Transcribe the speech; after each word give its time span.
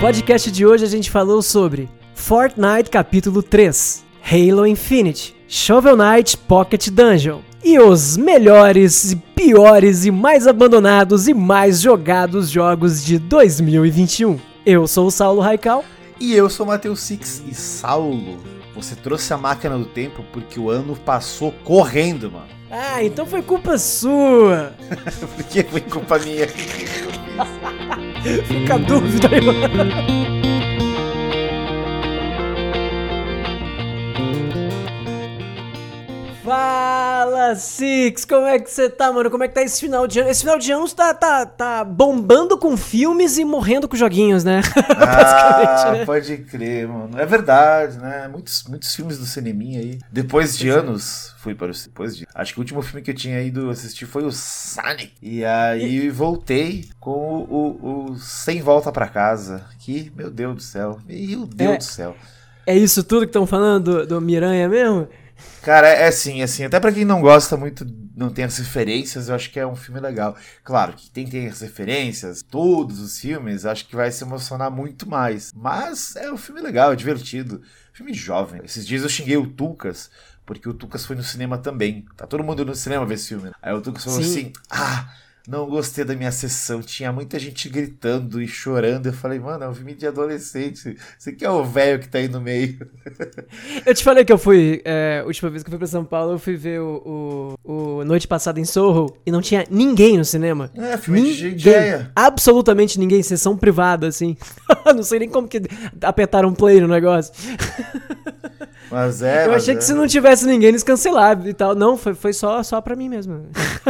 podcast 0.00 0.50
de 0.50 0.64
hoje 0.64 0.82
a 0.82 0.88
gente 0.88 1.10
falou 1.10 1.42
sobre 1.42 1.86
Fortnite 2.14 2.88
capítulo 2.88 3.42
3, 3.42 4.02
Halo 4.24 4.66
Infinite, 4.66 5.36
Shovel 5.46 5.94
Knight 5.94 6.38
Pocket 6.38 6.88
Dungeon 6.88 7.40
e 7.62 7.78
os 7.78 8.16
melhores, 8.16 9.14
piores 9.34 10.06
e 10.06 10.10
mais 10.10 10.46
abandonados 10.46 11.28
e 11.28 11.34
mais 11.34 11.82
jogados 11.82 12.48
jogos 12.48 13.04
de 13.04 13.18
2021. 13.18 14.40
Eu 14.64 14.86
sou 14.86 15.08
o 15.08 15.10
Saulo 15.10 15.42
Raical. 15.42 15.84
E 16.18 16.34
eu 16.34 16.48
sou 16.48 16.64
o 16.64 16.68
Matheus 16.70 17.00
Six. 17.00 17.42
E 17.46 17.54
Saulo, 17.54 18.38
você 18.74 18.96
trouxe 18.96 19.34
a 19.34 19.36
máquina 19.36 19.76
do 19.76 19.84
tempo 19.84 20.24
porque 20.32 20.58
o 20.58 20.70
ano 20.70 20.96
passou 20.96 21.52
correndo, 21.62 22.30
mano. 22.32 22.48
Ah, 22.72 23.02
então 23.02 23.26
foi 23.26 23.42
culpa 23.42 23.76
sua. 23.76 24.72
porque 25.34 25.64
foi 25.64 25.80
culpa 25.80 26.20
minha. 26.20 26.46
Fica 28.46 28.74
a 28.74 28.78
dúvida 28.78 29.28
aí, 29.32 29.40
mano. 29.40 30.30
Fala, 37.30 37.54
Six! 37.54 38.24
Como 38.24 38.44
é 38.44 38.58
que 38.58 38.68
você 38.68 38.90
tá, 38.90 39.12
mano? 39.12 39.30
Como 39.30 39.44
é 39.44 39.48
que 39.48 39.54
tá 39.54 39.62
esse 39.62 39.80
final 39.80 40.04
de 40.04 40.18
ano? 40.18 40.28
Esse 40.28 40.40
final 40.40 40.58
de 40.58 40.72
ano 40.72 40.88
tá, 40.88 41.14
tá, 41.14 41.46
tá 41.46 41.84
bombando 41.84 42.58
com 42.58 42.76
filmes 42.76 43.38
e 43.38 43.44
morrendo 43.44 43.88
com 43.88 43.96
joguinhos, 43.96 44.42
né? 44.42 44.60
Ah, 45.00 45.92
né? 45.92 46.04
pode 46.04 46.38
crer, 46.38 46.88
mano. 46.88 47.18
É 47.18 47.24
verdade, 47.24 47.98
né? 47.98 48.26
Muitos, 48.26 48.64
muitos 48.64 48.94
filmes 48.94 49.18
do 49.18 49.24
cineminha 49.24 49.78
aí. 49.78 49.98
Depois 50.10 50.58
de 50.58 50.68
anos, 50.68 51.34
fui 51.38 51.54
para 51.54 51.70
o... 51.70 51.72
Depois 51.72 52.16
de... 52.16 52.26
Acho 52.34 52.52
que 52.52 52.58
o 52.58 52.62
último 52.62 52.82
filme 52.82 53.00
que 53.00 53.12
eu 53.12 53.14
tinha 53.14 53.40
ido 53.40 53.70
assistir 53.70 54.06
foi 54.06 54.24
o 54.24 54.32
Sonic. 54.32 55.12
E 55.22 55.44
aí 55.44 56.06
e... 56.06 56.10
voltei 56.10 56.88
com 56.98 57.10
o, 57.10 57.46
o, 57.48 58.10
o, 58.10 58.18
Sem 58.18 58.60
Volta 58.60 58.90
para 58.90 59.06
Casa. 59.06 59.64
Que, 59.78 60.12
meu 60.16 60.30
Deus 60.30 60.56
do 60.56 60.62
céu. 60.62 60.98
Meu 61.06 61.46
Deus 61.46 61.70
é, 61.70 61.76
do 61.76 61.84
céu. 61.84 62.16
É 62.66 62.76
isso 62.76 63.04
tudo 63.04 63.20
que 63.20 63.26
estão 63.26 63.46
falando 63.46 63.84
do, 63.84 64.06
do 64.06 64.20
Miranha 64.20 64.68
mesmo? 64.68 65.08
Cara, 65.62 65.88
é 65.88 66.08
assim, 66.08 66.42
assim, 66.42 66.64
até 66.64 66.80
para 66.80 66.92
quem 66.92 67.04
não 67.04 67.20
gosta 67.20 67.56
muito, 67.56 67.86
não 68.16 68.30
tem 68.30 68.44
as 68.44 68.56
referências, 68.58 69.28
eu 69.28 69.34
acho 69.34 69.50
que 69.50 69.60
é 69.60 69.66
um 69.66 69.76
filme 69.76 70.00
legal. 70.00 70.36
Claro 70.64 70.94
que 70.94 71.10
tem, 71.10 71.26
tem 71.26 71.48
as 71.48 71.60
referências, 71.60 72.42
todos 72.42 72.98
os 72.98 73.18
filmes, 73.18 73.66
acho 73.66 73.86
que 73.86 73.94
vai 73.94 74.10
se 74.10 74.24
emocionar 74.24 74.70
muito 74.70 75.08
mais. 75.08 75.52
Mas 75.54 76.16
é 76.16 76.32
um 76.32 76.38
filme 76.38 76.60
legal, 76.60 76.92
é 76.92 76.96
divertido. 76.96 77.62
Filme 77.92 78.14
jovem. 78.14 78.62
Esses 78.64 78.86
dias 78.86 79.02
eu 79.02 79.08
xinguei 79.08 79.36
o 79.36 79.46
Tucas, 79.46 80.10
porque 80.46 80.68
o 80.68 80.74
Tucas 80.74 81.04
foi 81.04 81.16
no 81.16 81.22
cinema 81.22 81.58
também. 81.58 82.06
Tá 82.16 82.26
todo 82.26 82.42
mundo 82.42 82.64
no 82.64 82.74
cinema 82.74 83.04
ver 83.04 83.14
esse 83.14 83.28
filme. 83.28 83.50
Aí 83.60 83.72
o 83.72 83.80
Tucas 83.80 84.04
falou 84.04 84.22
Sim. 84.22 84.30
assim: 84.30 84.52
ah 84.70 85.12
não 85.48 85.66
gostei 85.68 86.04
da 86.04 86.14
minha 86.14 86.32
sessão. 86.32 86.80
Tinha 86.82 87.12
muita 87.12 87.38
gente 87.38 87.68
gritando 87.68 88.40
e 88.40 88.48
chorando. 88.48 89.06
Eu 89.06 89.12
falei, 89.12 89.38
mano, 89.38 89.64
é 89.64 89.68
um 89.68 89.74
filme 89.74 89.94
de 89.94 90.06
adolescente. 90.06 90.96
Você 91.18 91.32
que 91.32 91.44
é 91.44 91.50
o 91.50 91.64
velho 91.64 91.98
que 91.98 92.08
tá 92.08 92.18
aí 92.18 92.28
no 92.28 92.40
meio. 92.40 92.78
Eu 93.84 93.94
te 93.94 94.04
falei 94.04 94.24
que 94.24 94.32
eu 94.32 94.38
fui, 94.38 94.80
é, 94.84 95.22
última 95.26 95.50
vez 95.50 95.62
que 95.62 95.68
eu 95.68 95.70
fui 95.70 95.78
pra 95.78 95.86
São 95.86 96.04
Paulo, 96.04 96.32
eu 96.32 96.38
fui 96.38 96.56
ver 96.56 96.80
o, 96.80 97.56
o, 97.64 97.98
o 98.00 98.04
Noite 98.04 98.26
Passada 98.26 98.60
em 98.60 98.64
Sorro 98.64 99.16
e 99.24 99.30
não 99.30 99.40
tinha 99.40 99.64
ninguém 99.70 100.18
no 100.18 100.24
cinema. 100.24 100.70
É, 100.74 100.96
filme 100.96 101.20
ninguém, 101.20 101.34
de 101.34 101.68
ideia. 101.68 102.10
Absolutamente 102.14 102.98
ninguém, 102.98 103.22
sessão 103.22 103.56
privada, 103.56 104.06
assim. 104.06 104.36
não 104.94 105.02
sei 105.02 105.20
nem 105.20 105.28
como 105.28 105.48
que 105.48 105.62
apertaram 106.02 106.52
play 106.54 106.80
no 106.80 106.88
negócio. 106.88 107.32
Mas 108.90 109.22
é. 109.22 109.46
Eu 109.46 109.54
achei 109.54 109.74
é. 109.74 109.76
que 109.76 109.84
se 109.84 109.94
não 109.94 110.06
tivesse 110.06 110.46
ninguém, 110.46 110.68
eles 110.68 110.82
cancelavam 110.82 111.46
e 111.46 111.54
tal. 111.54 111.74
Não, 111.74 111.96
foi, 111.96 112.14
foi 112.14 112.32
só, 112.32 112.62
só 112.62 112.80
pra 112.80 112.96
mim 112.96 113.08
mesmo. 113.08 113.46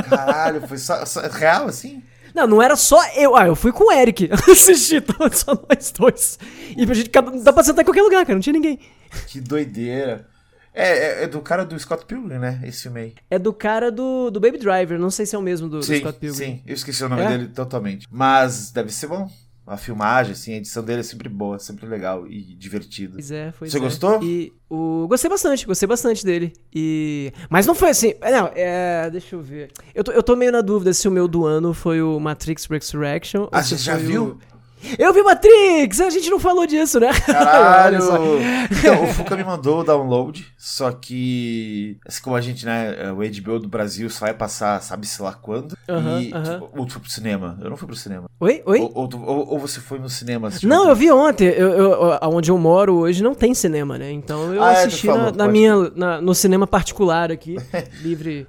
Caralho, 0.09 0.67
foi 0.67 0.79
só, 0.79 1.05
só 1.07 1.21
real 1.23 1.67
assim? 1.67 2.03
Não, 2.35 2.47
não 2.47 2.63
era 2.63 2.77
só 2.77 3.01
eu. 3.17 3.37
Ah, 3.37 3.47
eu 3.47 3.57
fui 3.57 3.73
com 3.73 3.89
o 3.89 3.93
Eric 3.93 4.29
assistir, 4.51 5.03
só 5.33 5.55
nós 5.69 5.91
dois. 5.91 6.39
E 6.77 6.87
pra 6.87 6.95
gente, 6.95 7.11
dá 7.11 7.53
pra 7.53 7.65
sentar 7.65 7.83
em 7.83 7.87
qualquer 7.87 8.03
lugar, 8.03 8.25
cara, 8.25 8.35
não 8.35 8.41
tinha 8.41 8.53
ninguém. 8.53 8.79
Que 9.27 9.41
doideira. 9.41 10.29
É, 10.73 10.89
é, 10.89 11.25
é, 11.25 11.27
do 11.27 11.41
cara 11.41 11.65
do 11.65 11.77
Scott 11.79 12.05
Pilgrim, 12.07 12.39
né? 12.39 12.61
Esse 12.63 12.83
filme 12.83 13.01
aí. 13.01 13.15
É 13.29 13.39
do 13.39 13.53
cara 13.53 13.91
do, 13.91 14.31
do 14.31 14.39
Baby 14.39 14.59
Driver, 14.59 15.01
não 15.01 15.11
sei 15.11 15.27
se 15.27 15.35
é 15.35 15.39
o 15.39 15.43
mesmo 15.43 15.69
do, 15.69 15.83
sim, 15.83 15.95
do 15.95 15.99
Scott 15.99 16.19
Pilgrim. 16.21 16.39
Sim, 16.39 16.63
eu 16.65 16.75
esqueci 16.75 17.03
o 17.03 17.09
nome 17.09 17.23
é? 17.23 17.29
dele 17.29 17.49
totalmente. 17.49 18.07
Mas 18.09 18.71
deve 18.71 18.93
ser 18.93 19.09
bom 19.09 19.29
a 19.71 19.77
filmagem, 19.77 20.33
assim, 20.33 20.55
a 20.55 20.57
edição 20.57 20.83
dele 20.83 20.99
é 20.99 21.03
sempre 21.05 21.29
boa, 21.29 21.57
sempre 21.61 21.87
legal 21.87 22.27
e 22.27 22.43
divertido. 22.57 23.13
Pois 23.13 23.31
é, 23.31 23.53
foi. 23.53 23.71
Você 23.71 23.77
é. 23.77 23.81
gostou? 23.81 24.21
E 24.21 24.53
o 24.69 25.07
gostei 25.07 25.31
bastante, 25.31 25.65
gostei 25.65 25.87
bastante 25.87 26.25
dele. 26.25 26.53
E 26.75 27.33
mas 27.49 27.67
não 27.67 27.75
foi 27.77 27.91
assim, 27.91 28.15
não, 28.21 28.51
é, 28.53 29.09
deixa 29.11 29.37
eu 29.37 29.41
ver. 29.41 29.71
Eu 29.95 30.03
tô, 30.03 30.11
eu 30.11 30.25
tô 30.25 30.35
meio 30.35 30.51
na 30.51 30.61
dúvida 30.61 30.93
se 30.93 31.07
o 31.07 31.11
meu 31.11 31.29
do 31.29 31.47
ano 31.47 31.73
foi 31.73 32.03
o 32.03 32.19
Matrix 32.19 32.67
Resurrection. 32.67 33.47
Ah, 33.53 33.63
você 33.63 33.77
já 33.77 33.95
viu? 33.95 34.41
O... 34.50 34.50
Eu 34.99 35.13
vi 35.13 35.23
Matrix! 35.23 36.01
A 36.01 36.11
gente 36.11 36.31
não 36.31 36.39
falou 36.39 36.67
disso, 36.67 36.99
né? 36.99 37.11
Caralho! 37.27 37.99
então, 38.71 39.05
o 39.05 39.07
Fuca 39.09 39.37
me 39.37 39.45
mandou 39.45 39.81
o 39.81 39.85
download, 39.85 40.47
só 40.57 40.91
que. 40.91 41.99
Assim 42.07 42.23
como 42.23 42.37
a 42.37 42.41
gente, 42.41 42.65
né? 42.65 43.13
O 43.13 43.17
HBO 43.17 43.59
do 43.59 43.69
Brasil 43.69 44.09
só 44.11 44.27
vai 44.27 44.35
passar, 44.35 44.83
sabe-se 44.83 45.21
lá 45.23 45.33
quando. 45.33 45.73
Uh 45.73 45.95
-huh, 45.95 46.23
e. 46.23 46.33
Uh 46.33 46.37
-huh. 46.37 46.53
Tipo, 46.53 46.71
ou 46.79 46.87
tu 46.87 46.93
foi 46.93 47.03
pro 47.03 47.11
cinema? 47.11 47.59
Eu 47.61 47.71
não 47.71 47.77
fui 47.77 47.87
pro 47.87 47.97
cinema. 47.97 48.25
Oi? 48.41 48.63
Oi? 48.65 48.81
Ou, 48.81 48.93
ou, 48.95 49.11
ou, 49.27 49.49
ou 49.53 49.59
você 49.59 49.81
foi 49.81 49.99
no 49.99 50.09
cinema? 50.09 50.51
Não, 50.63 50.89
eu 50.89 50.95
vi 50.95 51.11
ontem. 51.11 51.49
Eu, 51.49 51.71
eu, 51.71 52.19
onde 52.23 52.51
eu 52.51 52.59
moro 52.59 52.95
hoje 52.95 53.23
não 53.23 53.35
tem 53.35 53.55
cinema, 53.55 53.99
né? 53.99 54.11
Então 54.11 54.55
eu 54.55 54.63
ah, 54.63 54.73
é, 54.73 54.85
assisti 54.85 55.09
é, 55.09 55.13
falou, 55.13 55.27
na, 55.27 55.45
na 55.45 55.49
minha, 55.49 55.91
na, 55.95 56.21
no 56.21 56.35
cinema 56.35 56.67
particular 56.67 57.31
aqui, 57.31 57.57
livre. 58.03 58.47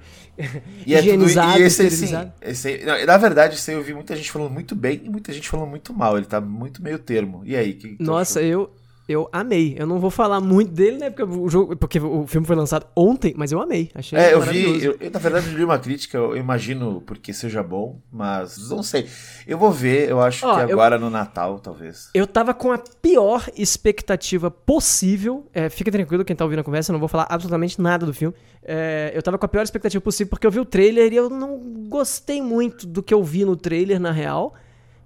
E 0.86 0.94
higienizado, 0.94 1.50
é 1.50 1.52
tudo, 1.52 1.62
e 1.62 1.66
esse, 1.66 1.90
sim, 1.90 2.16
esse, 2.40 2.84
não, 2.84 3.04
na 3.04 3.16
verdade, 3.18 3.54
esse 3.54 3.70
aí 3.70 3.76
eu 3.76 3.82
vi 3.82 3.92
muita 3.92 4.16
gente 4.16 4.32
falando 4.32 4.50
muito 4.50 4.74
bem 4.74 5.02
e 5.04 5.10
muita 5.10 5.32
gente 5.32 5.48
falando 5.48 5.68
muito 5.68 5.92
mal. 5.92 6.16
Ele 6.16 6.26
tá 6.26 6.40
muito 6.40 6.82
meio 6.82 6.98
termo. 6.98 7.42
E 7.44 7.54
aí? 7.54 7.74
Que, 7.74 7.96
que 7.96 8.02
Nossa, 8.02 8.40
eu, 8.42 8.72
eu 9.08 9.28
amei. 9.32 9.74
Eu 9.78 9.86
não 9.86 9.98
vou 9.98 10.10
falar 10.10 10.40
muito 10.40 10.72
dele, 10.72 10.98
né? 10.98 11.10
Porque 11.10 11.22
o, 11.22 11.48
jogo, 11.48 11.76
porque 11.76 11.98
o 11.98 12.26
filme 12.26 12.46
foi 12.46 12.56
lançado 12.56 12.86
ontem, 12.94 13.34
mas 13.36 13.52
eu 13.52 13.60
amei. 13.60 13.90
Achei 13.94 14.18
É, 14.18 14.34
eu 14.34 14.40
vi. 14.40 14.84
Eu, 14.84 14.96
eu, 15.00 15.10
na 15.10 15.18
verdade, 15.18 15.48
li 15.50 15.64
uma 15.64 15.78
crítica, 15.78 16.16
eu 16.16 16.36
imagino 16.36 17.02
porque 17.06 17.32
seja 17.32 17.62
bom, 17.62 18.00
mas 18.10 18.70
não 18.70 18.82
sei. 18.82 19.08
Eu 19.46 19.58
vou 19.58 19.70
ver, 19.70 20.08
eu 20.08 20.20
acho 20.20 20.46
Ó, 20.46 20.54
que 20.54 20.72
agora 20.72 20.96
eu, 20.96 21.00
no 21.00 21.10
Natal, 21.10 21.58
talvez. 21.58 22.10
Eu 22.14 22.26
tava 22.26 22.54
com 22.54 22.70
a 22.72 22.78
pior 22.78 23.48
expectativa 23.56 24.50
possível. 24.50 25.46
É, 25.52 25.68
fica 25.68 25.90
tranquilo 25.90 26.24
quem 26.24 26.36
tá 26.36 26.44
ouvindo 26.44 26.60
a 26.60 26.64
conversa, 26.64 26.90
eu 26.90 26.94
não 26.94 27.00
vou 27.00 27.08
falar 27.08 27.26
absolutamente 27.28 27.80
nada 27.80 28.06
do 28.06 28.14
filme. 28.14 28.34
É, 28.64 29.12
eu 29.14 29.22
tava 29.22 29.36
com 29.38 29.46
a 29.46 29.48
pior 29.48 29.62
expectativa 29.62 30.00
possível 30.00 30.30
porque 30.30 30.46
eu 30.46 30.50
vi 30.50 30.60
o 30.60 30.64
trailer 30.64 31.12
e 31.12 31.16
eu 31.16 31.28
não 31.28 31.58
gostei 31.88 32.40
muito 32.40 32.86
do 32.86 33.02
que 33.02 33.12
eu 33.12 33.22
vi 33.22 33.44
no 33.44 33.56
trailer, 33.56 33.98
na 33.98 34.12
real 34.12 34.54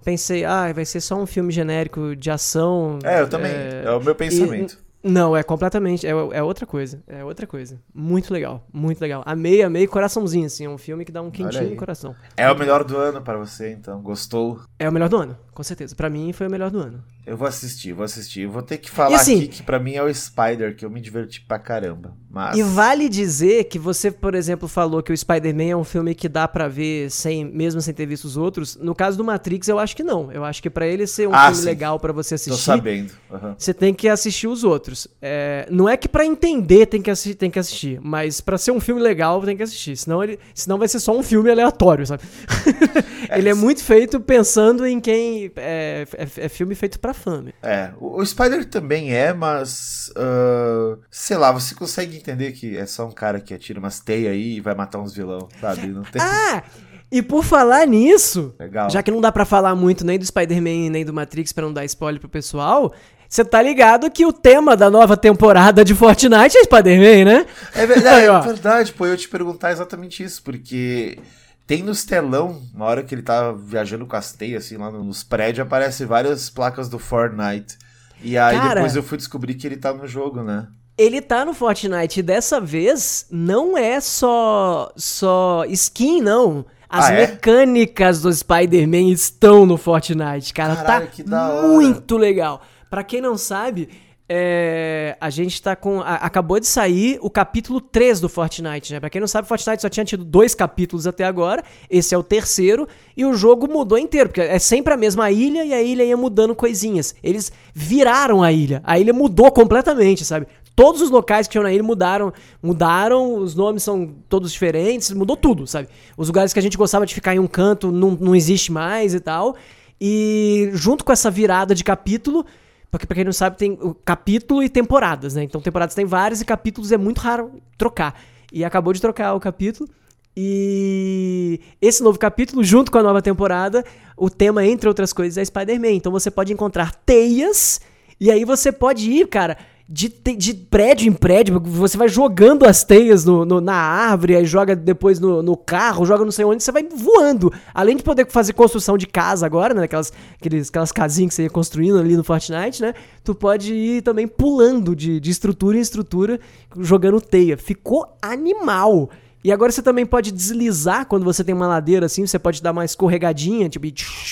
pensei, 0.06 0.44
ah, 0.44 0.72
vai 0.72 0.84
ser 0.84 1.00
só 1.00 1.16
um 1.16 1.26
filme 1.26 1.52
genérico 1.52 2.14
de 2.14 2.30
ação. 2.30 3.00
É, 3.02 3.20
eu 3.20 3.28
também. 3.28 3.50
É, 3.50 3.82
é 3.86 3.90
o 3.90 4.00
meu 4.00 4.14
pensamento. 4.14 4.78
E, 5.02 5.08
não, 5.08 5.36
é 5.36 5.42
completamente. 5.42 6.06
É, 6.06 6.10
é 6.10 6.42
outra 6.42 6.64
coisa. 6.64 7.02
É 7.08 7.24
outra 7.24 7.44
coisa. 7.44 7.80
Muito 7.92 8.32
legal. 8.32 8.64
Muito 8.72 9.00
legal. 9.00 9.24
Amei, 9.26 9.62
amei. 9.62 9.86
Coraçãozinho, 9.88 10.46
assim. 10.46 10.64
É 10.64 10.68
um 10.68 10.78
filme 10.78 11.04
que 11.04 11.10
dá 11.10 11.20
um 11.20 11.30
quentinho 11.30 11.70
no 11.70 11.76
coração. 11.76 12.14
É 12.36 12.48
o 12.50 12.56
melhor 12.56 12.84
do 12.84 12.96
ano 12.96 13.20
para 13.20 13.36
você, 13.36 13.72
então. 13.72 14.00
Gostou? 14.00 14.60
É 14.78 14.88
o 14.88 14.92
melhor 14.92 15.08
do 15.08 15.16
ano, 15.16 15.36
com 15.52 15.62
certeza. 15.64 15.94
Para 15.96 16.08
mim 16.08 16.32
foi 16.32 16.46
o 16.46 16.50
melhor 16.50 16.70
do 16.70 16.78
ano. 16.78 17.02
Eu 17.26 17.36
vou 17.36 17.48
assistir, 17.48 17.92
vou 17.92 18.04
assistir. 18.04 18.42
Eu 18.42 18.50
vou 18.50 18.62
ter 18.62 18.78
que 18.78 18.88
falar 18.88 19.16
assim, 19.16 19.38
aqui 19.38 19.48
que 19.48 19.62
para 19.64 19.80
mim 19.80 19.94
é 19.94 20.02
o 20.02 20.14
Spider, 20.14 20.76
que 20.76 20.84
eu 20.84 20.90
me 20.90 21.00
diverti 21.00 21.40
pra 21.40 21.58
caramba. 21.58 22.16
Mas... 22.30 22.56
E 22.56 22.62
vale 22.62 23.08
dizer 23.08 23.64
que 23.64 23.80
você, 23.80 24.12
por 24.12 24.34
exemplo, 24.34 24.68
falou 24.68 25.02
que 25.02 25.12
o 25.12 25.16
Spider-Man 25.16 25.70
é 25.70 25.76
um 25.76 25.82
filme 25.82 26.14
que 26.14 26.28
dá 26.28 26.46
para 26.46 26.68
ver 26.68 27.10
sem, 27.10 27.44
mesmo 27.44 27.80
sem 27.80 27.92
ter 27.92 28.06
visto 28.06 28.26
os 28.26 28.36
outros. 28.36 28.76
No 28.76 28.94
caso 28.94 29.18
do 29.18 29.24
Matrix, 29.24 29.66
eu 29.66 29.78
acho 29.78 29.96
que 29.96 30.04
não. 30.04 30.30
Eu 30.30 30.44
acho 30.44 30.62
que 30.62 30.70
para 30.70 30.86
ele 30.86 31.04
ser 31.06 31.26
um 31.26 31.34
ah, 31.34 31.46
filme 31.46 31.56
sim. 31.56 31.64
legal 31.64 31.98
para 31.98 32.12
você 32.12 32.36
assistir, 32.36 32.50
Tô 32.50 32.56
sabendo. 32.62 33.12
Uhum. 33.28 33.54
você 33.58 33.74
tem 33.74 33.92
que 33.92 34.08
assistir 34.08 34.46
os 34.46 34.62
outros. 34.62 35.08
É, 35.20 35.66
não 35.68 35.88
é 35.88 35.96
que 35.96 36.08
para 36.08 36.24
entender 36.24 36.86
tem 36.86 37.02
que 37.02 37.10
assistir, 37.10 37.34
tem 37.34 37.50
que 37.50 37.58
assistir, 37.58 37.98
mas 38.00 38.40
para 38.40 38.56
ser 38.56 38.70
um 38.70 38.78
filme 38.78 39.00
legal 39.00 39.42
tem 39.42 39.56
que 39.56 39.64
assistir. 39.64 39.96
Senão, 39.96 40.22
ele, 40.22 40.38
senão 40.54 40.78
vai 40.78 40.86
ser 40.86 41.00
só 41.00 41.16
um 41.16 41.24
filme 41.24 41.50
aleatório, 41.50 42.06
sabe? 42.06 42.22
É, 43.28 43.38
ele 43.38 43.48
é 43.48 43.54
muito 43.54 43.82
feito 43.82 44.20
pensando 44.20 44.86
em 44.86 45.00
quem 45.00 45.50
é, 45.56 46.06
é, 46.16 46.44
é 46.44 46.48
filme 46.48 46.76
feito 46.76 47.00
para 47.00 47.12
fã. 47.16 47.44
É, 47.62 47.90
o, 47.98 48.20
o, 48.20 48.26
Spider 48.26 48.64
também 48.64 49.12
é, 49.12 49.32
mas. 49.32 50.12
Uh, 50.16 50.98
sei 51.10 51.36
lá, 51.36 51.50
você 51.50 51.74
consegue 51.74 52.16
entender 52.16 52.52
que 52.52 52.76
é 52.76 52.86
só 52.86 53.06
um 53.06 53.12
cara 53.12 53.40
que 53.40 53.52
atira 53.52 53.78
umas 53.78 53.98
teias 54.00 54.32
aí 54.32 54.56
e 54.56 54.60
vai 54.60 54.74
matar 54.74 55.00
uns 55.00 55.14
vilão, 55.14 55.48
sabe? 55.60 55.88
Não 55.88 56.02
tem... 56.02 56.22
Ah! 56.22 56.62
E 57.10 57.22
por 57.22 57.44
falar 57.44 57.86
nisso, 57.86 58.54
Legal. 58.58 58.90
já 58.90 59.02
que 59.02 59.10
não 59.10 59.20
dá 59.20 59.30
para 59.30 59.44
falar 59.44 59.74
muito 59.74 60.04
nem 60.04 60.18
do 60.18 60.26
Spider-Man 60.26 60.90
nem 60.90 61.04
do 61.04 61.12
Matrix 61.12 61.52
para 61.52 61.64
não 61.64 61.72
dar 61.72 61.84
spoiler 61.84 62.20
pro 62.20 62.28
pessoal, 62.28 62.92
você 63.28 63.44
tá 63.44 63.62
ligado 63.62 64.10
que 64.10 64.26
o 64.26 64.32
tema 64.32 64.76
da 64.76 64.90
nova 64.90 65.16
temporada 65.16 65.84
de 65.84 65.94
Fortnite 65.94 66.58
é 66.58 66.64
Spider-Man, 66.64 67.24
né? 67.24 67.46
É 67.74 67.86
verdade, 67.86 68.28
Aí, 68.28 68.36
é 68.36 68.40
verdade, 68.40 68.92
pô, 68.92 69.06
eu 69.06 69.16
te 69.16 69.28
perguntar 69.28 69.70
exatamente 69.70 70.22
isso, 70.22 70.42
porque 70.42 71.18
tem 71.66 71.82
nos 71.82 72.04
telão, 72.04 72.62
na 72.74 72.84
hora 72.84 73.02
que 73.02 73.14
ele 73.14 73.22
tá 73.22 73.52
viajando 73.52 74.06
com 74.06 74.16
as 74.16 74.32
teias, 74.32 74.64
assim, 74.64 74.76
lá 74.76 74.90
nos 74.90 75.24
prédios, 75.24 75.66
aparece 75.66 76.04
várias 76.04 76.48
placas 76.48 76.88
do 76.88 76.98
Fortnite. 76.98 77.76
E 78.22 78.38
aí 78.38 78.56
Cara, 78.56 78.74
depois 78.74 78.94
eu 78.96 79.02
fui 79.02 79.18
descobrir 79.18 79.54
que 79.54 79.66
ele 79.66 79.76
tá 79.76 79.92
no 79.92 80.06
jogo, 80.06 80.42
né? 80.42 80.68
Ele 80.96 81.20
tá 81.20 81.44
no 81.44 81.52
Fortnite 81.52 82.20
e 82.20 82.22
dessa 82.22 82.58
vez 82.60 83.26
não 83.30 83.76
é 83.76 84.00
só 84.00 84.90
só 84.96 85.64
skin, 85.68 86.22
não. 86.22 86.64
As 86.88 87.06
Ah, 87.06 87.12
é? 87.12 87.26
mecânicas 87.26 88.22
do 88.22 88.32
Spider-Man 88.32 89.10
estão 89.10 89.66
no 89.66 89.76
Fortnite, 89.76 90.54
cara. 90.54 90.76
Caralho, 90.76 91.08
tá 91.28 91.62
muito 91.66 92.16
legal. 92.16 92.62
Pra 92.88 93.02
quem 93.04 93.20
não 93.20 93.36
sabe, 93.36 93.90
é, 94.28 95.16
a 95.20 95.30
gente 95.30 95.62
tá 95.62 95.76
com. 95.76 96.00
a- 96.00 96.16
acabou 96.16 96.58
de 96.58 96.66
sair 96.66 97.18
o 97.22 97.30
capítulo 97.30 97.80
3 97.80 98.20
do 98.20 98.28
Fortnite, 98.28 98.92
né? 98.92 98.98
Pra 99.00 99.08
quem 99.08 99.20
não 99.20 99.28
sabe, 99.28 99.46
Fortnite 99.46 99.80
só 99.82 99.88
tinha 99.88 100.04
tido 100.04 100.24
dois 100.24 100.54
capítulos 100.54 101.06
até 101.06 101.24
agora. 101.24 101.62
Esse 101.88 102.14
é 102.14 102.18
o 102.18 102.22
terceiro. 102.22 102.88
E 103.16 103.24
o 103.24 103.34
jogo 103.34 103.68
mudou 103.68 103.96
inteiro, 103.96 104.28
porque 104.28 104.40
é 104.40 104.58
sempre 104.58 104.92
a 104.92 104.96
mesma 104.96 105.30
ilha 105.30 105.64
e 105.64 105.72
a 105.72 105.80
ilha 105.82 106.02
ia 106.04 106.16
mudando 106.16 106.54
coisinhas. 106.56 107.14
Eles 107.22 107.52
viraram 107.72 108.42
a 108.42 108.50
ilha. 108.50 108.80
A 108.84 108.98
ilha 108.98 109.12
mudou 109.12 109.50
completamente, 109.52 110.24
sabe? 110.24 110.46
Todos 110.74 111.00
os 111.00 111.08
locais 111.08 111.46
que 111.46 111.52
tinham 111.52 111.62
na 111.62 111.72
ilha 111.72 111.82
mudaram, 111.82 112.32
mudaram, 112.62 113.36
os 113.36 113.54
nomes 113.54 113.82
são 113.82 114.12
todos 114.28 114.52
diferentes, 114.52 115.10
mudou 115.12 115.34
tudo, 115.36 115.66
sabe? 115.66 115.88
Os 116.18 116.26
lugares 116.28 116.52
que 116.52 116.58
a 116.58 116.62
gente 116.62 116.76
gostava 116.76 117.06
de 117.06 117.14
ficar 117.14 117.34
em 117.34 117.38
um 117.38 117.46
canto 117.46 117.90
não, 117.90 118.10
não 118.10 118.34
existe 118.36 118.70
mais 118.72 119.14
e 119.14 119.20
tal. 119.20 119.56
E 119.98 120.68
junto 120.74 121.02
com 121.04 121.12
essa 121.12 121.30
virada 121.30 121.74
de 121.74 121.82
capítulo, 121.82 122.44
porque 122.90 123.06
pra 123.06 123.14
quem 123.14 123.24
não 123.24 123.32
sabe, 123.32 123.56
tem 123.56 123.78
capítulo 124.04 124.62
e 124.62 124.68
temporadas, 124.68 125.34
né? 125.34 125.42
Então 125.44 125.60
temporadas 125.60 125.94
tem 125.94 126.04
várias 126.04 126.40
e 126.40 126.44
capítulos 126.44 126.92
é 126.92 126.96
muito 126.96 127.18
raro 127.18 127.60
trocar. 127.76 128.20
E 128.52 128.64
acabou 128.64 128.92
de 128.92 129.00
trocar 129.00 129.34
o 129.34 129.40
capítulo. 129.40 129.88
E 130.36 131.60
esse 131.80 132.02
novo 132.02 132.18
capítulo, 132.18 132.62
junto 132.62 132.92
com 132.92 132.98
a 132.98 133.02
nova 133.02 133.22
temporada, 133.22 133.84
o 134.16 134.28
tema, 134.28 134.64
entre 134.66 134.86
outras 134.86 135.12
coisas, 135.12 135.38
é 135.38 135.44
Spider-Man. 135.44 135.92
Então 135.92 136.12
você 136.12 136.30
pode 136.30 136.52
encontrar 136.52 136.94
teias, 136.94 137.80
e 138.20 138.30
aí 138.30 138.44
você 138.44 138.70
pode 138.70 139.10
ir, 139.10 139.26
cara, 139.28 139.56
de, 139.88 140.08
de 140.08 140.52
prédio 140.54 141.08
em 141.08 141.12
prédio. 141.12 141.60
Você 141.60 141.96
vai 141.96 142.08
jogando 142.08 142.64
as 142.66 142.82
teias 142.82 143.24
no, 143.24 143.44
no- 143.44 143.60
na 143.60 143.74
árvore, 143.74 144.34
aí 144.36 144.44
joga 144.44 144.74
depois 144.74 145.20
no, 145.20 145.42
no 145.42 145.56
carro, 145.56 146.04
joga 146.04 146.24
não 146.24 146.32
sei 146.32 146.44
onde, 146.44 146.62
você 146.62 146.72
vai 146.72 146.82
voando. 146.84 147.52
Além 147.72 147.96
de 147.96 148.02
poder 148.02 148.26
fazer 148.28 148.52
construção 148.52 148.98
de 148.98 149.06
casa 149.06 149.46
agora, 149.46 149.72
né? 149.74 149.84
Aquelas, 149.84 150.12
aqueles, 150.40 150.68
aquelas 150.68 150.90
casinhas 150.90 151.28
que 151.30 151.34
você 151.36 151.42
ia 151.44 151.50
construindo 151.50 151.98
ali 151.98 152.16
no 152.16 152.24
Fortnite, 152.24 152.82
né? 152.82 152.94
Tu 153.22 153.34
pode 153.34 153.72
ir 153.72 154.02
também 154.02 154.26
pulando 154.26 154.94
de, 154.96 155.20
de 155.20 155.30
estrutura 155.30 155.76
em 155.76 155.80
estrutura, 155.80 156.40
jogando 156.80 157.20
teia. 157.20 157.56
Ficou 157.56 158.06
animal. 158.20 159.08
E 159.44 159.52
agora 159.52 159.70
você 159.70 159.80
também 159.80 160.04
pode 160.04 160.32
deslizar 160.32 161.06
quando 161.06 161.22
você 161.22 161.44
tem 161.44 161.54
uma 161.54 161.68
ladeira 161.68 162.06
assim, 162.06 162.26
você 162.26 162.36
pode 162.36 162.60
dar 162.60 162.72
uma 162.72 162.84
escorregadinha, 162.84 163.68
tipo, 163.68 163.86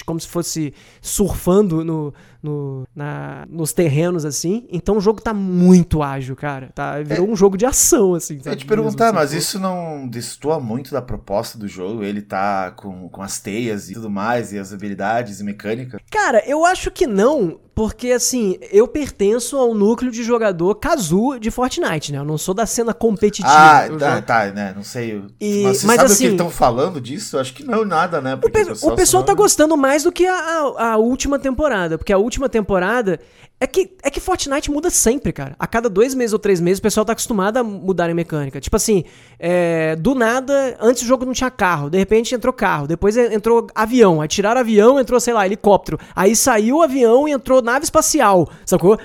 como 0.05 0.19
se 0.19 0.27
fosse 0.27 0.75
surfando 1.01 1.85
no, 1.85 2.13
no- 2.45 2.87
na- 2.95 3.47
nos 3.49 3.73
terrenos 3.73 4.25
assim. 4.27 4.67
Então 4.71 4.99
o 4.99 5.01
jogo 5.01 5.21
tá 5.21 5.33
muito 5.33 6.03
ágil, 6.03 6.37
cara. 6.37 6.71
Tá, 6.75 7.01
virou 7.01 7.29
um 7.29 7.35
jogo 7.35 7.57
de 7.57 7.65
ação, 7.65 8.15
assim. 8.15 8.39
Eu 8.45 8.53
ia 8.53 8.57
te 8.57 8.67
perguntar, 8.67 9.07
Mesmo, 9.07 9.19
mas 9.19 9.31
assim, 9.31 9.39
isso 9.39 9.59
não 9.59 10.07
destoa 10.07 10.61
muito 10.61 10.93
da 10.93 11.01
proposta 11.01 11.57
do 11.59 11.67
jogo? 11.67 12.05
Ele 12.05 12.21
tá 12.21 12.71
com, 12.73 13.09
com 13.09 13.23
as 13.23 13.41
teias 13.41 13.89
e 13.91 13.95
tudo 13.95 14.11
mais, 14.11 14.53
e 14.53 14.59
as 14.59 14.73
habilidades 14.73 15.41
e 15.41 15.45
mecânica? 15.45 15.99
Cara, 16.11 16.43
eu 16.47 16.65
acho 16.67 16.91
que 16.91 17.07
não, 17.07 17.59
porque 17.75 18.13
assim, 18.13 18.57
eu 18.71 18.87
pertenço 18.87 19.57
ao 19.57 19.75
núcleo 19.75 20.13
de 20.13 20.23
jogador 20.23 20.75
Kazu 20.77 21.39
de 21.41 21.51
Fortnite, 21.51 22.13
né? 22.13 22.19
Eu 22.19 22.25
não 22.25 22.39
sou 22.39 22.55
da 22.55 22.67
cena 22.67 22.95
competitiva. 22.95 23.49
Ah, 23.53 23.89
tá, 23.99 24.11
jogo- 24.15 24.23
tá, 24.27 24.47
né? 24.53 24.73
Não 24.77 24.85
sei. 24.85 25.23
E- 25.41 25.63
mas 25.65 25.79
você 25.79 25.87
mas 25.87 25.97
sabe 25.97 26.09
o 26.09 26.13
assim- 26.13 26.17
que 26.19 26.25
eles 26.25 26.35
estão 26.35 26.51
falando 26.51 27.01
disso? 27.01 27.39
Acho 27.39 27.53
que 27.53 27.65
não, 27.65 27.85
nada, 27.85 28.21
né? 28.21 28.35
O, 28.35 28.39
Porque 28.39 28.65
pe- 28.65 28.73
o 28.83 28.93
pessoal 28.95 29.23
tá 29.25 29.35
gostando 29.35 29.77
mais 29.77 30.05
do 30.05 30.13
que 30.13 30.25
a, 30.27 30.35
a- 30.35 30.93
a 30.93 30.97
última 30.99 31.39
temporada. 31.39 31.99
Porque 31.99 32.13
a 32.13 32.19
última 32.19 32.49
temporada. 32.49 33.19
É 33.65 33.67
que, 33.67 33.93
é 34.03 34.11
que 34.11 34.21
Fortnite 34.21 34.71
muda 34.71 34.91
sempre, 34.91 35.33
cara. 35.33 35.57
A 35.59 35.67
cada 35.67 35.89
dois 35.89 36.15
meses 36.15 36.35
ou 36.35 36.39
três 36.39 36.61
meses 36.61 36.81
o 36.81 36.83
pessoal 36.83 37.03
tá 37.07 37.13
acostumado 37.13 37.57
a 37.57 37.65
mudar 37.65 38.11
em 38.11 38.15
mecânica. 38.15 38.61
Tipo 38.61 38.77
assim, 38.77 39.05
é, 39.39 39.97
do 39.97 40.15
nada, 40.15 40.77
antes 40.79 41.03
o 41.03 41.07
jogo 41.07 41.25
não 41.25 41.33
tinha 41.33 41.51
carro, 41.51 41.89
de 41.89 41.97
repente 41.97 42.35
entrou 42.35 42.53
carro, 42.53 42.87
depois 42.87 43.17
en- 43.17 43.33
entrou 43.33 43.67
avião, 43.75 44.21
aí 44.21 44.29
tiraram 44.29 44.61
avião, 44.61 45.01
entrou, 45.01 45.19
sei 45.19 45.33
lá, 45.33 45.47
helicóptero. 45.47 45.99
Aí 46.15 46.37
saiu 46.37 46.77
o 46.77 46.83
avião 46.83 47.27
e 47.27 47.33
entrou 47.33 47.63
nave 47.63 47.85
espacial, 47.85 48.51
sacou? 48.67 48.99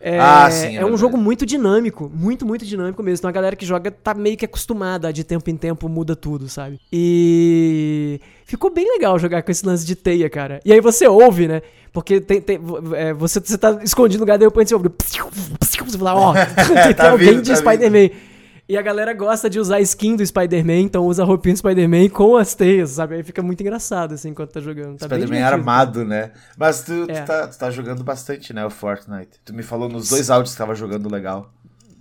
É, 0.00 0.18
Ah, 0.18 0.48
sim, 0.50 0.68
é 0.68 0.74
é 0.76 0.78
um 0.78 0.80
verdade. 0.84 1.00
jogo 1.00 1.16
muito 1.18 1.44
dinâmico, 1.44 2.10
muito, 2.14 2.46
muito 2.46 2.64
dinâmico 2.64 3.02
mesmo. 3.02 3.20
Então 3.20 3.28
a 3.28 3.32
galera 3.32 3.56
que 3.56 3.66
joga 3.66 3.90
tá 3.90 4.14
meio 4.14 4.36
que 4.38 4.44
acostumada, 4.46 5.12
de 5.12 5.22
tempo 5.22 5.50
em 5.50 5.56
tempo 5.56 5.86
muda 5.88 6.16
tudo, 6.16 6.48
sabe? 6.48 6.78
E 6.92 8.20
ficou 8.48 8.70
bem 8.72 8.90
legal 8.90 9.18
jogar 9.18 9.42
com 9.42 9.50
esse 9.50 9.64
lance 9.64 9.86
de 9.86 9.94
teia, 9.94 10.28
cara. 10.28 10.58
E 10.64 10.72
aí 10.72 10.80
você 10.80 11.06
ouve, 11.06 11.46
né? 11.46 11.62
Porque 11.92 12.20
tem, 12.20 12.40
tem- 12.40 12.58
é, 12.96 13.12
você, 13.12 13.38
você 13.40 13.56
tá 13.58 13.78
escondido 13.82 14.20
no 14.20 14.24
lugar, 14.24 14.38
de 14.38 14.44
repente 14.44 14.68
você 14.70 14.74
ouve. 14.74 14.90
Você 15.60 15.98
fala, 15.98 16.14
ó, 16.14 16.32
tem, 16.32 16.44
tem 16.84 16.94
Tá 16.94 17.10
alguém 17.10 17.28
vindo, 17.30 17.42
de 17.42 17.50
tá 17.50 17.56
Spider-Man. 17.56 18.10
E 18.70 18.76
a 18.76 18.82
galera 18.82 19.14
gosta 19.14 19.48
de 19.48 19.58
usar 19.58 19.80
skin 19.80 20.14
do 20.16 20.26
Spider-Man, 20.26 20.80
então 20.80 21.06
usa 21.06 21.22
a 21.22 21.26
roupinha 21.26 21.54
do 21.54 21.58
Spider-Man 21.58 22.08
com 22.10 22.36
as 22.36 22.54
teias, 22.54 22.90
sabe? 22.90 23.14
Aí 23.14 23.22
fica 23.22 23.42
muito 23.42 23.60
engraçado, 23.62 24.12
assim, 24.12 24.28
enquanto 24.30 24.52
tá 24.52 24.60
jogando. 24.60 24.98
Tá 24.98 25.06
Spider-Man 25.06 25.42
armado, 25.42 26.04
né? 26.04 26.32
Mas 26.56 26.82
tu, 26.82 27.06
tu 27.06 27.10
É. 27.12 27.22
tá, 27.22 27.48
tu 27.48 27.58
tá 27.58 27.70
jogando 27.70 28.04
bastante, 28.04 28.52
né? 28.52 28.64
O 28.66 28.70
Fortnite. 28.70 29.30
Tu 29.44 29.54
me 29.54 29.62
falou 29.62 29.88
nos 29.88 30.10
dois 30.10 30.28
áudios 30.28 30.52
que 30.52 30.58
tava 30.58 30.74
jogando 30.74 31.10
legal. 31.10 31.50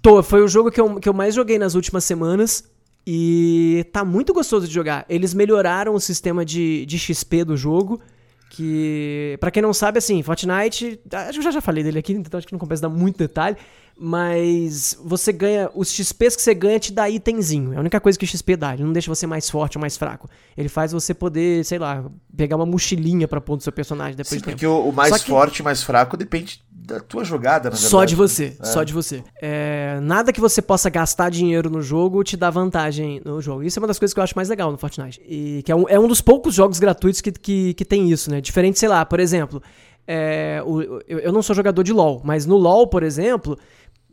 Tô, 0.01 0.21
foi 0.21 0.41
o 0.41 0.47
jogo 0.47 0.69
que 0.69 0.79
eu, 0.81 0.95
que 0.99 1.07
eu 1.07 1.13
mais 1.13 1.33
joguei 1.35 1.57
nas 1.57 1.73
últimas 1.73 2.03
semanas. 2.03 2.65
E 3.09 3.85
tá 3.93 4.03
muito 4.03 4.33
gostoso 4.33 4.67
de 4.67 4.73
jogar. 4.73 5.05
Eles 5.07 5.33
melhoraram 5.33 5.93
o 5.93 5.99
sistema 5.99 6.43
de, 6.43 6.85
de 6.85 6.99
XP 6.99 7.45
do 7.45 7.55
jogo. 7.55 8.01
Que, 8.49 9.37
pra 9.39 9.49
quem 9.49 9.61
não 9.63 9.71
sabe, 9.71 9.97
assim, 9.97 10.21
Fortnite. 10.21 10.99
Acho 11.13 11.31
que 11.31 11.37
eu 11.39 11.43
já, 11.43 11.51
já 11.51 11.61
falei 11.61 11.85
dele 11.85 11.99
aqui, 11.99 12.11
então 12.11 12.37
acho 12.37 12.45
que 12.45 12.51
não 12.51 12.59
compensa 12.59 12.81
dar 12.81 12.89
muito 12.89 13.17
detalhe. 13.17 13.55
Mas 13.99 14.97
você 15.03 15.31
ganha. 15.33 15.69
Os 15.73 15.91
XPs 15.91 16.35
que 16.35 16.41
você 16.41 16.53
ganha 16.53 16.79
te 16.79 16.93
dá 16.93 17.09
itemzinho. 17.09 17.73
É 17.73 17.77
a 17.77 17.79
única 17.79 17.99
coisa 17.99 18.17
que 18.17 18.25
o 18.25 18.27
XP 18.27 18.55
dá. 18.55 18.73
Ele 18.73 18.83
não 18.83 18.93
deixa 18.93 19.13
você 19.13 19.25
mais 19.27 19.49
forte 19.49 19.77
ou 19.77 19.81
mais 19.81 19.97
fraco. 19.97 20.29
Ele 20.55 20.69
faz 20.69 20.91
você 20.91 21.13
poder, 21.13 21.65
sei 21.65 21.79
lá, 21.79 22.05
pegar 22.35 22.55
uma 22.55 22.65
mochilinha 22.65 23.27
pra 23.27 23.41
pôr 23.41 23.55
no 23.55 23.61
seu 23.61 23.71
personagem 23.71 24.15
depois 24.15 24.29
Sim, 24.29 24.37
de 24.37 24.43
tempo. 24.43 24.55
porque 24.55 24.67
o, 24.67 24.89
o 24.89 24.93
mais 24.93 25.21
que- 25.23 25.29
forte 25.29 25.59
e 25.59 25.63
mais 25.63 25.83
fraco 25.83 26.15
depende 26.15 26.61
da 26.71 26.99
tua 27.01 27.23
jogada, 27.25 27.65
na 27.69 27.75
verdade. 27.75 27.89
Só 27.89 28.05
de 28.05 28.15
você, 28.15 28.55
É. 28.61 28.65
só 28.65 28.83
de 28.83 28.93
você. 28.93 29.21
É, 29.41 29.99
nada 30.01 30.31
que 30.31 30.39
você 30.39 30.61
possa 30.61 30.89
gastar 30.89 31.29
dinheiro 31.29 31.69
no 31.69 31.81
jogo 31.81 32.23
te 32.23 32.37
dá 32.37 32.49
vantagem 32.49 33.21
no 33.25 33.41
jogo. 33.41 33.61
Isso 33.63 33.77
é 33.77 33.81
uma 33.81 33.87
das 33.87 33.99
coisas 33.99 34.13
que 34.13 34.19
eu 34.19 34.23
acho 34.23 34.33
mais 34.35 34.47
legal 34.47 34.71
no 34.71 34.77
Fortnite. 34.77 35.21
E 35.27 35.61
que 35.65 35.71
é 35.71 35.75
um, 35.75 35.89
é 35.89 35.99
um 35.99 36.07
dos 36.07 36.21
poucos 36.21 36.55
jogos 36.55 36.79
gratuitos 36.79 37.19
que, 37.19 37.31
que, 37.31 37.73
que 37.73 37.83
tem 37.83 38.09
isso, 38.09 38.31
né? 38.31 38.39
Diferente, 38.39 38.79
sei 38.79 38.87
lá, 38.87 39.03
por 39.05 39.19
exemplo, 39.19 39.61
é, 40.07 40.63
o- 40.65 40.81
eu, 40.81 41.19
eu 41.19 41.31
não 41.33 41.41
sou 41.41 41.53
jogador 41.53 41.83
de 41.83 41.91
LoL, 41.91 42.21
mas 42.23 42.45
no 42.45 42.55
LoL, 42.55 42.87
por 42.87 43.03
exemplo, 43.03 43.57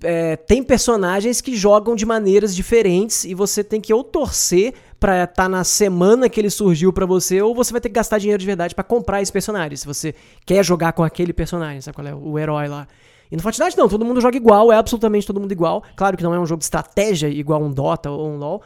é, 0.02 0.36
tem 0.36 0.62
personagens 0.62 1.40
que 1.40 1.56
jogam 1.56 1.94
de 1.96 2.04
maneiras 2.04 2.54
diferentes 2.54 3.24
e 3.24 3.34
você 3.34 3.62
tem 3.64 3.80
que 3.80 3.92
ou 3.94 4.02
torcer 4.04 4.74
pra 5.00 5.24
estar 5.24 5.48
na 5.48 5.64
semana 5.64 6.28
que 6.28 6.40
ele 6.40 6.50
surgiu 6.50 6.92
pra 6.92 7.04
você, 7.06 7.40
ou 7.42 7.54
você 7.54 7.72
vai 7.72 7.80
ter 7.80 7.88
que 7.88 7.94
gastar 7.94 8.18
dinheiro 8.18 8.40
de 8.40 8.46
verdade 8.46 8.74
pra 8.74 8.82
comprar 8.84 9.20
esse 9.20 9.32
personagem, 9.32 9.76
se 9.76 9.86
você 9.86 10.14
quer 10.46 10.64
jogar 10.64 10.92
com 10.92 11.02
aquele 11.04 11.32
personagem, 11.32 11.80
sabe 11.80 11.94
qual 11.94 12.06
é? 12.06 12.14
O 12.14 12.38
herói 12.38 12.68
lá. 12.68 12.86
E 13.30 13.36
no 13.36 13.42
Fortnite 13.42 13.76
não, 13.76 13.88
todo 13.88 14.04
mundo 14.04 14.20
joga 14.20 14.36
igual, 14.36 14.72
é 14.72 14.76
absolutamente 14.76 15.26
todo 15.26 15.40
mundo 15.40 15.52
igual. 15.52 15.82
Claro 15.96 16.16
que 16.16 16.22
não 16.22 16.34
é 16.34 16.38
um 16.38 16.46
jogo 16.46 16.58
de 16.60 16.64
estratégia 16.64 17.28
igual 17.28 17.62
um 17.62 17.70
Dota 17.70 18.10
ou 18.10 18.28
um 18.28 18.36
LoL, 18.36 18.62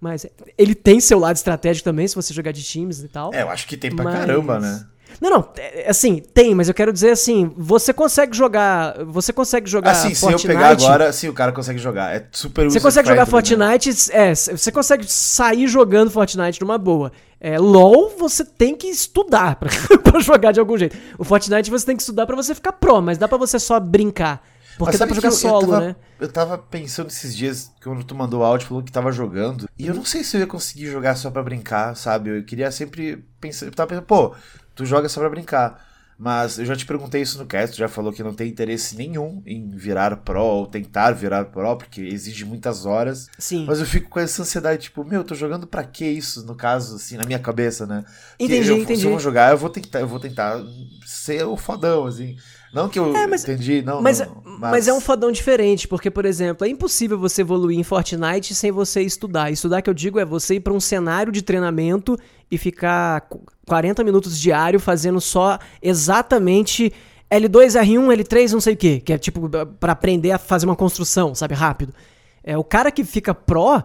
mas 0.00 0.26
ele 0.58 0.74
tem 0.74 1.00
seu 1.00 1.18
lado 1.18 1.36
estratégico 1.36 1.84
também, 1.84 2.06
se 2.06 2.14
você 2.14 2.32
jogar 2.34 2.52
de 2.52 2.62
times 2.62 3.02
e 3.02 3.08
tal. 3.08 3.32
É, 3.34 3.42
eu 3.42 3.50
acho 3.50 3.66
que 3.66 3.76
tem 3.76 3.94
pra 3.94 4.04
Mas- 4.04 4.14
caramba, 4.14 4.58
né? 4.60 4.84
Não, 5.20 5.28
não, 5.30 5.48
é, 5.58 5.90
assim, 5.90 6.22
tem, 6.32 6.54
mas 6.54 6.68
eu 6.68 6.74
quero 6.74 6.92
dizer 6.92 7.10
assim, 7.10 7.52
você 7.56 7.92
consegue 7.92 8.34
jogar, 8.34 9.04
você 9.04 9.32
consegue 9.32 9.68
jogar 9.68 9.90
Assim, 9.90 10.14
se 10.14 10.24
eu 10.24 10.30
Fortnite... 10.30 10.46
pegar 10.46 10.68
agora, 10.70 11.12
sim, 11.12 11.28
o 11.28 11.34
cara 11.34 11.52
consegue 11.52 11.78
jogar. 11.78 12.14
É 12.16 12.26
super 12.32 12.70
Você 12.70 12.80
consegue 12.80 13.06
jogar 13.06 13.26
né? 13.26 13.30
Fortnite, 13.30 13.90
é, 14.12 14.34
você 14.34 14.72
consegue 14.72 15.04
sair 15.06 15.68
jogando 15.68 16.10
Fortnite 16.10 16.60
numa 16.62 16.78
boa. 16.78 17.12
É, 17.38 17.58
LoL 17.58 18.14
você 18.18 18.44
tem 18.44 18.74
que 18.74 18.86
estudar 18.86 19.56
pra, 19.56 19.68
pra 20.02 20.20
jogar 20.20 20.52
de 20.52 20.60
algum 20.60 20.76
jeito. 20.78 20.96
O 21.18 21.24
Fortnite 21.24 21.70
você 21.70 21.84
tem 21.84 21.96
que 21.96 22.02
estudar 22.02 22.26
pra 22.26 22.36
você 22.36 22.54
ficar 22.54 22.72
pro, 22.72 23.00
mas 23.02 23.18
dá 23.18 23.28
pra 23.28 23.36
você 23.38 23.58
só 23.58 23.78
brincar. 23.78 24.42
Porque 24.78 24.96
dá 24.96 25.06
pra 25.06 25.14
jogar 25.14 25.28
eu- 25.28 25.32
solo, 25.32 25.62
eu 25.64 25.68
tava, 25.68 25.80
né? 25.80 25.96
Eu 26.18 26.28
tava 26.32 26.56
pensando 26.58 27.08
esses 27.08 27.36
dias, 27.36 27.70
quando 27.82 28.02
tu 28.04 28.14
mandou 28.14 28.40
o 28.40 28.42
áudio, 28.44 28.66
falou 28.66 28.82
que 28.82 28.90
tava 28.90 29.12
jogando. 29.12 29.68
E 29.78 29.86
eu 29.86 29.94
não 29.94 30.04
sei 30.04 30.24
se 30.24 30.36
eu 30.36 30.40
ia 30.40 30.46
conseguir 30.46 30.86
jogar 30.86 31.16
só 31.16 31.30
pra 31.30 31.42
brincar, 31.42 31.94
sabe? 31.94 32.38
Eu 32.38 32.44
queria 32.44 32.70
sempre 32.70 33.22
pensar. 33.38 33.66
Eu 33.66 33.72
tava 33.72 33.88
pensando, 33.88 34.06
pô, 34.06 34.34
tu 34.80 34.86
joga 34.86 35.08
só 35.08 35.20
pra 35.20 35.28
brincar. 35.28 35.88
Mas 36.18 36.58
eu 36.58 36.66
já 36.66 36.76
te 36.76 36.84
perguntei 36.84 37.22
isso 37.22 37.38
no 37.38 37.46
cast, 37.46 37.74
tu 37.74 37.78
já 37.78 37.88
falou 37.88 38.12
que 38.12 38.22
não 38.22 38.34
tem 38.34 38.46
interesse 38.46 38.94
nenhum 38.94 39.42
em 39.46 39.70
virar 39.70 40.18
pro 40.18 40.42
ou 40.42 40.66
tentar 40.66 41.12
virar 41.12 41.46
pro, 41.46 41.76
porque 41.76 42.02
exige 42.02 42.44
muitas 42.44 42.84
horas. 42.84 43.28
Sim. 43.38 43.64
Mas 43.66 43.80
eu 43.80 43.86
fico 43.86 44.10
com 44.10 44.20
essa 44.20 44.42
ansiedade, 44.42 44.82
tipo, 44.82 45.02
meu, 45.02 45.24
tô 45.24 45.34
jogando 45.34 45.66
pra 45.66 45.82
que 45.82 46.04
isso, 46.04 46.44
no 46.44 46.54
caso, 46.54 46.96
assim, 46.96 47.16
na 47.16 47.24
minha 47.24 47.38
cabeça, 47.38 47.86
né? 47.86 48.04
Entendi, 48.38 48.68
eu, 48.68 48.76
entendi. 48.76 49.00
Se 49.00 49.06
eu 49.06 49.12
vou 49.12 49.18
jogar, 49.18 49.52
eu 49.52 49.56
vou 49.56 49.70
tentar, 49.70 50.00
eu 50.00 50.08
vou 50.08 50.20
tentar 50.20 50.62
ser 51.06 51.44
o 51.44 51.56
fodão, 51.56 52.06
assim. 52.06 52.36
Não 52.72 52.88
que 52.88 52.98
eu 52.98 53.16
É, 53.16 53.26
mas- 53.26 53.42
entendi, 53.42 53.82
não, 53.82 54.00
Mas, 54.00 54.20
não, 54.20 54.42
mas... 54.58 54.86
é 54.86 54.92
um 54.92 55.00
fodão 55.00 55.32
diferente, 55.32 55.88
porque, 55.88 56.10
por 56.10 56.24
exemplo, 56.24 56.64
é 56.66 56.70
impossível 56.70 57.18
você 57.18 57.42
evoluir 57.42 57.78
em 57.78 57.82
Fortnite 57.82 58.54
sem 58.54 58.70
você 58.70 59.02
estudar. 59.02 59.50
Estudar 59.50 59.82
que 59.82 59.90
eu 59.90 59.94
digo 59.94 60.18
é 60.20 60.24
você 60.24 60.54
ir 60.54 60.60
pra 60.60 60.72
um 60.72 60.78
cenário 60.80 61.32
de 61.32 61.42
treinamento 61.42 62.16
e 62.50 62.56
ficar 62.56 63.22
qu- 63.22 63.42
40 63.66 64.04
minutos 64.04 64.38
diário 64.38 64.78
fazendo 64.78 65.20
só 65.20 65.58
exatamente 65.82 66.92
L2, 67.30 67.80
R1, 67.80 68.06
L3, 68.16 68.52
não 68.52 68.60
sei 68.60 68.74
o 68.74 68.76
quê, 68.76 69.00
que 69.00 69.12
é 69.12 69.18
tipo 69.18 69.48
pra 69.78 69.92
aprender 69.92 70.32
a 70.32 70.38
fazer 70.38 70.66
uma 70.66 70.76
construção, 70.76 71.34
sabe, 71.34 71.54
rápido. 71.54 71.94
É, 72.42 72.56
o 72.58 72.64
cara 72.64 72.90
que 72.90 73.04
fica 73.04 73.34
pró, 73.34 73.82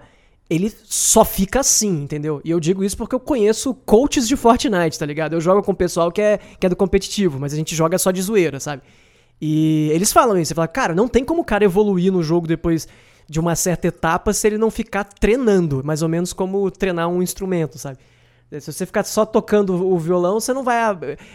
ele 0.49 0.71
só 0.83 1.25
fica 1.25 1.61
assim, 1.61 2.03
entendeu? 2.03 2.39
E 2.43 2.51
eu 2.51 2.59
digo 2.59 2.83
isso 2.83 2.95
porque 2.95 3.15
eu 3.15 3.19
conheço 3.19 3.73
coaches 3.73 4.27
de 4.27 4.35
Fortnite, 4.35 4.99
tá 4.99 5.05
ligado? 5.05 5.33
Eu 5.33 5.41
jogo 5.41 5.63
com 5.63 5.71
o 5.71 5.75
pessoal 5.75 6.11
que 6.11 6.21
é, 6.21 6.39
que 6.59 6.65
é 6.65 6.69
do 6.69 6.75
competitivo, 6.75 7.39
mas 7.39 7.53
a 7.53 7.55
gente 7.55 7.75
joga 7.75 7.97
só 7.97 8.11
de 8.11 8.21
zoeira, 8.21 8.59
sabe? 8.59 8.83
E 9.41 9.89
eles 9.91 10.13
falam 10.13 10.37
isso, 10.37 10.49
você 10.49 10.55
fala, 10.55 10.67
cara, 10.67 10.93
não 10.93 11.07
tem 11.07 11.25
como 11.25 11.41
o 11.41 11.45
cara 11.45 11.65
evoluir 11.65 12.11
no 12.11 12.21
jogo 12.21 12.47
depois 12.47 12.87
de 13.27 13.39
uma 13.39 13.55
certa 13.55 13.87
etapa 13.87 14.31
se 14.33 14.45
ele 14.47 14.57
não 14.57 14.69
ficar 14.69 15.03
treinando, 15.03 15.83
mais 15.83 16.01
ou 16.01 16.09
menos 16.09 16.31
como 16.31 16.69
treinar 16.69 17.09
um 17.09 17.23
instrumento, 17.23 17.77
sabe? 17.79 17.97
Se 18.51 18.71
você 18.71 18.85
ficar 18.85 19.03
só 19.03 19.25
tocando 19.25 19.73
o 19.73 19.97
violão, 19.97 20.39
você 20.39 20.53
não 20.53 20.63
vai 20.63 20.77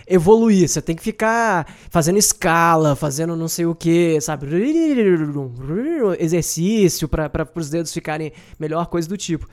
evoluir. 0.06 0.68
Você 0.68 0.80
tem 0.80 0.94
que 0.94 1.02
ficar 1.02 1.66
fazendo 1.90 2.18
escala, 2.18 2.94
fazendo 2.94 3.36
não 3.36 3.48
sei 3.48 3.66
o 3.66 3.74
que, 3.74 4.20
sabe? 4.20 4.46
Exercício 6.18 7.08
para 7.08 7.48
os 7.54 7.68
dedos 7.68 7.92
ficarem 7.92 8.32
melhor, 8.58 8.86
coisa 8.86 9.08
do 9.08 9.16
tipo. 9.16 9.46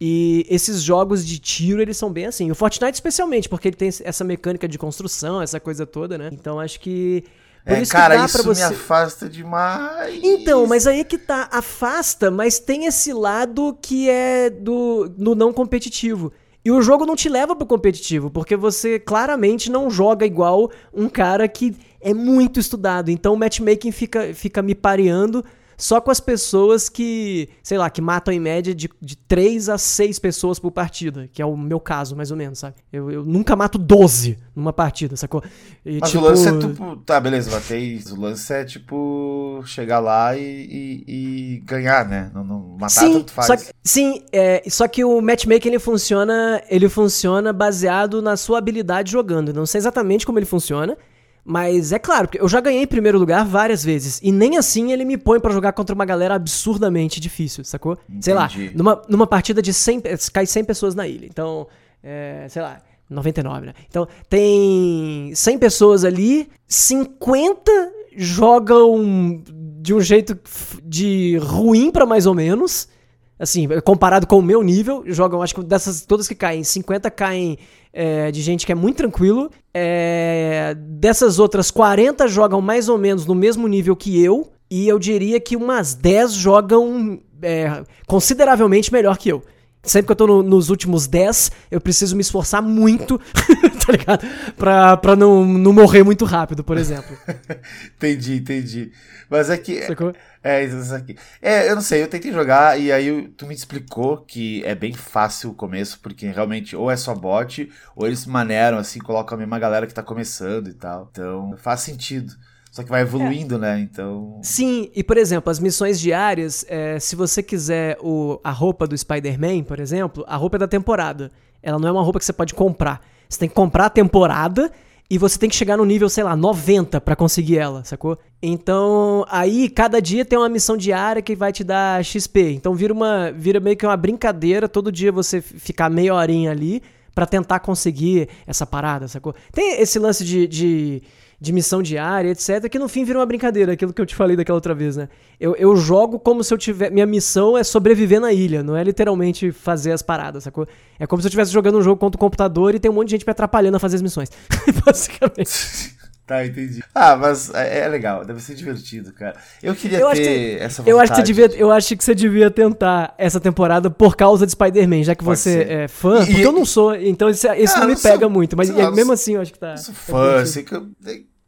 E 0.00 0.44
esses 0.50 0.82
jogos 0.82 1.24
de 1.24 1.38
tiro, 1.38 1.80
eles 1.80 1.96
são 1.96 2.12
bem 2.12 2.26
assim. 2.26 2.50
O 2.50 2.54
Fortnite 2.54 2.94
especialmente, 2.94 3.48
porque 3.48 3.68
ele 3.68 3.76
tem 3.76 3.88
essa 3.88 4.24
mecânica 4.24 4.66
de 4.66 4.76
construção, 4.76 5.40
essa 5.40 5.60
coisa 5.60 5.86
toda, 5.86 6.18
né? 6.18 6.30
Então 6.32 6.58
acho 6.58 6.80
que 6.80 7.24
por 7.64 7.72
é, 7.72 7.82
isso 7.82 7.92
cara, 7.92 8.22
isso 8.24 8.42
você... 8.42 8.60
me 8.60 8.74
afasta 8.74 9.28
demais. 9.28 10.20
Então, 10.22 10.66
mas 10.66 10.86
aí 10.86 11.00
é 11.00 11.04
que 11.04 11.16
tá, 11.16 11.48
afasta, 11.50 12.30
mas 12.30 12.58
tem 12.58 12.84
esse 12.84 13.12
lado 13.12 13.78
que 13.80 14.10
é 14.10 14.50
do, 14.50 15.08
do 15.08 15.34
não 15.34 15.52
competitivo. 15.52 16.30
E 16.64 16.70
o 16.70 16.80
jogo 16.80 17.04
não 17.04 17.14
te 17.14 17.28
leva 17.28 17.54
pro 17.54 17.66
competitivo, 17.66 18.30
porque 18.30 18.56
você 18.56 18.98
claramente 18.98 19.70
não 19.70 19.90
joga 19.90 20.24
igual 20.24 20.70
um 20.94 21.10
cara 21.10 21.46
que 21.46 21.76
é 22.00 22.14
muito 22.14 22.58
estudado. 22.58 23.10
Então 23.10 23.34
o 23.34 23.36
matchmaking 23.36 23.92
fica, 23.92 24.32
fica 24.32 24.62
me 24.62 24.74
pareando 24.74 25.44
só 25.76 26.00
com 26.00 26.10
as 26.10 26.20
pessoas 26.20 26.88
que, 26.88 27.48
sei 27.62 27.78
lá, 27.78 27.90
que 27.90 28.00
matam 28.00 28.32
em 28.32 28.40
média 28.40 28.74
de, 28.74 28.88
de 29.00 29.16
3 29.16 29.68
a 29.68 29.78
6 29.78 30.18
pessoas 30.18 30.58
por 30.58 30.70
partida, 30.70 31.28
que 31.32 31.42
é 31.42 31.46
o 31.46 31.56
meu 31.56 31.80
caso, 31.80 32.16
mais 32.16 32.30
ou 32.30 32.36
menos, 32.36 32.58
sabe? 32.58 32.76
Eu, 32.92 33.10
eu 33.10 33.24
nunca 33.24 33.56
mato 33.56 33.78
12 33.78 34.38
numa 34.54 34.72
partida, 34.72 35.16
sacou? 35.16 35.42
E, 35.84 35.98
Mas 36.00 36.10
tipo... 36.10 36.22
o 36.22 36.26
lance 36.26 36.48
é 36.48 36.58
tipo. 36.58 36.96
Tá, 36.98 37.20
beleza, 37.20 37.50
matei. 37.50 38.00
O 38.10 38.20
lance 38.20 38.52
é 38.52 38.64
tipo. 38.64 39.62
chegar 39.66 39.98
lá 39.98 40.36
e, 40.36 40.42
e, 40.42 41.04
e 41.06 41.58
ganhar, 41.64 42.08
né? 42.08 42.30
Não, 42.34 42.44
não 42.44 42.60
matar 42.78 43.02
sim, 43.02 43.12
tanto 43.14 43.32
faz. 43.32 43.46
Só 43.46 43.56
que, 43.56 43.64
sim, 43.82 44.22
é, 44.32 44.62
só 44.68 44.86
que 44.86 45.04
o 45.04 45.20
matchmaking 45.20 45.68
ele 45.68 45.78
funciona, 45.78 46.62
ele 46.68 46.88
funciona 46.88 47.52
baseado 47.52 48.22
na 48.22 48.36
sua 48.36 48.58
habilidade 48.58 49.10
jogando. 49.10 49.52
Não 49.52 49.66
sei 49.66 49.78
exatamente 49.78 50.24
como 50.24 50.38
ele 50.38 50.46
funciona. 50.46 50.96
Mas 51.44 51.92
é 51.92 51.98
claro, 51.98 52.26
porque 52.26 52.40
eu 52.40 52.48
já 52.48 52.60
ganhei 52.60 52.82
em 52.82 52.86
primeiro 52.86 53.18
lugar 53.18 53.44
várias 53.44 53.84
vezes. 53.84 54.18
E 54.22 54.32
nem 54.32 54.56
assim 54.56 54.92
ele 54.92 55.04
me 55.04 55.18
põe 55.18 55.38
para 55.38 55.52
jogar 55.52 55.72
contra 55.72 55.94
uma 55.94 56.04
galera 56.06 56.34
absurdamente 56.34 57.20
difícil, 57.20 57.62
sacou? 57.64 57.98
Entendi. 58.08 58.24
Sei 58.24 58.34
lá, 58.34 58.48
numa, 58.74 59.02
numa 59.08 59.26
partida 59.26 59.60
de 59.60 59.72
100. 59.72 60.02
Cai 60.32 60.46
100 60.46 60.64
pessoas 60.64 60.94
na 60.94 61.06
ilha. 61.06 61.26
Então, 61.26 61.66
é, 62.02 62.46
sei 62.48 62.62
lá. 62.62 62.80
99, 63.10 63.66
né? 63.66 63.74
Então, 63.86 64.08
tem 64.30 65.30
100 65.34 65.58
pessoas 65.58 66.04
ali, 66.04 66.48
50 66.66 67.70
jogam 68.16 69.42
de 69.80 69.92
um 69.92 70.00
jeito 70.00 70.38
de 70.82 71.38
ruim 71.42 71.90
para 71.90 72.06
mais 72.06 72.24
ou 72.24 72.34
menos. 72.34 72.88
Assim, 73.38 73.68
comparado 73.84 74.26
com 74.26 74.38
o 74.38 74.42
meu 74.42 74.62
nível, 74.62 75.02
jogam, 75.06 75.42
acho 75.42 75.56
que 75.56 75.62
dessas 75.64 76.02
todas 76.02 76.28
que 76.28 76.36
caem, 76.36 76.62
50 76.62 77.10
caem 77.10 77.58
é, 77.92 78.30
de 78.30 78.40
gente 78.40 78.64
que 78.64 78.72
é 78.72 78.74
muito 78.74 78.98
tranquilo. 78.98 79.50
É, 79.72 80.76
dessas 80.78 81.38
outras, 81.38 81.70
40 81.70 82.28
jogam 82.28 82.60
mais 82.60 82.88
ou 82.88 82.96
menos 82.96 83.26
no 83.26 83.34
mesmo 83.34 83.66
nível 83.66 83.96
que 83.96 84.22
eu. 84.22 84.50
E 84.70 84.88
eu 84.88 84.98
diria 84.98 85.38
que 85.40 85.56
umas 85.56 85.94
10 85.94 86.32
jogam 86.32 87.20
é, 87.42 87.84
consideravelmente 88.06 88.92
melhor 88.92 89.18
que 89.18 89.28
eu. 89.28 89.42
Sempre 89.84 90.06
que 90.06 90.12
eu 90.12 90.16
tô 90.16 90.26
no, 90.26 90.42
nos 90.42 90.70
últimos 90.70 91.06
10, 91.06 91.52
eu 91.70 91.80
preciso 91.80 92.16
me 92.16 92.22
esforçar 92.22 92.62
muito, 92.62 93.20
tá 93.86 93.92
ligado? 93.92 94.26
Pra, 94.56 94.96
pra 94.96 95.14
não, 95.14 95.44
não 95.44 95.72
morrer 95.72 96.02
muito 96.02 96.24
rápido, 96.24 96.64
por 96.64 96.78
exemplo. 96.78 97.16
entendi, 97.96 98.36
entendi. 98.36 98.92
Mas 99.28 99.50
é 99.50 99.56
que. 99.56 99.82
Sacou? 99.82 100.12
É, 100.42 100.62
isso 100.64 100.94
aqui. 100.94 101.16
É, 101.40 101.70
eu 101.70 101.74
não 101.74 101.82
sei, 101.82 102.02
eu 102.02 102.08
tentei 102.08 102.30
jogar 102.32 102.78
e 102.78 102.92
aí 102.92 103.28
tu 103.28 103.46
me 103.46 103.54
explicou 103.54 104.18
que 104.18 104.62
é 104.64 104.74
bem 104.74 104.92
fácil 104.92 105.50
o 105.50 105.54
começo, 105.54 105.98
porque 106.00 106.26
realmente 106.26 106.76
ou 106.76 106.90
é 106.90 106.96
só 106.96 107.14
bot, 107.14 107.70
ou 107.96 108.06
eles 108.06 108.26
maneiram 108.26 108.78
assim, 108.78 108.98
colocam 108.98 109.36
a 109.36 109.38
mesma 109.38 109.58
galera 109.58 109.86
que 109.86 109.94
tá 109.94 110.02
começando 110.02 110.68
e 110.68 110.74
tal. 110.74 111.08
Então, 111.10 111.56
faz 111.56 111.80
sentido. 111.80 112.34
Só 112.74 112.82
que 112.82 112.90
vai 112.90 113.02
evoluindo, 113.02 113.54
é. 113.54 113.58
né? 113.58 113.80
Então. 113.80 114.40
Sim, 114.42 114.90
e 114.96 115.04
por 115.04 115.16
exemplo, 115.16 115.48
as 115.48 115.60
missões 115.60 116.00
diárias, 116.00 116.66
é, 116.68 116.98
se 116.98 117.14
você 117.14 117.40
quiser 117.40 117.96
o, 118.00 118.40
a 118.42 118.50
roupa 118.50 118.84
do 118.84 118.98
Spider-Man, 118.98 119.62
por 119.62 119.78
exemplo, 119.78 120.24
a 120.26 120.34
roupa 120.34 120.56
é 120.56 120.58
da 120.58 120.66
temporada. 120.66 121.30
Ela 121.62 121.78
não 121.78 121.88
é 121.88 121.92
uma 121.92 122.02
roupa 122.02 122.18
que 122.18 122.24
você 122.24 122.32
pode 122.32 122.52
comprar. 122.52 123.00
Você 123.28 123.38
tem 123.38 123.48
que 123.48 123.54
comprar 123.54 123.86
a 123.86 123.90
temporada 123.90 124.72
e 125.08 125.16
você 125.16 125.38
tem 125.38 125.48
que 125.48 125.54
chegar 125.54 125.76
no 125.76 125.84
nível, 125.84 126.08
sei 126.08 126.24
lá, 126.24 126.34
90 126.34 127.00
para 127.00 127.14
conseguir 127.14 127.58
ela, 127.58 127.84
sacou? 127.84 128.18
Então, 128.42 129.24
aí 129.28 129.68
cada 129.68 130.02
dia 130.02 130.24
tem 130.24 130.36
uma 130.36 130.48
missão 130.48 130.76
diária 130.76 131.22
que 131.22 131.36
vai 131.36 131.52
te 131.52 131.62
dar 131.62 132.04
XP. 132.04 132.54
Então 132.54 132.74
vira 132.74 132.92
uma 132.92 133.30
vira 133.30 133.60
meio 133.60 133.76
que 133.76 133.86
uma 133.86 133.96
brincadeira, 133.96 134.68
todo 134.68 134.90
dia 134.90 135.12
você 135.12 135.40
ficar 135.40 135.88
meia 135.88 136.12
horinha 136.12 136.50
ali 136.50 136.82
para 137.14 137.24
tentar 137.24 137.60
conseguir 137.60 138.28
essa 138.48 138.66
parada, 138.66 139.06
sacou? 139.06 139.32
Tem 139.52 139.80
esse 139.80 140.00
lance 140.00 140.24
de, 140.24 140.48
de 140.48 141.02
de 141.40 141.52
missão 141.52 141.82
diária, 141.82 142.30
etc., 142.30 142.68
que 142.68 142.78
no 142.78 142.88
fim 142.88 143.04
vira 143.04 143.18
uma 143.18 143.26
brincadeira, 143.26 143.72
aquilo 143.72 143.92
que 143.92 144.00
eu 144.00 144.06
te 144.06 144.14
falei 144.14 144.36
daquela 144.36 144.56
outra 144.56 144.74
vez, 144.74 144.96
né? 144.96 145.08
Eu, 145.38 145.54
eu 145.56 145.76
jogo 145.76 146.18
como 146.18 146.42
se 146.42 146.52
eu 146.52 146.58
tiver. 146.58 146.90
Minha 146.90 147.06
missão 147.06 147.56
é 147.56 147.64
sobreviver 147.64 148.20
na 148.20 148.32
ilha, 148.32 148.62
não 148.62 148.76
é 148.76 148.82
literalmente 148.82 149.52
fazer 149.52 149.92
as 149.92 150.02
paradas, 150.02 150.44
sacou? 150.44 150.66
É 150.98 151.06
como 151.06 151.20
se 151.20 151.26
eu 151.26 151.28
estivesse 151.28 151.52
jogando 151.52 151.78
um 151.78 151.82
jogo 151.82 151.98
contra 151.98 152.16
o 152.16 152.20
computador 152.20 152.74
e 152.74 152.78
tem 152.78 152.90
um 152.90 152.94
monte 152.94 153.08
de 153.08 153.12
gente 153.12 153.26
me 153.26 153.30
atrapalhando 153.30 153.76
a 153.76 153.80
fazer 153.80 153.96
as 153.96 154.02
missões. 154.02 154.30
Basicamente. 154.84 155.94
Tá, 156.26 156.44
entendi. 156.44 156.82
Ah, 156.94 157.16
mas 157.16 157.52
é, 157.52 157.80
é, 157.80 157.88
legal, 157.88 158.24
deve 158.24 158.40
ser 158.40 158.54
divertido, 158.54 159.12
cara. 159.12 159.36
Eu 159.62 159.74
queria 159.74 159.98
eu 159.98 160.10
ter 160.10 160.16
que, 160.16 160.62
essa 160.62 160.82
vontade. 160.82 160.90
Eu 160.90 161.00
acho, 161.00 161.12
que 161.12 161.16
você 161.16 161.22
devia, 161.22 161.46
eu 161.58 161.70
acho 161.70 161.96
que 161.96 162.04
você 162.04 162.14
devia 162.14 162.50
tentar 162.50 163.14
essa 163.18 163.38
temporada 163.38 163.90
por 163.90 164.16
causa 164.16 164.46
de 164.46 164.52
Spider-Man, 164.52 165.02
já 165.02 165.14
que 165.14 165.22
Pode 165.22 165.38
você 165.38 165.52
ser. 165.52 165.70
é 165.70 165.88
fã, 165.88 166.22
e, 166.22 166.26
porque 166.26 166.46
eu 166.46 166.52
não 166.52 166.64
sou, 166.64 166.96
então 166.96 167.28
isso, 167.28 167.46
isso 167.52 167.76
ah, 167.76 167.80
não 167.80 167.88
me 167.88 167.96
pega 167.96 168.20
sou, 168.20 168.30
muito, 168.30 168.56
mas 168.56 168.70
mesmo 168.70 169.12
assim 169.12 169.34
eu 169.34 169.42
acho 169.42 169.52
que 169.52 169.58
tá. 169.58 169.72
Eu 169.72 169.78
sou 169.78 169.94
tá 169.94 170.00
fã, 170.00 170.46
sei 170.46 170.62
que 170.62 170.74
eu 170.74 170.88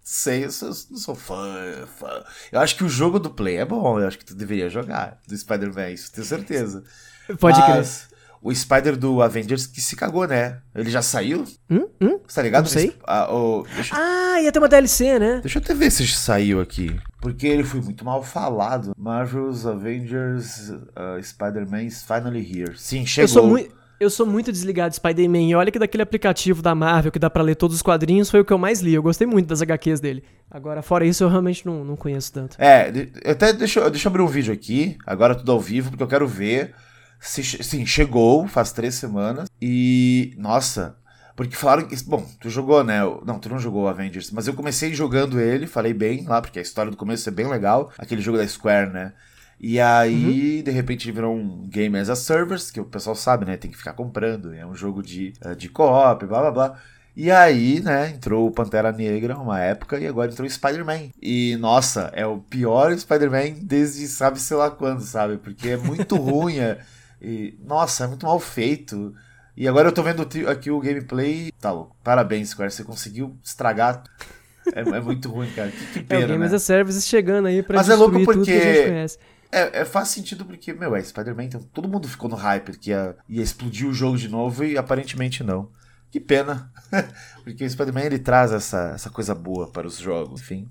sei, 0.02 0.44
eu, 0.44 0.50
sou, 0.50 0.68
não 0.90 0.98
sou 0.98 1.14
fã, 1.14 1.86
fã. 1.98 2.22
Eu 2.52 2.60
acho 2.60 2.76
que 2.76 2.84
o 2.84 2.88
jogo 2.88 3.18
do 3.18 3.30
Play 3.30 3.56
é 3.56 3.64
bom, 3.64 3.98
eu 3.98 4.06
acho 4.06 4.18
que 4.18 4.26
tu 4.26 4.34
deveria 4.34 4.68
jogar 4.68 5.18
do 5.26 5.36
Spider-Man, 5.36 5.90
isso 5.90 6.12
tenho 6.12 6.26
certeza. 6.26 6.84
Pode 7.40 7.58
Mas, 7.58 8.05
crer. 8.05 8.05
O 8.46 8.54
Spider 8.54 8.96
do 8.96 9.20
Avengers 9.20 9.66
que 9.66 9.80
se 9.80 9.96
cagou, 9.96 10.24
né? 10.24 10.58
Ele 10.72 10.88
já 10.88 11.02
saiu? 11.02 11.44
Hum? 11.68 11.88
Hum? 12.00 12.20
Você 12.24 12.36
tá 12.36 12.42
ligado? 12.42 12.62
Não 12.62 12.70
sei. 12.70 12.94
Ah, 13.04 13.26
oh, 13.28 13.66
deixa... 13.74 13.96
ah, 13.98 14.40
ia 14.40 14.52
ter 14.52 14.60
uma 14.60 14.68
DLC, 14.68 15.18
né? 15.18 15.40
Deixa 15.42 15.58
eu 15.58 15.62
até 15.64 15.74
ver 15.74 15.90
se 15.90 16.06
saiu 16.06 16.60
aqui. 16.60 16.94
Porque 17.20 17.44
ele 17.44 17.64
foi 17.64 17.80
muito 17.80 18.04
mal 18.04 18.22
falado. 18.22 18.94
Marvel's 18.96 19.66
Avengers 19.66 20.70
uh, 20.70 21.20
Spider-Man 21.20 21.82
is 21.82 22.04
finally 22.04 22.38
here. 22.38 22.78
Sim, 22.78 23.04
chegou. 23.04 23.24
Eu 23.24 23.28
sou 23.28 23.46
muito. 23.48 23.74
Eu 23.98 24.10
sou 24.10 24.26
muito 24.26 24.52
desligado 24.52 24.90
de 24.90 24.96
Spider-Man. 24.96 25.48
E 25.48 25.54
olha 25.56 25.72
que 25.72 25.78
daquele 25.80 26.04
aplicativo 26.04 26.62
da 26.62 26.72
Marvel 26.72 27.10
que 27.10 27.18
dá 27.18 27.28
para 27.28 27.42
ler 27.42 27.56
todos 27.56 27.74
os 27.74 27.82
quadrinhos 27.82 28.30
foi 28.30 28.38
o 28.38 28.44
que 28.44 28.52
eu 28.52 28.58
mais 28.58 28.80
li. 28.80 28.94
Eu 28.94 29.02
gostei 29.02 29.26
muito 29.26 29.48
das 29.48 29.60
HQs 29.60 29.98
dele. 29.98 30.22
Agora, 30.48 30.82
fora 30.82 31.04
isso, 31.04 31.24
eu 31.24 31.28
realmente 31.28 31.66
não, 31.66 31.84
não 31.84 31.96
conheço 31.96 32.32
tanto. 32.32 32.56
É, 32.60 32.92
até 33.28 33.52
deixa, 33.52 33.90
deixa 33.90 34.06
eu 34.06 34.10
abrir 34.10 34.22
um 34.22 34.28
vídeo 34.28 34.54
aqui, 34.54 34.96
agora 35.04 35.34
tudo 35.34 35.50
ao 35.50 35.58
vivo, 35.58 35.90
porque 35.90 36.02
eu 36.04 36.08
quero 36.08 36.28
ver. 36.28 36.74
Se, 37.20 37.42
sim, 37.42 37.84
chegou 37.86 38.46
faz 38.46 38.72
três 38.72 38.94
semanas. 38.94 39.48
E. 39.60 40.34
Nossa. 40.38 40.96
Porque 41.34 41.54
falaram 41.54 41.86
que. 41.86 41.96
Bom, 42.04 42.26
tu 42.40 42.48
jogou, 42.48 42.82
né? 42.82 43.00
Não, 43.24 43.38
tu 43.38 43.48
não 43.48 43.58
jogou 43.58 43.88
Avengers, 43.88 44.30
mas 44.30 44.46
eu 44.46 44.54
comecei 44.54 44.94
jogando 44.94 45.38
ele, 45.38 45.66
falei 45.66 45.92
bem 45.92 46.24
lá, 46.24 46.40
porque 46.40 46.58
a 46.58 46.62
história 46.62 46.90
do 46.90 46.96
começo 46.96 47.28
é 47.28 47.32
bem 47.32 47.46
legal. 47.46 47.92
Aquele 47.98 48.22
jogo 48.22 48.38
da 48.38 48.46
Square, 48.46 48.90
né? 48.90 49.12
E 49.58 49.80
aí, 49.80 50.58
uhum. 50.58 50.64
de 50.64 50.70
repente, 50.70 51.10
virou 51.10 51.34
um 51.34 51.66
game 51.68 51.98
as 51.98 52.10
a 52.10 52.16
service, 52.16 52.72
que 52.72 52.80
o 52.80 52.84
pessoal 52.84 53.16
sabe, 53.16 53.46
né? 53.46 53.56
Tem 53.56 53.70
que 53.70 53.76
ficar 53.76 53.94
comprando. 53.94 54.52
É 54.52 54.66
um 54.66 54.74
jogo 54.74 55.02
de, 55.02 55.32
eh, 55.40 55.54
de 55.54 55.68
co-op, 55.68 56.26
blá 56.26 56.40
blá 56.40 56.50
blá. 56.50 56.80
E 57.16 57.30
aí, 57.30 57.80
né, 57.80 58.10
entrou 58.10 58.46
o 58.46 58.50
Pantera 58.50 58.92
Negra 58.92 59.38
uma 59.38 59.58
época 59.58 59.98
e 59.98 60.06
agora 60.06 60.30
entrou 60.30 60.46
o 60.46 60.50
Spider-Man. 60.50 61.08
E, 61.20 61.56
nossa, 61.56 62.10
é 62.12 62.26
o 62.26 62.38
pior 62.38 62.94
Spider-Man 62.96 63.62
desde 63.62 64.06
sabe 64.06 64.38
sei 64.38 64.54
lá 64.58 64.70
quando, 64.70 65.00
sabe? 65.00 65.38
Porque 65.38 65.70
é 65.70 65.76
muito 65.78 66.14
ruim. 66.20 66.58
É, 66.58 66.78
e, 67.26 67.58
nossa, 67.64 68.04
é 68.04 68.06
muito 68.06 68.24
mal 68.24 68.38
feito. 68.38 69.12
E 69.56 69.66
agora 69.66 69.88
eu 69.88 69.92
tô 69.92 70.00
vendo 70.00 70.22
aqui 70.48 70.70
o 70.70 70.78
gameplay. 70.78 71.50
Tá 71.60 71.72
louco. 71.72 71.96
Parabéns, 72.04 72.50
Square. 72.50 72.70
Você 72.70 72.84
conseguiu 72.84 73.36
estragar. 73.42 74.04
É, 74.72 74.80
é 74.80 75.00
muito 75.00 75.28
ruim, 75.28 75.50
cara. 75.50 75.72
Que, 75.72 75.86
que 75.86 76.02
pena. 76.04 76.20
É 76.22 76.24
o 76.24 76.28
Game 76.28 76.40
né? 76.40 76.46
as 76.46 76.52
a 76.52 76.58
Service 76.60 77.02
chegando 77.02 77.48
aí 77.48 77.64
pra 77.64 77.78
Mas 77.78 77.88
é 77.88 77.96
louco 77.96 78.22
porque 78.24 78.52
é, 79.50 79.80
é, 79.80 79.84
faz 79.84 80.08
sentido 80.08 80.44
porque, 80.44 80.72
meu, 80.72 80.94
é 80.94 81.02
Spider-Man, 81.02 81.44
então 81.44 81.60
todo 81.72 81.88
mundo 81.88 82.06
ficou 82.06 82.28
no 82.28 82.36
hype 82.36 82.76
que 82.78 82.90
ia, 82.90 83.16
ia 83.28 83.42
explodir 83.42 83.88
o 83.88 83.92
jogo 83.92 84.16
de 84.16 84.28
novo 84.28 84.64
e 84.64 84.78
aparentemente 84.78 85.42
não. 85.42 85.68
Que 86.10 86.20
pena. 86.20 86.70
porque 87.42 87.64
o 87.64 87.70
Spider-Man 87.70 88.02
ele 88.02 88.18
traz 88.18 88.52
essa, 88.52 88.92
essa 88.94 89.10
coisa 89.10 89.34
boa 89.34 89.68
para 89.68 89.86
os 89.86 89.98
jogos, 89.98 90.40
enfim. 90.40 90.68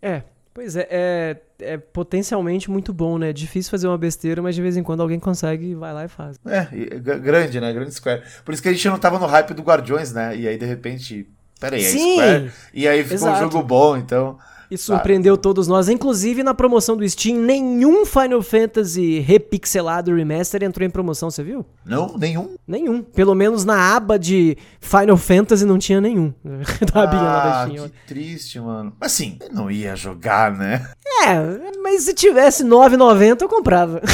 É, 0.00 0.22
Pois 0.54 0.76
é, 0.76 0.86
é, 0.90 1.36
é 1.60 1.76
potencialmente 1.78 2.70
muito 2.70 2.92
bom, 2.92 3.16
né? 3.16 3.30
É 3.30 3.32
difícil 3.32 3.70
fazer 3.70 3.88
uma 3.88 3.96
besteira, 3.96 4.42
mas 4.42 4.54
de 4.54 4.60
vez 4.60 4.76
em 4.76 4.82
quando 4.82 5.00
alguém 5.00 5.18
consegue 5.18 5.66
e 5.70 5.74
vai 5.74 5.92
lá 5.94 6.04
e 6.04 6.08
faz. 6.08 6.36
É, 6.46 6.68
e- 6.72 6.90
g- 7.02 7.18
grande, 7.20 7.58
né? 7.60 7.72
Grande 7.72 7.92
Square. 7.94 8.22
Por 8.44 8.52
isso 8.52 8.62
que 8.62 8.68
a 8.68 8.72
gente 8.72 8.86
não 8.88 8.98
tava 8.98 9.18
no 9.18 9.26
hype 9.26 9.54
do 9.54 9.62
Guardiões, 9.62 10.12
né? 10.12 10.36
E 10.36 10.46
aí, 10.46 10.58
de 10.58 10.66
repente, 10.66 11.26
peraí, 11.58 11.80
é 11.82 11.88
Sim! 11.88 12.12
Square. 12.16 12.52
E 12.74 12.86
aí 12.86 13.02
ficou 13.02 13.28
um 13.28 13.30
Exato. 13.32 13.50
jogo 13.50 13.62
bom, 13.66 13.96
então. 13.96 14.38
E 14.72 14.78
surpreendeu 14.78 15.36
todos 15.36 15.68
nós. 15.68 15.88
Inclusive, 15.88 16.42
na 16.42 16.54
promoção 16.54 16.96
do 16.96 17.06
Steam, 17.08 17.36
nenhum 17.38 18.06
Final 18.06 18.40
Fantasy 18.40 19.18
repixelado 19.20 20.14
remaster 20.14 20.62
entrou 20.62 20.86
em 20.86 20.90
promoção, 20.90 21.30
você 21.30 21.42
viu? 21.42 21.66
Não, 21.84 22.16
nenhum. 22.16 22.56
Nenhum. 22.66 23.02
Pelo 23.02 23.34
menos 23.34 23.64
na 23.66 23.94
aba 23.94 24.18
de 24.18 24.56
Final 24.80 25.16
Fantasy 25.18 25.66
não 25.66 25.78
tinha 25.78 26.00
nenhum. 26.00 26.32
da 26.92 27.02
abinha 27.02 27.22
lá 27.22 27.44
da 27.44 27.62
Ah, 27.62 27.68
Steam. 27.68 27.88
que 27.88 27.94
triste, 28.06 28.58
mano. 28.60 28.94
Mas 28.98 29.12
assim, 29.12 29.36
eu 29.42 29.52
não 29.52 29.70
ia 29.70 29.94
jogar, 29.94 30.50
né? 30.56 30.88
É, 31.24 31.78
mas 31.82 32.04
se 32.04 32.14
tivesse 32.14 32.64
9,90 32.64 33.42
eu 33.42 33.48
comprava. 33.48 34.00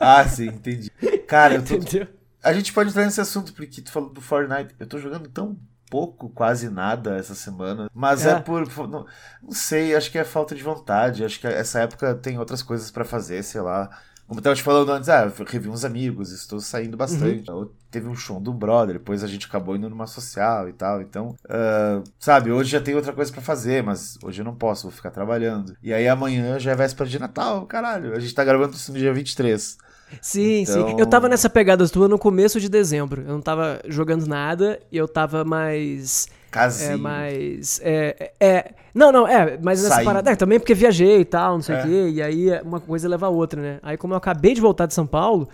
Ah, 0.00 0.24
sim, 0.28 0.46
entendi. 0.46 0.90
Cara, 1.26 1.54
eu 1.56 1.62
tô. 1.64 1.74
Entendeu? 1.74 2.06
A 2.42 2.52
gente 2.52 2.72
pode 2.72 2.90
entrar 2.90 3.04
nesse 3.04 3.20
assunto, 3.20 3.52
porque 3.52 3.82
tu 3.82 3.90
falou 3.90 4.08
do 4.10 4.20
Fortnite. 4.20 4.72
Eu 4.78 4.86
tô 4.86 4.96
jogando 4.98 5.28
tão 5.28 5.56
pouco, 5.90 6.28
quase 6.30 6.68
nada 6.68 7.16
essa 7.16 7.34
semana. 7.34 7.90
Mas 7.94 8.26
é, 8.26 8.32
É. 8.32 8.40
por. 8.40 8.66
Não, 8.88 9.06
não 9.42 9.52
sei, 9.52 9.94
acho 9.94 10.10
que 10.10 10.18
é 10.18 10.24
falta 10.24 10.54
de 10.54 10.62
vontade. 10.62 11.24
Acho 11.24 11.40
que 11.40 11.46
essa 11.46 11.80
época 11.80 12.14
tem 12.14 12.38
outras 12.38 12.62
coisas 12.62 12.90
pra 12.90 13.04
fazer, 13.04 13.42
sei 13.42 13.60
lá. 13.60 13.90
Como 14.26 14.40
eu 14.40 14.44
tava 14.44 14.54
te 14.54 14.62
falando 14.62 14.92
antes, 14.92 15.08
ah, 15.08 15.24
eu 15.38 15.44
revi 15.46 15.70
uns 15.70 15.86
amigos, 15.86 16.30
estou 16.32 16.60
saindo 16.60 16.98
bastante. 16.98 17.50
Uhum. 17.50 17.70
Teve 17.90 18.08
um 18.08 18.14
show 18.14 18.38
do 18.38 18.52
brother, 18.52 18.98
depois 18.98 19.24
a 19.24 19.26
gente 19.26 19.46
acabou 19.46 19.74
indo 19.74 19.88
numa 19.88 20.06
social 20.06 20.68
e 20.68 20.72
tal. 20.74 21.00
Então, 21.00 21.34
ah, 21.48 22.02
sabe, 22.18 22.52
hoje 22.52 22.70
já 22.70 22.78
tem 22.80 22.94
outra 22.94 23.14
coisa 23.14 23.32
pra 23.32 23.40
fazer, 23.40 23.82
mas 23.82 24.18
hoje 24.22 24.42
eu 24.42 24.44
não 24.44 24.54
posso, 24.54 24.82
vou 24.82 24.92
ficar 24.92 25.10
trabalhando. 25.10 25.74
E 25.82 25.94
aí 25.94 26.06
amanhã 26.06 26.58
já 26.58 26.72
é 26.72 26.74
véspera 26.74 27.08
de 27.08 27.18
Natal, 27.18 27.64
caralho. 27.64 28.14
A 28.14 28.20
gente 28.20 28.34
tá 28.34 28.44
gravando 28.44 28.74
isso 28.74 28.92
no 28.92 28.98
dia 28.98 29.14
23. 29.14 29.78
Sim, 30.20 30.62
Então- 30.62 30.88
sim. 30.88 30.96
Eu 30.98 31.06
tava 31.06 31.28
nessa 31.28 31.48
pegada 31.50 31.88
tua 31.88 32.08
no 32.08 32.18
começo 32.18 32.60
de 32.60 32.68
dezembro. 32.68 33.22
Eu 33.22 33.32
não 33.34 33.40
tava 33.40 33.80
jogando 33.86 34.26
nada 34.26 34.78
e 34.90 34.96
eu 34.96 35.06
tava 35.08 35.44
mais. 35.44 36.28
Casinho. 36.50 36.92
É, 36.92 36.96
mais. 36.96 37.80
É, 37.84 38.32
é, 38.40 38.46
é- 38.48 38.70
não, 38.94 39.12
não, 39.12 39.28
é, 39.28 39.58
mas 39.62 39.82
nessa 39.82 40.02
parada. 40.02 40.30
É, 40.30 40.34
também 40.36 40.58
porque 40.58 40.72
viajei 40.74 41.20
e 41.20 41.24
tal, 41.24 41.54
não 41.54 41.62
sei 41.62 41.74
o 41.74 41.78
É. 41.78 41.82
quê. 41.82 42.08
E 42.14 42.22
aí 42.22 42.60
uma 42.62 42.80
coisa 42.80 43.06
leva 43.08 43.26
a 43.26 43.28
outra, 43.28 43.60
né? 43.60 43.78
Aí, 43.82 43.96
como 43.98 44.14
eu 44.14 44.18
acabei 44.18 44.54
de 44.54 44.60
voltar 44.60 44.86
de 44.86 44.94
São 44.94 45.06
Paulo. 45.06 45.48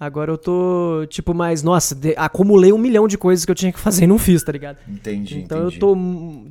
Agora 0.00 0.30
eu 0.30 0.38
tô, 0.38 1.04
tipo, 1.08 1.34
mais, 1.34 1.60
nossa, 1.64 1.92
de- 1.92 2.14
acumulei 2.16 2.72
um 2.72 2.78
milhão 2.78 3.08
de 3.08 3.18
coisas 3.18 3.44
que 3.44 3.50
eu 3.50 3.54
tinha 3.54 3.72
que 3.72 3.80
fazer 3.80 4.04
e 4.04 4.06
não 4.06 4.16
fiz, 4.16 4.44
tá 4.44 4.52
ligado? 4.52 4.76
Entendi, 4.88 5.40
Então 5.40 5.62
entendi. 5.66 5.74
eu 5.74 5.80
tô, 5.80 5.96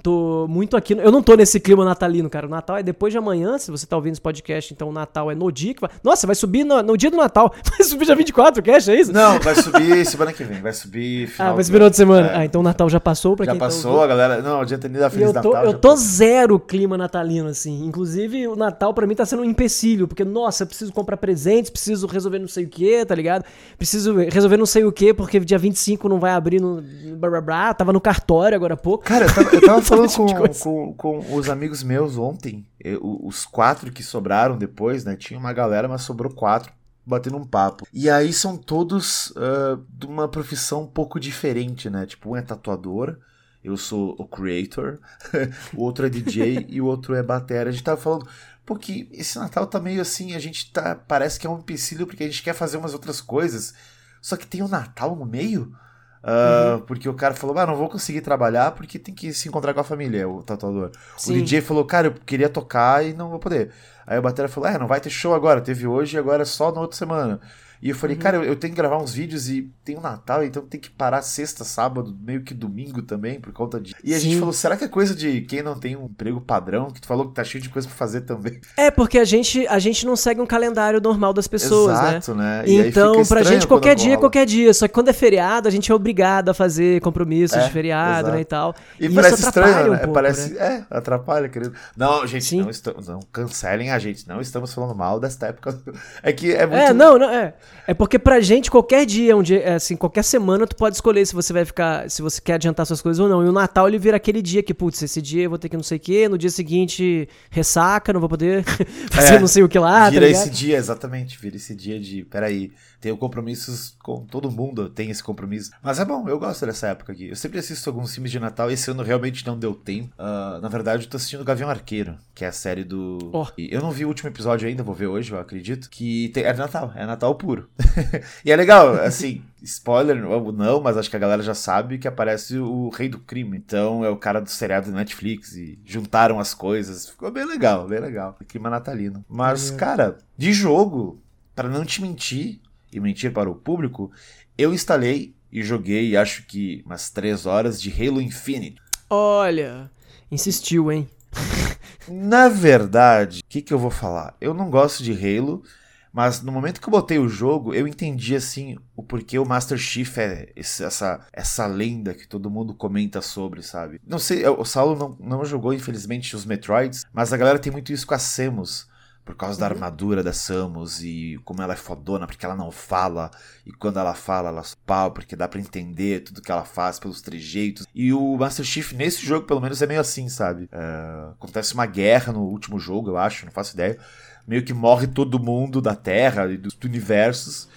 tô 0.04 0.48
muito 0.50 0.76
aqui. 0.76 0.94
Eu 0.94 1.12
não 1.14 1.24
tô 1.24 1.34
nesse 1.34 1.58
clima 1.58 1.86
natalino, 1.86 2.30
cara. 2.30 2.46
O 2.46 2.50
Natal 2.50 2.76
é 2.78 2.84
depois 2.84 3.14
de 3.14 3.18
amanhã. 3.18 3.58
Se 3.58 3.72
você 3.72 3.86
tá 3.86 3.96
ouvindo 3.96 4.12
esse 4.14 4.22
podcast, 4.22 4.74
então 4.74 4.90
o 4.90 4.92
Natal 4.92 5.32
é 5.32 5.36
no 5.36 5.50
dia 5.50 5.74
que 5.74 5.80
vai. 5.80 5.90
Nossa, 6.04 6.28
vai 6.28 6.36
subir 6.36 6.66
no, 6.66 6.84
no 6.84 6.98
dia 6.98 7.10
do 7.10 7.16
Natal. 7.16 7.54
Vai 7.78 7.84
subir 7.88 8.06
dia 8.06 8.16
24, 8.16 8.60
o 8.60 8.64
cash, 8.66 8.88
é 8.90 9.00
isso? 9.00 9.14
Não, 9.14 9.40
vai 9.40 9.54
subir 9.56 10.04
semana 10.06 10.34
que 10.34 10.44
vem. 10.44 10.60
Vai 10.62 10.74
subir 10.74 11.28
final. 11.28 11.52
ah, 11.52 11.56
vai 11.56 11.64
subir 11.64 11.82
outra 11.82 11.96
semana. 11.96 12.28
É. 12.30 12.38
Ah, 12.40 12.46
então 12.46 12.60
o 12.62 12.64
Natal 12.64 12.90
já 12.90 13.00
passou 13.00 13.36
pra 13.36 13.46
Já 13.46 13.52
quem 13.52 13.60
tá 13.60 13.66
passou, 13.66 13.92
ouvindo. 13.92 14.04
a 14.04 14.08
galera. 14.08 14.42
Não, 14.42 14.62
adianta 14.62 14.88
nem 14.90 15.00
dar 15.00 15.08
E 15.08 15.12
Feliz 15.12 15.28
eu 15.28 15.42
tô, 15.42 15.50
Natal. 15.52 15.66
eu 15.66 15.72
já 15.72 15.78
tô 15.78 15.90
passou. 15.90 16.04
zero 16.06 16.60
clima 16.60 16.98
natalino, 16.98 17.48
assim. 17.50 17.86
Inclusive, 17.86 18.48
o 18.48 18.56
Natal 18.56 18.94
pra 18.94 19.06
mim 19.06 19.14
tá 19.16 19.26
sendo 19.26 19.44
um 19.44 19.46
empecilho, 19.46 20.08
porque, 20.08 20.26
nossa, 20.26 20.64
eu 20.64 20.68
preciso 20.68 20.92
comprar 20.92 21.16
presentes, 21.18 21.70
preciso 21.70 22.08
resolver 22.08 22.40
não 22.40 22.48
sei 22.48 22.66
o 22.66 22.68
que, 22.70 23.06
tá 23.06 23.14
ligado? 23.16 23.37
Preciso 23.78 24.16
resolver 24.16 24.58
não 24.58 24.66
sei 24.66 24.84
o 24.84 24.92
que, 24.92 25.14
porque 25.14 25.40
dia 25.40 25.58
25 25.58 26.08
não 26.10 26.20
vai 26.20 26.32
abrir 26.32 26.60
no. 26.62 26.82
Blá, 27.18 27.30
blá, 27.30 27.42
blá. 27.42 27.74
Tava 27.74 27.94
no 27.94 28.02
cartório 28.02 28.56
agora 28.56 28.74
há 28.74 28.78
pouco. 28.78 29.04
Cara, 29.04 29.26
eu 29.26 29.34
tava, 29.34 29.56
eu 29.56 29.62
tava 29.62 29.82
falando 29.84 30.10
tipo 30.10 30.26
com, 30.60 30.94
com, 30.94 31.22
com 31.22 31.36
os 31.36 31.50
amigos 31.50 31.84
meus 31.84 32.18
ontem. 32.18 32.66
eu- 32.84 33.00
os 33.24 33.46
quatro 33.46 33.92
que 33.92 34.04
sobraram 34.04 34.58
depois, 34.58 35.04
né? 35.04 35.16
Tinha 35.16 35.40
uma 35.40 35.54
galera, 35.54 35.88
mas 35.88 36.02
sobrou 36.02 36.32
quatro. 36.34 36.72
Batendo 37.10 37.38
um 37.38 37.46
papo. 37.46 37.88
E 37.94 38.10
aí 38.10 38.34
são 38.34 38.58
todos 38.58 39.32
ah, 39.38 39.80
de 39.98 40.06
uma 40.06 40.28
profissão 40.28 40.84
um 40.84 40.88
pouco 40.88 41.20
diferente, 41.22 41.90
né? 41.90 42.06
Tipo, 42.06 42.32
um 42.32 42.36
é 42.36 42.42
tatuador, 42.42 43.16
eu 43.64 43.78
sou 43.78 44.14
o 44.20 44.26
creator, 44.26 45.00
o 45.74 45.84
outro 45.84 46.06
é 46.06 46.10
DJ 46.10 46.66
e 46.68 46.82
o 46.82 46.86
outro 46.86 47.16
é 47.16 47.24
batera. 47.24 47.70
A 47.70 47.72
gente 47.72 47.84
tava 47.84 47.96
falando, 48.02 48.28
porque 48.68 49.08
esse 49.14 49.40
Natal 49.40 49.66
tá 49.66 49.80
meio 49.80 50.02
assim, 50.02 50.36
a 50.36 50.40
gente 50.40 50.72
tá. 50.74 50.94
Parece 50.94 51.40
que 51.40 51.48
é 51.48 51.50
um 51.50 51.58
empecilho 51.58 52.06
porque 52.06 52.26
a 52.26 52.28
gente 52.28 52.44
quer 52.44 52.54
fazer 52.54 52.76
umas 52.76 52.94
outras 52.94 53.22
coisas. 53.22 53.74
Só 54.22 54.36
que 54.36 54.46
tem 54.46 54.62
o 54.62 54.68
Natal 54.68 55.16
no 55.16 55.26
meio. 55.26 55.74
Ah, 56.22 56.82
Porque 56.86 57.08
o 57.08 57.14
cara 57.14 57.34
falou, 57.34 57.58
ah, 57.58 57.66
não 57.66 57.78
vou 57.78 57.88
conseguir 57.88 58.20
trabalhar 58.20 58.72
porque 58.72 59.00
tem 59.00 59.16
que 59.16 59.32
se 59.32 59.48
encontrar 59.48 59.74
com 59.74 59.80
a 59.80 59.84
família, 59.84 60.28
o 60.28 60.44
tatuador. 60.44 60.92
O 61.16 61.22
Sim. 61.22 61.34
DJ 61.36 61.62
falou, 61.62 61.86
cara, 61.86 62.08
eu 62.08 62.14
queria 62.14 62.50
tocar 62.50 63.06
e 63.06 63.14
não 63.14 63.30
vou 63.30 63.40
poder. 63.40 63.72
Aí 64.06 64.20
o 64.20 64.22
batera 64.22 64.50
falou, 64.50 64.70
é, 64.70 64.78
não 64.78 64.88
vai 64.88 65.00
ter 65.00 65.10
show 65.10 65.34
agora, 65.34 65.62
teve 65.62 65.88
hoje 65.88 66.18
e 66.18 66.20
agora 66.20 66.42
é 66.42 66.46
só 66.46 66.70
na 66.74 66.82
outra 66.82 66.98
semana. 66.98 67.40
E 67.82 67.90
eu 67.90 67.96
falei, 67.96 68.16
Uhum. 68.16 68.22
cara, 68.22 68.38
eu, 68.38 68.44
eu 68.44 68.56
tenho 68.56 68.74
que 68.74 68.78
gravar 68.78 68.98
uns 68.98 69.14
vídeos 69.14 69.50
e 69.50 69.70
tem 69.86 69.96
o 69.96 70.02
Natal, 70.02 70.44
então 70.44 70.64
tem 70.64 70.80
que 70.80 70.90
parar 70.90 71.22
sexta, 71.22 71.64
sábado, 71.64 72.16
meio 72.22 72.42
que 72.42 72.54
domingo 72.54 73.02
também, 73.02 73.40
por 73.40 73.54
conta 73.54 73.80
de. 73.80 73.94
E 74.04 74.14
a 74.14 74.20
gente 74.20 74.34
Sim. 74.34 74.40
falou, 74.40 74.54
será 74.54 74.76
que 74.76 74.84
é 74.84 74.88
coisa 74.88 75.14
de 75.16 75.42
quem 75.42 75.62
não 75.62 75.78
tem 75.80 75.96
um 75.96 76.06
emprego 76.06 76.42
padrão? 76.42 76.90
Que 76.92 77.00
tu 77.02 77.08
falou 77.08 77.28
que 77.30 77.36
tá 77.36 77.44
cheio 77.44 77.62
de 77.62 77.70
coisa 77.70 77.88
pra 77.88 77.96
fazer 77.98 78.22
também. 78.22 78.60
É, 78.76 78.90
porque 78.90 79.20
a 79.20 79.26
gente, 79.26 79.68
a 79.68 79.78
gente 79.80 80.06
não 80.06 80.16
segue 80.16 80.42
um 80.42 80.46
calendário 80.46 81.00
normal 81.00 81.34
das 81.34 81.48
pessoas, 81.48 82.02
né? 82.02 82.10
Exato, 82.18 82.34
né? 82.36 82.64
E 82.66 82.82
aí 82.82 82.90
Então, 82.90 83.24
pra 83.26 83.44
gente, 83.44 83.68
qualquer 83.68 83.96
dia 83.96 84.08
é 84.08 84.10
rola. 84.16 84.22
qualquer 84.22 84.46
dia. 84.46 84.74
Só 84.74 84.88
que 84.88 84.94
quando 84.94 85.10
é 85.10 85.14
feriado, 85.14 85.68
a 85.68 85.72
gente 85.72 85.92
é 85.92 85.96
obrigado 85.96 86.50
a 86.50 86.54
fazer 86.54 87.00
compromissos 87.02 87.58
É, 87.58 87.64
de 87.66 87.72
feriado, 87.72 88.20
exato. 88.30 88.36
né, 88.36 88.42
e 88.42 88.46
tal. 88.46 88.76
E, 89.00 89.06
isso 89.06 89.16
parece 89.16 89.46
atrapalha 89.46 89.70
estranho, 89.72 89.88
um 89.88 89.92
né? 89.94 89.98
pouco, 90.00 90.14
parece, 90.14 90.54
né? 90.54 90.86
É, 90.90 90.96
atrapalha, 90.98 91.50
querido. 91.50 91.74
Não, 91.96 92.26
gente, 92.26 92.46
Sim. 92.46 92.62
não, 92.62 92.70
estamos, 92.70 93.08
não 93.08 93.20
cancelem 93.32 93.92
a 93.92 94.00
gente. 94.00 94.28
Não 94.28 94.42
estamos 94.42 94.74
falando 94.74 94.96
mal 94.96 95.20
desta 95.20 95.48
época. 95.48 95.78
É 96.24 96.34
que 96.34 96.52
é 96.54 96.66
muito. 96.66 96.80
É, 96.82 96.94
não, 96.94 97.18
não, 97.18 97.30
é. 97.30 97.54
É 97.90 97.94
porque 97.94 98.20
pra 98.20 98.42
gente, 98.42 98.70
qualquer 98.70 99.06
dia, 99.06 99.36
um 99.38 99.42
dia, 99.42 99.60
é, 99.62 99.74
assim, 99.76 99.96
qualquer 99.96 100.24
semana, 100.24 100.68
tu 100.68 100.76
pode 100.76 100.96
escolher 100.96 101.26
se 101.26 101.34
você 101.34 101.54
vai 101.54 101.64
ficar, 101.64 102.10
se 102.10 102.22
você 102.22 102.42
quer 102.42 102.56
adiantar 102.56 102.86
suas 102.86 103.02
coisas 103.02 103.18
ou 103.18 103.30
não. 103.30 103.46
E 103.46 103.48
o 103.48 103.52
Natal, 103.54 103.88
ele 103.88 103.98
vira 103.98 104.18
aquele 104.18 104.42
dia 104.42 104.62
que, 104.62 104.74
putz, 104.74 105.02
esse 105.02 105.22
dia 105.22 105.44
eu 105.44 105.50
vou 105.50 105.58
ter 105.58 105.70
que 105.70 105.78
não 105.78 105.84
sei 105.84 105.96
o 105.98 106.02
quê, 106.02 106.28
no 106.28 106.38
dia 106.38 106.50
seguinte, 106.50 107.30
ressaca, 107.50 108.12
não 108.12 108.20
vou 108.20 108.28
poder 108.28 108.66
fazer 109.10 109.36
É, 109.36 109.40
não 109.40 109.48
sei 109.48 109.64
o 109.64 109.70
que 109.70 109.80
lá, 109.80 110.04
tá 110.06 110.10
vira 110.10 110.28
ligado? 110.28 110.42
esse 110.42 110.50
dia, 110.50 110.76
exatamente. 110.76 111.40
Vira 111.40 111.56
esse 111.56 111.74
dia 111.74 111.98
de. 111.98 112.26
Peraí, 112.26 112.72
tenho 113.00 113.18
compromissos 113.18 113.96
com 114.02 114.26
todo 114.26 114.50
mundo, 114.52 114.90
tem 114.90 115.10
esse 115.10 115.24
compromisso. 115.24 115.72
Mas 115.82 116.00
é 116.00 116.06
bom, 116.06 116.28
eu 116.28 116.40
gosto 116.40 116.66
dessa 116.66 116.88
época 116.88 117.12
aqui. 117.14 117.30
Eu 117.30 117.36
sempre 117.36 117.60
assisto 117.60 117.90
alguns 117.90 118.14
filmes 118.14 118.32
de 118.32 118.40
Natal. 118.40 118.70
Esse 118.72 118.90
ano 118.92 119.04
realmente 119.04 119.46
não 119.46 119.58
deu 119.58 119.74
tempo. 119.74 120.14
Ah, 120.18 120.60
na 120.62 120.70
verdade, 120.70 121.04
eu 121.06 121.10
tô 121.10 121.18
assistindo 121.18 121.44
Gavião 121.44 121.70
Arqueiro, 121.70 122.18
que 122.34 122.44
é 122.44 122.48
a 122.48 122.52
série 122.52 122.84
do. 122.84 123.18
E 123.58 123.70
Eu 123.74 123.82
não 123.82 123.92
vi 123.92 124.06
o 124.06 124.08
último 124.08 124.30
episódio 124.30 124.68
ainda, 124.68 124.84
vou 124.84 124.96
ver 124.96 125.08
hoje, 125.08 125.32
eu 125.32 125.40
acredito. 125.40 125.90
Que 125.90 126.30
tem- 126.34 126.44
é 126.44 126.54
Natal, 126.54 126.92
é 126.96 127.06
Natal 127.06 127.36
puro. 127.36 127.70
e 128.44 128.52
é 128.52 128.56
legal, 128.56 128.94
assim, 128.96 129.42
spoiler 129.62 130.26
ou 130.26 130.52
não, 130.52 130.82
mas 130.82 130.98
acho 130.98 131.10
que 131.10 131.16
a 131.16 131.20
galera 131.20 131.42
já 131.44 131.54
sabe 131.54 131.98
que 131.98 132.08
aparece 132.08 132.58
o 132.58 132.90
rei 132.90 133.10
do 133.10 133.20
crime. 133.20 133.58
Então 133.58 134.04
é 134.04 134.10
o 134.10 134.18
cara 134.18 134.40
do 134.42 134.50
seriado 134.50 134.90
do 134.92 134.96
Netflix 134.96 135.56
e 135.56 135.80
juntaram 135.86 136.40
as 136.40 136.54
coisas. 136.54 137.10
Ficou 137.10 137.32
bem 137.32 137.46
legal, 137.46 137.88
bem 137.88 138.00
legal. 138.00 138.38
Clima 138.48 138.70
natalino. 138.70 139.24
Mas, 139.30 139.72
Maneiro. 139.72 139.78
cara, 139.78 140.18
de 140.38 140.54
jogo, 140.54 141.22
pra 141.56 141.68
não 141.70 141.84
te 141.86 142.02
mentir 142.02 142.60
e 142.92 143.00
mentir 143.00 143.32
para 143.34 143.50
o 143.50 143.56
público, 143.56 144.12
eu 144.58 144.74
instalei 144.74 145.36
e 145.52 145.64
joguei, 145.64 146.16
acho 146.18 146.44
que 146.46 146.84
umas 146.86 147.10
3 147.10 147.46
horas 147.46 147.82
de 147.82 147.92
Halo 147.92 148.22
Infinite. 148.22 148.82
Olha, 149.10 149.90
insistiu, 150.32 150.92
hein? 150.92 151.08
Na 152.08 152.48
verdade, 152.50 153.40
o 153.40 153.44
que, 153.50 153.62
que 153.62 153.74
eu 153.74 153.80
vou 153.80 153.92
falar? 153.92 154.36
Eu 154.40 154.54
não 154.54 154.70
gosto 154.70 155.04
de 155.04 155.12
Halo, 155.14 155.64
mas 156.12 156.42
no 156.42 156.52
momento 156.52 156.82
que 156.82 156.88
eu 156.88 156.92
botei 156.92 157.20
o 157.20 157.28
jogo, 157.30 157.74
eu 157.74 157.88
entendi 157.88 158.36
assim 158.36 158.78
o 158.96 159.04
porquê 159.04 159.38
o 159.38 159.46
Master 159.46 159.78
Chief 159.78 160.18
é 160.18 160.52
esse- 160.56 160.84
essa, 160.84 161.26
essa 161.32 161.66
lenda 161.68 162.14
que 162.14 162.28
todo 162.28 162.50
mundo 162.50 162.74
comenta 162.74 163.22
sobre, 163.22 163.62
sabe? 163.62 164.00
Não 164.06 164.18
sei, 164.20 164.46
o 164.48 164.66
Saulo 164.66 165.18
não, 165.20 165.38
não 165.38 165.46
jogou, 165.46 165.74
infelizmente, 165.74 166.36
os 166.36 166.46
Metroids, 166.46 167.06
mas 167.14 167.32
a 167.34 167.38
galera 167.38 167.60
tem 167.60 167.72
muito 167.72 167.92
isso 167.94 168.08
com 168.08 168.14
a 168.16 168.20
Samus. 168.20 168.88
Por 169.28 169.36
causa 169.36 169.60
da 169.60 169.66
armadura 169.66 170.24
da 170.24 170.32
Samus 170.32 171.04
e 171.04 171.38
como 171.44 171.62
ela 171.62 171.74
é 171.74 171.76
fodona, 171.76 172.26
porque 172.26 172.46
ela 172.46 172.56
não 172.56 172.72
fala. 172.72 173.30
E 173.66 173.74
quando 173.74 174.00
ela 174.00 174.14
fala, 174.14 174.48
ela 174.48 174.64
pau, 174.86 175.12
porque 175.12 175.36
dá 175.36 175.50
pra 175.50 175.60
entender 175.60 176.22
tudo 176.22 176.42
que 176.42 176.50
ela 176.50 176.64
faz 176.64 176.98
pelos 176.98 177.22
trejeitos. 177.22 177.86
E 177.94 178.14
o 178.14 178.38
Master 178.38 178.64
Chief, 178.64 178.94
nesse 178.94 179.26
jogo, 179.26 179.46
pelo 179.46 179.60
menos, 179.60 179.82
é 179.82 179.86
meio 179.86 180.00
assim, 180.00 180.30
sabe? 180.30 180.70
É, 180.72 181.32
acontece 181.34 181.74
uma 181.74 181.86
guerra 181.86 182.32
no 182.32 182.40
último 182.40 182.80
jogo, 182.80 183.10
eu 183.10 183.18
acho, 183.18 183.46
não 183.46 183.52
faço 183.52 183.74
ideia. 183.74 184.00
Meio 184.48 184.64
que 184.64 184.74
morre 184.74 185.08
todo 185.08 185.44
mundo 185.44 185.82
da 185.82 185.94
Terra 185.94 186.50
e 186.50 186.58
dos 186.58 186.78
universos. 186.82 187.68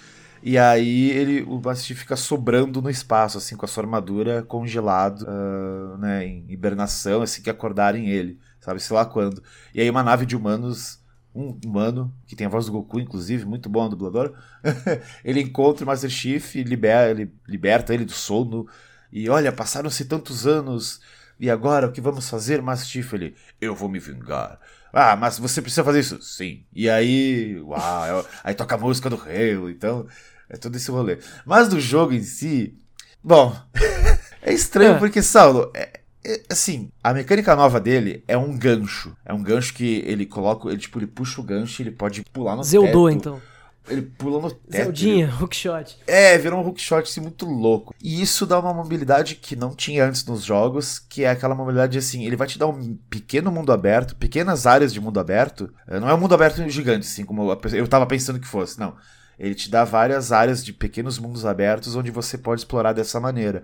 E 0.43 0.57
aí 0.57 1.11
ele, 1.11 1.43
o 1.43 1.55
Master 1.57 1.85
Chief 1.85 1.99
fica 1.99 2.15
sobrando 2.15 2.81
no 2.81 2.89
espaço, 2.89 3.37
assim, 3.37 3.55
com 3.57 3.65
a 3.65 3.67
sua 3.67 3.83
armadura 3.83 4.41
congelado, 4.41 5.25
ah, 5.27 5.97
né, 5.99 6.25
em 6.25 6.45
hibernação, 6.49 7.21
assim 7.21 7.41
que 7.41 7.49
acordarem 7.49 8.09
ele, 8.09 8.39
sabe, 8.59 8.79
sei 8.79 8.95
lá 8.95 9.05
quando. 9.05 9.43
E 9.75 9.81
aí 9.81 9.89
uma 9.89 10.01
nave 10.01 10.25
de 10.25 10.35
humanos, 10.35 11.00
um 11.33 11.57
humano, 11.65 12.13
que 12.27 12.35
tem 12.35 12.45
a 12.47 12.49
voz 12.49 12.65
do 12.65 12.71
Goku, 12.71 12.99
inclusive, 12.99 13.45
muito 13.45 13.69
bom 13.69 13.87
dublador, 13.87 14.33
ele 15.23 15.41
encontra 15.41 15.83
o 15.83 15.87
Master 15.87 16.09
Chief 16.09 16.55
e 16.55 16.63
libera, 16.63 17.11
ele, 17.11 17.33
liberta 17.47 17.93
ele 17.93 18.05
do 18.05 18.11
sono. 18.11 18.67
E 19.11 19.29
olha, 19.29 19.51
passaram-se 19.51 20.05
tantos 20.05 20.47
anos 20.47 21.01
E 21.39 21.49
agora 21.49 21.87
o 21.87 21.91
que 21.91 21.99
vamos 21.99 22.29
fazer, 22.29 22.61
Master 22.61 22.87
Chief? 22.87 23.13
Ele, 23.13 23.35
eu 23.59 23.75
vou 23.75 23.89
me 23.89 23.99
vingar. 23.99 24.59
Ah, 24.93 25.15
mas 25.15 25.39
você 25.39 25.61
precisa 25.61 25.83
fazer 25.83 26.01
isso? 26.01 26.21
Sim. 26.21 26.65
E 26.73 26.89
aí, 26.89 27.59
uau, 27.61 28.25
aí 28.43 28.53
toca 28.53 28.75
a 28.75 28.77
música 28.77 29.09
do 29.09 29.15
Halo, 29.15 29.69
então 29.69 30.05
é 30.49 30.57
todo 30.57 30.75
esse 30.75 30.91
rolê. 30.91 31.17
Mas 31.45 31.69
do 31.69 31.79
jogo 31.79 32.13
em 32.13 32.21
si, 32.21 32.77
bom, 33.23 33.55
é 34.41 34.53
estranho 34.53 34.95
é. 34.95 34.99
porque, 34.99 35.23
Saulo, 35.23 35.71
é, 35.73 36.00
assim, 36.49 36.91
a 37.03 37.13
mecânica 37.13 37.55
nova 37.55 37.79
dele 37.79 38.23
é 38.27 38.37
um 38.37 38.57
gancho. 38.57 39.15
É 39.25 39.33
um 39.33 39.41
gancho 39.41 39.73
que 39.73 40.03
ele 40.05 40.25
coloca, 40.25 40.69
ele 40.69 40.77
tipo, 40.77 40.99
ele 40.99 41.07
puxa 41.07 41.41
o 41.41 41.43
gancho 41.43 41.81
e 41.81 41.83
ele 41.83 41.91
pode 41.91 42.23
pular 42.31 42.55
no 42.55 42.63
Zeldou, 42.63 43.07
teto. 43.07 43.17
então. 43.17 43.41
Ele 43.89 44.03
pula 44.03 44.39
no 44.39 44.51
teto. 44.51 44.83
Zeldinha, 44.85 45.25
ele... 45.25 45.43
hookshot. 45.43 45.97
É, 46.05 46.37
virou 46.37 46.59
um 46.59 46.67
hookshot 46.67 47.01
assim, 47.01 47.19
muito 47.19 47.45
louco. 47.45 47.95
E 48.01 48.21
isso 48.21 48.45
dá 48.45 48.59
uma 48.59 48.73
mobilidade 48.73 49.35
que 49.35 49.55
não 49.55 49.75
tinha 49.75 50.05
antes 50.05 50.23
nos 50.25 50.43
jogos, 50.43 50.99
que 50.99 51.23
é 51.23 51.31
aquela 51.31 51.55
mobilidade 51.55 51.97
assim, 51.97 52.25
ele 52.25 52.35
vai 52.35 52.47
te 52.47 52.59
dar 52.59 52.67
um 52.67 52.95
pequeno 53.09 53.51
mundo 53.51 53.71
aberto, 53.71 54.15
pequenas 54.15 54.67
áreas 54.67 54.93
de 54.93 55.01
mundo 55.01 55.19
aberto. 55.19 55.73
É, 55.87 55.99
não 55.99 56.07
é 56.07 56.13
um 56.13 56.19
mundo 56.19 56.35
aberto 56.35 56.67
gigante, 56.69 57.07
assim, 57.07 57.25
como 57.25 57.51
eu 57.73 57.87
tava 57.87 58.05
pensando 58.05 58.39
que 58.39 58.47
fosse, 58.47 58.79
não. 58.79 58.95
Ele 59.39 59.55
te 59.55 59.71
dá 59.71 59.83
várias 59.83 60.31
áreas 60.31 60.63
de 60.63 60.71
pequenos 60.71 61.17
mundos 61.17 61.47
abertos 61.47 61.95
onde 61.95 62.11
você 62.11 62.37
pode 62.37 62.61
explorar 62.61 62.93
dessa 62.93 63.19
maneira. 63.19 63.63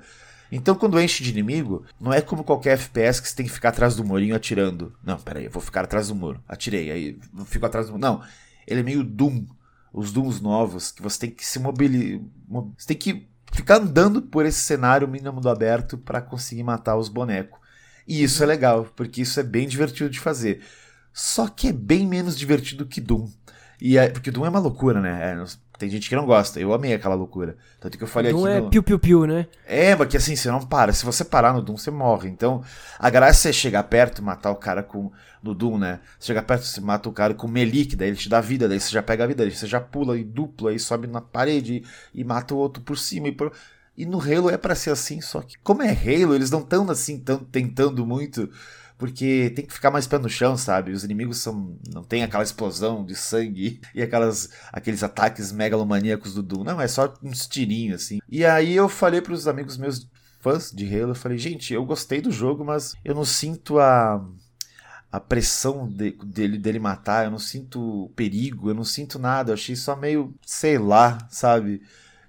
Então, 0.51 0.75
quando 0.75 0.99
enche 0.99 1.23
de 1.23 1.29
inimigo, 1.29 1.85
não 1.99 2.13
é 2.13 2.21
como 2.21 2.43
qualquer 2.43 2.73
FPS 2.73 3.21
que 3.21 3.27
você 3.27 3.35
tem 3.35 3.45
que 3.45 3.51
ficar 3.51 3.69
atrás 3.69 3.95
do 3.95 4.03
murinho 4.03 4.35
atirando. 4.35 4.93
Não, 5.03 5.17
peraí, 5.17 5.45
eu 5.45 5.51
vou 5.51 5.61
ficar 5.61 5.83
atrás 5.83 6.07
do 6.07 6.15
muro. 6.15 6.41
Atirei, 6.47 6.91
aí 6.91 7.19
fico 7.45 7.65
atrás 7.65 7.87
do 7.87 7.93
muro. 7.93 8.01
Não, 8.01 8.23
ele 8.65 8.79
é 8.79 8.83
meio 8.83 9.03
Doom 9.03 9.45
os 9.97 10.11
Dooms 10.11 10.39
novos, 10.39 10.91
que 10.91 11.01
você 11.01 11.19
tem 11.21 11.31
que 11.31 11.45
se 11.45 11.59
mobilizar. 11.59 12.21
Você 12.77 12.87
tem 12.87 12.97
que 12.97 13.27
ficar 13.51 13.77
andando 13.77 14.21
por 14.21 14.45
esse 14.45 14.59
cenário 14.59 15.07
mínimo 15.07 15.41
do 15.41 15.49
aberto 15.49 15.97
para 15.97 16.21
conseguir 16.21 16.63
matar 16.63 16.97
os 16.97 17.09
bonecos. 17.09 17.59
E 18.07 18.23
isso 18.23 18.43
é 18.43 18.45
legal, 18.45 18.87
porque 18.95 19.21
isso 19.21 19.39
é 19.39 19.43
bem 19.43 19.67
divertido 19.67 20.09
de 20.09 20.19
fazer. 20.19 20.61
Só 21.11 21.47
que 21.47 21.69
é 21.69 21.73
bem 21.73 22.05
menos 22.05 22.37
divertido 22.37 22.85
que 22.85 23.01
Doom. 23.01 23.27
E 23.81 23.97
é, 23.97 24.07
porque 24.09 24.29
Doom 24.31 24.45
é 24.45 24.49
uma 24.49 24.59
loucura, 24.59 25.01
né? 25.01 25.31
É, 25.31 25.43
tem 25.77 25.89
gente 25.89 26.09
que 26.09 26.15
não 26.15 26.25
gosta. 26.25 26.59
Eu 26.59 26.73
amei 26.73 26.93
aquela 26.93 27.15
loucura. 27.15 27.55
Tanto 27.79 27.97
que 27.97 28.03
eu 28.03 28.07
falei 28.07 28.31
Doom 28.31 28.45
aqui. 28.45 28.55
é 28.55 28.61
no... 28.61 28.69
piu-piu-piu, 28.69 29.27
né? 29.27 29.47
É, 29.65 29.95
porque 29.95 30.17
assim, 30.17 30.35
você 30.35 30.49
não 30.49 30.59
para. 30.59 30.91
Se 30.91 31.05
você 31.05 31.23
parar 31.23 31.53
no 31.53 31.61
Doom, 31.61 31.77
você 31.77 31.91
morre. 31.91 32.29
Então, 32.29 32.63
a 32.97 33.09
graça 33.09 33.49
é 33.49 33.53
chegar 33.53 33.83
perto 33.83 34.19
e 34.19 34.23
matar 34.23 34.51
o 34.51 34.55
cara 34.55 34.81
com. 34.81 35.11
No 35.41 35.53
Doom, 35.53 35.77
né? 35.77 35.99
Você 36.19 36.27
chega 36.27 36.41
perto, 36.41 36.65
você 36.65 36.81
mata 36.81 37.07
o 37.07 37.11
cara 37.13 37.33
com 37.33 37.47
melik, 37.47 37.95
daí 37.95 38.09
ele 38.09 38.17
te 38.17 38.27
dá 38.27 38.41
vida, 38.41 38.67
daí 38.67 38.79
você 38.79 38.91
já 38.91 39.03
pega 39.03 39.23
a 39.23 39.27
vida, 39.27 39.43
daí 39.43 39.55
você 39.55 39.67
já 39.67 39.79
pula 39.79 40.17
e 40.17 40.23
dupla 40.23 40.73
e 40.73 40.79
sobe 40.79 41.05
na 41.05 41.21
parede 41.21 41.83
e, 42.13 42.21
e 42.21 42.23
mata 42.23 42.55
o 42.55 42.57
outro 42.57 42.81
por 42.81 42.97
cima 42.97 43.27
e 43.27 43.31
por. 43.31 43.53
E 43.95 44.05
no 44.05 44.19
Halo 44.19 44.49
é 44.49 44.57
para 44.57 44.75
ser 44.75 44.89
assim, 44.89 45.21
só 45.21 45.41
que 45.41 45.55
como 45.63 45.83
é 45.83 45.91
Halo, 45.91 46.33
eles 46.33 46.49
não 46.49 46.61
estão 46.61 46.89
assim 46.89 47.19
tão 47.19 47.37
tentando 47.37 48.05
muito 48.05 48.49
porque 48.97 49.51
tem 49.55 49.65
que 49.65 49.73
ficar 49.73 49.91
mais 49.91 50.07
pé 50.07 50.17
no 50.17 50.29
chão, 50.29 50.57
sabe? 50.57 50.91
Os 50.91 51.03
inimigos 51.03 51.37
são 51.37 51.77
não 51.93 52.03
tem 52.03 52.23
aquela 52.23 52.43
explosão 52.43 53.05
de 53.05 53.15
sangue 53.15 53.79
e 53.93 54.01
aquelas 54.01 54.49
aqueles 54.71 55.03
ataques 55.03 55.51
megalomaníacos 55.51 56.33
do 56.33 56.43
Doom. 56.43 56.63
Não, 56.63 56.81
é 56.81 56.87
só 56.87 57.13
uns 57.21 57.47
tirinhos 57.47 58.03
assim. 58.03 58.19
E 58.27 58.43
aí 58.43 58.75
eu 58.75 58.89
falei 58.89 59.21
para 59.21 59.33
os 59.33 59.47
amigos 59.47 59.77
meus 59.77 60.07
fãs 60.39 60.71
de 60.71 60.85
Halo, 60.85 61.11
eu 61.11 61.15
falei: 61.15 61.37
"Gente, 61.37 61.73
eu 61.73 61.85
gostei 61.85 62.21
do 62.21 62.31
jogo, 62.31 62.65
mas 62.65 62.93
eu 63.05 63.13
não 63.13 63.25
sinto 63.25 63.79
a 63.79 64.25
a 65.11 65.19
pressão 65.19 65.87
de, 65.87 66.11
dele, 66.11 66.57
dele 66.57 66.79
matar, 66.79 67.25
eu 67.25 67.31
não 67.31 67.39
sinto 67.39 68.11
perigo, 68.15 68.69
eu 68.69 68.75
não 68.75 68.83
sinto 68.83 69.17
nada, 69.17 69.51
eu 69.51 69.53
achei 69.53 69.75
só 69.75 69.95
meio, 69.95 70.35
sei 70.45 70.77
lá, 70.77 71.17
sabe? 71.29 71.81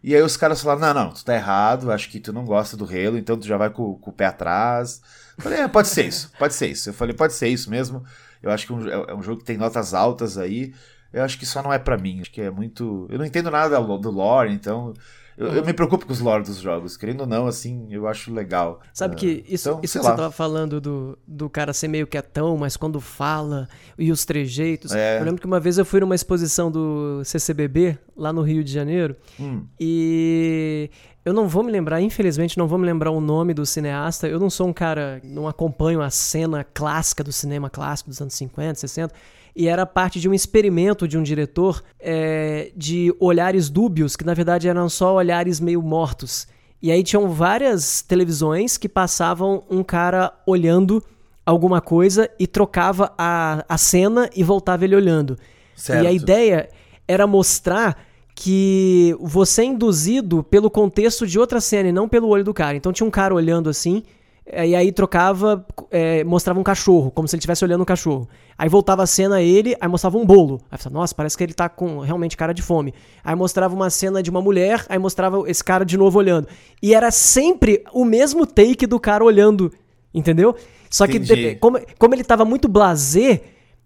E 0.02 0.14
aí 0.14 0.22
os 0.22 0.36
caras 0.36 0.62
falaram: 0.62 0.94
não, 0.94 1.04
não, 1.04 1.12
tu 1.12 1.24
tá 1.24 1.34
errado, 1.34 1.90
acho 1.90 2.08
que 2.08 2.20
tu 2.20 2.32
não 2.32 2.44
gosta 2.44 2.76
do 2.76 2.84
Halo, 2.84 3.18
então 3.18 3.38
tu 3.38 3.46
já 3.46 3.56
vai 3.56 3.70
com, 3.70 3.94
com 3.94 4.10
o 4.10 4.12
pé 4.12 4.26
atrás. 4.26 5.00
Falei, 5.38 5.60
é, 5.60 5.68
pode 5.68 5.88
ser 5.88 6.06
isso, 6.06 6.32
pode 6.38 6.54
ser 6.54 6.68
isso. 6.68 6.88
Eu 6.90 6.94
falei, 6.94 7.14
pode 7.14 7.32
ser 7.32 7.48
isso 7.48 7.70
mesmo. 7.70 8.04
Eu 8.42 8.50
acho 8.50 8.66
que 8.66 8.72
um, 8.72 8.88
é, 8.88 9.10
é 9.10 9.14
um 9.14 9.22
jogo 9.22 9.38
que 9.38 9.44
tem 9.44 9.56
notas 9.56 9.94
altas 9.94 10.38
aí. 10.38 10.74
Eu 11.12 11.22
acho 11.22 11.38
que 11.38 11.46
só 11.46 11.62
não 11.62 11.72
é 11.72 11.78
para 11.78 11.96
mim. 11.96 12.20
Acho 12.20 12.30
que 12.30 12.40
é 12.40 12.50
muito. 12.50 13.06
Eu 13.10 13.18
não 13.18 13.24
entendo 13.24 13.50
nada 13.50 13.80
do 13.80 14.10
lore, 14.10 14.52
então. 14.52 14.92
Eu, 15.38 15.46
eu, 15.54 15.64
me 15.64 15.72
preocupo 15.72 16.04
com 16.04 16.12
os 16.12 16.18
lore 16.18 16.42
dos 16.42 16.56
jogos. 16.56 16.96
Querendo 16.96 17.20
ou 17.20 17.26
não, 17.26 17.46
assim, 17.46 17.86
eu 17.90 18.08
acho 18.08 18.34
legal. 18.34 18.80
Sabe 18.92 19.14
que 19.14 19.44
ah, 19.46 19.54
isso, 19.54 19.68
então, 19.68 19.80
isso 19.84 19.98
que 20.00 20.04
lá. 20.04 20.10
você 20.10 20.16
tava 20.16 20.32
falando 20.32 20.80
do, 20.80 21.16
do 21.24 21.48
cara 21.48 21.72
ser 21.72 21.86
meio 21.86 22.08
quietão, 22.08 22.56
mas 22.56 22.76
quando 22.76 23.00
fala 23.00 23.68
e 23.96 24.10
os 24.10 24.24
trejeitos. 24.24 24.90
É. 24.92 25.20
Eu 25.20 25.24
lembro 25.24 25.40
que 25.40 25.46
uma 25.46 25.60
vez 25.60 25.78
eu 25.78 25.84
fui 25.84 26.00
numa 26.00 26.14
exposição 26.16 26.72
do 26.72 27.22
CCBB, 27.24 27.96
lá 28.16 28.32
no 28.32 28.42
Rio 28.42 28.64
de 28.64 28.72
Janeiro, 28.72 29.14
hum. 29.38 29.64
e 29.78 30.90
eu 31.24 31.32
não 31.32 31.46
vou 31.46 31.62
me 31.62 31.70
lembrar, 31.70 32.00
infelizmente, 32.00 32.56
não 32.56 32.66
vou 32.66 32.78
me 32.78 32.86
lembrar 32.86 33.10
o 33.10 33.20
nome 33.20 33.52
do 33.52 33.66
cineasta. 33.66 34.26
Eu 34.26 34.40
não 34.40 34.48
sou 34.48 34.68
um 34.68 34.72
cara, 34.72 35.20
não 35.22 35.46
acompanho 35.46 36.00
a 36.00 36.10
cena 36.10 36.64
clássica 36.64 37.22
do 37.22 37.32
cinema 37.32 37.68
clássico 37.68 38.08
dos 38.08 38.20
anos 38.20 38.34
50, 38.34 38.76
60. 38.76 39.14
E 39.54 39.68
era 39.68 39.84
parte 39.84 40.20
de 40.20 40.28
um 40.28 40.32
experimento 40.32 41.06
de 41.08 41.18
um 41.18 41.22
diretor 41.22 41.82
é, 41.98 42.70
de 42.76 43.14
olhares 43.18 43.68
dúbios, 43.68 44.16
que 44.16 44.24
na 44.24 44.32
verdade 44.32 44.68
eram 44.68 44.88
só 44.88 45.14
olhares 45.14 45.60
meio 45.60 45.82
mortos. 45.82 46.46
E 46.80 46.92
aí 46.92 47.02
tinham 47.02 47.28
várias 47.28 48.00
televisões 48.00 48.78
que 48.78 48.88
passavam 48.88 49.64
um 49.68 49.82
cara 49.82 50.32
olhando 50.46 51.04
alguma 51.44 51.80
coisa 51.80 52.30
e 52.38 52.46
trocava 52.46 53.12
a, 53.18 53.64
a 53.68 53.76
cena 53.76 54.30
e 54.36 54.44
voltava 54.44 54.84
ele 54.84 54.94
olhando. 54.94 55.36
Certo. 55.74 56.04
E 56.04 56.06
a 56.06 56.12
ideia 56.12 56.68
era 57.06 57.26
mostrar 57.26 58.07
que 58.40 59.16
você 59.18 59.62
é 59.62 59.64
induzido 59.64 60.44
pelo 60.44 60.70
contexto 60.70 61.26
de 61.26 61.40
outra 61.40 61.60
cena 61.60 61.88
e 61.88 61.92
não 61.92 62.08
pelo 62.08 62.28
olho 62.28 62.44
do 62.44 62.54
cara. 62.54 62.76
Então 62.76 62.92
tinha 62.92 63.04
um 63.04 63.10
cara 63.10 63.34
olhando 63.34 63.68
assim, 63.68 64.04
eh, 64.46 64.68
e 64.68 64.76
aí 64.76 64.92
trocava, 64.92 65.66
é, 65.90 66.22
mostrava 66.22 66.60
um 66.60 66.62
cachorro, 66.62 67.10
como 67.10 67.26
se 67.26 67.34
ele 67.34 67.40
estivesse 67.40 67.64
olhando 67.64 67.82
um 67.82 67.84
cachorro. 67.84 68.28
Aí 68.56 68.68
voltava 68.68 69.02
a 69.02 69.08
cena 69.08 69.36
a 69.36 69.42
ele, 69.42 69.76
aí 69.80 69.88
mostrava 69.88 70.16
um 70.16 70.24
bolo. 70.24 70.60
Aí 70.70 70.78
falava, 70.78 71.00
nossa, 71.00 71.12
parece 71.16 71.36
que 71.36 71.42
ele 71.42 71.52
tá 71.52 71.68
com 71.68 71.98
realmente 71.98 72.36
cara 72.36 72.54
de 72.54 72.62
fome. 72.62 72.94
Aí 73.24 73.34
mostrava 73.34 73.74
uma 73.74 73.90
cena 73.90 74.22
de 74.22 74.30
uma 74.30 74.40
mulher, 74.40 74.86
aí 74.88 75.00
mostrava 75.00 75.42
esse 75.50 75.64
cara 75.64 75.84
de 75.84 75.96
novo 75.96 76.16
olhando. 76.16 76.46
E 76.80 76.94
era 76.94 77.10
sempre 77.10 77.82
o 77.92 78.04
mesmo 78.04 78.46
take 78.46 78.86
do 78.86 79.00
cara 79.00 79.24
olhando, 79.24 79.72
entendeu? 80.14 80.54
Só 80.88 81.08
que 81.08 81.56
como, 81.56 81.80
como 81.98 82.14
ele 82.14 82.22
tava 82.22 82.44
muito 82.44 82.68
blazer 82.68 83.42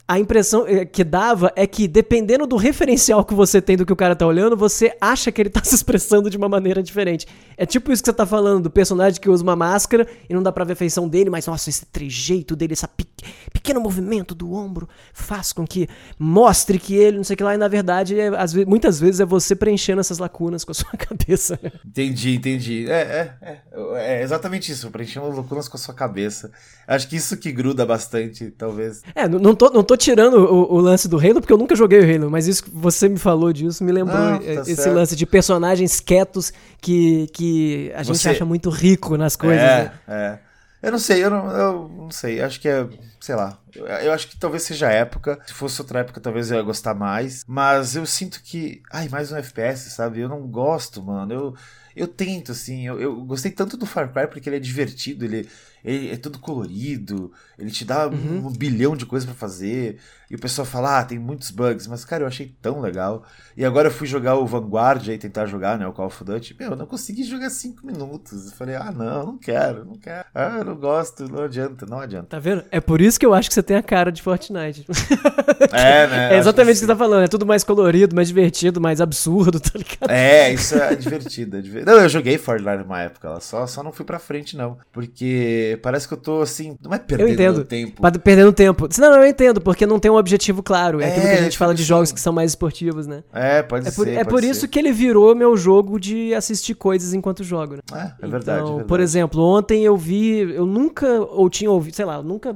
a 0.07 0.19
impressão 0.19 0.67
eh, 0.67 0.85
que 0.85 1.05
dava 1.05 1.53
é 1.55 1.67
que, 1.67 1.87
dependendo 1.87 2.47
do 2.47 2.57
referencial 2.57 3.25
que 3.25 3.35
você 3.35 3.62
tem 3.62 3.77
do 3.77 3.87
que 3.87 3.93
o 3.93 3.97
cara 3.97 4.17
tá 4.17 4.27
olhando, 4.27 4.57
você 4.57 4.95
acha 5.01 5.31
que 5.31 5.41
ele 5.41 5.51
tá 5.51 5.62
se 5.65 5.75
expressando 5.75 6.29
de 6.29 6.37
uma 6.37 6.49
maneira 6.49 6.83
diferente. 6.83 7.27
É 7.57 7.65
tipo 7.65 7.93
isso 7.93 8.03
que 8.03 8.11
você 8.11 8.12
tá 8.12 8.27
falando, 8.27 8.65
do 8.65 8.71
personagem 8.71 9.21
que 9.21 9.31
usa 9.31 9.43
uma 9.43 9.57
máscara 9.57 10.07
e 10.29 10.35
não 10.35 10.43
dá 10.43 10.51
pra 10.51 10.65
ver 10.65 10.73
a 10.73 10.77
feição 10.77 11.09
dele, 11.09 11.31
mas 11.31 11.47
nossa, 11.47 11.71
esse 11.71 11.87
trejeito 11.87 12.57
dele, 12.57 12.75
esse 12.75 12.87
pe 12.88 13.07
pequeno 13.53 13.81
movimento 13.81 14.35
do 14.35 14.53
ombro 14.53 14.88
faz 15.12 15.53
com 15.53 15.65
que 15.65 15.88
mostre 16.19 16.77
que 16.77 16.97
ele, 16.97 17.19
não 17.19 17.23
sei 17.23 17.35
o 17.35 17.37
que 17.37 17.45
lá, 17.45 17.55
e 17.55 17.57
na 17.57 17.69
verdade, 17.69 18.19
é, 18.19 18.27
às 18.37 18.53
vezes, 18.53 18.69
muitas 18.69 18.99
vezes 18.99 19.21
é 19.21 19.25
você 19.25 19.55
preenchendo 19.55 20.01
essas 20.01 20.19
lacunas 20.19 20.65
com 20.65 20.73
a 20.73 20.75
sua 20.75 20.91
cabeça. 20.91 21.57
Né? 21.62 21.71
Entendi, 21.87 22.35
entendi. 22.35 22.91
É, 22.91 23.01
é, 23.01 23.35
é, 23.41 24.19
é 24.19 24.23
exatamente 24.23 24.73
isso, 24.73 24.91
preenchendo 24.91 25.29
lacunas 25.29 25.69
com 25.69 25.77
a 25.77 25.81
sua 25.81 25.95
cabeça. 25.95 26.51
Acho 26.87 27.09
que 27.09 27.15
isso 27.15 27.37
que 27.37 27.53
gruda 27.53 27.87
bastante, 27.87 28.51
talvez. 28.51 29.03
É, 29.15 29.29
não, 29.29 29.55
tô, 29.55 29.71
não 29.71 29.85
tô 29.85 29.97
tirando 30.03 30.35
o, 30.35 30.75
o, 30.75 30.81
lance 30.81 31.09
do 31.09 31.19
Halo, 31.19 31.41
porque 31.41 31.53
eu 31.53 31.59
nunca 31.59 31.75
joguei 31.77 32.01
o 32.01 32.03
Halo, 32.03 32.31
mas 32.31 32.47
isso 32.47 32.65
que 32.65 32.71
você 32.71 33.09
me 33.09 33.19
falou 33.19 33.53
disso 33.53 33.85
me 33.85 33.93
lembrou 33.93 34.19
não, 34.19 34.38
tá 34.38 34.45
esse 34.45 34.77
certo. 34.77 34.95
lance 34.95 35.17
de 35.17 35.25
personagens 35.25 36.01
quietos 36.01 36.53
que, 36.81 37.27
que 37.33 37.93
a 37.95 38.03
gente 38.03 38.19
você... 38.19 38.31
acha 38.31 38.45
muito 38.45 38.69
rico 38.71 39.17
nas 39.17 39.37
coisas. 39.37 39.62
É, 39.62 39.85
né? 39.85 39.93
é. 40.09 40.38
Eu 40.83 40.91
não 40.91 40.99
sei, 40.99 41.25
eu 41.25 41.31
não, 41.31 41.51
eu 41.53 41.88
não 41.88 42.11
sei. 42.11 42.43
Acho 42.43 42.61
que 42.61 42.69
é, 42.69 42.88
sei 43.21 43.37
lá. 43.37 43.57
Eu, 43.73 43.87
eu, 43.87 44.12
acho 44.12 44.29
que 44.29 44.37
talvez 44.37 44.65
seja 44.65 44.88
a 44.88 44.93
época. 44.93 45.38
Se 45.47 45.53
fosse 45.53 45.81
outra 45.81 46.01
época, 46.01 46.21
talvez 46.21 46.51
eu 46.51 46.57
ia 46.57 46.62
gostar 46.62 46.93
mais. 46.93 47.45
Mas 47.47 47.95
eu 47.95 48.05
sinto 48.05 48.43
que. 48.43 48.83
Ai, 48.93 49.09
mais 49.09 49.31
um 49.31 49.37
FPS, 49.37 49.91
sabe? 49.91 50.21
Eu 50.21 50.29
não 50.29 50.41
gosto, 50.41 51.01
mano. 51.01 51.33
Eu, 51.33 51.55
eu 51.95 52.09
tento, 52.09 52.51
assim. 52.51 52.85
Eu, 52.85 53.01
eu 53.01 53.15
gostei 53.25 53.53
tanto 53.53 53.77
do 53.77 53.87
Far 53.87 54.12
Cry 54.12 54.27
porque 54.27 54.49
ele 54.49 54.57
é 54.57 54.61
divertido, 54.61 55.25
ele 55.25 55.49
ele 55.85 56.11
é 56.11 56.16
tudo 56.16 56.38
colorido, 56.38 57.33
ele 57.59 57.71
te 57.71 57.85
dá 57.85 58.07
uhum. 58.07 58.47
um, 58.47 58.53
bilhão 58.53 58.97
de 58.97 59.07
coisas 59.07 59.27
para 59.29 59.35
fazer, 59.35 59.99
e 60.31 60.35
o 60.35 60.38
pessoal 60.38 60.64
fala, 60.64 61.01
ah, 61.01 61.05
tem 61.05 61.18
muitos 61.18 61.51
bugs, 61.51 61.87
mas 61.87 62.05
cara, 62.05 62.23
eu 62.23 62.27
achei 62.27 62.57
tão 62.62 62.81
legal. 62.81 63.23
E 63.55 63.64
agora 63.64 63.88
eu 63.88 63.92
fui 63.92 64.07
jogar 64.07 64.37
o 64.37 64.47
Vanguard 64.47 65.07
aí, 65.09 65.18
tentar 65.18 65.45
jogar, 65.45 65.79
né, 65.79 65.87
o 65.87 65.92
Call 65.92 66.07
of 66.07 66.25
Duty, 66.25 66.57
meu, 66.59 66.71
eu 66.71 66.77
não 66.77 66.87
consegui 66.87 67.23
jogar 67.23 67.51
5 67.51 67.85
minutos. 67.87 68.47
Eu 68.47 68.53
falei, 68.53 68.75
ah, 68.75 68.90
não, 68.90 69.27
não 69.27 69.38
quero, 69.38 69.85
não 69.85 69.97
quero. 69.97 70.25
Ah, 70.35 70.57
eu 70.59 70.64
não 70.64 70.75
gosto, 70.75 71.31
não 71.31 71.42
adianta, 71.42 71.85
não 71.85 71.99
adianta. 71.99 72.29
Tá 72.29 72.38
vendo? 72.38 72.64
É 72.71 72.81
por 72.81 73.03
isso 73.03 73.21
que 73.21 73.27
eu 73.27 73.35
acho 73.35 73.49
que 73.49 73.55
você 73.55 73.62
tem 73.62 73.77
a 73.77 73.83
cara 73.83 74.11
de 74.11 74.23
Fortnite. 74.23 74.87
é, 75.71 76.07
né? 76.07 76.35
É 76.35 76.38
exatamente 76.38 76.77
o 76.77 76.81
que, 76.81 76.81
que 76.81 76.87
você 76.87 76.87
tá 76.87 76.97
falando, 76.97 77.25
é 77.25 77.29
tudo 77.29 77.45
mais 77.45 77.62
colorido, 77.62 78.16
mais 78.16 78.29
divertido, 78.29 78.81
mais 78.81 79.01
absurdo, 79.03 79.61
tá 79.61 79.73
ligado? 79.75 80.11
É, 80.11 80.53
isso 80.53 80.75
é 80.77 80.95
divertido, 80.95 81.59
é 81.59 81.61
divertido. 81.61 81.92
Não, 81.92 82.01
eu 82.01 82.09
joguei 82.09 82.38
Fortnite 82.38 82.85
numa 82.85 83.03
época, 83.03 83.38
só, 83.40 83.66
só 83.66 83.83
não 83.83 83.92
fui 83.92 84.07
pra 84.07 84.18
frente, 84.18 84.57
não, 84.57 84.79
porque 84.90 85.72
porque 85.73 85.77
parece 85.83 86.07
que 86.07 86.15
eu 86.15 86.19
tô 86.19 86.43
assim, 86.43 86.77
não 86.83 86.93
é 86.95 86.99
perdendo 86.99 87.65
tempo. 87.65 88.03
Perdendo 88.23 88.53
tempo. 88.53 88.89
Não, 88.99 89.15
eu 89.15 89.27
entendo, 89.27 89.61
porque 89.61 89.87
não 89.87 89.99
tem 89.99 90.11
um 90.11 90.17
objetivo 90.17 90.63
claro. 90.63 91.01
É, 91.01 91.05
É, 91.05 91.09
aquilo 91.09 91.23
que 91.27 91.33
a 91.33 91.37
gente 91.37 91.53
tipo 91.53 91.59
fala 91.59 91.75
de 91.75 91.83
assim- 91.83 91.89
jogos 91.89 92.13
que 92.13 92.21
são 92.21 92.33
mais 92.33 92.53
esportivos, 92.53 93.07
né? 93.07 93.23
É, 93.33 93.63
pode 93.63 93.89
É 93.89 93.91
por, 93.91 94.05
ser. 94.07 94.15
é 94.19 94.25
por 94.25 94.41
ser. 94.41 94.51
isso 94.51 94.69
que 94.69 94.79
ele 94.79 94.93
virou 94.93 95.35
meu 95.35 95.57
jogo 95.57 95.99
de 95.99 96.35
assistir 96.35 96.75
coisas 96.75 97.15
enquanto 97.15 97.43
jogo, 97.45 97.77
né? 97.77 97.81
É, 97.93 97.97
é 97.99 98.13
Então, 98.19 98.31
verdade, 98.31 98.61
é 98.61 98.65
verdade. 98.65 98.89
Por 98.89 99.01
exemplo, 99.01 99.43
ontem 99.43 99.85
eu 99.85 99.97
vi, 99.97 100.41
eu 100.55 100.67
nunca 100.67 101.21
ou 101.21 101.49
tinha 101.49 101.71
ouvido, 101.71 101.95
sei 101.95 102.05
lá, 102.05 102.17
eu 102.17 102.23
nunca 102.23 102.55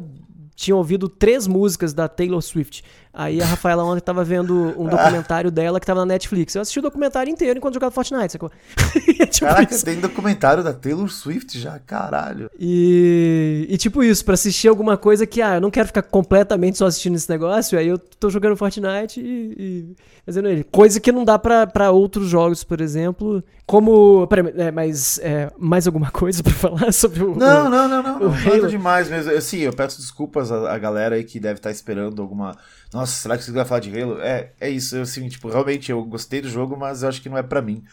tinha 0.54 0.74
ouvido 0.74 1.08
três 1.08 1.46
músicas 1.46 1.92
da 1.92 2.08
Taylor 2.08 2.40
Swift. 2.40 2.82
Aí 3.18 3.40
a 3.40 3.46
Rafaela 3.46 3.82
ontem 3.82 4.02
tava 4.02 4.22
vendo 4.22 4.74
um 4.78 4.86
documentário 4.86 5.50
dela 5.50 5.80
que 5.80 5.86
tava 5.86 6.00
na 6.00 6.06
Netflix. 6.06 6.54
Eu 6.54 6.60
assisti 6.60 6.78
o 6.80 6.82
documentário 6.82 7.30
inteiro 7.32 7.56
enquanto 7.56 7.72
jogava 7.72 7.90
Fortnite, 7.90 8.32
sacou? 8.32 8.50
É 9.18 9.24
tipo 9.24 9.46
Caraca, 9.46 9.74
isso. 9.74 9.84
tem 9.84 9.98
documentário 9.98 10.62
da 10.62 10.74
Taylor 10.74 11.08
Swift 11.08 11.58
já, 11.58 11.78
caralho. 11.78 12.50
E, 12.58 13.66
e 13.70 13.76
tipo 13.78 14.02
isso, 14.04 14.22
pra 14.24 14.34
assistir 14.34 14.68
alguma 14.68 14.96
coisa 14.98 15.26
que, 15.26 15.40
ah, 15.40 15.54
eu 15.54 15.60
não 15.60 15.70
quero 15.70 15.86
ficar 15.86 16.02
completamente 16.02 16.76
só 16.76 16.84
assistindo 16.86 17.16
esse 17.16 17.30
negócio, 17.30 17.78
aí 17.78 17.88
eu 17.88 17.98
tô 17.98 18.28
jogando 18.28 18.56
Fortnite 18.56 19.18
e, 19.20 19.54
e 19.58 19.96
fazendo 20.26 20.48
ele. 20.48 20.64
Coisa 20.64 21.00
que 21.00 21.10
não 21.10 21.24
dá 21.24 21.38
pra, 21.38 21.66
pra 21.66 21.90
outros 21.90 22.28
jogos, 22.28 22.62
por 22.62 22.80
exemplo, 22.82 23.42
como... 23.64 24.26
Peraí, 24.26 24.52
é, 24.58 24.70
mas 24.70 25.18
é, 25.22 25.50
mais 25.58 25.86
alguma 25.86 26.10
coisa 26.10 26.42
pra 26.42 26.52
falar 26.52 26.92
sobre 26.92 27.22
o... 27.24 27.34
Não, 27.34 27.66
o- 27.66 27.70
não, 27.70 27.88
não, 27.88 28.02
não. 28.02 28.16
o 28.28 28.60
não 28.62 28.68
demais 28.68 29.08
mesmo. 29.08 29.30
Eu, 29.30 29.40
sim, 29.40 29.60
eu 29.60 29.72
peço 29.72 29.98
desculpas 30.00 30.52
à, 30.52 30.74
à 30.74 30.78
galera 30.78 31.14
aí 31.16 31.24
que 31.24 31.40
deve 31.40 31.58
estar 31.58 31.70
esperando 31.70 32.20
alguma. 32.20 32.56
Nossa, 32.92 33.12
será 33.12 33.36
que 33.36 33.44
você 33.44 33.52
vai 33.52 33.64
falar 33.64 33.80
de 33.80 34.00
Halo? 34.00 34.20
É, 34.20 34.52
é 34.60 34.70
isso. 34.70 34.96
Assim, 34.98 35.28
tipo, 35.28 35.48
realmente 35.48 35.90
eu 35.90 36.02
gostei 36.04 36.40
do 36.40 36.48
jogo, 36.48 36.76
mas 36.76 37.02
eu 37.02 37.08
acho 37.08 37.20
que 37.20 37.28
não 37.28 37.38
é 37.38 37.42
pra 37.42 37.62
mim. 37.62 37.84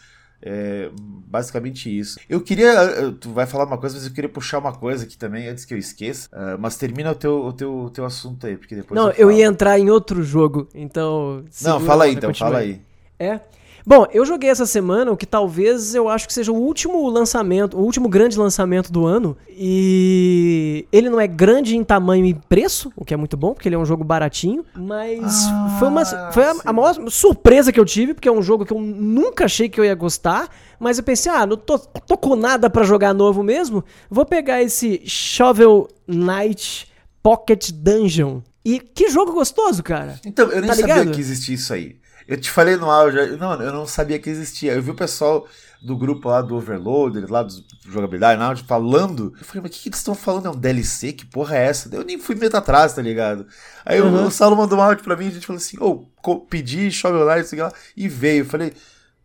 É 0.46 0.90
basicamente 0.94 1.88
isso. 1.88 2.20
Eu 2.28 2.40
queria. 2.40 3.12
Tu 3.18 3.32
vai 3.32 3.46
falar 3.46 3.64
uma 3.64 3.78
coisa, 3.78 3.96
mas 3.96 4.06
eu 4.06 4.12
queria 4.12 4.28
puxar 4.28 4.58
uma 4.58 4.72
coisa 4.72 5.04
aqui 5.04 5.16
também, 5.16 5.48
antes 5.48 5.64
que 5.64 5.72
eu 5.72 5.78
esqueça. 5.78 6.28
Ah, 6.30 6.56
mas 6.58 6.76
termina 6.76 7.10
o 7.12 7.14
teu, 7.14 7.46
o, 7.46 7.52
teu, 7.52 7.74
o 7.74 7.90
teu 7.90 8.04
assunto 8.04 8.46
aí, 8.46 8.56
porque 8.56 8.76
depois. 8.76 9.00
Não, 9.00 9.08
eu, 9.12 9.30
eu 9.30 9.32
ia 9.32 9.46
entrar 9.46 9.78
em 9.78 9.88
outro 9.88 10.22
jogo, 10.22 10.68
então... 10.74 11.44
Não, 11.62 11.80
fala 11.80 12.04
aí 12.04 12.14
então, 12.14 12.34
fala 12.34 12.58
aí. 12.58 12.80
É. 13.18 13.40
Bom, 13.86 14.06
eu 14.14 14.24
joguei 14.24 14.48
essa 14.48 14.64
semana 14.64 15.12
o 15.12 15.16
que 15.16 15.26
talvez 15.26 15.94
eu 15.94 16.08
acho 16.08 16.26
que 16.26 16.32
seja 16.32 16.50
o 16.50 16.54
último 16.56 17.06
lançamento, 17.10 17.76
o 17.76 17.80
último 17.82 18.08
grande 18.08 18.38
lançamento 18.38 18.90
do 18.90 19.04
ano. 19.04 19.36
E 19.50 20.86
ele 20.90 21.10
não 21.10 21.20
é 21.20 21.26
grande 21.26 21.76
em 21.76 21.84
tamanho 21.84 22.24
e 22.24 22.32
preço, 22.32 22.90
o 22.96 23.04
que 23.04 23.12
é 23.12 23.16
muito 23.16 23.36
bom, 23.36 23.52
porque 23.52 23.68
ele 23.68 23.74
é 23.76 23.78
um 23.78 23.84
jogo 23.84 24.02
baratinho. 24.02 24.64
Mas 24.74 25.46
Ah, 25.48 25.76
foi, 25.78 25.88
uma, 25.88 26.04
foi 26.32 26.44
a, 26.44 26.54
a 26.64 26.72
maior 26.72 26.94
surpresa 27.10 27.70
que 27.72 27.78
eu 27.78 27.84
tive, 27.84 28.14
porque 28.14 28.28
é 28.28 28.32
um 28.32 28.40
jogo 28.42 28.64
que 28.64 28.72
eu 28.72 28.80
nunca 28.80 29.44
achei 29.44 29.68
que 29.68 29.78
eu 29.78 29.84
ia 29.84 29.94
gostar. 29.94 30.48
Mas 30.80 30.96
eu 30.96 31.04
pensei, 31.04 31.30
ah, 31.30 31.44
não 31.46 31.56
tô, 31.58 31.78
tô 31.78 32.16
com 32.16 32.34
nada 32.36 32.70
pra 32.70 32.84
jogar 32.84 33.12
novo 33.12 33.42
mesmo. 33.42 33.84
Vou 34.08 34.24
pegar 34.24 34.62
esse 34.62 35.02
Shovel 35.04 35.88
Knight 36.08 36.88
Pocket 37.22 37.70
Dungeon. 37.70 38.40
E 38.64 38.80
que 38.80 39.10
jogo 39.10 39.32
gostoso, 39.32 39.82
cara. 39.82 40.18
Então, 40.24 40.50
eu 40.50 40.60
nem 40.62 40.68
Tá 40.70 40.74
sabia 40.76 40.94
ligado? 40.96 41.14
que 41.14 41.20
existia 41.20 41.54
isso 41.54 41.72
aí. 41.74 41.96
Eu 42.26 42.40
te 42.40 42.50
falei 42.50 42.76
no 42.76 42.90
áudio, 42.90 43.36
não, 43.38 43.52
eu 43.60 43.72
não 43.72 43.86
sabia 43.86 44.18
que 44.18 44.30
existia. 44.30 44.72
Eu 44.72 44.82
vi 44.82 44.90
o 44.90 44.94
pessoal 44.94 45.46
do 45.82 45.94
grupo 45.96 46.28
lá 46.30 46.40
do 46.40 46.56
Overloader, 46.56 47.30
lá 47.30 47.42
do 47.42 47.52
Jogabilidade, 47.86 48.38
na 48.38 48.46
áudio, 48.46 48.64
falando. 48.66 49.34
Eu 49.38 49.44
falei, 49.44 49.62
mas 49.62 49.70
o 49.70 49.74
que, 49.74 49.82
que 49.82 49.88
eles 49.90 49.98
estão 49.98 50.14
falando? 50.14 50.46
É 50.46 50.50
um 50.50 50.56
DLC? 50.56 51.12
Que 51.12 51.26
porra 51.26 51.56
é 51.58 51.66
essa? 51.66 51.94
Eu 51.94 52.02
nem 52.04 52.18
fui 52.18 52.34
meio 52.34 52.54
atrás, 52.56 52.94
tá 52.94 53.02
ligado? 53.02 53.46
Aí 53.84 54.00
o- 54.00 54.06
Uhum. 54.06 54.26
o 54.26 54.30
Saulo 54.30 54.56
mandou 54.56 54.78
um 54.78 54.82
áudio 54.82 55.04
pra 55.04 55.14
mim, 55.16 55.26
a 55.26 55.30
gente 55.30 55.46
falou 55.46 55.58
assim, 55.58 55.76
ô, 55.78 56.06
co- 56.22 56.40
pedi 56.40 56.90
Shovel 56.90 57.26
Knight, 57.26 57.46
sei 57.48 57.60
lá, 57.60 57.70
e 57.94 58.08
veio. 58.08 58.40
Eu 58.44 58.46
falei, 58.46 58.72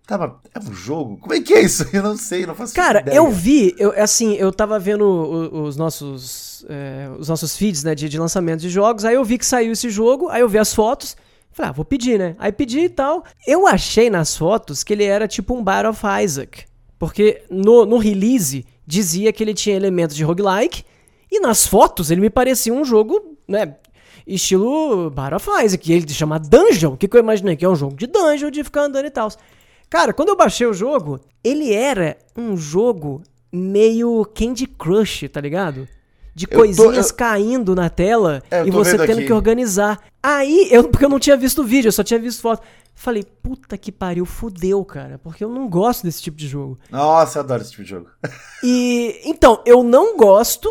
tá, 0.06 0.18
mas 0.18 0.32
é 0.54 0.60
um 0.70 0.74
jogo? 0.74 1.18
Como 1.20 1.34
é 1.34 1.40
que 1.40 1.54
é 1.54 1.62
isso? 1.62 1.86
Eu 1.94 2.04
não 2.04 2.18
sei, 2.18 2.46
não 2.46 2.54
faço 2.56 2.76
Cara, 2.76 3.00
ideia. 3.00 3.16
eu 3.16 3.32
vi, 3.32 3.74
eu, 3.78 3.94
assim, 3.96 4.34
eu 4.34 4.52
tava 4.52 4.78
vendo 4.78 5.06
o- 5.06 5.64
os 5.64 5.78
nossos 5.78 6.66
é, 6.68 7.10
os 7.18 7.30
nossos 7.30 7.56
feeds, 7.56 7.86
né, 7.86 7.96
de, 7.96 8.10
de 8.10 8.20
lançamento 8.20 8.60
de 8.60 8.70
jogos, 8.70 9.06
aí 9.06 9.16
eu 9.16 9.24
vi 9.24 9.38
que 9.38 9.46
saiu 9.46 9.72
esse 9.72 9.90
jogo, 9.90 10.28
aí 10.28 10.42
eu 10.42 10.50
vi 10.50 10.58
as 10.58 10.74
fotos, 10.74 11.16
falei, 11.60 11.69
ah, 11.69 11.74
vou 11.74 11.86
pedir, 11.86 12.17
né? 12.17 12.36
Aí 12.39 12.52
pedi 12.52 12.80
e 12.80 12.89
tal. 12.89 13.24
Eu 13.45 13.67
achei 13.67 14.10
nas 14.10 14.36
fotos 14.36 14.84
que 14.84 14.93
ele 14.93 15.04
era 15.04 15.28
tipo 15.28 15.54
um 15.54 15.63
Battle 15.63 15.91
of 15.91 16.02
Isaac, 16.24 16.65
porque 16.98 17.43
no, 17.50 17.86
no 17.86 17.98
release 17.98 18.65
dizia 18.88 19.32
que 19.34 19.43
ele 19.43 19.54
tinha 19.54 19.76
elementos 19.76 20.15
de 20.15 20.24
roguelike, 20.24 20.84
e 21.32 21.39
nas 21.39 21.67
fotos 21.67 22.10
ele 22.10 22.22
me 22.22 22.30
parecia 22.30 22.74
um 22.74 22.84
jogo, 22.84 23.38
né, 23.48 23.76
estilo 24.26 25.10
Battle 25.12 25.38
of 25.38 25.63
Isaac, 25.63 25.91
e 25.91 25.93
ele 25.93 26.10
chama 26.10 26.39
Dungeon, 26.39 26.93
o 26.93 26.98
que, 26.98 27.08
que 27.08 27.15
eu 27.15 27.22
imaginei? 27.22 27.56
Que 27.56 27.65
é 27.65 27.69
um 27.69 27.76
jogo 27.76 27.95
de 27.95 28.08
dungeon, 28.08 28.50
de 28.50 28.63
ficar 28.63 28.84
andando 28.84 29.06
e 29.06 29.12
tal. 29.12 29.30
Cara, 29.89 30.13
quando 30.13 30.30
eu 30.30 30.36
baixei 30.36 30.65
o 30.65 30.74
jogo, 30.74 31.19
ele 31.43 31.74
era 31.74 32.17
um 32.36 32.56
jogo 32.56 33.22
meio 33.52 34.24
Candy 34.26 34.67
Crush, 34.67 35.28
tá 35.30 35.41
ligado? 35.41 35.88
De 36.36 36.48
tô- 36.48 36.58
coisinhas 36.58 37.10
eu- 37.10 37.15
caindo 37.15 37.76
na 37.76 37.89
tela 37.89 38.42
É, 38.50 38.62
eu 38.62 38.68
e 38.68 38.72
tô 38.72 38.78
você 38.78 38.98
tendo 38.98 39.12
aqui. 39.20 39.26
que 39.26 39.34
organizar. 39.34 40.00
Aí, 40.22 40.68
eu, 40.72 40.88
porque 40.89 41.04
eu 41.06 41.10
não 41.10 41.20
tinha 41.20 41.36
visto 41.38 41.62
o 41.62 41.65
vídeo, 41.65 41.88
eu 41.89 41.92
só 41.92 42.04
tinha 42.04 42.20
visto 42.20 42.42
foto. 42.42 42.62
Falei, 42.96 43.24
puta 43.24 43.78
que 43.78 43.92
pariu, 43.92 44.26
fudeu, 44.26 44.84
cara, 44.84 45.18
porque 45.20 45.44
eu 45.44 45.50
não 45.50 45.70
gosto 45.70 46.04
desse 46.04 46.22
tipo 46.22 46.38
de 46.38 46.48
jogo. 46.48 46.78
Nossa, 46.92 47.39
eu 47.39 47.44
adoro 47.44 47.62
esse 47.62 47.72
tipo 47.72 47.84
de 47.84 47.89
jogo. 47.89 48.08
E 48.63 49.22
então, 49.26 49.62
eu 49.65 49.84
não 49.84 50.18
gosto 50.18 50.70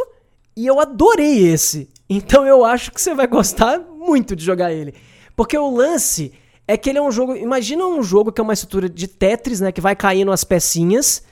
e 0.57 0.67
eu 0.67 0.79
adorei 0.79 1.47
esse. 1.49 1.89
Então 2.09 2.47
eu 2.47 2.65
acho 2.65 2.91
que 2.93 3.01
você 3.01 3.15
vai 3.15 3.27
gostar 3.27 3.79
muito 3.81 4.37
de 4.37 4.45
jogar 4.45 4.73
ele. 4.73 4.95
Porque 5.37 5.57
o 5.57 5.71
lance 5.71 6.33
é 6.67 6.77
que 6.77 6.91
ele 6.91 6.99
é 6.99 7.03
um 7.03 7.11
jogo. 7.11 7.35
Imagina 7.37 7.87
um 7.87 8.03
jogo 8.03 8.31
que 8.33 8.41
é 8.41 8.45
uma 8.45 8.53
estrutura 8.53 8.89
de 8.89 9.07
Tetris, 9.09 9.61
né? 9.61 9.73
Que 9.73 9.81
vai 9.81 9.97
caindo 9.97 10.31
as 10.33 10.45
pecinhas. 10.45 11.23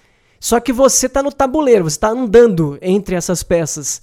Só 0.40 0.60
que 0.60 0.72
você 0.72 1.08
tá 1.08 1.22
no 1.22 1.32
tabuleiro, 1.32 1.84
você 1.84 1.98
tá 1.98 2.08
andando 2.08 2.78
entre 2.80 3.14
essas 3.16 3.42
peças. 3.42 4.00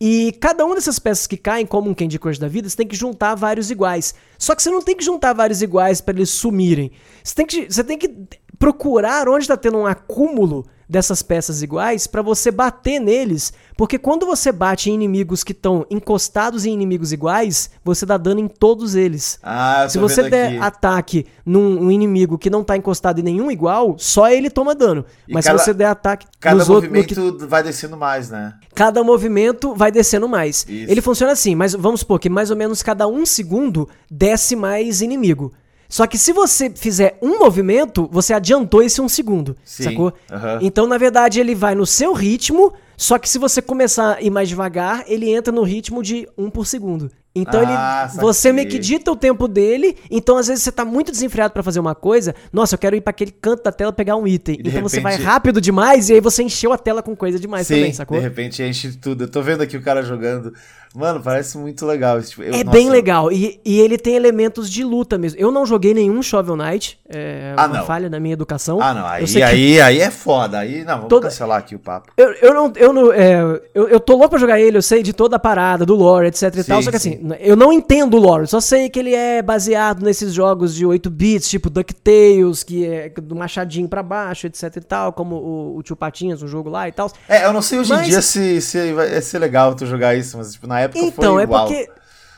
E 0.00 0.32
cada 0.40 0.64
uma 0.64 0.76
dessas 0.76 0.98
peças 0.98 1.26
que 1.26 1.36
caem, 1.36 1.66
como 1.66 1.90
um 1.90 1.94
Candy 1.94 2.18
Crush 2.18 2.38
da 2.38 2.46
vida, 2.46 2.68
você 2.68 2.76
tem 2.76 2.86
que 2.86 2.94
juntar 2.94 3.34
vários 3.34 3.70
iguais. 3.70 4.14
Só 4.38 4.54
que 4.54 4.62
você 4.62 4.70
não 4.70 4.80
tem 4.82 4.96
que 4.96 5.04
juntar 5.04 5.32
vários 5.32 5.60
iguais 5.60 6.00
para 6.00 6.14
eles 6.14 6.30
sumirem. 6.30 6.92
Você 7.22 7.34
tem 7.34 7.46
que, 7.46 7.66
você 7.72 7.82
tem 7.82 7.98
que 7.98 8.14
procurar 8.58 9.28
onde 9.28 9.44
está 9.44 9.56
tendo 9.56 9.78
um 9.78 9.86
acúmulo 9.86 10.64
dessas 10.88 11.22
peças 11.22 11.62
iguais 11.62 12.06
para 12.06 12.22
você 12.22 12.50
bater 12.50 12.98
neles, 12.98 13.52
porque 13.76 13.98
quando 13.98 14.24
você 14.24 14.50
bate 14.50 14.90
em 14.90 14.94
inimigos 14.94 15.44
que 15.44 15.52
estão 15.52 15.84
encostados 15.90 16.64
em 16.64 16.72
inimigos 16.72 17.12
iguais, 17.12 17.70
você 17.84 18.06
dá 18.06 18.16
dano 18.16 18.40
em 18.40 18.48
todos 18.48 18.94
eles. 18.94 19.38
Ah, 19.42 19.82
eu 19.84 19.90
Se 19.90 19.98
você 19.98 20.22
vendo 20.22 20.30
der 20.30 20.46
aqui. 20.48 20.58
ataque 20.58 21.26
num 21.44 21.82
um 21.82 21.90
inimigo 21.90 22.38
que 22.38 22.48
não 22.48 22.64
tá 22.64 22.76
encostado 22.76 23.18
em 23.20 23.22
nenhum 23.22 23.50
igual, 23.50 23.96
só 23.98 24.30
ele 24.30 24.48
toma 24.48 24.74
dano. 24.74 25.04
E 25.28 25.34
Mas 25.34 25.44
cada- 25.44 25.58
se 25.58 25.64
você 25.66 25.74
der 25.74 25.86
ataque 25.86 26.26
Cada 26.40 26.56
outros, 26.56 26.68
no 26.68 26.80
que 27.04 27.14
movimento 27.14 27.46
vai 27.46 27.62
descendo 27.62 27.96
mais, 27.96 28.30
né? 28.30 28.54
cada 28.74 29.04
movimento 29.04 29.74
vai 29.74 29.92
descendo 29.92 30.28
mais. 30.28 30.64
Isso. 30.68 30.90
Ele 30.90 31.00
funciona 31.02 31.32
assim, 31.32 31.54
mas 31.54 31.74
vamos 31.74 32.00
supor 32.00 32.18
que 32.18 32.28
mais 32.30 32.50
ou 32.50 32.56
menos 32.56 32.82
cada 32.82 33.06
um 33.06 33.26
segundo 33.26 33.88
desce 34.10 34.56
mais 34.56 35.02
inimigo. 35.02 35.52
Só 35.88 36.06
que 36.06 36.18
se 36.18 36.32
você 36.32 36.70
fizer 36.70 37.16
um 37.22 37.38
movimento, 37.38 38.08
você 38.12 38.34
adiantou 38.34 38.82
esse 38.82 39.00
um 39.00 39.08
segundo, 39.08 39.56
Sim, 39.64 39.84
sacou? 39.84 40.12
aham. 40.30 40.58
Então, 40.60 40.86
na 40.86 40.98
verdade, 40.98 41.40
ele 41.40 41.54
vai 41.54 41.74
no 41.74 41.86
seu 41.86 42.12
ritmo, 42.12 42.72
só 42.96 43.18
que 43.18 43.28
se 43.28 43.38
você 43.38 43.62
começar 43.62 44.16
a 44.16 44.20
ir 44.22 44.28
mais 44.30 44.48
devagar, 44.48 45.04
ele 45.06 45.30
entra 45.30 45.50
no 45.52 45.62
ritmo 45.62 46.02
de 46.02 46.28
um 46.36 46.50
por 46.50 46.66
segundo. 46.66 47.10
Então 47.34 47.62
Ah, 47.64 48.08
ele, 48.10 48.20
você 48.20 48.52
meio 48.52 48.68
que 48.68 48.78
dita 48.80 49.12
o 49.12 49.16
tempo 49.16 49.46
dele, 49.46 49.96
então 50.10 50.36
às 50.38 50.48
vezes 50.48 50.64
você 50.64 50.72
tá 50.72 50.84
muito 50.84 51.12
desenfreado 51.12 51.52
pra 51.54 51.62
fazer 51.62 51.78
uma 51.78 51.94
coisa, 51.94 52.34
nossa, 52.52 52.74
eu 52.74 52.78
quero 52.78 52.96
ir 52.96 53.00
pra 53.00 53.10
aquele 53.10 53.30
canto 53.30 53.62
da 53.62 53.70
tela 53.70 53.92
pegar 53.92 54.16
um 54.16 54.26
item. 54.26 54.56
Então 54.58 54.82
você 54.82 54.98
vai 54.98 55.12
repente- 55.12 55.26
rápido 55.26 55.60
demais 55.60 56.08
e 56.08 56.14
aí 56.14 56.20
você 56.20 56.42
encheu 56.42 56.72
a 56.72 56.78
tela 56.78 57.00
com 57.00 57.14
coisa 57.14 57.38
demais 57.38 57.66
Sim, 57.66 57.74
também, 57.76 57.92
sacou? 57.92 58.16
de 58.16 58.22
repente 58.24 58.60
enche 58.62 58.92
tudo. 58.96 59.24
Eu 59.24 59.30
tô 59.30 59.40
vendo 59.40 59.62
aqui 59.62 59.76
o 59.76 59.82
cara 59.82 60.02
jogando. 60.02 60.52
Mano, 60.98 61.20
parece 61.22 61.56
muito 61.56 61.86
legal. 61.86 62.18
esse 62.18 62.30
Tipo, 62.30 62.42
eu- 62.42 62.54
É 62.54 62.64
nossa, 62.64 62.76
bem 62.76 62.90
legal. 62.90 63.30
E, 63.32 63.60
e 63.64 63.80
ele 63.80 63.96
tem 63.96 64.14
elementos 64.16 64.68
de 64.70 64.82
luta 64.84 65.16
mesmo. 65.16 65.38
Eu 65.40 65.50
não 65.50 65.64
joguei 65.64 65.94
nenhum 65.94 66.22
Shovel 66.22 66.56
Knight. 66.56 66.98
É 67.08 67.54
Ah, 67.56 67.66
uma 67.66 67.78
não. 67.78 67.86
falha 67.86 68.08
na 68.10 68.20
minha 68.20 68.34
educação. 68.34 68.80
Ah, 68.82 68.92
não. 68.92 69.06
Aí, 69.06 69.24
que- 69.24 69.42
aí, 69.42 69.80
aí 69.80 70.00
é 70.00 70.10
foda. 70.10 70.58
Aí, 70.58 70.84
não, 70.84 70.94
vamos 70.96 71.08
Toda- 71.08 71.28
cancelar 71.28 71.58
aqui 71.58 71.74
o 71.74 71.78
papo. 71.78 72.12
Eu, 72.16 72.32
eu 72.42 72.52
não. 72.54 72.72
Eu, 72.76 72.92
não 72.92 73.12
é, 73.12 73.40
eu, 73.74 73.88
eu 73.88 74.00
tô 74.00 74.12
louco 74.14 74.30
pra 74.30 74.38
jogar 74.38 74.60
ele, 74.60 74.76
eu 74.76 74.82
sei 74.82 75.02
de 75.02 75.12
toda 75.12 75.36
a 75.36 75.38
parada, 75.38 75.86
do 75.86 75.94
lore, 75.94 76.26
etc 76.26 76.54
e 76.54 76.62
Sim, 76.62 76.68
tal. 76.68 76.82
Só 76.82 76.90
que 76.90 76.98
sim. 76.98 77.14
assim, 77.14 77.36
eu 77.40 77.56
não 77.56 77.72
entendo 77.72 78.16
o 78.16 78.20
lore. 78.20 78.46
Só 78.46 78.60
sei 78.60 78.88
que 78.90 78.98
ele 78.98 79.14
é 79.14 79.40
baseado 79.40 80.02
nesses 80.02 80.34
jogos 80.34 80.74
de 80.74 80.84
8 80.84 81.08
bits, 81.08 81.48
tipo 81.48 81.70
DuckTales, 81.70 82.62
que 82.62 82.84
é 82.86 83.08
do 83.08 83.34
machadinho 83.34 83.88
pra 83.88 84.02
baixo, 84.02 84.46
etc 84.46 84.76
e 84.76 84.80
tal. 84.80 85.12
Como 85.12 85.36
o, 85.36 85.76
o 85.78 85.82
Tio 85.82 85.96
Patinhas, 85.96 86.42
um 86.42 86.48
jogo 86.48 86.68
lá 86.70 86.88
e 86.88 86.92
tal. 86.92 87.10
É, 87.28 87.44
eu 87.46 87.52
não 87.52 87.62
sei 87.62 87.78
hoje 87.78 87.90
Mas- 87.90 88.06
em 88.06 88.10
dia 88.10 88.22
se, 88.22 88.60
se 88.60 88.92
vai 88.92 89.20
ser 89.22 89.38
legal 89.38 89.74
tu 89.74 89.86
jogar 89.86 90.14
isso, 90.14 90.36
mas 90.36 90.52
tipo, 90.52 90.66
na 90.66 90.80
época 90.80 90.87
Então, 90.94 91.32
foi 91.34 91.40
é 91.42 91.44
igual. 91.44 91.66
porque. 91.66 91.88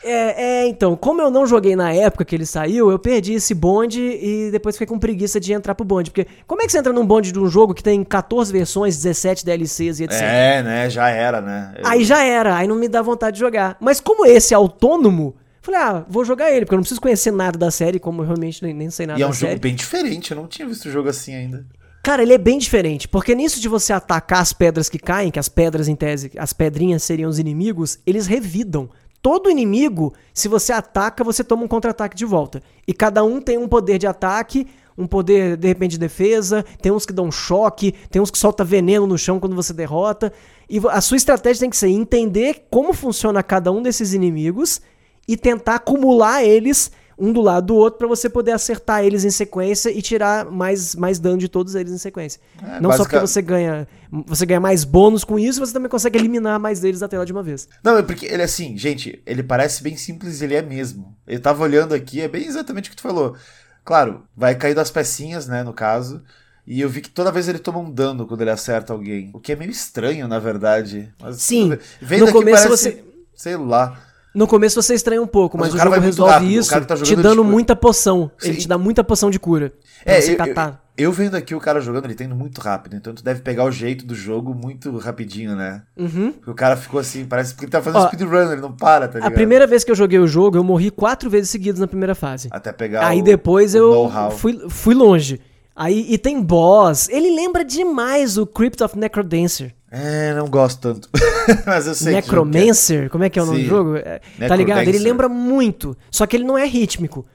É, 0.02 0.62
é, 0.62 0.66
então, 0.66 0.96
como 0.96 1.20
eu 1.20 1.30
não 1.30 1.46
joguei 1.46 1.76
na 1.76 1.92
época 1.92 2.24
que 2.24 2.34
ele 2.34 2.46
saiu, 2.46 2.90
eu 2.90 2.98
perdi 2.98 3.34
esse 3.34 3.52
bonde 3.52 4.00
e 4.00 4.50
depois 4.50 4.74
fiquei 4.74 4.86
com 4.86 4.98
preguiça 4.98 5.38
de 5.38 5.52
entrar 5.52 5.74
pro 5.74 5.84
bonde. 5.84 6.10
Porque 6.10 6.26
como 6.46 6.62
é 6.62 6.64
que 6.64 6.72
você 6.72 6.78
entra 6.78 6.90
num 6.90 7.04
bonde 7.04 7.30
de 7.30 7.38
um 7.38 7.46
jogo 7.46 7.74
que 7.74 7.82
tem 7.82 8.02
14 8.02 8.50
versões, 8.50 8.96
17 8.96 9.44
DLCs 9.44 10.00
e 10.00 10.04
etc? 10.04 10.22
É, 10.22 10.62
né? 10.62 10.88
Já 10.88 11.10
era, 11.10 11.42
né? 11.42 11.74
Eu- 11.76 11.86
Aí 11.86 12.02
já 12.02 12.24
era, 12.24 12.56
aí 12.56 12.66
não 12.66 12.76
me 12.76 12.88
dá 12.88 13.02
vontade 13.02 13.34
de 13.34 13.40
jogar. 13.40 13.76
Mas 13.78 14.00
como 14.00 14.24
esse 14.24 14.54
é 14.54 14.56
autônomo, 14.56 15.36
falei, 15.60 15.78
ah, 15.80 16.02
vou 16.08 16.24
jogar 16.24 16.50
ele, 16.50 16.64
porque 16.64 16.74
eu 16.76 16.78
não 16.78 16.82
preciso 16.82 17.00
conhecer 17.02 17.30
nada 17.30 17.58
da 17.58 17.70
série, 17.70 17.98
como 17.98 18.22
eu 18.22 18.26
realmente 18.26 18.62
nem, 18.62 18.72
nem 18.72 18.88
sei 18.88 19.04
nada 19.06 19.18
E 19.18 19.22
é 19.22 19.26
da 19.26 19.30
um 19.30 19.34
jogo 19.34 19.48
série. 19.50 19.60
bem 19.60 19.74
diferente, 19.74 20.30
eu 20.30 20.36
não 20.38 20.46
tinha 20.46 20.66
visto 20.66 20.88
um 20.88 20.92
jogo 20.92 21.10
assim 21.10 21.34
ainda. 21.34 21.66
Cara, 22.02 22.22
ele 22.22 22.32
é 22.32 22.38
bem 22.38 22.58
diferente, 22.58 23.06
porque 23.06 23.34
nisso 23.34 23.60
de 23.60 23.68
você 23.68 23.92
atacar 23.92 24.40
as 24.40 24.54
pedras 24.54 24.88
que 24.88 24.98
caem, 24.98 25.30
que 25.30 25.38
as 25.38 25.50
pedras 25.50 25.86
em 25.86 25.94
tese, 25.94 26.32
as 26.38 26.52
pedrinhas 26.52 27.02
seriam 27.02 27.28
os 27.28 27.38
inimigos, 27.38 27.98
eles 28.06 28.26
revidam. 28.26 28.88
Todo 29.20 29.50
inimigo, 29.50 30.14
se 30.32 30.48
você 30.48 30.72
ataca, 30.72 31.22
você 31.22 31.44
toma 31.44 31.64
um 31.64 31.68
contra-ataque 31.68 32.16
de 32.16 32.24
volta. 32.24 32.62
E 32.88 32.94
cada 32.94 33.22
um 33.22 33.38
tem 33.38 33.58
um 33.58 33.68
poder 33.68 33.98
de 33.98 34.06
ataque, 34.06 34.66
um 34.96 35.06
poder 35.06 35.58
de 35.58 35.68
repente 35.68 35.92
de 35.92 35.98
defesa, 35.98 36.64
tem 36.80 36.90
uns 36.90 37.04
que 37.04 37.12
dão 37.12 37.30
choque, 37.30 37.92
tem 38.10 38.22
uns 38.22 38.30
que 38.30 38.38
solta 38.38 38.64
veneno 38.64 39.06
no 39.06 39.18
chão 39.18 39.38
quando 39.38 39.54
você 39.54 39.74
derrota. 39.74 40.32
E 40.70 40.80
a 40.88 41.02
sua 41.02 41.18
estratégia 41.18 41.60
tem 41.60 41.70
que 41.70 41.76
ser 41.76 41.88
entender 41.88 42.66
como 42.70 42.94
funciona 42.94 43.42
cada 43.42 43.70
um 43.70 43.82
desses 43.82 44.14
inimigos 44.14 44.80
e 45.28 45.36
tentar 45.36 45.74
acumular 45.74 46.42
eles 46.42 46.90
um 47.20 47.32
do 47.32 47.40
lado 47.42 47.66
do 47.66 47.76
outro 47.76 47.98
para 47.98 48.08
você 48.08 48.30
poder 48.30 48.52
acertar 48.52 49.04
eles 49.04 49.24
em 49.24 49.30
sequência 49.30 49.90
e 49.90 50.00
tirar 50.00 50.50
mais, 50.50 50.94
mais 50.94 51.18
dano 51.18 51.36
de 51.36 51.48
todos 51.48 51.74
eles 51.74 51.92
em 51.92 51.98
sequência. 51.98 52.40
É, 52.62 52.80
Não 52.80 52.90
só 52.90 53.04
porque 53.04 53.18
você 53.18 53.42
ganha, 53.42 53.86
você 54.26 54.46
ganha 54.46 54.58
mais 54.58 54.84
bônus 54.84 55.22
com 55.22 55.38
isso, 55.38 55.60
você 55.60 55.72
também 55.72 55.90
consegue 55.90 56.18
eliminar 56.18 56.58
mais 56.58 56.80
deles 56.80 57.00
da 57.00 57.08
tela 57.08 57.26
de 57.26 57.32
uma 57.32 57.42
vez. 57.42 57.68
Não, 57.84 57.98
é 57.98 58.02
porque 58.02 58.24
ele 58.24 58.42
assim, 58.42 58.76
gente, 58.78 59.22
ele 59.26 59.42
parece 59.42 59.82
bem 59.82 59.96
simples, 59.96 60.40
ele 60.40 60.54
é 60.54 60.62
mesmo. 60.62 61.14
Eu 61.26 61.40
tava 61.40 61.62
olhando 61.62 61.94
aqui, 61.94 62.22
é 62.22 62.28
bem 62.28 62.46
exatamente 62.46 62.88
o 62.88 62.90
que 62.90 62.96
tu 62.96 63.02
falou. 63.02 63.36
Claro, 63.84 64.24
vai 64.34 64.54
cair 64.54 64.74
das 64.74 64.90
pecinhas, 64.90 65.46
né, 65.46 65.62
no 65.62 65.74
caso. 65.74 66.22
E 66.66 66.80
eu 66.80 66.88
vi 66.88 67.00
que 67.00 67.10
toda 67.10 67.32
vez 67.32 67.48
ele 67.48 67.58
toma 67.58 67.80
um 67.80 67.90
dano 67.90 68.26
quando 68.26 68.42
ele 68.42 68.50
acerta 68.50 68.92
alguém. 68.92 69.30
O 69.34 69.40
que 69.40 69.52
é 69.52 69.56
meio 69.56 69.70
estranho, 69.70 70.28
na 70.28 70.38
verdade. 70.38 71.12
Mas, 71.20 71.42
Sim, 71.42 71.70
no 71.70 72.32
começo 72.32 72.62
parece, 72.62 72.68
você... 72.68 73.04
Sei 73.34 73.56
lá. 73.56 73.98
No 74.34 74.46
começo 74.46 74.80
você 74.80 74.94
estranha 74.94 75.20
um 75.20 75.26
pouco, 75.26 75.58
mas, 75.58 75.72
mas 75.72 75.74
o, 75.74 75.76
o 75.76 75.90
jogo 75.90 76.00
resolve 76.00 76.32
rápido, 76.32 76.50
isso 76.50 76.86
tá 76.86 76.96
te 76.96 77.16
dando 77.16 77.42
muita 77.42 77.74
poção. 77.74 78.30
Sim. 78.38 78.48
Ele 78.48 78.58
te 78.58 78.68
dá 78.68 78.78
muita 78.78 79.02
poção 79.02 79.30
de 79.30 79.40
cura. 79.40 79.72
É, 80.04 80.18
eu, 80.18 80.36
eu, 80.36 80.76
eu, 80.96 81.12
vendo 81.12 81.34
aqui 81.34 81.54
o 81.54 81.60
cara 81.60 81.80
jogando, 81.80 82.04
ele 82.04 82.14
tá 82.14 82.24
indo 82.24 82.34
muito 82.36 82.60
rápido. 82.60 82.94
Então 82.94 83.12
tu 83.12 83.24
deve 83.24 83.40
pegar 83.40 83.64
o 83.64 83.72
jeito 83.72 84.06
do 84.06 84.14
jogo 84.14 84.54
muito 84.54 84.96
rapidinho, 84.98 85.56
né? 85.56 85.82
Uhum. 85.96 86.32
Porque 86.32 86.50
o 86.50 86.54
cara 86.54 86.76
ficou 86.76 87.00
assim, 87.00 87.24
parece 87.24 87.54
que 87.54 87.64
ele 87.64 87.70
tá 87.70 87.82
fazendo 87.82 88.06
speedrun, 88.06 88.52
ele 88.52 88.60
não 88.60 88.72
para, 88.72 89.08
tá 89.08 89.14
ligado? 89.14 89.32
A 89.32 89.34
primeira 89.34 89.66
vez 89.66 89.82
que 89.82 89.90
eu 89.90 89.96
joguei 89.96 90.18
o 90.18 90.26
jogo, 90.26 90.56
eu 90.56 90.64
morri 90.64 90.90
quatro 90.90 91.28
vezes 91.28 91.50
seguidas 91.50 91.80
na 91.80 91.88
primeira 91.88 92.14
fase. 92.14 92.48
Até 92.52 92.72
pegar 92.72 93.06
Aí 93.06 93.20
o, 93.20 93.24
depois 93.24 93.74
eu 93.74 94.10
fui, 94.36 94.68
fui 94.68 94.94
longe. 94.94 95.40
Aí 95.74 96.06
e 96.08 96.18
tem 96.18 96.40
boss. 96.42 97.08
Ele 97.08 97.34
lembra 97.34 97.64
demais 97.64 98.36
o 98.36 98.46
Crypt 98.46 98.82
of 98.82 98.96
Necrodancer. 98.98 99.74
É, 99.90 100.32
não 100.34 100.48
gosto 100.48 100.80
tanto. 100.80 101.08
Mas 101.66 101.86
eu 101.86 101.94
sei 101.94 102.14
Necromancer, 102.14 103.00
que 103.00 103.06
é. 103.06 103.08
como 103.08 103.24
é 103.24 103.30
que 103.30 103.38
é 103.38 103.42
o 103.42 103.46
nome 103.46 103.58
Sim. 103.58 103.64
do 103.64 103.68
jogo? 103.68 103.96
É, 103.96 104.20
tá 104.46 104.54
ligado? 104.54 104.86
Ele 104.86 104.98
lembra 104.98 105.28
muito, 105.28 105.96
só 106.10 106.26
que 106.26 106.36
ele 106.36 106.44
não 106.44 106.56
é 106.56 106.64
rítmico. 106.64 107.26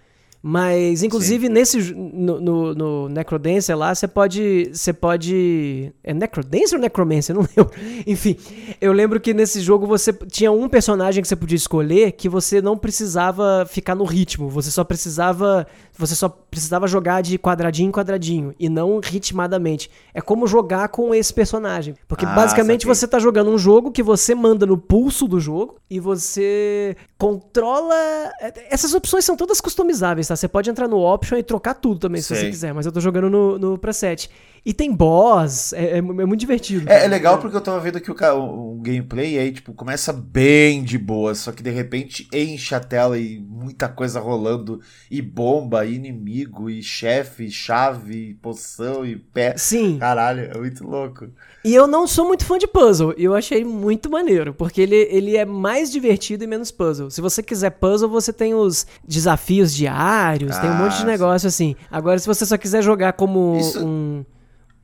Mas, 0.47 1.01
inclusive, 1.01 1.47
Sim. 1.47 1.53
nesse. 1.53 1.93
No, 1.95 2.39
no, 2.39 2.75
no 2.75 3.09
Necrodancer 3.09 3.75
lá, 3.75 3.95
você 3.95 4.07
pode. 4.07 4.69
Você 4.71 4.93
pode. 4.93 5.91
É 6.03 6.13
Necrodancer 6.13 6.77
ou 6.77 6.81
Necromancer? 6.83 7.35
Eu 7.35 7.41
não 7.41 7.49
lembro. 7.57 7.73
Enfim, 8.05 8.37
eu 8.79 8.93
lembro 8.93 9.19
que 9.19 9.33
nesse 9.33 9.59
jogo 9.59 9.87
você 9.87 10.13
tinha 10.13 10.51
um 10.51 10.69
personagem 10.69 11.19
que 11.23 11.27
você 11.27 11.35
podia 11.35 11.55
escolher 11.55 12.11
que 12.11 12.29
você 12.29 12.61
não 12.61 12.77
precisava 12.77 13.65
ficar 13.67 13.95
no 13.95 14.03
ritmo. 14.03 14.47
Você 14.49 14.69
só 14.69 14.83
precisava. 14.83 15.65
Você 15.97 16.13
só 16.13 16.29
precisava 16.29 16.87
jogar 16.87 17.23
de 17.23 17.39
quadradinho 17.39 17.87
em 17.87 17.91
quadradinho 17.91 18.53
e 18.59 18.69
não 18.69 18.99
ritmadamente. 19.03 19.89
É 20.13 20.21
como 20.21 20.45
jogar 20.45 20.89
com 20.89 21.15
esse 21.15 21.33
personagem. 21.33 21.95
Porque 22.07 22.25
ah, 22.25 22.35
basicamente 22.35 22.81
saquei. 22.81 22.93
você 22.93 23.07
tá 23.07 23.17
jogando 23.17 23.49
um 23.49 23.57
jogo 23.57 23.91
que 23.91 24.03
você 24.03 24.35
manda 24.35 24.65
no 24.65 24.77
pulso 24.77 25.27
do 25.27 25.39
jogo 25.39 25.77
e 25.89 25.99
você 25.99 26.95
controla. 27.17 27.95
É, 28.41 28.67
essas 28.69 28.93
opções 28.93 29.25
são 29.25 29.35
todas 29.35 29.59
customizáveis, 29.59 30.27
tá? 30.27 30.34
Você 30.35 30.47
pode 30.47 30.69
entrar 30.69 30.87
no 30.87 30.99
option 30.99 31.37
e 31.37 31.43
trocar 31.43 31.73
tudo 31.75 31.99
também, 31.99 32.21
se 32.21 32.35
você 32.35 32.49
quiser, 32.49 32.73
mas 32.73 32.85
eu 32.85 32.91
tô 32.91 32.99
jogando 32.99 33.29
no, 33.29 33.57
no 33.57 33.77
preset. 33.77 34.29
E 34.65 34.73
tem 34.73 34.91
boss, 34.91 35.73
é, 35.73 35.83
é, 35.83 35.97
é 35.97 36.01
muito 36.01 36.39
divertido. 36.39 36.89
É, 36.89 37.05
é, 37.05 37.07
legal 37.07 37.37
porque 37.37 37.55
eu 37.55 37.61
tava 37.61 37.79
vendo 37.79 37.99
aqui 37.99 38.09
o, 38.09 38.15
o, 38.15 38.77
o 38.77 38.81
gameplay 38.81 39.37
aí, 39.37 39.51
tipo, 39.51 39.73
começa 39.73 40.11
bem 40.11 40.83
de 40.83 40.97
boa, 40.97 41.35
só 41.35 41.51
que 41.51 41.61
de 41.61 41.69
repente 41.69 42.27
enche 42.33 42.73
a 42.73 42.79
tela 42.79 43.15
e 43.19 43.37
muita 43.39 43.87
coisa 43.87 44.19
rolando, 44.19 44.81
e 45.11 45.21
bomba, 45.21 45.85
e 45.85 45.93
inimigo, 45.93 46.67
e 46.67 46.81
chefe, 46.81 47.51
chave, 47.51 48.39
poção 48.41 49.05
e 49.05 49.15
pé. 49.15 49.53
Sim. 49.55 49.99
Caralho, 49.99 50.49
é 50.51 50.57
muito 50.57 50.83
louco. 50.83 51.27
E 51.63 51.71
eu 51.73 51.85
não 51.85 52.07
sou 52.07 52.25
muito 52.25 52.43
fã 52.43 52.57
de 52.57 52.65
puzzle, 52.65 53.13
e 53.15 53.23
eu 53.23 53.35
achei 53.35 53.63
muito 53.63 54.09
maneiro, 54.09 54.51
porque 54.51 54.81
ele, 54.81 54.95
ele 55.11 55.37
é 55.37 55.45
mais 55.45 55.91
divertido 55.91 56.43
e 56.43 56.47
menos 56.47 56.71
puzzle. 56.71 57.11
Se 57.11 57.21
você 57.21 57.43
quiser 57.43 57.69
puzzle, 57.69 58.09
você 58.09 58.33
tem 58.33 58.55
os 58.55 58.87
desafios 59.07 59.75
diários, 59.75 60.55
ah, 60.57 60.61
tem 60.61 60.71
um 60.71 60.75
monte 60.75 60.97
de 60.97 61.03
ah, 61.03 61.05
negócio 61.05 61.47
assim. 61.47 61.75
Agora, 61.91 62.17
se 62.17 62.25
você 62.25 62.47
só 62.47 62.57
quiser 62.57 62.81
jogar 62.81 63.13
como 63.13 63.57
Isso... 63.59 63.85
um 63.85 64.25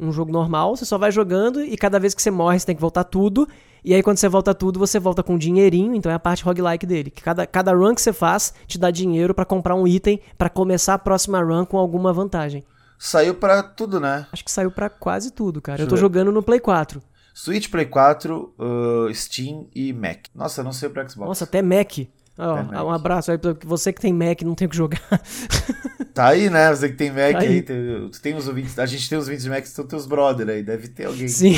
um 0.01 0.11
jogo 0.11 0.31
normal, 0.31 0.75
você 0.75 0.83
só 0.83 0.97
vai 0.97 1.11
jogando 1.11 1.63
e 1.63 1.77
cada 1.77 1.99
vez 1.99 2.13
que 2.13 2.21
você 2.21 2.31
morre 2.31 2.59
você 2.59 2.65
tem 2.65 2.75
que 2.75 2.81
voltar 2.81 3.03
tudo. 3.03 3.47
E 3.83 3.93
aí 3.93 4.03
quando 4.03 4.17
você 4.17 4.27
volta 4.27 4.53
tudo, 4.53 4.79
você 4.79 4.99
volta 4.99 5.23
com 5.23 5.37
dinheirinho, 5.37 5.95
então 5.95 6.11
é 6.11 6.15
a 6.15 6.19
parte 6.19 6.43
roguelike 6.43 6.85
dele. 6.85 7.11
Que 7.11 7.21
cada, 7.21 7.45
cada 7.45 7.73
run 7.73 7.95
que 7.95 8.01
você 8.01 8.11
faz 8.11 8.53
te 8.67 8.77
dá 8.77 8.91
dinheiro 8.91 9.33
para 9.33 9.45
comprar 9.45 9.75
um 9.75 9.87
item 9.87 10.19
para 10.37 10.49
começar 10.49 10.95
a 10.95 10.99
próxima 10.99 11.41
run 11.41 11.65
com 11.65 11.77
alguma 11.77 12.11
vantagem. 12.11 12.63
Saiu 12.97 13.35
para 13.35 13.63
tudo, 13.63 13.99
né? 13.99 14.27
Acho 14.31 14.43
que 14.43 14.51
saiu 14.51 14.71
para 14.71 14.89
quase 14.89 15.31
tudo, 15.31 15.61
cara. 15.61 15.77
Deixa 15.77 15.87
eu 15.87 15.89
tô 15.89 15.95
ver. 15.95 16.01
jogando 16.01 16.31
no 16.31 16.43
Play 16.43 16.59
4. 16.59 17.01
Switch, 17.33 17.69
Play 17.69 17.85
4, 17.85 18.53
uh, 18.59 19.13
Steam 19.13 19.67
e 19.73 19.93
Mac. 19.93 20.25
Nossa, 20.35 20.61
eu 20.61 20.65
não 20.65 20.73
sei 20.73 20.89
pra 20.89 21.07
Xbox. 21.07 21.27
Nossa, 21.27 21.43
até 21.45 21.61
Mac. 21.61 21.99
Oh, 22.38 22.84
um 22.86 22.89
abraço 22.91 23.32
aí 23.32 23.38
pra 23.38 23.56
você 23.63 23.91
que 23.91 24.02
tem 24.02 24.13
Mac 24.13 24.41
não 24.41 24.56
tem 24.56 24.65
o 24.65 24.70
que 24.70 24.78
jogar. 24.78 25.02
Tá 26.13 26.28
aí, 26.28 26.50
né? 26.50 26.70
Você 26.76 26.89
que 26.89 26.96
tem 26.96 27.10
Mac 27.10 27.32
tá 27.32 27.39
aí, 27.39 27.48
aí 27.48 27.62
tem, 27.62 28.12
tem 28.22 28.36
os 28.36 28.48
ouvintes, 28.48 28.78
a 28.78 28.86
gente 28.86 29.08
tem 29.08 29.17
os 29.17 29.26
ouvintes 29.26 29.46
de 29.46 29.50
Mac, 29.50 29.65
são 29.65 29.86
teus 29.86 30.06
brother 30.06 30.50
aí, 30.50 30.62
deve 30.62 30.89
ter 30.89 31.06
alguém. 31.06 31.28
Sim. 31.28 31.56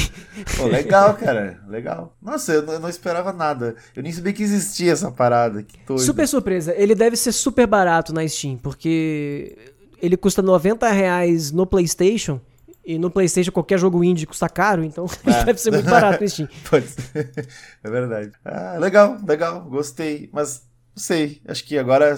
Pô, 0.56 0.66
legal, 0.66 1.16
cara, 1.18 1.60
legal. 1.68 2.16
Nossa, 2.22 2.54
eu, 2.54 2.64
eu 2.64 2.80
não 2.80 2.90
esperava 2.90 3.34
nada. 3.34 3.76
Eu 3.96 4.04
nem 4.04 4.12
sabia 4.12 4.32
que 4.32 4.44
existia 4.44 4.92
essa 4.92 5.12
parada, 5.12 5.64
que. 5.64 5.80
Super 5.98 6.28
surpresa, 6.28 6.74
ele 6.78 6.94
deve 6.94 7.16
ser 7.18 7.32
super 7.32 7.66
barato 7.66 8.14
na 8.14 8.28
Steam, 8.28 8.58
porque 8.58 9.58
ele 10.00 10.16
custa 10.16 10.42
90 10.42 10.88
reais 10.92 11.52
no 11.52 11.66
Playstation, 11.66 12.40
e 12.86 12.98
no 12.98 13.10
PlayStation 13.10 13.52
qualquer 13.52 13.80
jogo 13.80 14.04
indie 14.04 14.26
custa 14.26 14.50
caro, 14.50 14.84
então 14.84 15.06
é. 15.26 15.46
deve 15.46 15.60
ser 15.60 15.72
muito 15.72 15.90
barato 15.90 16.22
no 16.22 16.30
Steam. 16.30 16.50
Pode 16.70 16.88
ser. 16.88 17.48
É 17.84 17.90
verdade. 17.90 18.32
Ah, 18.44 18.78
legal, 18.80 19.18
legal, 19.26 19.62
gostei. 19.62 20.30
Mas 20.34 20.68
não 20.96 21.02
sei, 21.02 21.42
acho 21.48 21.64
que 21.64 21.78
agora. 21.78 22.16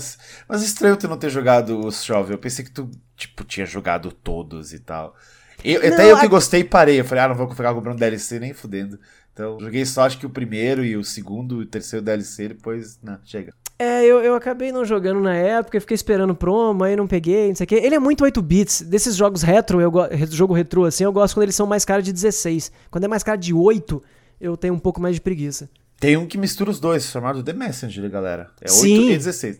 Mas 0.47 0.63
estranho 0.63 0.97
tu 0.97 1.07
não 1.07 1.17
ter 1.17 1.29
jogado 1.29 1.85
o 1.85 1.91
Shovel. 1.91 2.33
Eu 2.33 2.39
pensei 2.39 2.65
que 2.65 2.71
tu, 2.71 2.89
tipo, 3.15 3.43
tinha 3.43 3.65
jogado 3.65 4.11
todos 4.11 4.73
e 4.73 4.79
tal. 4.79 5.15
Eu, 5.63 5.81
não, 5.81 5.93
até 5.93 6.11
eu 6.11 6.19
que 6.19 6.25
a... 6.25 6.29
gostei 6.29 6.63
parei. 6.63 6.99
Eu 6.99 7.05
falei, 7.05 7.23
ah, 7.23 7.27
não 7.29 7.35
vou 7.35 7.49
ficar 7.49 7.73
comprando 7.73 7.99
DLC 7.99 8.39
nem 8.39 8.53
fudendo. 8.53 8.99
Então, 9.33 9.59
joguei 9.59 9.85
só 9.85 10.03
acho 10.03 10.17
que 10.17 10.25
o 10.25 10.29
primeiro 10.29 10.83
e 10.83 10.95
o 10.95 11.03
segundo 11.03 11.61
e 11.61 11.65
o 11.65 11.67
terceiro 11.67 12.03
DLC, 12.03 12.49
depois, 12.49 12.99
não, 13.03 13.19
chega. 13.23 13.53
É, 13.77 14.05
eu, 14.05 14.23
eu 14.23 14.35
acabei 14.35 14.71
não 14.71 14.85
jogando 14.85 15.19
na 15.19 15.35
época, 15.35 15.79
fiquei 15.81 15.95
esperando 15.95 16.33
promo, 16.33 16.83
aí 16.83 16.95
não 16.95 17.07
peguei, 17.07 17.49
não 17.49 17.55
sei 17.55 17.65
o 17.65 17.67
quê. 17.67 17.75
Ele 17.75 17.95
é 17.95 17.99
muito 17.99 18.23
8 18.23 18.41
bits. 18.41 18.81
Desses 18.81 19.15
jogos 19.15 19.41
retro, 19.41 19.81
eu 19.81 19.91
jogo 20.29 20.53
retro 20.53 20.85
assim, 20.85 21.03
eu 21.03 21.11
gosto 21.11 21.33
quando 21.33 21.43
eles 21.43 21.55
são 21.55 21.67
mais 21.67 21.83
caros 21.83 22.05
de 22.05 22.13
16. 22.13 22.71
Quando 22.89 23.03
é 23.03 23.07
mais 23.07 23.21
caro 23.21 23.37
de 23.37 23.53
8, 23.53 24.01
eu 24.39 24.55
tenho 24.55 24.73
um 24.73 24.79
pouco 24.79 25.01
mais 25.01 25.15
de 25.15 25.21
preguiça. 25.21 25.69
Tem 25.99 26.15
um 26.15 26.25
que 26.25 26.37
mistura 26.37 26.69
os 26.69 26.79
dois, 26.79 27.05
chamado 27.05 27.43
The 27.43 27.53
Messenger, 27.53 28.09
galera. 28.09 28.49
É 28.61 28.71
8 28.71 28.73
Sim. 28.73 29.09
e 29.11 29.17
16. 29.17 29.59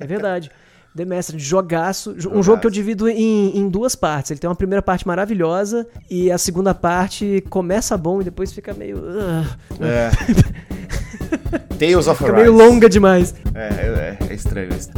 É 0.00 0.06
verdade. 0.06 0.50
The 0.96 1.04
Messenger, 1.04 1.40
jogaço. 1.40 2.16
Um 2.32 2.42
jogo 2.42 2.60
que 2.60 2.66
eu 2.66 2.70
divido 2.70 3.08
em, 3.08 3.56
em 3.56 3.68
duas 3.68 3.94
partes. 3.94 4.32
Ele 4.32 4.40
tem 4.40 4.50
uma 4.50 4.56
primeira 4.56 4.82
parte 4.82 5.06
maravilhosa 5.06 5.86
e 6.10 6.30
a 6.32 6.38
segunda 6.38 6.74
parte 6.74 7.44
começa 7.48 7.96
bom 7.96 8.20
e 8.20 8.24
depois 8.24 8.52
fica 8.52 8.74
meio. 8.74 8.98
É. 9.80 10.66
Tales 11.78 12.06
of 12.08 12.18
Fica 12.18 12.32
meio 12.32 12.52
longa 12.52 12.88
demais. 12.88 13.34
É, 13.54 13.68
é, 13.68 14.18
é 14.30 14.34
estranho 14.34 14.68
isso. 14.76 14.90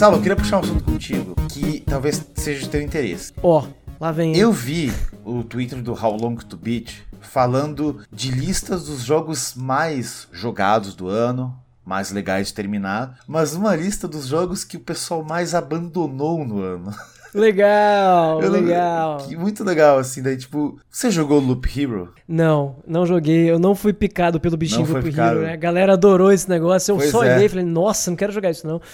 Saulo, 0.00 0.16
eu 0.16 0.22
queria 0.22 0.36
puxar 0.36 0.56
um 0.56 0.60
assunto 0.60 0.82
contigo 0.82 1.34
que 1.50 1.80
talvez 1.80 2.24
seja 2.34 2.60
de 2.60 2.70
teu 2.70 2.80
interesse. 2.80 3.34
Ó, 3.42 3.60
oh, 3.60 3.94
lá 4.00 4.10
vem. 4.10 4.34
Eu 4.34 4.50
vi 4.50 4.90
o 5.22 5.44
Twitter 5.44 5.82
do 5.82 5.92
How 5.92 6.16
Long 6.16 6.36
to 6.36 6.56
Beat 6.56 7.02
falando 7.20 8.00
de 8.10 8.30
listas 8.30 8.86
dos 8.86 9.02
jogos 9.02 9.52
mais 9.54 10.26
jogados 10.32 10.94
do 10.94 11.06
ano, 11.06 11.54
mais 11.84 12.10
legais 12.10 12.46
de 12.46 12.54
terminar, 12.54 13.18
mas 13.28 13.52
uma 13.52 13.76
lista 13.76 14.08
dos 14.08 14.28
jogos 14.28 14.64
que 14.64 14.78
o 14.78 14.80
pessoal 14.80 15.22
mais 15.22 15.54
abandonou 15.54 16.46
no 16.46 16.62
ano. 16.62 16.94
Legal, 17.34 18.42
eu, 18.42 18.50
legal. 18.50 19.26
Muito 19.38 19.62
legal, 19.64 19.98
assim. 19.98 20.22
Daí, 20.22 20.36
tipo, 20.36 20.78
você 20.90 21.10
jogou 21.10 21.38
Loop 21.38 21.66
Hero? 21.66 22.12
Não, 22.26 22.76
não 22.86 23.06
joguei. 23.06 23.50
Eu 23.50 23.58
não 23.58 23.74
fui 23.74 23.92
picado 23.92 24.40
pelo 24.40 24.56
bichinho 24.56 24.86
Loop 24.86 25.06
Hero, 25.06 25.42
né? 25.42 25.52
A 25.52 25.56
galera 25.56 25.92
adorou 25.92 26.32
esse 26.32 26.48
negócio. 26.48 26.92
Eu 26.92 26.96
pois 26.96 27.10
só 27.10 27.22
é. 27.24 27.34
olhei 27.34 27.46
e 27.46 27.48
falei, 27.48 27.64
nossa, 27.64 28.10
não 28.10 28.16
quero 28.16 28.32
jogar 28.32 28.50
isso, 28.50 28.66
não. 28.66 28.80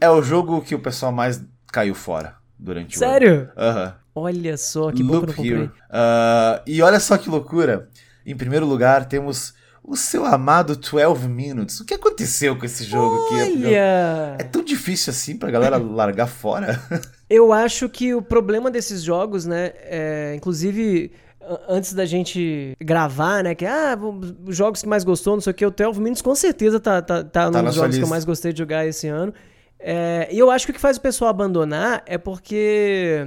É 0.00 0.08
o 0.08 0.22
jogo 0.22 0.60
que 0.60 0.76
o 0.76 0.78
pessoal 0.78 1.10
mais 1.10 1.42
caiu 1.72 1.92
fora 1.92 2.36
durante 2.56 2.96
Sério? 2.96 3.50
o 3.56 3.60
ano. 3.60 3.74
Sério? 3.74 3.94
Olha 4.14 4.56
só, 4.56 4.92
que 4.92 5.02
Loop 5.02 5.26
bom 5.26 5.32
que 5.32 5.48
Hero. 5.48 5.72
Uh, 5.90 6.62
e 6.66 6.80
olha 6.82 7.00
só 7.00 7.18
que 7.18 7.28
loucura. 7.28 7.88
Em 8.24 8.36
primeiro 8.36 8.64
lugar, 8.64 9.06
temos 9.06 9.54
o 9.82 9.96
seu 9.96 10.24
amado 10.24 10.76
12 10.76 11.26
Minutes. 11.28 11.80
O 11.80 11.84
que 11.84 11.94
aconteceu 11.94 12.56
com 12.56 12.66
esse 12.66 12.84
jogo 12.84 13.16
Olha. 13.32 13.44
aqui? 13.44 13.74
É 13.74 14.44
tão 14.44 14.62
difícil 14.62 15.10
assim 15.10 15.36
pra 15.36 15.50
galera 15.50 15.78
largar 15.78 16.26
fora? 16.26 16.80
Eu 17.28 17.52
acho 17.52 17.88
que 17.88 18.14
o 18.14 18.22
problema 18.22 18.70
desses 18.70 19.02
jogos, 19.02 19.44
né, 19.44 19.72
é, 19.84 20.34
inclusive 20.36 21.12
antes 21.68 21.94
da 21.94 22.04
gente 22.04 22.76
gravar, 22.80 23.42
né? 23.42 23.54
Que, 23.54 23.64
ah, 23.64 23.98
os 24.46 24.56
jogos 24.56 24.82
que 24.82 24.88
mais 24.88 25.04
gostou, 25.04 25.34
não 25.34 25.40
sei 25.40 25.50
o 25.52 25.54
que, 25.54 25.64
o 25.64 25.70
12 25.70 26.00
Minutes 26.00 26.22
com 26.22 26.34
certeza 26.34 26.78
tá, 26.78 27.00
tá, 27.00 27.24
tá, 27.24 27.50
tá 27.50 27.62
nos 27.62 27.74
jogos 27.74 27.88
lista. 27.88 28.00
que 28.00 28.04
eu 28.04 28.10
mais 28.10 28.24
gostei 28.24 28.52
de 28.52 28.58
jogar 28.58 28.86
esse 28.86 29.08
ano. 29.08 29.32
É, 29.78 30.28
e 30.30 30.38
eu 30.38 30.50
acho 30.50 30.66
que 30.66 30.72
o 30.72 30.74
que 30.74 30.80
faz 30.80 30.96
o 30.96 31.00
pessoal 31.00 31.30
abandonar 31.30 32.02
é 32.04 32.18
porque 32.18 33.26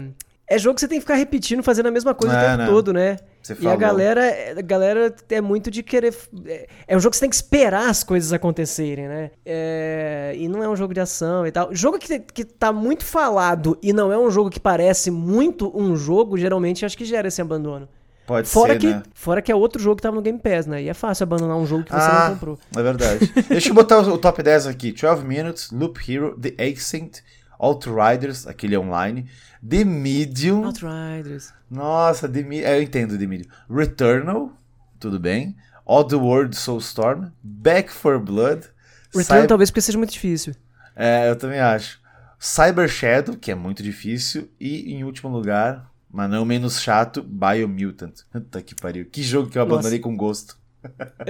é 0.52 0.60
jogo 0.60 0.76
que 0.76 0.82
você 0.82 0.88
tem 0.88 0.98
que 0.98 1.04
ficar 1.04 1.16
repetindo, 1.16 1.64
fazendo 1.64 1.88
a 1.88 1.92
mesma 1.92 2.14
coisa 2.14 2.36
é, 2.36 2.38
o 2.38 2.42
tempo 2.42 2.58
né? 2.58 2.66
todo, 2.66 2.94
né? 2.94 3.18
Você 3.42 3.54
e 3.54 3.56
falou. 3.56 3.74
a 3.74 3.76
galera, 3.76 4.36
a 4.58 4.62
galera 4.62 5.16
é 5.30 5.40
muito 5.40 5.72
de 5.72 5.82
querer. 5.82 6.14
É, 6.46 6.68
é 6.90 6.98
um 6.98 7.00
jogo 7.00 7.12
que 7.12 7.18
você 7.18 7.22
tem 7.22 7.30
que 7.30 7.36
esperar 7.36 7.90
as 7.90 8.04
coisas 8.04 8.34
acontecerem, 8.34 9.08
né? 9.08 9.32
É, 9.46 10.34
e 10.38 10.50
não 10.50 10.62
é 10.62 10.68
um 10.68 10.76
jogo 10.76 10.94
de 10.94 11.00
ação 11.00 11.48
e 11.48 11.52
tal. 11.52 11.74
Jogo 11.74 11.98
que, 11.98 12.20
que 12.20 12.44
tá 12.44 12.74
muito 12.74 13.06
falado 13.06 13.78
e 13.82 13.94
não 13.94 14.12
é 14.12 14.18
um 14.18 14.30
jogo 14.30 14.50
que 14.50 14.60
parece 14.60 15.10
muito 15.10 15.72
um 15.74 15.96
jogo, 15.96 16.38
geralmente 16.38 16.86
acho 16.86 16.98
que 16.98 17.06
gera 17.06 17.30
esse 17.30 17.42
abandono. 17.42 17.88
Pode 18.28 18.48
fora 18.48 18.74
ser, 18.74 18.80
que, 18.80 18.88
né? 18.88 19.04
Fora 19.14 19.42
que 19.42 19.52
é 19.52 19.56
outro 19.56 19.82
jogo 19.82 19.96
que 19.96 20.04
tava 20.04 20.16
no 20.16 20.22
Game 20.22 20.38
Pass, 20.40 20.66
né? 20.66 20.84
E 20.84 20.90
é 20.90 20.94
fácil 20.94 21.24
abandonar 21.24 21.58
um 21.58 21.66
jogo 21.66 21.84
que 21.84 21.92
você 21.92 21.98
ah, 21.98 22.26
não 22.26 22.34
comprou. 22.36 22.60
É 22.76 22.84
verdade. 22.84 23.32
Deixa 23.50 23.70
eu 23.70 23.74
botar 23.74 24.00
o, 24.00 24.14
o 24.14 24.18
top 24.18 24.44
10 24.44 24.68
aqui: 24.68 24.92
12 24.92 25.26
Minutes, 25.26 25.72
Loop 25.72 26.00
Hero, 26.10 26.38
The 26.40 26.54
Ascent, 26.64 27.22
Outriders, 27.62 28.48
aquele 28.48 28.76
online. 28.76 29.28
The 29.68 29.86
Medium. 29.86 30.66
Outriders. 30.66 31.54
Nossa, 31.70 32.28
The 32.28 32.42
Medium. 32.42 32.68
É, 32.68 32.78
eu 32.80 32.82
entendo 32.82 33.18
The 33.18 33.28
Medium. 33.28 33.50
Returnal, 33.70 34.52
tudo 35.00 35.20
bem. 35.20 35.56
All 35.86 36.04
the 36.04 36.16
World 36.16 36.58
Soulstorm. 36.58 37.30
Back 37.44 37.92
for 37.92 38.20
Blood. 38.20 38.68
Return 39.16 39.48
talvez 39.48 39.70
porque 39.70 39.82
seja 39.82 39.98
muito 39.98 40.12
difícil. 40.12 40.56
É, 40.96 41.30
eu 41.30 41.36
também 41.36 41.60
acho. 41.60 42.02
Cyber 42.40 42.90
Shadow, 42.90 43.36
que 43.36 43.52
é 43.52 43.56
muito 43.56 43.84
difícil. 43.84 44.50
E 44.60 44.94
em 44.94 45.04
último 45.04 45.30
lugar, 45.30 45.92
mas 46.12 46.30
não 46.30 46.44
menos 46.44 46.82
chato, 46.82 47.22
Biomutant. 47.22 48.22
Puta 48.32 48.62
que 48.62 48.74
pariu. 48.74 49.06
Que 49.06 49.22
jogo 49.22 49.50
que 49.50 49.58
eu 49.58 49.62
abandonei 49.62 50.00
Nossa. 50.00 50.04
com 50.04 50.18
gosto. 50.18 50.58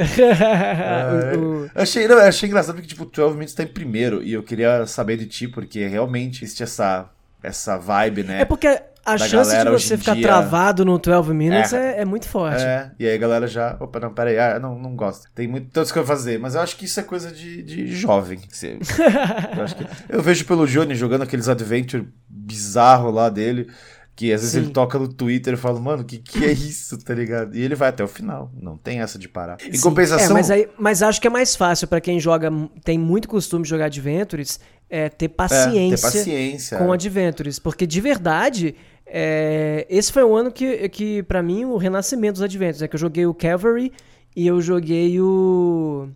eu 1.75 1.81
achei, 1.81 2.07
não, 2.07 2.17
eu 2.17 2.27
achei 2.27 2.47
engraçado 2.47 2.75
porque, 2.75 2.87
tipo, 2.87 3.05
12 3.05 3.33
Minutes 3.35 3.53
tá 3.53 3.63
em 3.63 3.67
primeiro 3.67 4.23
e 4.23 4.33
eu 4.33 4.43
queria 4.43 4.85
saber 4.85 5.17
de 5.17 5.25
ti, 5.25 5.47
porque 5.47 5.85
realmente 5.87 6.43
existe 6.43 6.63
essa, 6.63 7.09
essa 7.43 7.77
vibe, 7.77 8.23
né? 8.23 8.41
É 8.41 8.45
porque 8.45 8.81
a 9.05 9.17
chance 9.17 9.55
de 9.55 9.69
você 9.69 9.97
ficar 9.97 10.13
dia... 10.13 10.27
travado 10.27 10.85
no 10.85 10.97
12 10.97 11.33
Minutes 11.33 11.73
é, 11.73 11.97
é, 11.97 12.01
é, 12.01 12.05
muito 12.05 12.27
forte. 12.27 12.63
É, 12.63 12.91
e 12.99 13.07
aí 13.07 13.15
a 13.15 13.17
galera 13.17 13.47
já. 13.47 13.75
Opa, 13.79 13.99
não, 13.99 14.13
peraí, 14.13 14.37
ah, 14.37 14.59
não, 14.59 14.77
não 14.77 14.95
gosto. 14.95 15.27
Tem 15.33 15.47
muito 15.47 15.69
tanto 15.71 15.91
que 15.91 15.97
eu 15.97 16.05
fazer, 16.05 16.39
mas 16.39 16.55
eu 16.55 16.61
acho 16.61 16.77
que 16.77 16.85
isso 16.85 16.99
é 16.99 17.03
coisa 17.03 17.31
de, 17.31 17.63
de 17.63 17.87
jovem. 17.87 18.39
eu, 19.57 19.63
acho 19.63 19.75
que... 19.75 19.85
eu 20.07 20.21
vejo 20.21 20.45
pelo 20.45 20.67
Johnny 20.67 20.95
jogando 20.95 21.23
aqueles 21.23 21.49
adventure 21.49 22.07
bizarro 22.29 23.09
lá 23.09 23.29
dele. 23.29 23.67
Que 24.15 24.33
às 24.33 24.41
vezes 24.41 24.53
Sim. 24.53 24.65
ele 24.65 24.69
toca 24.71 24.99
no 24.99 25.07
Twitter 25.07 25.53
e 25.53 25.57
fala, 25.57 25.79
mano, 25.79 26.03
que 26.03 26.19
que 26.19 26.43
é 26.43 26.51
isso, 26.53 26.97
tá 26.97 27.13
ligado? 27.13 27.55
E 27.55 27.61
ele 27.61 27.75
vai 27.75 27.89
até 27.89 28.03
o 28.03 28.07
final. 28.07 28.51
Não 28.53 28.77
tem 28.77 28.99
essa 28.99 29.17
de 29.17 29.27
parar. 29.27 29.57
Em 29.65 29.73
Sim. 29.73 29.81
compensação. 29.81 30.31
É, 30.31 30.33
mas, 30.33 30.51
aí, 30.51 30.69
mas 30.77 31.01
acho 31.01 31.19
que 31.19 31.27
é 31.27 31.29
mais 31.29 31.55
fácil 31.55 31.87
para 31.87 32.01
quem 32.01 32.19
joga, 32.19 32.51
tem 32.83 32.97
muito 32.97 33.27
costume 33.27 33.63
de 33.63 33.69
jogar 33.69 33.85
Adventures, 33.85 34.59
é, 34.89 35.09
ter, 35.09 35.29
paciência 35.29 36.07
é, 36.07 36.11
ter 36.11 36.17
paciência 36.17 36.77
com 36.77 36.91
é. 36.91 36.93
Adventures. 36.95 37.59
Porque 37.59 37.87
de 37.87 38.01
verdade. 38.01 38.75
É, 39.13 39.85
esse 39.89 40.09
foi 40.09 40.23
um 40.23 40.33
ano 40.33 40.49
que, 40.49 40.87
que 40.87 41.21
para 41.23 41.43
mim, 41.43 41.65
o 41.65 41.75
renascimento 41.75 42.33
dos 42.33 42.43
Adventures. 42.43 42.81
É 42.81 42.87
que 42.87 42.95
eu 42.95 42.99
joguei 42.99 43.25
o 43.25 43.33
Cavalry 43.33 43.91
e 44.33 44.47
eu 44.47 44.61
joguei 44.61 45.19
o 45.19 46.07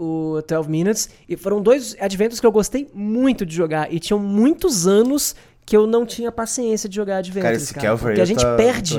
o 0.00 0.42
12 0.48 0.68
Minutes. 0.68 1.10
E 1.28 1.36
foram 1.36 1.60
dois 1.60 1.94
Adventures 2.00 2.40
que 2.40 2.46
eu 2.46 2.52
gostei 2.52 2.88
muito 2.94 3.44
de 3.44 3.54
jogar. 3.54 3.92
E 3.92 4.00
tinham 4.00 4.18
muitos 4.18 4.86
anos 4.86 5.36
que 5.70 5.76
eu 5.76 5.86
não 5.86 6.04
tinha 6.04 6.32
paciência 6.32 6.88
de 6.88 6.96
jogar 6.96 7.18
Adventures, 7.18 7.44
cara. 7.44 7.56
Esse 7.56 7.74
cara 7.74 7.96
porque 7.96 8.20
a 8.20 8.24
gente 8.24 8.40
tá 8.40 8.56
perde. 8.56 8.96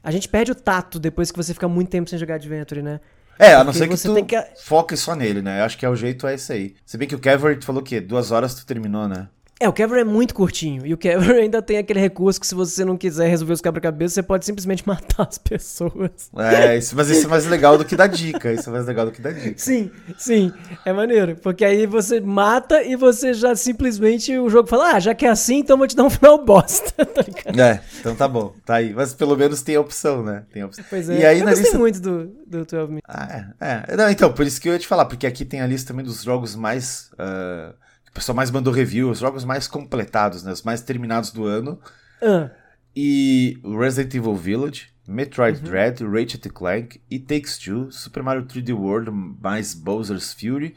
A 0.00 0.12
gente 0.12 0.28
perde 0.28 0.52
o 0.52 0.54
tato 0.54 0.96
depois 0.96 1.32
que 1.32 1.36
você 1.36 1.52
fica 1.52 1.66
muito 1.66 1.88
tempo 1.88 2.08
sem 2.08 2.16
jogar 2.16 2.36
Adventure, 2.36 2.80
né? 2.82 3.00
É, 3.36 3.54
a 3.54 3.64
não 3.64 3.72
ser 3.72 3.88
que 3.88 3.96
você 3.96 4.06
tu 4.06 4.24
que... 4.24 4.40
foque 4.62 4.96
só 4.96 5.16
nele, 5.16 5.42
né? 5.42 5.58
Eu 5.60 5.64
acho 5.64 5.76
que 5.76 5.84
é 5.84 5.88
o 5.88 5.96
jeito 5.96 6.24
é 6.28 6.34
esse 6.34 6.52
aí. 6.52 6.76
Se 6.86 6.96
bem 6.96 7.08
que 7.08 7.16
o 7.16 7.18
Kevin 7.18 7.60
falou 7.60 7.82
que 7.82 8.00
duas 8.00 8.30
horas 8.30 8.54
tu 8.54 8.64
terminou, 8.64 9.08
né? 9.08 9.28
É, 9.60 9.68
o 9.68 9.72
Kevlar 9.72 10.00
é 10.00 10.04
muito 10.04 10.34
curtinho. 10.34 10.86
E 10.86 10.94
o 10.94 10.96
Kevlar 10.96 11.34
ainda 11.36 11.60
tem 11.60 11.78
aquele 11.78 11.98
recurso 11.98 12.40
que 12.40 12.46
se 12.46 12.54
você 12.54 12.84
não 12.84 12.96
quiser 12.96 13.28
resolver 13.28 13.54
os 13.54 13.60
quebra-cabeças, 13.60 14.14
você 14.14 14.22
pode 14.22 14.44
simplesmente 14.44 14.86
matar 14.86 15.26
as 15.28 15.36
pessoas. 15.36 16.30
É, 16.36 16.76
isso, 16.76 16.94
mas 16.94 17.10
isso 17.10 17.26
é 17.26 17.28
mais 17.28 17.44
legal 17.46 17.76
do 17.76 17.84
que 17.84 17.96
dar 17.96 18.06
dica. 18.06 18.52
Isso 18.52 18.68
é 18.68 18.72
mais 18.72 18.86
legal 18.86 19.06
do 19.06 19.12
que 19.12 19.20
dar 19.20 19.32
dica. 19.32 19.58
Sim, 19.58 19.90
sim. 20.16 20.52
É 20.84 20.92
maneiro. 20.92 21.36
Porque 21.42 21.64
aí 21.64 21.86
você 21.86 22.20
mata 22.20 22.82
e 22.82 22.94
você 22.94 23.34
já 23.34 23.56
simplesmente 23.56 24.36
o 24.38 24.48
jogo 24.48 24.68
fala: 24.68 24.92
Ah, 24.92 25.00
já 25.00 25.14
que 25.14 25.26
é 25.26 25.30
assim, 25.30 25.58
então 25.58 25.76
vou 25.76 25.88
te 25.88 25.96
dar 25.96 26.04
um 26.04 26.10
final 26.10 26.44
bosta. 26.44 27.04
tá 27.04 27.22
ligado? 27.22 27.60
É, 27.60 27.82
então 27.98 28.14
tá 28.14 28.28
bom. 28.28 28.54
Tá 28.64 28.76
aí. 28.76 28.94
Mas 28.94 29.12
pelo 29.12 29.36
menos 29.36 29.62
tem 29.62 29.74
a 29.74 29.80
opção, 29.80 30.22
né? 30.22 30.44
Tem 30.52 30.62
a 30.62 30.66
opção. 30.66 30.84
Pois 30.88 31.10
é. 31.10 31.18
E 31.18 31.26
aí, 31.26 31.40
eu 31.40 31.44
na 31.44 31.50
gostei 31.50 31.64
lista... 31.64 31.78
muito 31.78 32.00
do, 32.00 32.26
do 32.46 32.64
12 32.64 32.88
Minutes. 32.88 33.02
Ah, 33.08 33.52
é. 33.60 33.92
é. 33.92 33.96
Não, 33.96 34.08
então, 34.08 34.32
por 34.32 34.46
isso 34.46 34.60
que 34.60 34.68
eu 34.68 34.72
ia 34.72 34.78
te 34.78 34.86
falar, 34.86 35.06
porque 35.06 35.26
aqui 35.26 35.44
tem 35.44 35.60
a 35.60 35.66
lista 35.66 35.88
também 35.88 36.04
dos 36.04 36.22
jogos 36.22 36.54
mais. 36.54 37.10
Uh 37.14 37.87
o 38.10 38.12
pessoal 38.12 38.36
mais 38.36 38.50
mandou 38.50 38.72
review, 38.72 39.10
os 39.10 39.18
jogos 39.18 39.44
mais 39.44 39.66
completados, 39.66 40.42
né? 40.42 40.52
Os 40.52 40.62
mais 40.62 40.80
terminados 40.82 41.30
do 41.30 41.44
ano. 41.44 41.78
Uh. 42.22 42.50
E 42.94 43.58
Resident 43.64 44.14
Evil 44.14 44.34
Village, 44.34 44.88
Metroid 45.06 45.58
uhum. 45.58 45.64
Dread, 45.64 46.04
Ratchet 46.04 46.48
Clank, 46.50 47.00
It 47.10 47.24
Takes 47.26 47.58
Two, 47.58 47.90
Super 47.90 48.22
Mario 48.22 48.44
3D 48.44 48.74
World 48.74 49.10
mais 49.10 49.74
Bowser's 49.74 50.32
Fury, 50.32 50.74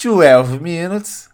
12 0.00 0.60
Minutes, 0.60 1.28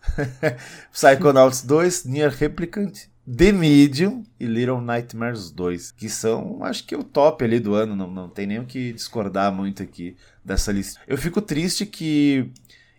Psychonauts 0.92 1.62
2, 1.62 2.04
Nier 2.04 2.30
Replicant, 2.30 3.08
The 3.30 3.52
Medium 3.52 4.24
e 4.40 4.46
Little 4.46 4.80
Nightmares 4.80 5.50
2, 5.50 5.92
que 5.92 6.08
são, 6.08 6.64
acho 6.64 6.84
que, 6.84 6.96
o 6.96 7.04
top 7.04 7.44
ali 7.44 7.60
do 7.60 7.74
ano, 7.74 7.94
não, 7.94 8.10
não 8.10 8.28
tem 8.28 8.46
nem 8.46 8.58
o 8.58 8.64
que 8.64 8.92
discordar 8.92 9.52
muito 9.52 9.82
aqui 9.82 10.16
dessa 10.42 10.72
lista. 10.72 10.98
Eu 11.06 11.18
fico 11.18 11.42
triste 11.42 11.84
que 11.84 12.50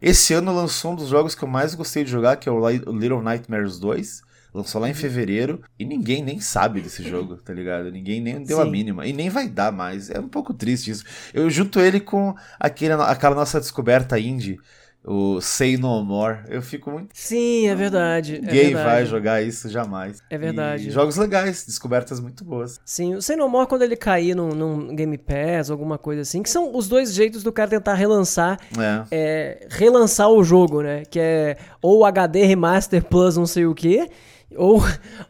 esse 0.02 0.34
ano 0.34 0.54
lançou 0.54 0.94
um 0.94 0.96
dos 0.96 1.10
jogos 1.10 1.36
que 1.36 1.44
eu 1.44 1.48
mais 1.48 1.76
gostei 1.76 2.04
de 2.04 2.12
jogar, 2.12 2.38
que 2.38 2.48
é 2.48 2.52
o 2.52 2.70
Little 2.70 3.22
Nightmares 3.22 3.80
2. 3.80 4.22
Lançou 4.52 4.82
lá 4.82 4.88
em 4.88 4.92
uhum. 4.92 4.98
fevereiro 4.98 5.62
e 5.78 5.86
ninguém 5.86 6.24
nem 6.24 6.40
sabe 6.40 6.82
desse 6.82 7.08
jogo, 7.08 7.38
tá 7.38 7.54
ligado? 7.54 7.92
Ninguém 7.92 8.20
nem 8.20 8.42
deu 8.42 8.58
Sim. 8.58 8.64
a 8.64 8.66
mínima. 8.66 9.06
E 9.06 9.14
nem 9.14 9.30
vai 9.30 9.48
dar 9.48 9.72
mais. 9.72 10.10
É 10.10 10.20
um 10.20 10.28
pouco 10.28 10.54
triste 10.54 10.90
isso. 10.90 11.04
Eu 11.34 11.50
junto 11.50 11.80
ele 11.80 12.00
com 12.00 12.36
aquele, 12.60 12.94
aquela 12.94 13.36
nossa 13.36 13.60
descoberta 13.60 14.20
indie 14.20 14.60
o 15.04 15.40
Say 15.42 15.78
No 15.78 16.04
More. 16.04 16.40
Eu 16.48 16.62
fico 16.62 16.92
muito. 16.92 17.10
Sim, 17.14 17.68
é 17.68 17.76
verdade. 17.76 18.34
Ninguém 18.34 18.60
é 18.60 18.64
verdade. 18.66 18.86
vai 18.86 19.06
jogar 19.06 19.42
isso 19.42 19.70
jamais. 19.70 20.22
É 20.30 20.38
verdade. 20.38 20.88
E 20.88 20.92
jogos 20.92 21.16
legais, 21.16 21.66
descobertas 21.66 22.20
muito 22.20 22.44
boas. 22.44 22.80
Sim, 22.84 23.16
o 23.16 23.22
Say 23.22 23.36
No 23.36 23.48
More, 23.48 23.68
quando 23.68 23.84
ele 23.84 23.96
cair 23.96 24.36
num, 24.36 24.50
num 24.50 24.96
Game 24.96 25.18
Pass, 25.18 25.70
alguma 25.70 25.98
coisa 25.98 26.22
assim, 26.22 26.44
que 26.44 26.50
são 26.50 26.76
os 26.76 26.88
dois 26.88 27.14
jeitos 27.14 27.44
do 27.44 27.52
cara 27.52 27.70
tentar 27.70 27.94
relançar. 27.94 28.60
É. 28.78 29.04
é 29.12 29.68
relançar 29.70 30.30
o 30.30 30.44
jogo, 30.44 30.82
né? 30.82 31.04
Que 31.10 31.20
é 31.20 31.58
ou 31.82 32.06
HD 32.06 32.46
Remaster 32.46 33.04
Plus 33.04 33.38
não 33.38 33.46
sei 33.46 33.66
o 33.66 33.74
quê. 33.74 34.10
Ou, 34.56 34.82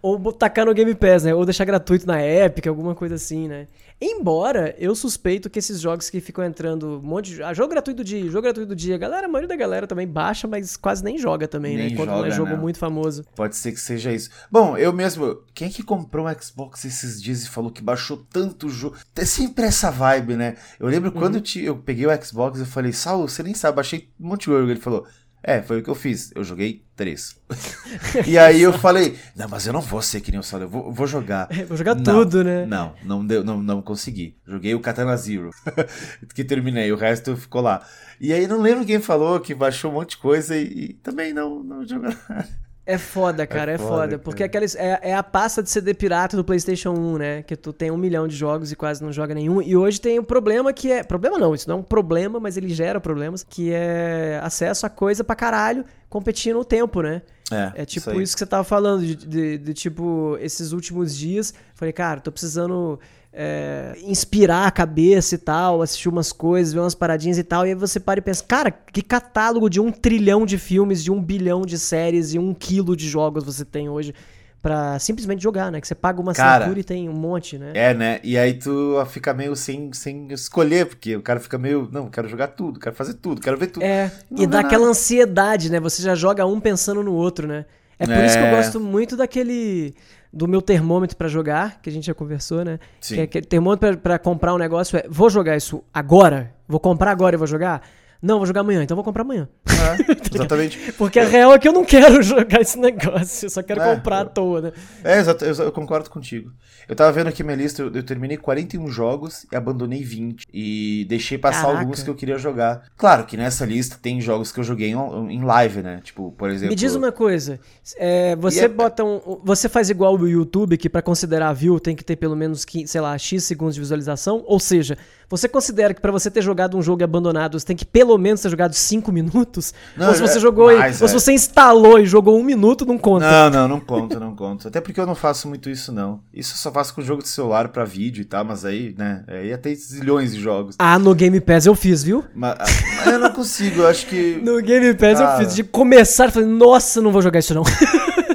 ou 0.02 0.32
tacar 0.32 0.66
no 0.66 0.74
Game 0.74 0.96
Pass, 0.96 1.24
né? 1.24 1.36
Ou 1.36 1.46
deixar 1.46 1.66
gratuito 1.66 2.08
na 2.08 2.26
Epic, 2.26 2.66
alguma 2.68 2.96
coisa 2.96 3.16
assim, 3.16 3.48
né? 3.48 3.68
Embora 4.02 4.74
eu 4.78 4.96
suspeito 4.96 5.50
que 5.50 5.60
esses 5.60 5.82
jogos 5.82 6.10
que 6.10 6.22
ficam 6.22 6.44
entrando 6.44 7.00
um 7.00 7.02
monte 7.02 7.36
de. 7.36 7.44
Ah, 7.44 7.54
jogo 7.54 7.70
gratuito 7.70 8.02
dia, 8.02 8.24
jogo 8.30 8.44
gratuito 8.44 8.70
do 8.70 8.76
dia. 8.76 8.98
Galera, 8.98 9.28
a 9.28 9.30
maioria 9.30 9.50
da 9.50 9.56
galera 9.58 9.86
também 9.86 10.08
baixa, 10.08 10.48
mas 10.48 10.78
quase 10.78 11.04
nem 11.04 11.18
joga 11.18 11.48
também, 11.50 11.76
né? 11.76 11.84
nem 11.84 11.92
né? 11.92 11.98
Quando 11.98 12.10
joga, 12.10 12.22
não 12.22 12.28
é 12.28 12.32
jogo 12.32 12.52
né? 12.52 12.56
muito 12.56 12.80
famoso. 12.80 13.26
Pode 13.36 13.58
ser 13.58 13.74
que 13.74 13.80
seja 13.80 14.14
isso. 14.14 14.30
Bom, 14.50 14.78
eu 14.78 14.94
mesmo. 14.94 15.44
Quem 15.54 15.68
é 15.68 15.72
que 15.72 15.84
comprou 15.84 16.28
um 16.28 16.42
Xbox 16.42 16.86
esses 16.86 17.22
dias 17.22 17.44
e 17.44 17.50
falou 17.50 17.72
que 17.72 17.82
baixou 17.82 18.26
tanto 18.32 18.70
jogo? 18.70 18.96
É 19.14 19.26
sempre 19.26 19.66
essa 19.66 19.92
vibe, 19.92 20.38
né? 20.38 20.56
Eu 20.80 20.88
lembro 20.88 21.12
uhum. 21.12 21.20
quando 21.20 21.36
eu, 21.36 21.42
te, 21.42 21.62
eu 21.62 21.76
peguei 21.76 22.06
o 22.06 22.24
Xbox, 22.24 22.60
eu 22.60 22.66
falei, 22.66 22.94
Saulo, 22.94 23.28
você 23.28 23.44
nem 23.44 23.54
sabe, 23.54 23.76
baixei 23.76 24.10
um 24.18 24.30
monte 24.30 24.42
de 24.42 24.46
jogo. 24.46 24.70
Ele 24.70 24.80
falou. 24.80 25.06
É, 25.42 25.62
foi 25.62 25.80
o 25.80 25.84
que 25.84 25.90
eu 25.90 25.96
fiz. 25.96 26.32
Eu 26.36 26.44
joguei 26.44 26.86
três. 26.96 27.40
e 28.28 28.38
aí 28.38 28.62
eu 28.62 28.74
falei, 28.74 29.18
não, 29.36 29.48
mas 29.48 29.66
eu 29.66 29.72
não 29.72 29.82
vou 29.82 30.02
ser 30.02 30.20
que 30.20 30.32
nem 30.32 30.40
o 30.40 30.44
Saulo, 30.44 30.66
eu 30.66 30.70
vou, 30.70 30.92
vou 30.92 31.08
jogar. 31.08 31.48
É, 31.50 31.64
vou 31.66 31.78
jogar 31.78 31.96
não, 31.96 32.04
tudo, 32.04 32.44
né? 32.44 32.66
Não, 32.66 32.94
não, 33.04 33.26
deu, 33.26 33.44
não, 33.44 33.62
não 33.62 33.82
consegui. 33.82 34.38
Joguei 34.46 34.76
o 34.76 34.80
Katana 34.80 35.16
Zero, 35.16 35.50
que 36.36 36.44
terminei, 36.44 36.92
o 36.92 36.98
resto 36.98 37.38
ficou 37.38 37.62
lá. 37.62 37.86
E 38.20 38.34
aí 38.34 38.48
não 38.48 38.62
lembro 38.62 38.86
quem 38.86 39.00
falou 39.00 39.40
que 39.40 39.56
baixou 39.56 39.92
um 39.92 39.96
monte 39.96 40.12
de 40.12 40.18
coisa 40.18 40.58
e, 40.58 40.64
e 40.64 40.94
também 40.96 41.34
não, 41.34 41.64
não 41.64 41.86
jogou 41.88 42.10
nada. 42.30 42.69
É 42.90 42.98
foda, 42.98 43.46
cara, 43.46 43.74
é, 43.74 43.76
é 43.76 43.78
foda. 43.78 43.90
foda 43.90 44.18
porque 44.18 44.44
aqueles, 44.44 44.76
é, 44.76 45.00
é, 45.04 45.14
a 45.14 45.22
pasta 45.22 45.62
de 45.62 45.70
CD 45.70 45.94
pirata 45.94 46.36
do 46.36 46.44
PlayStation 46.44 46.90
1, 46.90 47.18
né? 47.20 47.44
Que 47.44 47.56
tu 47.56 47.72
tem 47.72 47.92
um 47.92 47.98
milhão 47.98 48.28
de 48.28 48.36
jogos 48.36 48.72
e 48.72 48.76
quase 48.76 49.04
não 49.04 49.12
joga 49.12 49.36
nenhum. 49.36 49.62
E 49.62 49.78
hoje 49.78 50.02
tem 50.02 50.20
um 50.20 50.24
problema 50.24 50.74
que 50.74 50.92
é. 50.92 51.04
Problema 51.04 51.38
não, 51.38 51.54
isso 51.54 51.70
não 51.70 51.78
é 51.78 51.80
um 51.82 51.84
problema, 51.84 52.40
mas 52.40 52.58
ele 52.58 52.70
gera 52.70 53.00
problemas. 53.00 53.46
Que 53.48 53.72
é 53.72 54.40
acesso 54.42 54.88
a 54.88 54.90
coisa 54.90 55.24
pra 55.24 55.36
caralho 55.36 55.86
competindo 56.10 56.56
no 56.56 56.66
tempo, 56.66 57.04
né? 57.04 57.22
É, 57.52 57.82
é 57.82 57.86
tipo 57.86 58.12
isso, 58.12 58.22
isso, 58.22 58.34
que 58.34 58.40
você 58.40 58.46
tava 58.46 58.64
falando, 58.64 59.06
de, 59.06 59.16
de, 59.16 59.58
de, 59.58 59.74
tipo, 59.74 60.38
esses 60.40 60.72
últimos 60.72 61.16
dias. 61.16 61.54
Falei, 61.74 61.92
cara, 61.92 62.22
tô 62.22 62.32
precisando 62.32 63.00
é, 63.32 63.96
inspirar 64.04 64.68
a 64.68 64.72
cabeça 64.72 65.36
e 65.36 65.38
tal, 65.38 65.82
assistir 65.82 66.10
umas 66.10 66.32
coisas, 66.32 66.74
ver 66.74 66.80
umas 66.80 66.96
paradinhas 66.96 67.38
e 67.38 67.44
tal, 67.44 67.66
e 67.66 67.70
aí 67.70 67.76
você 67.76 68.00
para 68.00 68.20
e 68.20 68.22
pensa, 68.22 68.44
cara, 68.44 68.72
que 68.72 69.02
catálogo 69.02 69.70
de 69.70 69.80
um 69.80 69.92
trilhão 69.92 70.46
de 70.46 70.58
filmes, 70.58 71.04
de 71.04 71.12
um 71.12 71.22
bilhão 71.22 71.62
de 71.62 71.78
séries 71.78 72.34
e 72.34 72.40
um 72.40 72.54
quilo 72.54 72.96
de 72.96 73.08
jogos 73.08 73.44
você 73.44 73.66
tem 73.66 73.90
hoje 73.90 74.14
pra 74.62 75.00
simplesmente 75.00 75.42
jogar, 75.42 75.72
né? 75.72 75.80
Que 75.80 75.88
você 75.88 75.96
paga 75.96 76.20
uma 76.20 76.34
cara, 76.34 76.52
assinatura 76.52 76.80
e 76.80 76.84
tem 76.84 77.10
um 77.10 77.14
monte, 77.14 77.58
né? 77.58 77.72
É, 77.74 77.94
né? 77.94 78.20
E 78.24 78.38
aí 78.38 78.54
tu 78.54 78.96
fica 79.08 79.34
meio 79.34 79.56
sem, 79.56 79.92
sem 79.94 80.28
escolher, 80.32 80.86
porque 80.86 81.16
o 81.16 81.22
cara 81.22 81.40
fica 81.40 81.58
meio, 81.58 81.88
não, 81.92 82.10
quero 82.10 82.28
jogar 82.28 82.48
tudo, 82.50 82.80
quero 82.80 82.96
fazer 82.96 83.14
tudo, 83.16 83.42
quero 83.42 83.58
ver 83.58 83.68
tudo. 83.68 83.84
É, 83.84 84.12
e 84.36 84.46
dá 84.46 84.60
aquela 84.60 84.88
ansiedade, 84.88 85.72
né? 85.72 85.80
Você 85.80 86.02
já 86.02 86.16
joga 86.16 86.46
um 86.46 86.60
pensando 86.60 87.04
no 87.04 87.14
outro, 87.14 87.48
né? 87.48 87.66
É 87.98 88.06
por 88.06 88.16
é. 88.16 88.26
isso 88.26 88.38
que 88.38 88.44
eu 88.44 88.48
é. 88.48 88.56
gosto 88.56 88.80
muito 88.80 89.18
daquele 89.18 89.94
do 90.32 90.48
meu 90.48 90.62
termômetro 90.62 91.18
para 91.18 91.28
jogar, 91.28 91.82
que 91.82 91.90
a 91.90 91.92
gente 91.92 92.06
já 92.06 92.14
conversou, 92.14 92.64
né? 92.64 92.80
Sim. 93.02 93.16
Que 93.16 93.22
é 93.22 93.24
aquele 93.24 93.46
termômetro 93.46 93.98
para 93.98 94.20
comprar 94.20 94.54
um 94.54 94.58
negócio 94.58 94.98
é, 94.98 95.06
vou 95.10 95.30
jogar 95.30 95.58
isso 95.58 95.84
agora? 95.94 96.54
Vou 96.68 96.80
comprar 96.80 97.12
agora 97.12 97.36
e 97.36 97.38
vou 97.38 97.48
jogar? 97.48 97.82
Não, 98.22 98.38
vou 98.38 98.46
jogar 98.46 98.62
amanhã, 98.62 98.84
então 98.84 98.96
vou 98.96 99.04
comprar 99.04 99.22
amanhã. 99.24 99.48
É, 99.66 100.12
exatamente. 100.36 100.92
Porque 100.94 101.20
a 101.20 101.26
real 101.26 101.54
é 101.54 101.60
que 101.60 101.68
eu 101.68 101.72
não 101.72 101.86
quero 101.86 102.22
jogar 102.24 102.60
esse 102.60 102.78
negócio, 102.78 103.46
eu 103.46 103.50
só 103.50 103.64
quero 103.64 103.82
é, 103.82 103.96
comprar 103.96 104.22
à 104.22 104.26
toa, 104.26 104.62
né? 104.62 104.72
É, 105.04 105.20
exato, 105.20 105.46
eu, 105.46 105.56
eu, 105.56 105.72
concordo 105.72 106.10
contigo. 106.10 106.52
Eu 106.88 106.96
tava 106.96 107.12
vendo 107.14 107.28
aqui 107.28 107.44
minha 107.44 107.56
lista, 107.56 107.82
eu, 107.82 107.94
eu, 107.94 108.04
terminei 108.04 108.36
41 108.36 108.90
jogos 108.90 109.46
e 109.50 109.56
abandonei 109.56 110.04
20. 110.04 110.48
E 110.54 111.06
deixei 111.08 111.38
passar 111.38 111.62
Caraca. 111.62 111.80
alguns 111.80 112.04
que 112.04 112.10
eu 112.10 112.16
queria 112.16 112.38
jogar. 112.38 112.84
Claro 112.98 113.26
que 113.26 113.38
nessa 113.38 113.66
lista 113.66 113.98
tem 114.02 114.20
jogos 114.20 114.52
que 114.52 114.60
eu 114.60 114.64
joguei 114.66 114.90
em, 114.90 115.34
em 115.34 115.42
live, 115.42 115.82
né? 115.82 116.02
Tipo, 116.04 116.34
por 116.34 116.50
exemplo. 116.50 116.70
Me 116.70 116.76
diz 116.76 116.96
uma 116.96 117.14
coisa. 117.14 117.58
É, 117.96 118.36
você 118.36 118.66
é... 118.66 118.68
bota 118.68 119.02
um. 119.04 119.40
Você 119.46 119.70
faz 119.70 119.90
igual 119.90 120.18
o 120.18 120.28
YouTube, 120.28 120.78
que 120.78 120.90
para 120.90 121.02
considerar 121.02 121.54
view 121.54 121.80
tem 121.80 121.96
que 121.96 122.04
ter 122.04 122.18
pelo 122.18 122.36
menos, 122.36 122.66
sei 122.86 123.00
lá, 123.00 123.18
X 123.18 123.46
segundos 123.46 123.76
de 123.76 123.82
visualização? 123.82 124.44
Ou 124.46 124.60
seja, 124.60 124.98
você 125.30 125.48
considera 125.48 125.94
que 125.94 126.02
para 126.02 126.12
você 126.12 126.32
ter 126.32 126.42
jogado 126.42 126.78
um 126.78 126.82
jogo 126.82 127.04
abandonado, 127.04 127.60
você 127.60 127.66
tem 127.66 127.76
que 127.76 127.86
pelo 127.86 128.18
menos 128.18 128.42
ter 128.42 128.50
jogado 128.50 128.74
5 128.74 129.12
minutos? 129.12 129.74
Não, 129.96 130.08
ou 130.08 130.14
se 130.16 130.22
você 130.22 130.38
é, 130.38 130.42
jogou 130.42 130.76
mais, 130.76 131.02
ou 131.02 131.08
se 131.08 131.16
é. 131.16 131.20
você 131.20 131.34
instalou 131.34 132.00
e 132.00 132.06
jogou 132.06 132.40
um 132.40 132.44
minuto, 132.44 132.86
não 132.86 132.98
conta. 132.98 133.30
Não, 133.30 133.50
não, 133.50 133.68
não 133.68 133.80
conta, 133.80 134.20
não 134.20 134.36
conta. 134.36 134.68
Até 134.70 134.82
porque 134.82 135.00
eu 135.00 135.06
não 135.06 135.16
faço 135.16 135.48
muito 135.48 135.70
isso, 135.70 135.92
não. 135.92 136.20
Isso 136.34 136.54
eu 136.54 136.58
só 136.58 136.72
faço 136.72 136.94
com 136.94 137.02
jogo 137.02 137.22
de 137.22 137.30
celular 137.30 137.70
para 137.70 137.86
vídeo 137.86 138.22
e 138.22 138.26
tal, 138.26 138.44
mas 138.44 138.66
aí, 138.66 138.96
né, 138.98 139.24
aí 139.28 139.56
tem 139.58 139.76
zilhões 139.76 140.34
de 140.34 140.42
jogos. 140.42 140.76
Ah, 140.80 140.98
no 140.98 141.14
Game 141.14 141.40
Pass 141.40 141.66
eu 141.66 141.76
fiz, 141.76 142.04
viu? 142.04 142.24
Mas, 142.34 142.58
mas 142.98 143.08
eu 143.08 143.20
não 143.20 143.32
consigo, 143.32 143.82
eu 143.82 143.88
acho 143.88 144.08
que. 144.08 144.40
No 144.50 144.62
Game 144.62 144.94
Pass 144.96 145.20
Cara... 145.20 145.34
eu 145.34 145.46
fiz. 145.46 145.56
De 145.56 145.64
começar, 145.64 146.32
falei, 146.32 146.48
nossa, 146.48 147.02
não 147.02 147.12
vou 147.12 147.22
jogar 147.22 147.40
isso 147.40 147.54
não. 147.54 147.64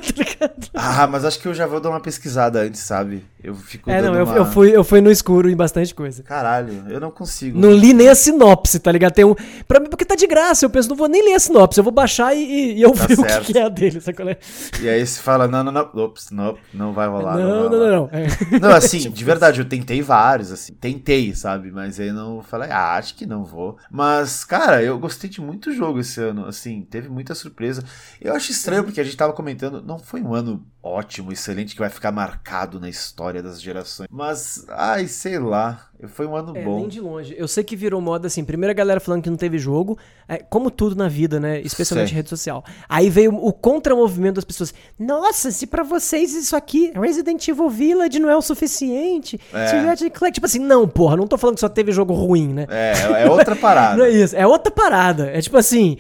ah, 0.75 1.07
mas 1.07 1.25
acho 1.25 1.39
que 1.39 1.47
eu 1.47 1.55
já 1.55 1.67
vou 1.67 1.81
dar 1.81 1.91
uma 1.91 2.01
pesquisada 2.01 2.61
antes, 2.61 2.81
sabe? 2.81 3.25
Eu 3.43 3.55
fico. 3.55 3.91
É, 3.91 4.03
não, 4.03 4.15
eu, 4.15 4.25
uma... 4.25 4.37
eu, 4.37 4.45
fui, 4.47 4.75
eu 4.75 4.83
fui 4.83 5.01
no 5.01 5.11
escuro 5.11 5.49
em 5.49 5.55
bastante 5.55 5.95
coisa. 5.95 6.23
Caralho, 6.23 6.85
eu 6.89 6.99
não 6.99 7.11
consigo. 7.11 7.59
Não 7.59 7.71
li 7.71 7.93
nem 7.93 8.09
a 8.09 8.15
sinopse, 8.15 8.81
tá 8.81 8.91
ligado? 8.91 9.13
Tem 9.13 9.25
um. 9.25 9.35
Pra 9.69 9.79
mim, 9.79 9.89
porque 9.89 10.05
tá 10.05 10.17
de 10.17 10.27
graça, 10.27 10.65
eu 10.65 10.71
penso, 10.71 10.89
não 10.89 10.97
vou 10.97 11.07
nem 11.07 11.23
ler 11.23 11.35
a 11.35 11.39
sinopse, 11.39 11.79
eu 11.79 11.85
vou 11.85 11.93
baixar 11.93 12.35
e, 12.35 12.75
e 12.75 12.83
eu 12.83 12.91
tá 12.93 13.07
ver 13.07 13.17
certo. 13.17 13.43
o 13.43 13.47
que, 13.47 13.53
que, 13.53 13.59
é 13.59 13.63
a 13.63 13.69
dele, 13.69 14.01
sabe 14.01 14.31
é? 14.31 14.39
E 14.81 14.89
aí 14.89 15.07
você 15.07 15.21
fala, 15.21 15.47
não, 15.47 15.63
não, 15.63 15.71
não, 15.71 15.91
ops, 15.95 16.31
não, 16.31 16.57
não 16.73 16.93
vai 16.93 17.07
rolar. 17.07 17.37
Não, 17.37 17.49
não, 17.49 17.71
não, 17.71 17.79
não. 17.79 17.95
Não, 17.95 18.11
é. 18.13 18.59
não 18.59 18.71
assim, 18.75 18.99
tipo 18.99 19.15
de 19.15 19.25
verdade, 19.25 19.61
eu 19.61 19.69
tentei 19.69 20.03
vários, 20.03 20.51
assim, 20.51 20.73
tentei, 20.73 21.35
sabe? 21.35 21.71
Mas 21.71 22.01
aí 22.01 22.11
não 22.11 22.43
falei, 22.43 22.71
ah, 22.71 22.97
acho 22.97 23.15
que 23.15 23.27
não 23.27 23.45
vou. 23.45 23.77
Mas, 23.91 24.45
cara, 24.45 24.83
eu 24.83 24.99
gostei 24.99 25.31
de 25.31 25.41
muito 25.41 25.73
jogo 25.73 26.01
esse 26.01 26.21
ano, 26.21 26.47
assim, 26.47 26.83
teve 26.91 27.09
muita 27.09 27.35
surpresa. 27.35 27.85
Eu 28.21 28.35
acho 28.35 28.51
estranho, 28.51 28.85
porque 28.85 29.01
a 29.01 29.05
gente 29.05 29.17
tava 29.17 29.33
comentando, 29.33 29.83
não 29.83 29.99
foi 29.99 30.21
um 30.21 30.35
ano 30.35 30.64
ótimo, 30.85 31.33
excelente, 31.33 31.75
que 31.75 31.81
vai 31.81 31.89
ficar 31.89 32.13
marcado 32.13 32.79
na 32.79 32.89
história 32.89 33.43
das 33.43 33.61
gerações. 33.61 34.07
Mas, 34.11 34.67
ai, 34.69 35.07
sei 35.07 35.39
lá. 35.39 35.89
Foi 36.09 36.27
um 36.27 36.37
ano 36.37 36.55
é, 36.55 36.63
bom. 36.63 36.81
Nem 36.81 36.89
de 36.89 37.01
longe. 37.01 37.35
Eu 37.39 37.49
sei 37.49 37.65
que 37.65 37.75
virou 37.75 38.01
moda 38.01 38.27
assim. 38.27 38.45
Primeiro 38.45 38.71
a 38.71 38.75
galera 38.75 39.01
falando 39.01 39.23
que 39.23 39.31
não 39.31 39.37
teve 39.39 39.59
jogo. 39.59 39.99
É, 40.29 40.37
como 40.39 40.71
tudo 40.71 40.95
na 40.95 41.09
vida, 41.09 41.41
né? 41.41 41.61
Especialmente 41.63 42.13
em 42.13 42.17
rede 42.17 42.29
social. 42.29 42.63
Aí 42.87 43.09
veio 43.09 43.35
o 43.35 43.53
contramovimento 43.53 44.35
das 44.35 44.45
pessoas. 44.45 44.75
Nossa, 44.99 45.51
se 45.51 45.67
para 45.67 45.83
vocês 45.83 46.35
isso 46.35 46.55
aqui, 46.55 46.93
Resident 46.95 47.49
Evil 47.49 47.71
Village 47.71 48.19
não 48.19 48.29
é 48.29 48.37
o 48.37 48.43
suficiente. 48.43 49.41
É. 49.55 49.95
Tipo 50.31 50.45
assim, 50.45 50.59
não, 50.59 50.87
porra, 50.87 51.17
não 51.17 51.27
tô 51.27 51.39
falando 51.39 51.55
que 51.55 51.61
só 51.61 51.69
teve 51.69 51.93
jogo 51.93 52.13
ruim, 52.13 52.49
né? 52.49 52.67
É, 52.69 53.23
é 53.23 53.31
outra 53.31 53.57
parada. 53.57 53.97
não 53.99 54.05
é 54.05 54.11
isso. 54.11 54.37
É 54.37 54.47
outra 54.47 54.71
parada. 54.71 55.31
É 55.31 55.41
tipo 55.41 55.57
assim. 55.57 55.97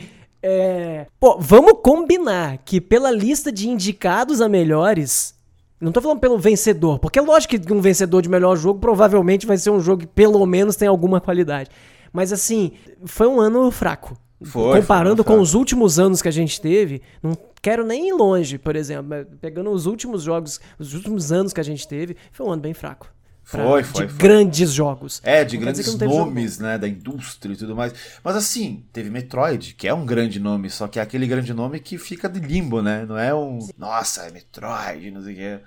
É... 0.46 1.06
Pô, 1.18 1.38
vamos 1.40 1.80
combinar 1.82 2.58
que 2.58 2.78
pela 2.78 3.10
lista 3.10 3.50
de 3.50 3.66
indicados 3.66 4.42
a 4.42 4.48
melhores, 4.48 5.34
não 5.80 5.90
tô 5.90 6.02
falando 6.02 6.20
pelo 6.20 6.38
vencedor, 6.38 6.98
porque 6.98 7.18
é 7.18 7.22
lógico 7.22 7.58
que 7.58 7.72
um 7.72 7.80
vencedor 7.80 8.20
de 8.20 8.28
melhor 8.28 8.54
jogo 8.54 8.78
provavelmente 8.78 9.46
vai 9.46 9.56
ser 9.56 9.70
um 9.70 9.80
jogo 9.80 10.02
que 10.02 10.06
pelo 10.06 10.44
menos 10.44 10.76
tem 10.76 10.86
alguma 10.86 11.18
qualidade. 11.18 11.70
Mas 12.12 12.30
assim, 12.30 12.72
foi 13.06 13.26
um 13.26 13.40
ano 13.40 13.70
fraco. 13.70 14.18
Foi, 14.42 14.82
Comparando 14.82 15.24
foi 15.24 15.34
com 15.34 15.40
os 15.40 15.54
últimos 15.54 15.98
anos 15.98 16.20
que 16.20 16.28
a 16.28 16.32
gente 16.32 16.60
teve, 16.60 17.00
não 17.22 17.32
quero 17.62 17.82
nem 17.82 18.08
ir 18.08 18.12
longe, 18.12 18.58
por 18.58 18.76
exemplo. 18.76 19.24
Pegando 19.40 19.70
os 19.70 19.86
últimos 19.86 20.24
jogos, 20.24 20.60
os 20.78 20.92
últimos 20.92 21.32
anos 21.32 21.54
que 21.54 21.60
a 21.60 21.64
gente 21.64 21.88
teve, 21.88 22.18
foi 22.30 22.44
um 22.44 22.50
ano 22.50 22.60
bem 22.60 22.74
fraco. 22.74 23.13
Foi, 23.44 23.82
foi. 23.82 24.06
De 24.06 24.12
foi. 24.12 24.22
grandes 24.22 24.72
jogos. 24.72 25.20
É, 25.22 25.44
de 25.44 25.56
não 25.56 25.64
grandes 25.64 25.94
nomes, 25.96 26.58
né, 26.58 26.78
da 26.78 26.88
indústria 26.88 27.52
e 27.52 27.56
tudo 27.56 27.76
mais. 27.76 27.92
Mas 28.22 28.36
assim, 28.36 28.84
teve 28.92 29.10
Metroid, 29.10 29.74
que 29.74 29.86
é 29.86 29.94
um 29.94 30.06
grande 30.06 30.40
nome, 30.40 30.70
só 30.70 30.88
que 30.88 30.98
é 30.98 31.02
aquele 31.02 31.26
grande 31.26 31.52
nome 31.52 31.78
que 31.78 31.98
fica 31.98 32.28
de 32.28 32.40
limbo, 32.40 32.80
né? 32.80 33.04
Não 33.06 33.18
é 33.18 33.34
um, 33.34 33.58
nossa, 33.76 34.22
é 34.22 34.30
Metroid, 34.30 35.10
não 35.10 35.22
sei 35.22 35.34
o 35.34 35.36
que. 35.36 35.60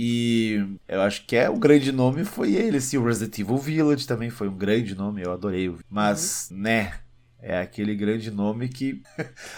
E 0.00 0.64
eu 0.86 1.02
acho 1.02 1.26
que 1.26 1.34
é 1.34 1.50
o 1.50 1.58
grande 1.58 1.90
nome 1.90 2.24
foi 2.24 2.54
ele, 2.54 2.78
assim, 2.78 2.96
o 2.96 3.04
Resident 3.04 3.36
Evil 3.36 3.58
Village 3.58 4.06
também 4.06 4.30
foi 4.30 4.48
um 4.48 4.56
grande 4.56 4.94
nome, 4.94 5.22
eu 5.22 5.32
adorei. 5.32 5.74
Mas, 5.90 6.48
uhum. 6.50 6.58
né, 6.58 6.92
é 7.40 7.60
aquele 7.60 7.94
grande 7.94 8.30
nome 8.30 8.68
que 8.68 9.02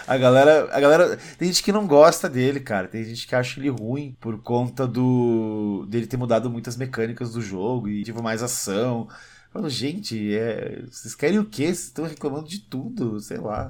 a 0.07 0.17
galera, 0.17 0.69
a 0.71 0.79
galera, 0.79 1.17
tem 1.37 1.47
gente 1.47 1.63
que 1.63 1.71
não 1.71 1.87
gosta 1.87 2.29
dele, 2.29 2.59
cara. 2.59 2.87
Tem 2.87 3.03
gente 3.03 3.27
que 3.27 3.35
acha 3.35 3.59
ele 3.59 3.69
ruim 3.69 4.15
por 4.19 4.41
conta 4.41 4.87
do 4.87 5.85
dele 5.89 6.07
ter 6.07 6.17
mudado 6.17 6.49
muitas 6.49 6.77
mecânicas 6.77 7.33
do 7.33 7.41
jogo 7.41 7.89
e 7.89 8.03
tipo 8.03 8.21
mais 8.21 8.43
ação. 8.43 9.07
Falo, 9.51 9.69
gente, 9.69 10.33
é, 10.33 10.83
vocês 10.89 11.15
querem 11.15 11.39
o 11.39 11.45
quê? 11.45 11.65
Vocês 11.65 11.87
estão 11.87 12.05
reclamando 12.05 12.47
de 12.47 12.59
tudo, 12.59 13.19
sei 13.19 13.37
lá. 13.37 13.69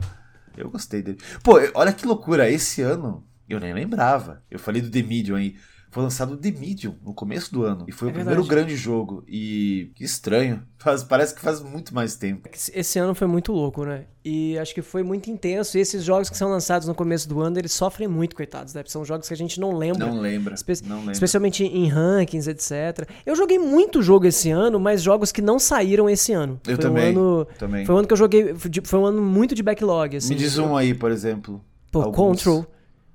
Eu 0.56 0.70
gostei 0.70 1.02
dele. 1.02 1.18
Pô, 1.42 1.54
olha 1.74 1.94
que 1.94 2.06
loucura, 2.06 2.50
esse 2.50 2.82
ano 2.82 3.26
eu 3.50 3.60
nem 3.60 3.74
lembrava. 3.74 4.44
Eu 4.52 4.60
falei 4.60 4.82
do 4.82 4.92
The 4.92 5.02
Medium 5.02 5.38
aí. 5.38 5.56
Foi 5.92 6.02
lançado 6.02 6.38
The 6.38 6.52
Medium 6.52 6.96
no 7.06 7.14
começo 7.14 7.54
do 7.54 7.64
ano. 7.64 7.86
E 7.86 7.92
foi 7.92 8.08
é 8.08 8.12
o 8.12 8.16
verdade. 8.16 8.36
primeiro 8.36 8.50
grande 8.50 8.78
jogo. 8.78 9.26
E 9.28 9.92
que 9.94 10.06
estranho. 10.06 10.64
Faz, 10.82 11.04
parece 11.04 11.36
que 11.36 11.42
faz 11.42 11.62
muito 11.62 11.94
mais 11.94 12.16
tempo. 12.16 12.50
Esse 12.74 12.98
ano 12.98 13.14
foi 13.14 13.28
muito 13.28 13.52
louco, 13.52 13.86
né? 13.86 14.06
E 14.26 14.58
acho 14.58 14.74
que 14.74 14.82
foi 14.82 15.04
muito 15.04 15.30
intenso. 15.30 15.78
E 15.78 15.82
esses 15.82 16.04
jogos 16.04 16.28
que 16.28 16.36
são 16.36 16.50
lançados 16.50 16.88
no 16.88 16.96
começo 16.96 17.30
do 17.30 17.40
ano, 17.40 17.60
eles 17.60 17.72
sofrem 17.72 18.08
muito, 18.08 18.36
coitados, 18.36 18.74
né? 18.74 18.82
São 18.88 19.06
jogos 19.06 19.28
que 19.28 19.34
a 19.36 19.38
gente 19.38 19.60
não 19.60 19.78
lembra. 19.78 20.08
Não 20.08 20.20
lembra. 20.20 20.56
Espe 20.56 20.74
não 20.84 20.98
lembra. 20.98 21.12
Especialmente 21.12 21.64
em 21.64 21.88
rankings, 21.88 22.50
etc. 22.50 23.08
Eu 23.24 23.36
joguei 23.36 23.60
muito 23.60 24.02
jogo 24.02 24.26
esse 24.26 24.50
ano, 24.50 24.80
mas 24.80 25.04
jogos 25.04 25.32
que 25.32 25.40
não 25.40 25.60
saíram 25.60 26.10
esse 26.10 26.34
ano. 26.34 26.60
Eu 26.66 26.78
foi 26.78 26.84
também, 26.84 27.16
um 27.16 27.22
ano, 27.22 27.48
também. 27.60 27.86
Foi 27.86 27.94
um 27.94 27.98
ano 28.00 28.08
que 28.08 28.14
eu 28.14 28.18
joguei. 28.18 28.56
Foi 28.84 29.00
um 29.00 29.06
ano 29.06 29.22
muito 29.22 29.54
de 29.54 29.62
backlog. 29.62 30.18
Assim, 30.18 30.30
Me 30.30 30.36
diz 30.36 30.58
um 30.58 30.76
aí, 30.76 30.96
por 30.96 31.12
exemplo. 31.12 31.64
Pô, 31.92 32.02
Alguns. 32.02 32.44
Control. 32.44 32.66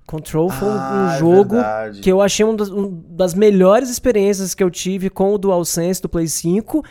Control 0.07 0.49
foi 0.49 0.69
ah, 0.69 0.93
um 0.93 1.15
é 1.15 1.19
jogo 1.19 1.57
é 1.57 1.91
que 2.01 2.11
eu 2.11 2.23
achei 2.23 2.45
uma 2.45 2.57
das, 2.57 2.71
das, 3.09 3.35
melhores 3.35 3.91
experiências 3.91 4.55
que 4.55 4.63
eu 4.63 4.71
tive 4.71 5.11
com 5.11 5.35
o 5.35 5.39
DualSense 5.39 6.01
do 6.01 6.09
Play 6.09 6.29
5 6.29 6.85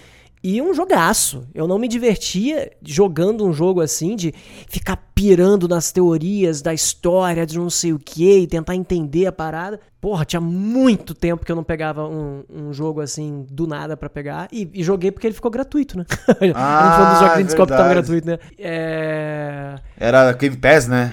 e 0.47 0.61
um 0.61 0.75
jogaço. 0.75 1.47
Eu 1.55 1.67
não 1.67 1.79
me 1.79 1.87
divertia 1.87 2.71
jogando 2.83 3.43
um 3.43 3.51
jogo 3.51 3.81
assim, 3.81 4.15
de 4.15 4.31
ficar 4.69 4.95
pirando 5.15 5.67
nas 5.67 5.91
teorias 5.91 6.61
da 6.61 6.71
história, 6.71 7.47
de 7.47 7.57
não 7.57 7.67
sei 7.67 7.93
o 7.93 7.97
que, 7.97 8.41
e 8.41 8.45
tentar 8.45 8.75
entender 8.75 9.25
a 9.25 9.31
parada. 9.31 9.79
Porra, 9.99 10.23
tinha 10.23 10.39
muito 10.39 11.15
tempo 11.15 11.43
que 11.43 11.51
eu 11.51 11.55
não 11.55 11.63
pegava 11.63 12.07
um, 12.07 12.43
um 12.47 12.71
jogo 12.71 13.01
assim 13.01 13.43
do 13.49 13.65
nada 13.65 13.97
para 13.97 14.07
pegar. 14.07 14.47
E, 14.51 14.69
e, 14.71 14.83
joguei 14.83 15.11
porque 15.11 15.25
ele 15.25 15.33
ficou 15.33 15.49
gratuito, 15.49 15.97
né? 15.97 16.05
Ah, 16.29 16.29
a 16.37 16.45
gente 16.45 16.53
falou 16.53 17.09
dos 17.09 17.19
jogos 17.21 17.37
que 17.37 17.43
descobre 17.45 17.73
que 17.73 17.77
tava 17.81 17.93
gratuito, 17.93 18.27
né? 18.27 18.39
É... 18.59 19.75
Era 19.97 20.31
Game 20.33 20.57
Pass, 20.57 20.87
né? 20.87 21.11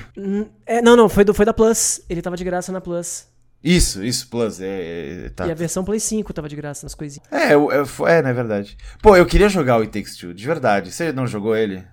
É, 0.66 0.82
não, 0.82 0.94
não, 0.94 1.08
foi, 1.08 1.24
do, 1.24 1.32
foi 1.32 1.46
da 1.46 1.54
Plus. 1.54 2.02
Ele 2.06 2.20
tava 2.20 2.36
de 2.36 2.44
graça 2.44 2.70
na 2.70 2.82
Plus. 2.82 3.31
Isso, 3.62 4.02
isso, 4.02 4.28
Plus. 4.28 4.60
É, 4.60 5.26
é, 5.26 5.28
tá. 5.28 5.46
E 5.46 5.50
a 5.50 5.54
versão 5.54 5.84
Play 5.84 6.00
5 6.00 6.32
tava 6.32 6.48
de 6.48 6.56
graça 6.56 6.84
nas 6.84 6.94
coisinhas. 6.94 7.26
É, 7.30 7.52
é, 7.52 7.54
é, 7.54 8.18
é, 8.18 8.22
na 8.22 8.32
verdade. 8.32 8.76
Pô, 9.00 9.16
eu 9.16 9.24
queria 9.24 9.48
jogar 9.48 9.78
o 9.78 9.82
It 9.82 9.92
Takes 9.92 10.16
Two, 10.16 10.34
de 10.34 10.44
verdade. 10.44 10.90
Você 10.90 11.12
não 11.12 11.26
jogou 11.26 11.54
ele? 11.56 11.84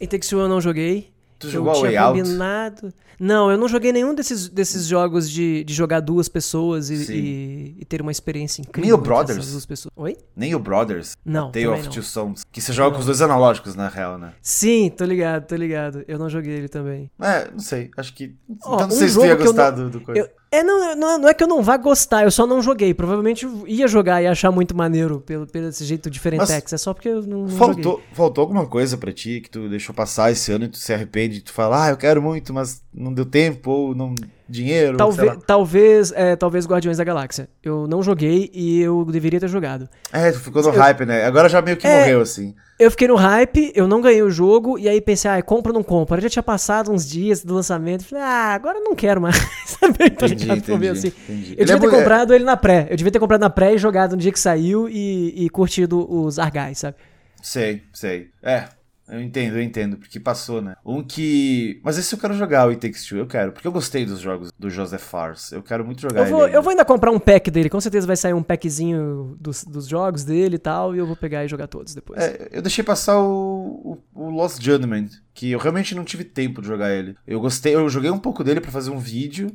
It 0.00 0.08
Takes 0.08 0.28
Two 0.28 0.40
eu 0.40 0.48
não 0.48 0.60
joguei. 0.60 1.12
Tu 1.38 1.46
eu 1.46 1.50
jogou 1.52 1.72
a 1.72 1.74
tinha 1.74 1.86
Way 1.86 1.96
Out? 1.96 2.20
combinado. 2.20 2.94
Não, 3.18 3.50
eu 3.50 3.56
não 3.58 3.68
joguei 3.68 3.92
nenhum 3.92 4.14
desses, 4.14 4.48
desses 4.48 4.86
jogos 4.86 5.30
de, 5.30 5.64
de 5.64 5.72
jogar 5.74 6.00
duas 6.00 6.28
pessoas 6.28 6.90
e, 6.90 7.12
e- 7.12 7.76
e 7.80 7.84
ter 7.84 8.00
uma 8.02 8.10
experiência 8.12 8.62
incrível. 8.62 8.82
Nem 8.90 8.92
o 8.92 9.02
Brothers? 9.02 9.50
duas 9.52 9.66
pessoas. 9.66 9.92
Oi? 9.96 10.16
Nem 10.36 10.54
o 10.54 10.58
Brothers? 10.58 11.16
Não, 11.24 11.50
Tale 11.50 11.66
of 11.68 11.84
não. 11.84 11.90
Two 11.90 12.02
Sons. 12.02 12.44
Que 12.50 12.60
você 12.60 12.72
joga 12.72 12.94
com 12.94 13.00
os 13.00 13.06
dois 13.06 13.20
analógicos, 13.22 13.74
na 13.74 13.88
real, 13.88 14.18
né? 14.18 14.32
Sim, 14.42 14.90
tô 14.90 15.04
ligado, 15.04 15.46
tô 15.46 15.56
ligado. 15.56 16.04
Eu 16.08 16.18
não 16.18 16.28
joguei 16.28 16.52
ele 16.54 16.68
também. 16.68 17.10
É, 17.20 17.50
não 17.50 17.58
sei. 17.60 17.90
Acho 17.96 18.14
que. 18.14 18.34
Ó, 18.64 18.74
então 18.74 18.88
não 18.88 18.94
um 18.94 18.98
sei 18.98 19.08
se 19.08 19.14
tu 19.18 19.24
ia 19.24 19.34
gostar 19.34 19.70
não- 19.76 19.84
do, 19.84 19.90
do 19.98 20.00
coisa. 20.00 20.20
Eu- 20.20 20.28
é, 20.52 20.62
não, 20.62 20.94
não, 20.94 21.18
não 21.18 21.28
é 21.28 21.34
que 21.34 21.42
eu 21.42 21.48
não 21.48 21.64
vá 21.64 21.76
gostar, 21.76 22.22
eu 22.22 22.30
só 22.30 22.46
não 22.46 22.62
joguei. 22.62 22.94
Provavelmente 22.94 23.44
ia 23.66 23.88
jogar 23.88 24.22
e 24.22 24.26
achar 24.28 24.52
muito 24.52 24.76
maneiro 24.76 25.20
pelo, 25.20 25.48
pelo 25.48 25.66
esse 25.66 25.84
jeito 25.84 26.08
diferentex. 26.08 26.72
É 26.72 26.76
só 26.76 26.94
porque 26.94 27.08
eu 27.08 27.22
não, 27.22 27.38
não 27.40 27.48
joguei. 27.48 27.58
Faltou, 27.58 28.02
faltou 28.12 28.42
alguma 28.42 28.64
coisa 28.64 28.96
pra 28.96 29.10
ti 29.12 29.40
que 29.40 29.50
tu 29.50 29.68
deixou 29.68 29.92
passar 29.92 30.30
esse 30.30 30.52
ano 30.52 30.66
e 30.66 30.68
tu 30.68 30.76
se 30.78 30.92
arrepende? 30.94 31.40
Tu 31.40 31.52
fala, 31.52 31.86
ah, 31.86 31.90
eu 31.90 31.96
quero 31.96 32.22
muito, 32.22 32.54
mas 32.54 32.80
não 32.94 33.12
deu 33.12 33.24
tempo, 33.26 33.70
ou 33.70 33.94
não. 33.94 34.14
dinheiro, 34.48 34.96
Talvez, 34.98 35.38
talvez, 35.46 36.12
é, 36.12 36.36
talvez 36.36 36.66
Guardiões 36.66 36.98
da 36.98 37.04
Galáxia. 37.04 37.48
Eu 37.62 37.86
não 37.88 38.02
joguei 38.02 38.50
e 38.52 38.80
eu 38.80 39.04
deveria 39.06 39.40
ter 39.40 39.48
jogado. 39.48 39.88
É, 40.12 40.30
tu 40.30 40.38
ficou 40.40 40.62
no 40.62 40.70
hype, 40.70 41.04
né? 41.06 41.24
Agora 41.24 41.48
já 41.48 41.60
meio 41.62 41.76
que 41.76 41.86
É. 41.86 42.00
morreu, 42.00 42.20
assim. 42.20 42.54
Eu 42.78 42.90
fiquei 42.90 43.08
no 43.08 43.14
hype, 43.14 43.72
eu 43.74 43.86
não 43.88 44.00
ganhei 44.00 44.22
o 44.22 44.30
jogo, 44.30 44.78
e 44.78 44.88
aí 44.88 45.00
pensei, 45.00 45.30
ah, 45.30 45.40
compra 45.42 45.70
ou 45.72 45.74
não 45.74 45.82
compra? 45.82 46.18
Eu 46.18 46.22
já 46.22 46.28
tinha 46.28 46.42
passado 46.42 46.92
uns 46.92 47.08
dias 47.08 47.42
do 47.44 47.54
lançamento, 47.54 48.04
falei, 48.04 48.22
ah, 48.24 48.52
agora 48.54 48.78
eu 48.78 48.84
não 48.84 48.94
quero 48.94 49.20
mais. 49.20 49.36
Sabe? 49.66 49.96
Entendi, 50.06 50.46
meio 50.46 50.58
entendi, 50.58 50.88
assim. 50.88 51.08
entendi. 51.08 51.52
Eu 51.52 51.56
Ele 51.56 51.64
devia 51.64 51.74
é 51.76 51.78
ter 51.80 51.86
é- 51.86 51.90
comprado 51.90 52.34
ele 52.34 52.44
na 52.44 52.56
pré. 52.56 52.86
Eu 52.90 52.96
devia 52.96 53.10
ter 53.12 53.18
comprado 53.20 53.40
na 53.40 53.50
pré 53.50 53.74
e 53.74 53.78
jogado 53.78 54.12
no 54.12 54.18
dia 54.18 54.32
que 54.32 54.38
saiu 54.40 54.88
e, 54.88 55.44
e 55.44 55.48
curtido 55.50 56.06
os 56.12 56.38
Argais, 56.38 56.78
sabe? 56.78 56.96
Sei, 57.42 57.82
sei. 57.92 58.28
É, 58.42 58.64
eu 59.08 59.20
entendo, 59.20 59.56
eu 59.56 59.62
entendo, 59.62 59.96
porque 59.98 60.18
passou, 60.18 60.62
né? 60.62 60.76
Um 60.84 61.02
que. 61.02 61.80
Mas 61.84 61.98
esse 61.98 62.14
eu 62.14 62.18
quero 62.18 62.34
jogar, 62.34 62.66
o 62.66 62.70
It 62.70 62.80
Takes 62.80 63.04
Two, 63.06 63.18
eu 63.18 63.26
quero, 63.26 63.52
porque 63.52 63.66
eu 63.68 63.72
gostei 63.72 64.06
dos 64.06 64.18
jogos 64.20 64.50
do 64.58 64.70
Joseph 64.70 65.02
Fares. 65.02 65.52
Eu 65.52 65.62
quero 65.62 65.84
muito 65.84 66.00
jogar 66.00 66.20
Eu 66.20 66.26
vou, 66.26 66.48
eu 66.48 66.62
vou 66.62 66.70
ainda 66.70 66.84
comprar 66.84 67.10
um 67.10 67.18
pack 67.18 67.50
dele, 67.50 67.68
com 67.68 67.80
certeza 67.80 68.06
vai 68.06 68.16
sair 68.16 68.32
um 68.32 68.42
packzinho 68.42 69.36
dos, 69.38 69.62
dos 69.64 69.86
jogos 69.86 70.24
dele 70.24 70.56
e 70.56 70.58
tal, 70.58 70.94
e 70.94 70.98
eu 70.98 71.06
vou 71.06 71.16
pegar 71.16 71.44
e 71.44 71.48
jogar 71.48 71.66
todos 71.66 71.94
depois. 71.94 72.20
É, 72.22 72.48
eu 72.50 72.62
deixei 72.62 72.82
passar 72.82 73.20
o, 73.20 73.98
o, 74.14 74.22
o 74.26 74.30
Lost 74.30 74.62
Judgment, 74.62 75.08
que 75.34 75.50
eu 75.50 75.58
realmente 75.58 75.94
não 75.94 76.04
tive 76.04 76.24
tempo 76.24 76.62
de 76.62 76.68
jogar 76.68 76.90
ele. 76.92 77.16
Eu 77.26 77.40
gostei, 77.40 77.74
eu 77.74 77.88
joguei 77.88 78.10
um 78.10 78.18
pouco 78.18 78.42
dele 78.42 78.60
pra 78.60 78.70
fazer 78.72 78.90
um 78.90 78.98
vídeo, 78.98 79.50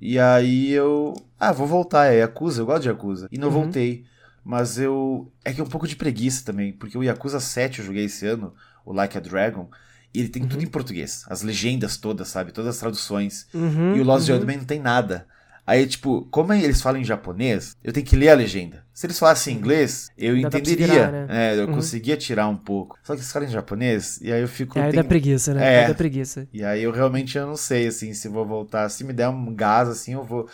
e 0.00 0.18
aí 0.18 0.70
eu. 0.72 1.14
Ah, 1.38 1.52
vou 1.52 1.66
voltar, 1.66 2.06
é 2.12 2.18
Yakuza, 2.20 2.62
eu 2.62 2.66
gosto 2.66 2.82
de 2.82 2.88
Yakuza. 2.88 3.28
E 3.30 3.38
não 3.38 3.48
Uhum. 3.48 3.54
voltei. 3.54 4.04
Mas 4.42 4.78
eu. 4.78 5.30
É 5.44 5.52
que 5.52 5.60
é 5.60 5.64
um 5.64 5.68
pouco 5.68 5.86
de 5.86 5.94
preguiça 5.96 6.44
também, 6.44 6.72
porque 6.72 6.96
o 6.96 7.02
Yakuza 7.04 7.38
7 7.38 7.80
eu 7.80 7.84
joguei 7.84 8.04
esse 8.06 8.26
ano, 8.26 8.54
o 8.84 8.92
Like 8.92 9.16
a 9.16 9.20
Dragon, 9.20 9.68
e 10.12 10.20
ele 10.20 10.28
tem 10.28 10.46
tudo 10.46 10.62
em 10.62 10.66
português. 10.66 11.24
As 11.28 11.42
legendas 11.42 11.96
todas, 11.96 12.28
sabe? 12.28 12.52
Todas 12.52 12.74
as 12.74 12.80
traduções. 12.80 13.46
Uhum, 13.54 13.96
E 13.96 14.00
o 14.00 14.04
Lost 14.04 14.28
uhum. 14.28 14.36
Judgment 14.36 14.58
não 14.58 14.64
tem 14.64 14.80
nada. 14.80 15.26
Aí, 15.70 15.86
tipo, 15.86 16.26
como 16.32 16.52
eles 16.52 16.82
falam 16.82 17.00
em 17.00 17.04
japonês, 17.04 17.76
eu 17.84 17.92
tenho 17.92 18.04
que 18.04 18.16
ler 18.16 18.30
a 18.30 18.34
legenda. 18.34 18.84
Se 18.92 19.06
eles 19.06 19.18
falassem 19.20 19.54
em 19.54 19.58
inglês, 19.58 20.08
eu 20.18 20.32
Dá 20.42 20.48
entenderia. 20.48 20.86
virar, 20.86 21.12
né? 21.12 21.26
É, 21.30 21.54
eu 21.58 21.68
Uhum. 21.68 21.74
conseguia 21.74 22.16
tirar 22.16 22.48
um 22.48 22.56
pouco. 22.56 22.98
Só 23.04 23.14
que 23.14 23.20
eles 23.20 23.30
falam 23.32 23.48
em 23.48 23.52
japonês, 23.52 24.18
e 24.20 24.32
aí 24.32 24.40
eu 24.42 24.48
fico. 24.48 24.76
É, 24.78 24.86
tem- 24.90 24.92
dá 25.00 25.04
preguiça, 25.04 25.54
né? 25.54 25.84
É. 25.84 25.88
Dá 25.88 25.94
preguiça. 25.94 26.48
E 26.52 26.64
aí 26.64 26.82
eu 26.82 26.90
realmente 26.90 27.38
eu 27.38 27.46
não 27.46 27.56
sei, 27.56 27.86
assim, 27.86 28.12
se 28.12 28.28
vou 28.28 28.44
voltar. 28.44 28.88
Se 28.88 29.04
me 29.04 29.12
der 29.12 29.28
um 29.28 29.54
gás, 29.54 29.88
assim, 29.88 30.12
eu 30.14 30.24
vou. 30.24 30.48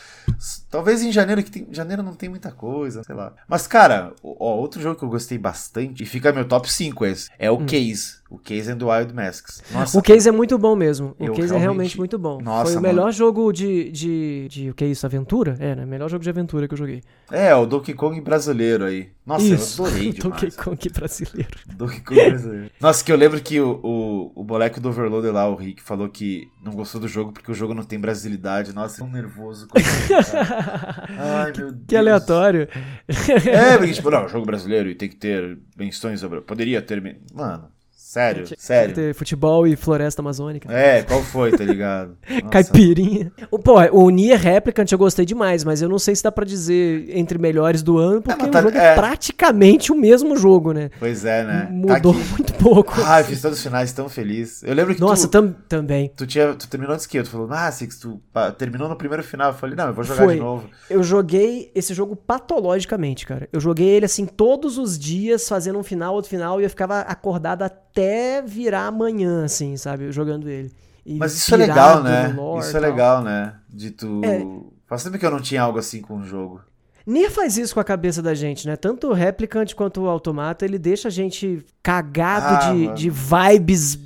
Talvez 0.70 1.02
em 1.02 1.10
janeiro, 1.10 1.42
que 1.42 1.50
tem. 1.50 1.66
Janeiro 1.72 2.02
não 2.02 2.14
tem 2.14 2.28
muita 2.28 2.52
coisa, 2.52 3.02
sei 3.02 3.14
lá. 3.14 3.32
Mas, 3.48 3.66
cara, 3.66 4.12
ó, 4.22 4.54
outro 4.56 4.80
jogo 4.82 4.98
que 4.98 5.04
eu 5.04 5.08
gostei 5.08 5.38
bastante, 5.38 6.02
e 6.02 6.06
fica 6.06 6.32
meu 6.32 6.44
top 6.46 6.70
5 6.70 7.04
esse, 7.06 7.28
é 7.38 7.50
o 7.50 7.64
Case. 7.64 8.16
O 8.28 8.38
Case 8.38 8.70
and 8.70 8.78
Wild 8.82 9.14
Masks. 9.14 9.62
Nossa. 9.72 9.96
O 9.96 10.02
case 10.02 10.28
é 10.28 10.32
muito 10.32 10.58
bom 10.58 10.74
mesmo. 10.74 11.14
O 11.18 11.26
case 11.26 11.28
é 11.28 11.32
realmente- 11.32 11.60
realmente 11.60 11.98
muito 11.98 12.18
bom. 12.18 12.40
Nossa, 12.40 12.72
Foi 12.72 12.80
o 12.80 12.82
mano. 12.82 12.94
melhor 12.94 13.12
jogo 13.12 13.52
de, 13.52 13.90
de, 13.92 14.48
de. 14.50 14.70
O 14.70 14.74
que 14.74 14.82
é 14.84 14.88
isso? 14.88 15.06
Aventura? 15.06 15.56
É, 15.60 15.76
né? 15.76 15.86
Melhor 15.86 16.10
jogo 16.10 16.24
de 16.24 16.30
aventura 16.30 16.66
que 16.66 16.74
eu 16.74 16.78
joguei. 16.78 17.02
É, 17.30 17.54
o 17.54 17.64
Donkey 17.66 17.94
Kong 17.94 18.20
brasileiro 18.20 18.84
aí. 18.84 19.10
Nossa, 19.24 19.44
isso. 19.44 19.82
eu 19.82 19.86
adorei 19.86 20.10
demais. 20.12 20.22
Donkey 20.42 20.50
Kong 20.56 20.88
brasileiro. 20.90 21.58
Donkey 21.76 22.00
Kong 22.00 22.30
brasileiro. 22.30 22.70
Nossa, 22.80 23.04
que 23.04 23.12
eu 23.12 23.16
lembro 23.16 23.40
que 23.40 23.60
o, 23.60 23.80
o, 23.82 24.32
o 24.34 24.44
moleque 24.44 24.80
do 24.80 24.88
Overloader 24.88 25.32
lá, 25.32 25.48
o 25.48 25.54
Rick, 25.54 25.80
falou 25.82 26.08
que 26.08 26.48
não 26.64 26.72
gostou 26.72 27.00
do 27.00 27.06
jogo 27.08 27.32
porque 27.32 27.50
o 27.50 27.54
jogo 27.54 27.74
não 27.74 27.84
tem 27.84 27.98
brasilidade. 27.98 28.74
Nossa, 28.74 28.98
tão 28.98 29.08
nervoso. 29.08 29.68
com 29.68 29.78
isso. 29.78 30.36
Ai, 31.18 31.52
meu 31.56 31.70
Deus. 31.72 31.84
Que 31.86 31.96
aleatório. 31.96 32.68
É, 33.08 33.76
porque, 33.78 33.92
tipo, 33.92 34.10
não, 34.10 34.28
jogo 34.28 34.46
brasileiro 34.46 34.88
e 34.88 34.94
tem 34.94 35.08
que 35.08 35.16
ter 35.16 35.58
menções 35.76 36.20
sobre. 36.20 36.40
Poderia 36.40 36.82
ter. 36.82 36.96
Mano, 37.34 37.68
sério, 38.10 38.46
sério. 38.56 39.14
Futebol 39.14 39.66
e 39.66 39.74
floresta 39.76 40.22
amazônica. 40.22 40.72
É, 40.72 41.02
qual 41.02 41.22
foi, 41.22 41.50
tá 41.52 41.64
ligado? 41.64 42.16
Caipirinha. 42.50 43.32
O, 43.50 43.58
pô, 43.58 43.74
o 43.92 44.10
Nier 44.10 44.38
Replicant 44.40 44.90
eu 44.92 44.98
gostei 44.98 45.24
demais, 45.26 45.64
mas 45.64 45.82
eu 45.82 45.88
não 45.88 45.98
sei 45.98 46.14
se 46.14 46.22
dá 46.22 46.30
pra 46.30 46.44
dizer 46.44 47.06
entre 47.16 47.38
melhores 47.38 47.82
do 47.82 47.98
ano, 47.98 48.22
porque 48.22 48.38
mas 48.40 48.48
o 48.48 48.52
tá- 48.52 48.62
jogo 48.62 48.76
é. 48.78 48.92
é 48.92 48.94
praticamente 48.94 49.90
o 49.90 49.94
mesmo 49.96 50.36
jogo, 50.36 50.72
né? 50.72 50.90
Pois 50.98 51.24
é, 51.24 51.42
né? 51.44 51.68
Mudou 51.70 52.14
Tá 52.14 52.20
muito 52.30 52.54
pouco. 52.54 52.94
Ah, 53.04 53.20
eu 53.20 53.24
fiz 53.24 53.40
todos 53.42 53.58
os 53.58 53.64
finais 53.64 53.92
tão 53.92 54.08
feliz. 54.08 54.62
Eu 54.62 54.74
lembro 54.74 54.94
que 54.94 55.00
Nossa, 55.00 55.26
tu, 55.26 55.30
tam- 55.30 55.54
também. 55.68 56.10
tu, 56.16 56.26
tinha, 56.26 56.54
tu 56.54 56.68
terminou 56.68 56.94
antes 56.94 57.06
que 57.06 57.18
eu. 57.18 57.24
Tu 57.24 57.30
falou, 57.30 57.48
ah, 57.50 57.70
Six, 57.72 57.98
tu 57.98 58.20
pá, 58.32 58.50
terminou 58.52 58.88
no 58.88 58.96
primeiro 58.96 59.22
final. 59.24 59.50
Eu 59.50 59.54
falei, 59.58 59.74
não, 59.74 59.88
eu 59.88 59.94
vou 59.94 60.04
jogar 60.04 60.24
Foi. 60.24 60.34
de 60.34 60.40
novo. 60.40 60.68
Eu 60.88 61.02
joguei 61.02 61.70
esse 61.74 61.92
jogo 61.92 62.14
patologicamente, 62.16 63.26
cara. 63.26 63.48
Eu 63.52 63.60
joguei 63.60 63.88
ele 63.88 64.06
assim 64.06 64.26
todos 64.26 64.78
os 64.78 64.98
dias, 64.98 65.48
fazendo 65.48 65.78
um 65.78 65.82
final, 65.82 66.14
outro 66.14 66.30
final, 66.30 66.60
e 66.60 66.64
eu 66.64 66.70
ficava 66.70 67.00
acordado 67.00 67.62
até 67.62 67.95
virar 68.46 68.86
amanhã, 68.86 69.44
assim, 69.44 69.76
sabe? 69.76 70.10
Jogando 70.12 70.48
ele. 70.48 70.72
E 71.04 71.16
Mas 71.16 71.34
isso 71.34 71.54
é 71.54 71.58
legal, 71.58 72.02
né? 72.02 72.28
lore 72.28 72.66
Isso 72.66 72.76
é 72.76 72.80
legal, 72.80 73.22
né? 73.22 73.54
De 73.68 73.90
tu. 73.90 74.20
É. 74.24 74.44
Faz 74.86 75.04
tempo 75.04 75.18
que 75.18 75.26
eu 75.26 75.30
não 75.30 75.40
tinha 75.40 75.62
algo 75.62 75.78
assim 75.78 76.00
com 76.00 76.18
o 76.18 76.24
jogo. 76.24 76.60
Nier 77.06 77.30
faz 77.30 77.56
isso 77.56 77.72
com 77.74 77.80
a 77.80 77.84
cabeça 77.84 78.20
da 78.20 78.34
gente, 78.34 78.66
né? 78.66 78.74
Tanto 78.74 79.08
o 79.08 79.12
Replicant 79.12 79.72
quanto 79.74 80.02
o 80.02 80.08
Automata, 80.08 80.64
ele 80.64 80.78
deixa 80.78 81.06
a 81.08 81.10
gente 81.10 81.64
cagado 81.82 82.46
Ah, 82.66 82.72
de, 82.72 82.94
de 82.94 83.10
vibes 83.10 83.96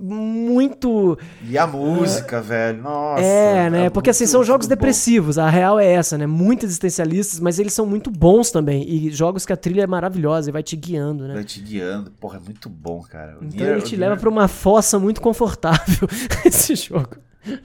muito. 0.00 1.18
E 1.44 1.58
a 1.58 1.66
música, 1.66 2.40
velho. 2.40 2.82
Nossa. 2.82 3.22
é, 3.22 3.68
né? 3.70 3.90
Porque 3.90 4.10
assim, 4.10 4.24
muito- 4.24 4.32
são 4.32 4.44
jogos 4.44 4.66
bom. 4.66 4.70
depressivos. 4.70 5.38
A 5.38 5.48
real 5.50 5.78
é 5.78 5.86
essa, 5.92 6.16
né? 6.16 6.26
Muito 6.26 6.64
existencialistas, 6.64 7.40
mas 7.40 7.58
eles 7.58 7.72
são 7.72 7.84
muito 7.86 8.10
bons 8.10 8.50
também. 8.50 8.88
E 8.88 9.10
jogos 9.10 9.44
que 9.44 9.52
a 9.52 9.56
trilha 9.56 9.82
é 9.82 9.86
maravilhosa 9.86 10.48
e 10.50 10.52
vai 10.52 10.62
te 10.62 10.76
guiando, 10.76 11.26
né? 11.26 11.34
Vai 11.34 11.44
te 11.44 11.60
guiando. 11.60 12.10
Porra, 12.20 12.36
é 12.38 12.40
muito 12.40 12.68
bom, 12.68 13.02
cara. 13.02 13.36
O 13.40 13.44
Então 13.44 13.58
Nier- 13.58 13.72
ele 13.72 13.82
te 13.82 13.96
Nier- 13.96 14.08
leva 14.10 14.20
pra 14.20 14.28
uma 14.30 14.48
fossa 14.48 14.98
muito 14.98 15.20
confortável, 15.20 16.08
esse 16.46 16.74
jogo. 16.76 17.16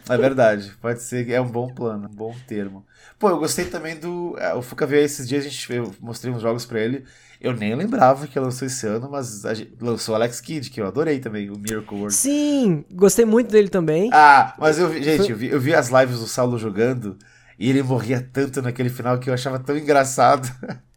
É 0.10 0.18
verdade. 0.18 0.74
Pode 0.82 1.02
ser. 1.02 1.30
É 1.30 1.42
um 1.42 1.50
bom 1.50 1.68
plano, 1.74 2.08
um 2.12 2.16
bom 2.16 2.36
termo. 2.48 2.86
Pô, 3.20 3.30
eu 3.30 3.38
gostei 3.40 3.66
também 3.66 3.98
do. 4.00 4.36
é, 4.38 4.54
O 4.54 4.62
Fuca 4.62 4.86
veio 4.86 5.04
esses 5.04 5.28
dias, 5.28 5.46
a 5.46 5.50
gente, 5.50 5.74
eu 5.74 5.94
mostrei 6.00 6.34
uns 6.34 6.42
jogos 6.42 6.66
pra 6.66 6.80
ele. 6.80 7.04
Eu 7.42 7.54
nem 7.54 7.76
lembrava 7.76 8.26
que 8.26 8.40
lançou 8.40 8.66
esse 8.66 8.88
ano, 8.88 9.10
mas 9.12 9.42
gente- 9.54 9.74
lançou 9.82 10.16
Alex 10.16 10.40
Kidd, 10.40 10.70
que 10.70 10.80
eu 10.80 10.88
adorei 10.88 11.20
também, 11.20 11.50
o 11.50 11.58
Miracle 11.58 11.98
World. 11.98 12.14
Sim, 12.14 12.86
gostei 12.94 13.26
muito 13.26 13.52
dele 13.52 13.68
também. 13.68 14.10
Ah, 14.14 14.54
mas 14.58 14.80
eu 14.80 14.88
vi, 14.90 15.04
gente, 15.04 15.30
eu 15.30 15.36
vi, 15.38 15.48
eu 15.50 15.60
vi 15.60 15.74
as 15.76 15.90
lives 15.90 16.20
do 16.20 16.28
Saulo 16.28 16.58
jogando 16.58 17.18
e 17.60 17.70
ele 17.70 17.84
morria 17.84 18.26
tanto 18.32 18.62
naquele 18.62 18.90
final 18.90 19.20
que 19.20 19.30
eu 19.30 19.34
achava 19.34 19.60
tão 19.60 19.78
engraçado. 19.78 20.48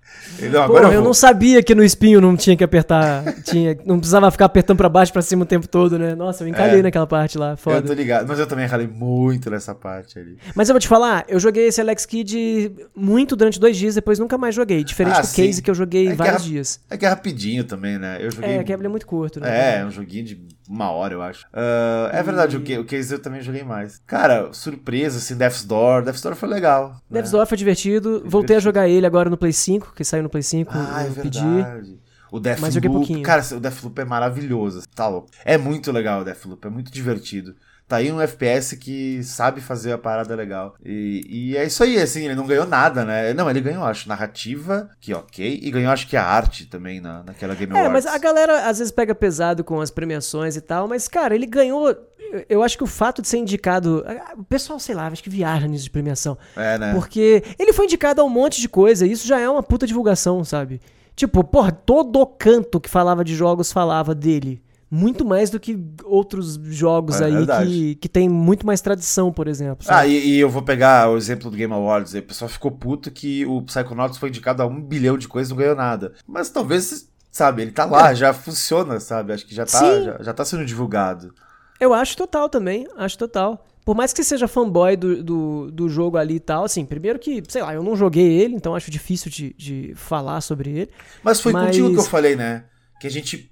Pô, 0.50 0.58
agora 0.58 0.86
eu, 0.88 0.92
eu 0.94 1.02
não 1.02 1.14
sabia 1.14 1.62
que 1.62 1.74
no 1.74 1.82
espinho 1.82 2.20
não 2.20 2.36
tinha 2.36 2.56
que 2.56 2.62
apertar, 2.64 3.22
tinha, 3.42 3.76
não 3.86 3.98
precisava 3.98 4.30
ficar 4.30 4.44
apertando 4.46 4.76
pra 4.76 4.88
baixo, 4.88 5.12
pra 5.12 5.22
cima 5.22 5.44
o 5.44 5.46
tempo 5.46 5.66
todo, 5.66 5.98
né? 5.98 6.14
Nossa, 6.14 6.44
eu 6.44 6.48
encalhei 6.48 6.80
É. 6.80 6.82
naquela 6.82 7.06
parte 7.06 7.38
lá, 7.38 7.52
Eu 7.52 7.56
foda. 7.56 7.82
tô 7.82 7.92
ligado, 7.92 8.26
mas 8.28 8.38
eu 8.38 8.46
também 8.46 8.66
ralei 8.66 8.86
muito 8.86 9.50
nessa 9.50 9.74
parte 9.74 10.18
ali. 10.18 10.36
Mas 10.54 10.68
eu 10.68 10.74
vou 10.74 10.80
te 10.80 10.88
falar, 10.88 11.24
eu 11.28 11.38
joguei 11.40 11.66
esse 11.68 11.80
Alex 11.80 12.04
Kidd 12.04 12.72
muito 12.94 13.34
durante 13.36 13.58
dois 13.60 13.76
dias, 13.76 13.94
depois 13.94 14.18
nunca 14.18 14.36
mais 14.36 14.54
joguei. 14.54 14.84
Diferente 14.84 15.16
Ah, 15.18 15.20
do 15.22 15.26
sim. 15.26 15.46
Case 15.46 15.62
que 15.62 15.70
eu 15.70 15.74
joguei 15.74 16.08
É 16.08 16.10
que 16.10 16.16
vários 16.16 16.42
é- 16.42 16.46
dias. 16.48 16.80
É 16.90 16.96
que 16.96 17.06
é 17.06 17.08
rapidinho 17.08 17.64
também, 17.64 17.98
né? 17.98 18.18
Eu 18.20 18.30
joguei. 18.30 18.50
É, 18.56 18.64
que 18.64 18.72
ele 18.72 18.86
é 18.86 18.88
muito 18.88 19.06
curto, 19.06 19.40
né? 19.40 19.80
É, 19.80 19.84
um 19.84 19.90
joguinho 19.90 20.24
de 20.24 20.55
uma 20.68 20.90
hora, 20.90 21.14
eu 21.14 21.22
acho. 21.22 21.46
Ah, 21.52 22.10
é 22.12 22.22
verdade, 22.22 22.56
o, 22.56 22.60
que, 22.60 22.78
o 22.78 22.84
Case 22.84 23.12
eu 23.12 23.18
também 23.18 23.40
joguei 23.40 23.62
mais. 23.62 24.00
Cara, 24.06 24.52
surpresa, 24.52 25.18
assim, 25.18 25.36
Death's 25.36 25.64
Door. 25.64 26.02
Death's 26.02 26.22
Door 26.22 26.34
foi 26.34 26.48
legal. 26.48 26.90
né? 26.90 26.96
Death's 27.10 27.30
Door 27.30 27.46
foi 27.46 27.56
divertido. 27.56 28.22
Voltei 28.24 28.56
a 28.56 28.60
jogar 28.60 28.88
ele 28.88 29.06
agora 29.06 29.30
no 29.30 29.36
Play 29.36 29.52
5, 29.52 29.92
que 29.94 30.04
saiu 30.04 30.22
no 30.22 30.28
Play 30.28 30.42
5. 30.42 30.72
Ah, 30.74 31.04
é 31.04 31.08
eu 31.08 31.12
pedi. 31.14 31.40
verdade. 31.40 31.98
O 32.30 32.40
Deathloop, 32.40 33.22
cara, 33.22 33.42
o 33.52 33.60
Deathloop 33.60 34.00
é 34.00 34.04
maravilhoso, 34.04 34.82
tá 34.94 35.06
louco. 35.06 35.28
É 35.44 35.56
muito 35.56 35.92
legal 35.92 36.20
o 36.20 36.24
Deathloop, 36.24 36.66
é 36.66 36.70
muito 36.70 36.90
divertido. 36.90 37.54
Tá 37.88 37.96
aí 37.96 38.10
um 38.10 38.20
FPS 38.20 38.76
que 38.76 39.22
sabe 39.22 39.60
fazer 39.60 39.92
a 39.92 39.98
parada 39.98 40.34
legal. 40.34 40.74
E, 40.84 41.22
e 41.28 41.56
é 41.56 41.64
isso 41.64 41.82
aí, 41.84 41.98
assim, 41.98 42.24
ele 42.24 42.34
não 42.34 42.46
ganhou 42.46 42.66
nada, 42.66 43.04
né? 43.04 43.32
Não, 43.32 43.48
ele 43.48 43.60
ganhou, 43.60 43.84
acho, 43.84 44.08
narrativa, 44.08 44.90
que 45.00 45.14
ok, 45.14 45.60
e 45.62 45.70
ganhou, 45.70 45.92
acho 45.92 46.08
que 46.08 46.16
a 46.16 46.24
arte 46.24 46.66
também 46.66 47.00
na, 47.00 47.22
naquela 47.22 47.54
Game 47.54 47.72
É, 47.72 47.78
Awards. 47.78 48.04
mas 48.04 48.06
a 48.12 48.18
galera 48.18 48.68
às 48.68 48.78
vezes 48.78 48.90
pega 48.92 49.14
pesado 49.14 49.62
com 49.62 49.80
as 49.80 49.90
premiações 49.90 50.56
e 50.56 50.60
tal, 50.60 50.88
mas, 50.88 51.06
cara, 51.06 51.34
ele 51.34 51.46
ganhou. 51.46 51.88
eu- 51.88 52.44
Eu 52.48 52.62
acho 52.64 52.76
que 52.76 52.82
o 52.82 52.88
fato 52.88 53.22
de 53.22 53.28
ser 53.28 53.38
indicado. 53.38 54.04
O 54.36 54.42
pessoal, 54.42 54.80
sei 54.80 54.94
lá, 54.96 55.06
acho 55.06 55.22
que 55.22 55.30
viaja 55.30 55.68
nisso 55.68 55.84
de 55.84 55.90
premiação. 55.90 56.36
É, 56.56 56.76
né? 56.76 56.92
Porque 56.92 57.44
ele 57.56 57.72
foi 57.72 57.84
indicado 57.84 58.20
a 58.20 58.24
um 58.24 58.28
monte 58.28 58.60
de 58.60 58.68
coisa, 58.68 59.06
e 59.06 59.12
isso 59.12 59.24
já 59.28 59.38
é 59.38 59.48
uma 59.48 59.62
puta 59.62 59.86
divulgação, 59.86 60.42
sabe? 60.44 60.80
Tipo, 61.14 61.44
porra, 61.44 61.70
todo 61.70 62.26
canto 62.26 62.80
que 62.80 62.90
falava 62.90 63.24
de 63.24 63.32
jogos 63.34 63.70
falava 63.72 64.12
dele. 64.12 64.60
Muito 64.96 65.24
mais 65.24 65.50
do 65.50 65.60
que 65.60 65.78
outros 66.04 66.54
jogos 66.64 67.20
É 67.20 67.26
aí 67.26 67.32
verdade. 67.34 67.68
que, 67.70 67.94
que 67.96 68.08
tem 68.08 68.28
muito 68.28 68.64
mais 68.66 68.80
tradição, 68.80 69.32
por 69.32 69.46
exemplo. 69.48 69.84
sabe? 69.84 69.98
Ah, 70.00 70.06
e, 70.06 70.28
e 70.30 70.38
eu 70.38 70.48
vou 70.48 70.62
pegar 70.62 71.10
o 71.10 71.16
exemplo 71.16 71.50
do 71.50 71.56
Game 71.56 71.72
Awards. 71.72 72.14
aí 72.14 72.20
O 72.20 72.24
pessoal 72.24 72.48
ficou 72.48 72.70
puto 72.70 73.10
que 73.10 73.44
o 73.46 73.60
Psychonauts 73.62 74.18
foi 74.18 74.28
indicado 74.30 74.62
a 74.62 74.66
um 74.66 74.80
bilhão 74.80 75.18
de 75.18 75.28
coisas 75.28 75.50
e 75.50 75.52
não 75.52 75.58
ganhou 75.58 75.76
nada. 75.76 76.12
Mas 76.26 76.48
talvez, 76.50 77.08
sabe, 77.30 77.62
ele 77.62 77.70
tá 77.72 77.84
lá, 77.84 78.14
já 78.14 78.32
funciona, 78.32 78.98
sabe? 79.00 79.32
Acho 79.32 79.44
que 79.46 79.54
já 79.54 79.66
tá, 79.66 79.78
Sim. 79.78 80.04
já, 80.04 80.22
já 80.22 80.32
tá 80.32 80.44
sendo 80.44 80.64
divulgado. 80.64 81.34
Eu 81.78 81.92
acho 81.92 82.16
total 82.16 82.48
também, 82.48 82.86
acho 82.96 83.18
total. 83.18 83.66
Por 83.84 83.94
mais 83.94 84.12
que 84.12 84.16
você 84.24 84.30
seja 84.30 84.48
fanboy 84.48 84.96
do, 84.96 85.22
do, 85.22 85.70
do 85.70 85.88
jogo 85.88 86.16
ali 86.16 86.36
e 86.36 86.40
tal, 86.40 86.64
assim, 86.64 86.84
primeiro 86.84 87.18
que, 87.20 87.40
sei 87.48 87.62
lá, 87.62 87.72
eu 87.74 87.82
não 87.84 87.94
joguei 87.94 88.26
ele, 88.40 88.54
então 88.54 88.74
acho 88.74 88.90
difícil 88.90 89.30
de, 89.30 89.54
de 89.56 89.92
falar 89.94 90.40
sobre 90.40 90.70
ele. 90.70 90.90
Mas 91.22 91.40
foi 91.40 91.52
Mas- 91.52 91.66
contigo 91.66 91.92
que 91.92 91.98
eu 91.98 92.02
falei, 92.02 92.34
né? 92.34 92.64
Que 92.98 93.06
a 93.06 93.10
gente, 93.10 93.48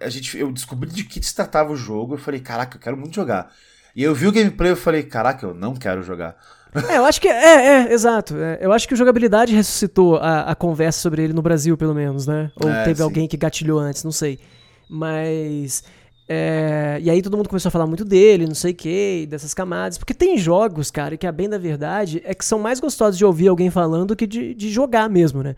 a 0.00 0.08
gente. 0.08 0.36
Eu 0.38 0.52
descobri 0.52 0.90
de 0.90 1.04
que 1.04 1.22
se 1.24 1.34
tratava 1.34 1.72
o 1.72 1.76
jogo. 1.76 2.14
Eu 2.14 2.18
falei, 2.18 2.40
caraca, 2.40 2.76
eu 2.76 2.80
quero 2.80 2.96
muito 2.96 3.14
jogar. 3.14 3.52
E 3.94 4.02
eu 4.02 4.14
vi 4.14 4.26
o 4.26 4.32
gameplay 4.32 4.72
eu 4.72 4.76
falei, 4.76 5.02
caraca, 5.04 5.46
eu 5.46 5.54
não 5.54 5.74
quero 5.74 6.02
jogar. 6.02 6.36
É, 6.90 6.98
eu 6.98 7.04
acho 7.04 7.20
que. 7.20 7.28
É, 7.28 7.66
é, 7.88 7.92
exato. 7.92 8.36
é, 8.36 8.58
eu 8.60 8.72
acho 8.72 8.88
que 8.88 8.94
o 8.94 8.96
jogabilidade 8.96 9.54
ressuscitou 9.54 10.16
a, 10.16 10.40
a 10.50 10.54
conversa 10.56 10.98
sobre 10.98 11.22
ele 11.22 11.32
no 11.32 11.40
Brasil, 11.40 11.76
pelo 11.76 11.94
menos, 11.94 12.26
né? 12.26 12.50
Ou 12.56 12.68
É, 12.68 12.82
teve 12.82 12.96
sim. 12.96 13.02
alguém 13.04 13.28
que 13.28 13.36
gatilhou 13.36 13.78
antes, 13.78 14.02
não 14.02 14.10
sei. 14.10 14.40
Mas. 14.88 15.84
é, 16.28 16.98
e 17.00 17.08
aí 17.08 17.22
todo 17.22 17.36
mundo 17.36 17.48
começou 17.48 17.68
a 17.68 17.72
falar 17.72 17.86
muito 17.86 18.04
dele, 18.04 18.46
não 18.46 18.56
sei 18.56 18.72
o 18.72 18.74
que, 18.74 19.24
dessas 19.30 19.54
camadas. 19.54 19.98
Porque 19.98 20.12
tem 20.12 20.36
jogos, 20.36 20.90
cara, 20.90 21.16
que 21.16 21.26
a 21.28 21.32
bem 21.32 21.48
da 21.48 21.58
verdade 21.58 22.20
é 22.24 22.34
que 22.34 22.44
são 22.44 22.58
mais 22.58 22.80
gostosos 22.80 23.16
de 23.16 23.24
ouvir 23.24 23.46
alguém 23.46 23.70
falando 23.70 24.08
do 24.08 24.16
que 24.16 24.26
de, 24.26 24.52
de 24.52 24.68
jogar 24.68 25.08
mesmo, 25.08 25.44
né? 25.44 25.54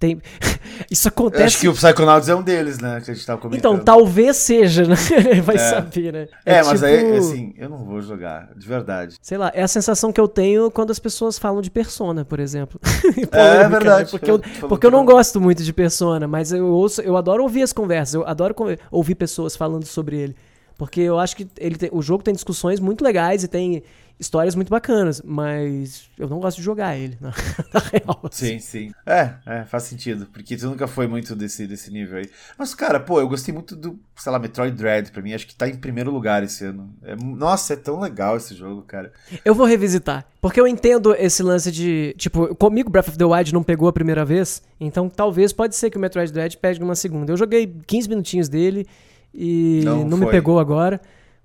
Tem... 0.00 0.18
Isso 0.90 1.06
Eu 1.08 1.10
acontece. 1.10 1.42
acho 1.44 1.58
que 1.60 1.68
o 1.68 1.74
Psychonauts 1.74 2.28
é 2.28 2.34
um 2.34 2.42
deles, 2.42 2.78
né? 2.78 3.00
Que 3.04 3.10
a 3.10 3.14
gente 3.14 3.24
tava 3.26 3.38
comentando. 3.40 3.58
Então, 3.58 3.78
talvez 3.84 4.36
seja, 4.38 4.84
né? 4.86 4.94
Vai 5.44 5.58
saber, 5.58 6.10
né? 6.12 6.28
É, 6.44 6.62
mas 6.62 6.80
tipo- 6.80 6.84
aí, 6.86 7.16
assim, 7.18 7.54
eu 7.58 7.68
não 7.68 7.84
vou 7.84 8.00
jogar, 8.00 8.48
de 8.56 8.66
verdade. 8.66 9.16
Sei 9.20 9.36
lá, 9.36 9.52
é 9.54 9.62
a 9.62 9.68
sensação 9.68 10.10
que 10.10 10.18
eu 10.20 10.26
tenho 10.26 10.70
quando 10.70 10.90
as 10.90 10.98
pessoas 10.98 11.38
falam 11.38 11.60
de 11.60 11.70
Persona, 11.70 12.24
por 12.24 12.40
exemplo. 12.40 12.80
É, 13.20 13.26
Polêmica, 13.26 13.68
verdade. 13.68 14.04
né? 14.04 14.08
Porque 14.10 14.30
eu, 14.30 14.42
falou 14.42 14.68
porque 14.70 14.86
eu 14.86 14.90
não 14.90 15.04
gosto 15.04 15.38
muito 15.40 15.62
de 15.62 15.72
Persona, 15.72 16.26
mas 16.26 16.50
eu 16.50 16.66
ouço, 16.66 17.02
eu 17.02 17.16
adoro 17.16 17.42
ouvir 17.42 17.62
as 17.62 17.72
conversas, 17.72 18.14
eu 18.14 18.26
adoro 18.26 18.54
ouvir 18.90 19.14
pessoas 19.14 19.54
falando 19.54 19.84
sobre 19.84 20.16
ele. 20.16 20.36
Porque 20.78 21.00
eu 21.02 21.18
acho 21.18 21.36
que 21.36 21.46
ele 21.58 21.76
tem- 21.76 21.90
o 21.92 22.00
jogo 22.00 22.24
tem 22.24 22.32
discussões 22.32 22.80
muito 22.80 23.04
legais 23.04 23.44
e 23.44 23.48
tem 23.48 23.82
histórias 24.20 24.54
muito 24.54 24.68
bacanas, 24.68 25.22
mas 25.24 26.10
eu 26.18 26.28
não 26.28 26.38
gosto 26.38 26.58
de 26.58 26.62
jogar 26.62 26.96
ele, 26.96 27.16
na, 27.18 27.30
na 27.72 27.80
real. 27.80 28.20
assim. 28.24 28.46
Sim, 28.46 28.58
sim. 28.58 28.92
É, 29.06 29.34
é, 29.46 29.64
faz 29.64 29.84
sentido. 29.84 30.26
Porque 30.30 30.56
tu 30.56 30.66
nunca 30.66 30.86
foi 30.86 31.06
muito 31.06 31.34
desse, 31.34 31.66
desse 31.66 31.90
nível 31.90 32.18
aí. 32.18 32.30
Mas, 32.58 32.74
cara, 32.74 33.00
pô, 33.00 33.18
eu 33.18 33.26
gostei 33.26 33.52
muito 33.54 33.74
do, 33.74 33.98
sei 34.14 34.30
lá, 34.30 34.38
Metroid 34.38 34.76
Dread. 34.76 35.10
Pra 35.10 35.22
mim, 35.22 35.32
acho 35.32 35.46
que 35.46 35.54
tá 35.54 35.66
em 35.66 35.76
primeiro 35.76 36.10
lugar 36.10 36.42
esse 36.42 36.66
ano. 36.66 36.94
É, 37.02 37.16
nossa, 37.16 37.72
é 37.72 37.76
tão 37.76 37.98
legal 37.98 38.36
esse 38.36 38.54
jogo, 38.54 38.82
cara. 38.82 39.10
Eu 39.42 39.54
vou 39.54 39.66
revisitar. 39.66 40.26
Porque 40.40 40.60
eu 40.60 40.66
entendo 40.66 41.14
esse 41.14 41.42
lance 41.42 41.72
de. 41.72 42.14
Tipo, 42.18 42.54
comigo 42.54 42.90
Breath 42.90 43.08
of 43.08 43.18
the 43.18 43.24
Wild 43.24 43.54
não 43.54 43.62
pegou 43.62 43.88
a 43.88 43.92
primeira 43.92 44.24
vez. 44.24 44.62
Então 44.78 45.08
talvez 45.08 45.52
pode 45.52 45.74
ser 45.74 45.90
que 45.90 45.96
o 45.96 46.00
Metroid 46.00 46.30
Dread 46.30 46.56
pegue 46.58 46.82
uma 46.82 46.94
segunda. 46.94 47.32
Eu 47.32 47.36
joguei 47.36 47.66
15 47.86 48.08
minutinhos 48.08 48.48
dele 48.48 48.86
e 49.34 49.82
Não 49.84 50.04
não, 50.06 50.18
me 50.18 50.26
pegou 50.26 50.58
agora. 50.58 51.00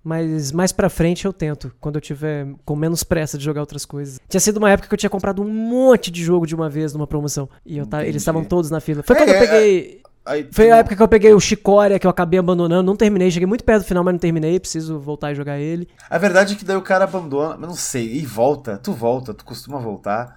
Mas 0.05 0.51
mais 0.51 0.71
pra 0.71 0.87
frente 0.87 1.25
eu 1.25 1.33
tento, 1.33 1.73
quando 1.81 1.95
eu 1.95 2.01
tiver 2.01 2.47
com 2.63 2.75
menos 2.75 3.03
pressa 3.03 3.39
de 3.39 3.43
jogar 3.43 3.61
outras 3.61 3.85
coisas. 3.85 4.19
Tinha 4.29 4.39
sido 4.39 4.57
uma 4.57 4.69
época 4.69 4.87
que 4.87 4.93
eu 4.93 4.97
tinha 4.99 5.09
comprado 5.09 5.41
um 5.41 5.49
monte 5.49 6.11
de 6.11 6.23
jogo 6.23 6.45
de 6.45 6.53
uma 6.53 6.69
vez 6.69 6.93
numa 6.93 7.07
promoção. 7.07 7.49
E 7.65 7.79
eu 7.79 7.85
Entendi. 7.85 8.09
eles 8.09 8.21
estavam 8.21 8.43
todos 8.43 8.69
na 8.69 8.79
fila. 8.79 9.01
Foi 9.01 9.15
É, 9.15 9.19
quando 9.19 9.29
eu 9.29 9.35
é, 9.35 9.39
peguei. 9.39 10.01
Aí, 10.23 10.47
Foi 10.51 10.67
tu 10.67 10.73
a 10.73 10.77
época 10.77 10.95
que 10.95 11.01
eu 11.01 11.07
peguei 11.07 11.33
o 11.33 11.39
Chicória, 11.39 11.97
que 11.97 12.05
eu 12.05 12.11
acabei 12.11 12.39
abandonando. 12.39 12.83
Não 12.83 12.95
terminei, 12.95 13.31
cheguei 13.31 13.47
muito 13.47 13.63
perto 13.63 13.81
do 13.81 13.87
final, 13.87 14.03
mas 14.03 14.13
não 14.13 14.19
terminei. 14.19 14.59
Preciso 14.59 14.99
voltar 14.99 15.31
e 15.31 15.35
jogar 15.35 15.57
ele. 15.57 15.87
A 16.07 16.19
verdade 16.19 16.53
é 16.53 16.55
que 16.55 16.63
daí 16.65 16.77
o 16.77 16.83
cara 16.83 17.05
abandona, 17.05 17.57
mas 17.57 17.67
não 17.67 17.75
sei, 17.75 18.13
e 18.13 18.25
volta, 18.27 18.77
tu 18.77 18.93
volta, 18.93 19.33
tu 19.33 19.43
costuma 19.43 19.79
voltar. 19.79 20.35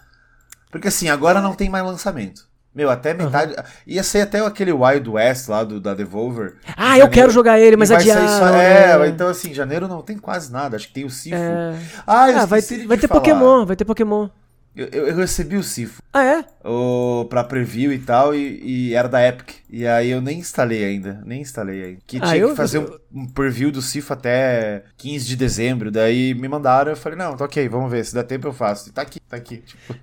Porque 0.70 0.88
assim, 0.88 1.10
agora 1.10 1.42
não 1.42 1.52
tem 1.54 1.68
mais 1.68 1.84
lançamento. 1.84 2.47
Meu, 2.74 2.90
até 2.90 3.12
metade. 3.14 3.56
Ia 3.86 4.02
ser 4.02 4.20
até 4.20 4.38
aquele 4.44 4.72
Wild 4.72 5.08
West 5.08 5.48
lá 5.48 5.64
do, 5.64 5.80
da 5.80 5.94
Devolver. 5.94 6.54
Ah, 6.76 6.96
Em 6.96 7.00
eu 7.00 7.08
quero 7.08 7.30
jogar 7.30 7.58
ele, 7.58 7.76
mas 7.76 7.90
adiaram. 7.90 8.28
só- 8.28 8.54
É, 8.54 9.08
então 9.08 9.26
assim, 9.28 9.52
janeiro 9.52 9.88
não 9.88 10.00
tem 10.02 10.16
quase 10.18 10.52
nada. 10.52 10.76
Acho 10.76 10.86
que 10.88 10.94
tem 10.94 11.04
o 11.04 11.10
Sifu. 11.10 11.34
É. 11.36 11.74
Ah, 12.06 12.30
eu 12.30 12.38
Ah, 12.38 12.46
vai, 12.46 12.60
de 12.60 12.86
vai 12.86 12.96
te 12.96 13.00
ter 13.02 13.08
falar. 13.08 13.20
Pokémon, 13.20 13.66
vai 13.66 13.74
ter 13.74 13.84
Pokémon. 13.84 14.28
Eu, 14.76 14.86
eu- 14.92 15.06
eu 15.08 15.16
recebi 15.16 15.56
o 15.56 15.62
Sifu 15.62 16.00
Ah, 16.12 16.22
é? 16.22 16.44
o, 16.64 17.24
pra 17.28 17.42
preview 17.42 17.92
e 17.92 17.98
tal, 17.98 18.32
e, 18.32 18.60
e 18.90 18.94
era 18.94 19.08
da 19.08 19.26
Epic. 19.26 19.56
E 19.68 19.84
aí 19.84 20.10
eu 20.10 20.20
nem 20.20 20.38
instalei 20.38 20.84
ainda. 20.84 21.20
Nem 21.24 21.40
instalei 21.40 21.82
ainda. 21.82 22.00
Que 22.06 22.18
Ah, 22.18 22.26
tinha 22.28 22.36
eu- 22.36 22.50
que 22.50 22.54
fazer 22.56 22.78
um, 22.78 22.88
um 23.12 23.26
preview 23.26 23.72
do 23.72 23.82
Sifu 23.82 24.12
até 24.12 24.84
15 24.96 25.26
de 25.26 25.34
dezembro. 25.34 25.90
Daí 25.90 26.32
me 26.32 26.46
mandaram, 26.46 26.92
eu 26.92 26.96
falei, 26.96 27.18
não, 27.18 27.36
tá 27.36 27.44
ok, 27.46 27.68
vamos 27.68 27.90
ver. 27.90 28.04
Se 28.04 28.14
der 28.14 28.22
tempo 28.22 28.46
eu 28.46 28.52
faço. 28.52 28.88
E 28.88 28.92
tá 28.92 29.02
aqui, 29.02 29.18
tá 29.18 29.36
aqui. 29.36 29.56
Tipo, 29.66 29.94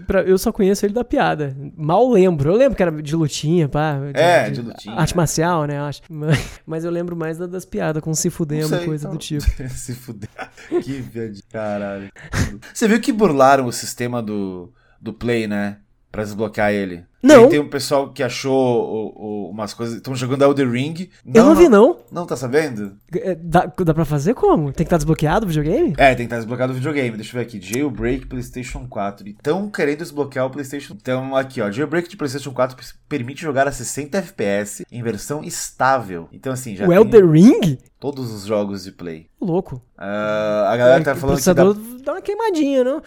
Pra- 0.00 0.22
Eu 0.22 0.36
só 0.38 0.50
conheço 0.52 0.84
ele 0.86 0.94
da 0.94 1.04
piada. 1.04 1.56
Mal 1.76 2.08
lembro. 2.10 2.50
Eu 2.50 2.56
lembro 2.56 2.76
que 2.76 2.82
era 2.82 2.90
de 3.02 3.14
lutinha, 3.16 3.68
pá. 3.68 3.98
É, 4.14 4.50
de 4.50 4.60
lutinha, 4.62 4.94
Arte 4.96 5.16
marcial, 5.16 5.64
né? 5.66 5.78
Acho. 5.80 6.02
Mas, 6.08 6.60
mas 6.66 6.84
eu 6.84 6.90
lembro 6.90 7.16
mais 7.16 7.38
da- 7.38 7.46
das 7.46 7.64
piadas 7.64 8.02
com 8.02 8.12
se 8.14 8.30
fudendo 8.30 8.68
sei, 8.68 8.84
coisa 8.84 9.04
então. 9.06 9.16
do 9.16 9.18
tipo. 9.18 9.44
Se 9.70 9.94
fuder. 9.94 10.28
que 10.82 11.00
viagem. 11.00 11.42
Caralho. 11.50 12.10
Você 12.72 12.88
viu 12.88 13.00
que 13.00 13.12
burlaram 13.12 13.66
o 13.66 13.72
sistema 13.72 14.22
do, 14.22 14.72
do 15.00 15.12
Play, 15.12 15.46
né? 15.46 15.78
Pra 16.10 16.22
desbloquear 16.22 16.72
ele. 16.72 17.04
Não. 17.22 17.40
Tem, 17.42 17.48
tem 17.50 17.58
um 17.60 17.68
pessoal 17.68 18.10
que 18.12 18.22
achou 18.22 18.54
o- 18.54 19.46
o- 19.46 19.50
umas 19.50 19.72
coisas. 19.74 19.96
Estão 19.96 20.14
jogando 20.14 20.42
Elder 20.42 20.70
Ring. 20.70 21.08
eu 21.34 21.44
não 21.44 21.54
vi, 21.54 21.68
não. 21.68 21.96
Não 22.12 22.26
tá 22.26 22.36
sabendo? 22.36 22.96
É, 23.14 23.34
Dá, 23.34 23.66
dá 23.84 23.94
pra 23.94 24.04
fazer 24.04 24.34
como? 24.34 24.66
Tem 24.66 24.74
que 24.74 24.82
estar 24.84 24.96
desbloqueado 24.98 25.44
o 25.44 25.48
videogame? 25.48 25.94
É, 25.98 26.08
tem 26.08 26.16
que 26.18 26.22
estar 26.24 26.36
desbloqueado 26.36 26.72
o 26.72 26.76
videogame. 26.76 27.16
Deixa 27.16 27.30
eu 27.36 27.40
ver 27.40 27.46
aqui. 27.46 27.60
Jailbreak 27.60 28.26
PlayStation 28.26 28.86
4. 28.88 29.26
Estão 29.28 29.68
querendo 29.70 29.98
desbloquear 29.98 30.46
o 30.46 30.50
PlayStation. 30.50 30.94
Então, 31.00 31.34
aqui, 31.34 31.60
ó. 31.60 31.70
Jailbreak 31.70 32.08
de 32.08 32.16
PlayStation 32.16 32.52
4 32.52 32.76
permite 33.08 33.42
jogar 33.42 33.66
a 33.66 33.72
60 33.72 34.18
FPS 34.18 34.84
em 34.92 35.02
versão 35.02 35.42
estável. 35.42 36.28
Então, 36.32 36.52
assim, 36.52 36.76
já 36.76 36.84
o 36.84 36.88
tem 36.88 36.96
Elder 36.96 37.28
Ring? 37.28 37.78
todos 37.98 38.30
os 38.32 38.44
jogos 38.44 38.84
de 38.84 38.92
Play. 38.92 39.26
Louco. 39.40 39.80
Ah, 39.98 40.68
a 40.70 40.76
galera 40.76 41.02
tá 41.02 41.12
o 41.12 41.16
falando 41.16 41.38
que 41.38 41.54
dá 41.54 41.64
dá 42.04 42.12
uma 42.12 42.20
queimadinha, 42.20 42.84
não? 42.84 43.02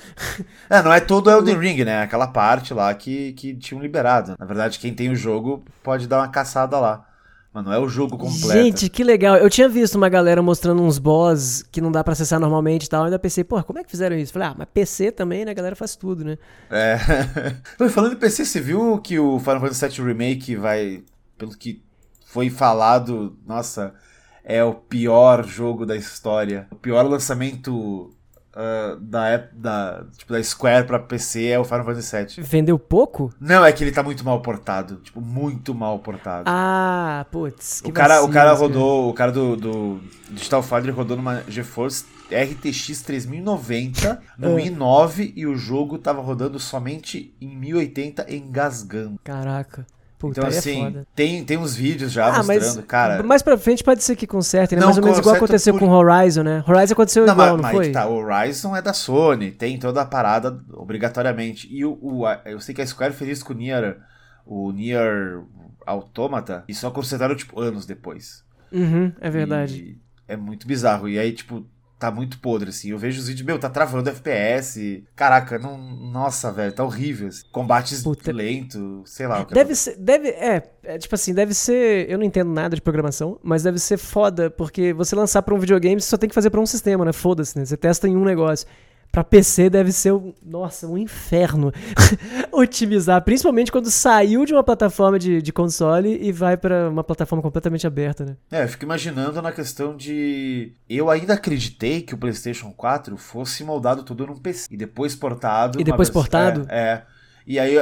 É, 0.70 0.82
não 0.82 0.92
é 0.92 1.00
todo 1.00 1.30
Elden 1.30 1.58
Ring, 1.58 1.84
né? 1.86 2.02
Aquela 2.02 2.28
parte 2.28 2.74
lá 2.74 2.94
que, 2.94 3.32
que 3.34 3.54
tinham 3.56 3.82
liberado. 3.82 3.99
Na 4.04 4.46
verdade, 4.46 4.80
quem 4.80 4.94
tem 4.94 5.10
o 5.10 5.16
jogo 5.16 5.64
pode 5.84 6.08
dar 6.08 6.20
uma 6.20 6.28
caçada 6.28 6.80
lá. 6.80 7.06
Mas 7.52 7.66
não 7.66 7.74
é 7.74 7.80
o 7.80 7.90
jogo 7.90 8.16
completo. 8.16 8.54
Gente, 8.54 8.90
que 8.90 9.04
legal. 9.04 9.36
Eu 9.36 9.50
tinha 9.50 9.68
visto 9.68 9.96
uma 9.96 10.08
galera 10.08 10.42
mostrando 10.42 10.84
uns 10.84 11.00
boss 11.00 11.64
que 11.72 11.82
não 11.82 11.92
dá 11.92 12.04
pra 12.04 12.14
acessar 12.14 12.40
normalmente 12.40 12.86
e 12.86 12.90
tal. 12.90 13.02
Eu 13.02 13.06
ainda 13.06 13.18
pensei, 13.18 13.44
pô, 13.44 13.62
como 13.64 13.80
é 13.80 13.84
que 13.84 13.90
fizeram 13.90 14.16
isso? 14.16 14.32
Falei, 14.32 14.50
ah, 14.50 14.56
mas 14.56 14.68
PC 14.72 15.12
também, 15.12 15.44
né? 15.44 15.52
A 15.52 15.56
galera 15.56 15.76
faz 15.76 15.96
tudo, 15.96 16.24
né? 16.24 16.38
É. 16.70 16.98
Pô, 17.76 17.90
falando 17.90 18.14
em 18.14 18.18
PC, 18.18 18.46
você 18.46 18.62
viu 18.62 19.00
que 19.00 19.18
o 19.18 19.40
Final 19.40 19.62
Fantasy 19.62 19.88
VII 19.88 20.08
Remake 20.08 20.56
vai, 20.56 21.04
pelo 21.40 21.58
que 21.58 21.82
foi 22.28 22.52
falado, 22.52 23.36
nossa, 23.48 23.96
é 24.44 24.64
o 24.64 24.76
pior 24.76 25.44
jogo 25.44 25.88
da 25.88 25.96
história. 25.96 26.68
O 26.70 26.76
pior 26.76 27.02
lançamento 27.08 28.12
ah, 28.54 28.98
da, 29.00 29.38
da, 29.54 30.04
tipo, 30.18 30.34
da 30.34 30.44
Square 30.44 30.86
pra 30.88 31.00
PC 31.00 31.48
é 31.48 31.60
o 31.60 31.64
Final 31.64 31.86
Fantasy 31.86 32.18
VII. 32.38 32.44
Vendeu 32.44 32.78
pouco? 32.80 33.34
Não, 33.40 33.66
é 33.66 33.72
que 33.72 33.84
ele 33.84 33.92
tá 33.92 34.02
muito 34.04 34.24
mal 34.26 34.42
portado. 34.42 34.98
Tipo, 34.98 35.22
muito 35.22 35.74
mal 35.76 36.00
portado. 36.00 36.44
Ah, 36.48 37.26
putz. 37.32 37.82
O 37.86 37.92
cara, 37.92 38.22
o 38.24 38.28
cara 38.30 38.50
cara. 38.50 38.54
rodou, 38.60 39.10
o 39.10 39.14
cara 39.14 39.32
do, 39.32 39.56
do 39.56 40.00
Digital 40.30 40.62
Foundry 40.64 40.92
rodou 40.92 41.16
numa 41.18 41.44
GeForce 41.48 42.06
RTX 42.32 43.02
3090 43.02 44.22
no 44.38 44.56
Ah. 44.56 44.60
i9 44.60 45.34
e 45.36 45.48
o 45.48 45.56
jogo 45.56 45.98
tava 45.98 46.22
rodando 46.22 46.60
somente 46.60 47.34
em 47.42 47.56
1080 47.58 48.32
engasgando. 48.34 49.20
Caraca. 49.24 49.86
Puta, 50.20 50.42
Então 50.42 50.52
é 50.54 50.58
assim, 50.58 50.84
foda. 50.84 51.08
tem, 51.16 51.46
tem 51.46 51.58
uns 51.58 51.74
vídeos 51.74 52.12
já 52.12 52.26
Ah, 52.28 52.38
mostrando, 52.44 52.76
mas 52.76 52.86
cara. 52.86 53.24
mais 53.24 53.42
pra 53.42 53.58
frente 53.58 53.82
pode 53.82 54.04
ser 54.04 54.18
que 54.18 54.28
consertem, 54.28 54.76
né? 54.76 54.82
Não 54.82 54.88
Mais 54.90 54.98
ou 54.98 55.04
menos 55.04 55.18
igual 55.20 55.36
aconteceu 55.38 55.74
por- 55.74 55.80
com 55.80 55.90
Horizon, 55.90 56.44
né? 56.44 56.62
Horizon 56.68 56.94
aconteceu 56.94 57.26
Não, 57.26 57.34
igual, 57.34 57.48
mas, 57.48 57.56
não 57.56 57.64
mas 57.64 57.76
foi? 57.78 57.92
tá, 57.94 58.06
o 58.06 58.16
Horizon 58.18 58.76
é 58.76 58.82
da 58.82 58.92
Sony, 58.92 59.50
tem 59.52 59.80
toda 59.80 60.02
a 60.02 60.06
parada 60.06 60.60
obrigatoriamente. 60.74 61.68
E 61.74 61.86
o, 61.86 61.98
o- 62.02 62.26
a- 62.26 62.42
eu 62.46 62.60
sei 62.60 62.76
que 62.76 62.82
a 62.82 62.86
Square 62.86 63.14
fez 63.14 63.30
isso 63.38 63.46
com 63.46 63.54
o 63.54 63.56
Nier, 63.56 63.98
o 64.46 64.72
Nier 64.74 65.42
Automata, 65.88 66.66
e 66.68 66.74
só 66.76 66.92
consertaram, 66.92 67.34
tipo, 67.36 67.60
anos 67.60 67.86
depois. 67.86 68.44
Uhum, 68.74 69.14
é 69.22 69.30
verdade. 69.30 69.76
E 69.76 69.98
é 70.28 70.36
muito 70.36 70.68
bizarro. 70.68 71.08
E 71.08 71.18
aí, 71.18 71.32
tipo, 71.32 71.66
tá 72.00 72.10
muito 72.10 72.40
podre, 72.40 72.70
assim. 72.70 72.92
Eu 72.92 72.98
vejo 72.98 73.20
os 73.20 73.28
vídeos, 73.28 73.46
meu, 73.46 73.60
tá 73.60 73.70
travando 73.70 74.10
FPS. 74.10 75.04
Caraca, 75.16 75.60
não. 75.60 75.78
Nossa, 75.78 76.50
velho, 76.52 76.72
tá 76.72 76.84
horrível. 76.84 77.28
assim. 77.28 77.44
Combates 77.52 78.02
Puta. 78.02 78.32
lento, 78.32 79.04
sei 79.06 79.28
lá. 79.28 79.44
Deve 79.44 79.76
ser, 79.76 79.98
deve, 79.98 80.30
é, 80.30 80.64
é, 80.84 80.98
tipo 80.98 81.14
assim, 81.14 81.34
deve 81.34 81.54
ser, 81.54 82.10
eu 82.10 82.18
não 82.18 82.26
entendo 82.26 82.50
nada 82.50 82.76
de 82.76 82.82
programação, 82.82 83.38
mas 83.44 83.64
deve 83.64 83.78
ser 83.78 83.98
foda, 83.98 84.50
porque 84.50 84.94
você 84.94 85.14
lançar 85.14 85.42
pra 85.42 85.54
um 85.54 85.60
videogame, 85.60 86.00
você 86.00 86.08
só 86.08 86.18
tem 86.18 86.30
que 86.30 86.36
fazer 86.36 86.50
pra 86.50 86.62
um 86.62 86.66
sistema, 86.66 87.04
né? 87.04 87.12
Foda-se, 87.12 87.58
né? 87.60 87.66
Você 87.66 87.76
testa 87.76 88.08
em 88.08 88.16
um 88.16 88.24
negócio. 88.24 88.66
Pra 89.12 89.24
PC 89.24 89.70
deve 89.70 89.92
ser, 89.92 90.14
um, 90.14 90.34
nossa, 90.46 90.88
um 90.88 90.98
inferno 90.98 91.74
otimizar, 92.52 93.24
principalmente 93.24 93.72
quando 93.72 93.90
saiu 93.90 94.46
de 94.46 94.54
uma 94.54 94.64
plataforma 94.64 95.18
de, 95.18 95.42
de 95.42 95.52
console 95.52 96.20
e 96.22 96.32
vai 96.32 96.56
pra 96.56 96.90
uma 96.90 97.04
plataforma 97.04 97.42
completamente 97.42 97.88
aberta, 97.88 98.24
né? 98.24 98.38
É, 98.52 98.64
eu 98.64 98.68
fico 98.68 98.86
imaginando 98.86 99.42
na 99.42 99.52
questão 99.52 99.96
de. 99.96 100.74
Eu 100.88 101.10
ainda 101.10 101.34
acreditei 101.34 102.02
que 102.02 102.14
o 102.14 102.18
PlayStation 102.18 102.72
4 102.72 103.18
fosse 103.18 103.64
moldado 103.64 104.04
tudo 104.04 104.28
num 104.28 104.38
PC 104.38 104.68
e 104.70 104.78
depois 104.78 105.16
portado. 105.16 105.82
E 105.82 105.84
depois 105.84 106.10
portado? 106.10 106.66
É, 106.70 106.80
é. 106.80 107.04
E 107.48 107.58
aí, 107.58 107.78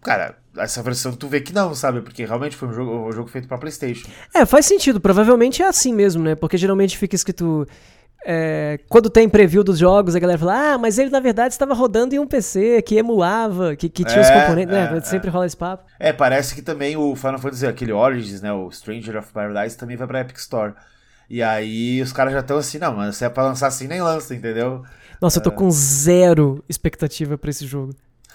cara, 0.00 0.36
essa 0.56 0.82
versão 0.82 1.12
tu 1.12 1.28
vê 1.28 1.40
que 1.40 1.52
não, 1.52 1.74
sabe? 1.74 2.02
Porque 2.02 2.24
realmente 2.24 2.56
foi 2.56 2.68
um 2.68 2.72
jogo, 2.72 3.08
um 3.08 3.12
jogo 3.12 3.28
feito 3.28 3.48
pra 3.48 3.56
PlayStation. 3.56 4.08
É, 4.34 4.44
faz 4.44 4.66
sentido. 4.66 5.00
Provavelmente 5.00 5.62
é 5.62 5.66
assim 5.66 5.92
mesmo, 5.92 6.22
né? 6.22 6.34
Porque 6.34 6.56
geralmente 6.56 6.98
fica 6.98 7.14
escrito. 7.14 7.66
É, 8.24 8.78
quando 8.88 9.10
tem 9.10 9.28
preview 9.28 9.64
dos 9.64 9.78
jogos, 9.78 10.14
a 10.14 10.18
galera 10.18 10.38
fala, 10.38 10.74
ah, 10.74 10.78
mas 10.78 10.98
ele 10.98 11.10
na 11.10 11.18
verdade 11.18 11.54
estava 11.54 11.74
rodando 11.74 12.14
em 12.14 12.18
um 12.18 12.26
PC 12.26 12.80
que 12.82 12.96
emulava, 12.96 13.74
que, 13.74 13.88
que 13.88 14.04
tinha 14.04 14.20
É, 14.20 14.22
os 14.22 14.30
componentes, 14.30 14.74
é, 14.74 14.90
né? 14.92 15.00
Sempre 15.00 15.28
rola 15.28 15.46
esse 15.46 15.56
papo. 15.56 15.84
É, 15.98 16.12
parece 16.12 16.54
que 16.54 16.62
também 16.62 16.96
o 16.96 17.16
Final 17.16 17.38
Fantasy, 17.38 17.66
aquele 17.66 17.92
Origins, 17.92 18.40
né? 18.40 18.52
O 18.52 18.70
Stranger 18.70 19.16
of 19.16 19.32
Paradise 19.32 19.76
também 19.76 19.96
vai 19.96 20.06
pra 20.06 20.20
Epic 20.20 20.36
Store. 20.36 20.74
E 21.28 21.42
aí 21.42 22.00
os 22.00 22.12
caras 22.12 22.32
já 22.32 22.40
estão 22.40 22.58
assim, 22.58 22.78
não, 22.78 22.94
mas 22.94 23.16
se 23.16 23.24
é 23.24 23.28
pra 23.28 23.44
lançar 23.44 23.66
assim, 23.66 23.88
nem 23.88 24.02
lança, 24.02 24.34
entendeu? 24.34 24.82
Nossa, 25.20 25.38
eu 25.38 25.42
tô 25.42 25.50
com 25.50 25.70
zero 25.70 26.64
expectativa 26.68 27.38
pra 27.38 27.50
esse 27.50 27.66
jogo. 27.66 27.94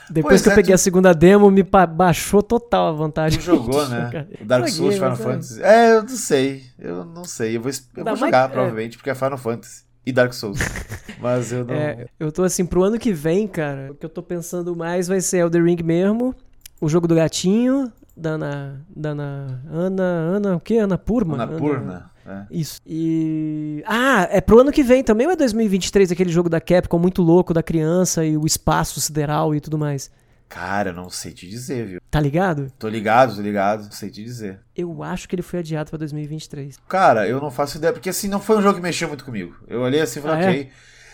Depois 0.09 0.31
Pois 0.33 0.41
que 0.41 0.47
eu 0.49 0.51
é, 0.53 0.55
peguei 0.55 0.71
tu- 0.71 0.75
a 0.75 0.77
segunda 0.77 1.13
demo, 1.13 1.49
me 1.51 1.63
baixou 1.63 2.41
total 2.41 2.87
a 2.87 2.91
vontade. 2.91 3.37
Tu 3.37 3.43
jogou, 3.43 3.87
né? 3.87 4.27
O 4.41 4.45
Dark 4.45 4.67
Souls, 4.69 4.95
Final 4.95 5.13
é. 5.13 5.15
Fantasy. 5.15 5.61
É, 5.63 5.91
eu 5.97 6.01
não 6.03 6.09
sei. 6.09 6.63
Eu 6.79 7.05
não 7.05 7.23
sei. 7.25 7.57
Eu 7.57 7.61
vou, 7.61 7.71
eu 7.71 7.77
vou 7.95 8.03
mais- 8.05 8.19
jogar, 8.19 8.45
é. 8.49 8.51
provavelmente, 8.53 8.97
porque 8.97 9.09
é 9.09 9.15
Final 9.15 9.37
Fantasy. 9.37 9.83
E 10.05 10.11
Dark 10.13 10.31
Souls. 10.33 10.57
Mas 11.19 11.51
eu 11.51 11.65
não. 11.65 11.73
É, 11.75 12.05
eu 12.19 12.31
tô 12.31 12.43
assim, 12.43 12.65
pro 12.65 12.83
ano 12.83 12.97
que 12.97 13.11
vem, 13.11 13.45
cara, 13.47 13.91
o 13.91 13.95
que 13.95 14.05
eu 14.05 14.09
tô 14.09 14.23
pensando 14.23 14.73
mais 14.75 15.07
vai 15.07 15.19
ser 15.19 15.39
Elden 15.39 15.63
Ring 15.63 15.83
mesmo, 15.83 16.33
o 16.79 16.87
jogo 16.87 17.07
do 17.07 17.15
gatinho, 17.15 17.91
da 18.15 18.31
Ana. 18.31 18.85
Da 18.95 19.09
Ana. 19.09 19.61
Ana. 19.69 20.03
Ana 20.03 20.55
o 20.55 20.59
quê? 20.61 20.77
Ana 20.77 20.97
Purma? 20.97 21.33
Annapurna. 21.43 22.09
É. 22.27 22.45
Isso. 22.51 22.81
E. 22.85 23.81
Ah, 23.87 24.27
é 24.29 24.41
pro 24.41 24.59
ano 24.59 24.71
que 24.71 24.83
vem 24.83 25.03
também 25.03 25.25
ou 25.27 25.33
é 25.33 25.35
2023 25.35 26.11
aquele 26.11 26.29
jogo 26.31 26.49
da 26.49 26.59
Capcom 26.59 26.99
muito 26.99 27.21
louco 27.21 27.53
da 27.53 27.63
criança 27.63 28.25
e 28.25 28.35
o 28.37 28.45
espaço 28.45 28.99
sideral 28.99 29.55
e 29.55 29.61
tudo 29.61 29.77
mais? 29.77 30.11
Cara, 30.49 30.93
não 30.93 31.09
sei 31.09 31.31
te 31.33 31.47
dizer, 31.47 31.85
viu? 31.85 32.01
Tá 32.09 32.19
ligado? 32.19 32.71
Tô 32.79 32.87
ligado, 32.87 33.35
tô 33.35 33.41
ligado, 33.41 33.83
não 33.83 33.91
sei 33.91 34.09
te 34.09 34.23
dizer. 34.23 34.59
Eu 34.75 35.03
acho 35.03 35.27
que 35.27 35.35
ele 35.35 35.41
foi 35.41 35.59
adiado 35.59 35.89
pra 35.89 35.99
2023. 35.99 36.77
Cara, 36.87 37.27
eu 37.27 37.41
não 37.41 37.51
faço 37.51 37.77
ideia, 37.77 37.91
porque 37.91 38.09
assim, 38.09 38.27
não 38.29 38.39
foi 38.39 38.57
um 38.57 38.61
jogo 38.61 38.75
que 38.75 38.81
mexeu 38.81 39.07
muito 39.09 39.25
comigo. 39.25 39.55
Eu 39.67 39.81
olhei 39.81 39.99
assim 40.01 40.19
e 40.19 40.21
falei, 40.21 40.37
Ah, 40.37 40.43
é? 40.43 40.49
ok. 40.49 40.69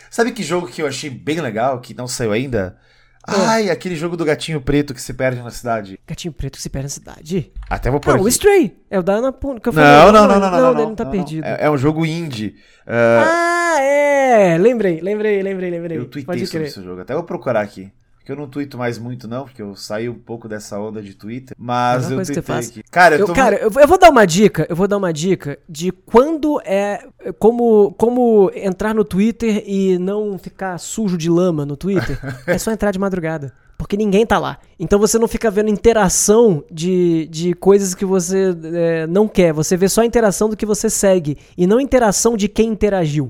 Sabe 0.09 0.31
que 0.31 0.43
jogo 0.43 0.67
que 0.67 0.81
eu 0.81 0.87
achei 0.87 1.09
bem 1.09 1.41
legal, 1.41 1.79
que 1.81 1.95
não 1.95 2.07
saiu 2.07 2.31
ainda? 2.31 2.77
Ah. 3.25 3.51
Ai, 3.51 3.69
aquele 3.69 3.95
jogo 3.95 4.17
do 4.17 4.25
gatinho 4.25 4.59
preto 4.59 4.93
que 4.93 5.01
se 5.01 5.13
perde 5.13 5.41
na 5.41 5.49
cidade. 5.49 5.97
Gatinho 6.05 6.33
preto 6.33 6.57
que 6.57 6.61
se 6.61 6.69
perde 6.69 6.85
na 6.85 6.89
cidade. 6.89 7.51
Até 7.69 7.89
vou 7.89 7.99
pôr 7.99 8.11
Ah, 8.15 8.17
o 8.17 8.21
aqui. 8.21 8.29
Stray. 8.29 8.77
É 8.89 8.99
o 8.99 9.03
da 9.03 9.13
Ana 9.13 9.31
Purma. 9.31 9.59
que 9.61 9.69
eu 9.69 9.73
Não, 9.73 9.81
falei. 9.81 10.11
não, 10.11 10.27
não, 10.27 10.39
não, 10.39 10.51
não, 10.51 10.61
não, 10.61 10.71
ele 10.73 10.81
não 10.89 10.95
tá 10.95 11.05
perdido. 11.05 11.45
É, 11.45 11.65
é 11.65 11.69
um 11.71 11.77
jogo 11.77 12.05
indie. 12.05 12.55
Ah, 12.85 13.77
é! 13.81 14.57
Lembrei, 14.57 14.99
lembrei, 15.01 15.41
lembrei, 15.41 15.69
lembrei. 15.71 15.97
eu 15.97 16.05
tuitei 16.05 16.45
sobre 16.45 16.67
esse 16.67 16.83
jogo. 16.83 17.01
Até 17.01 17.13
vou 17.13 17.23
procurar 17.23 17.61
aqui. 17.61 17.91
Porque 18.23 18.31
eu 18.31 18.37
não 18.37 18.47
tuito 18.47 18.77
mais 18.77 18.97
muito, 18.97 19.27
não, 19.27 19.43
porque 19.43 19.61
eu 19.61 19.75
saí 19.75 20.07
um 20.07 20.17
pouco 20.17 20.47
dessa 20.47 20.79
onda 20.79 21.01
de 21.01 21.13
Twitter. 21.13 21.53
Mas 21.59 22.09
eu 22.09 22.21
que 22.21 22.31
tuitei 22.31 22.55
aqui. 22.55 22.83
Cara, 22.89 23.15
eu 23.15 23.19
Eu, 23.19 23.25
tô. 23.25 23.33
cara, 23.33 23.57
eu, 23.57 23.69
eu 23.69 23.85
vou 23.85 23.97
dar 23.97 24.09
uma 24.09 24.25
dica, 24.25 24.65
eu 24.69 24.77
vou 24.77 24.87
dar 24.87 24.95
uma 24.95 25.11
dica 25.11 25.59
de 25.67 25.91
quando 25.91 26.61
é 26.63 27.05
como 27.37 27.91
como 27.97 28.49
entrar 28.55 28.95
no 28.95 29.03
Twitter 29.03 29.65
e 29.67 29.97
não 29.99 30.37
ficar 30.37 30.77
sujo 30.77 31.17
de 31.17 31.29
lama 31.29 31.65
no 31.65 31.75
Twitter. 31.75 32.17
é 32.47 32.57
só 32.57 32.71
entrar 32.71 32.91
de 32.91 32.99
madrugada, 32.99 33.51
porque 33.77 33.97
ninguém 33.97 34.25
tá 34.25 34.39
lá. 34.39 34.57
Então 34.79 34.97
você 34.97 35.19
não 35.19 35.27
fica 35.27 35.51
vendo 35.51 35.69
interação 35.69 36.63
de, 36.71 37.27
de 37.29 37.53
coisas 37.53 37.93
que 37.93 38.05
você 38.05 38.55
é, 38.73 39.05
não 39.05 39.27
quer. 39.27 39.51
Você 39.51 39.75
vê 39.75 39.89
só 39.89 39.99
a 39.99 40.05
interação 40.05 40.47
do 40.47 40.55
que 40.55 40.65
você 40.65 40.89
segue 40.89 41.37
e 41.57 41.67
não 41.67 41.77
interação 41.77 42.37
de 42.37 42.47
quem 42.47 42.69
interagiu. 42.69 43.29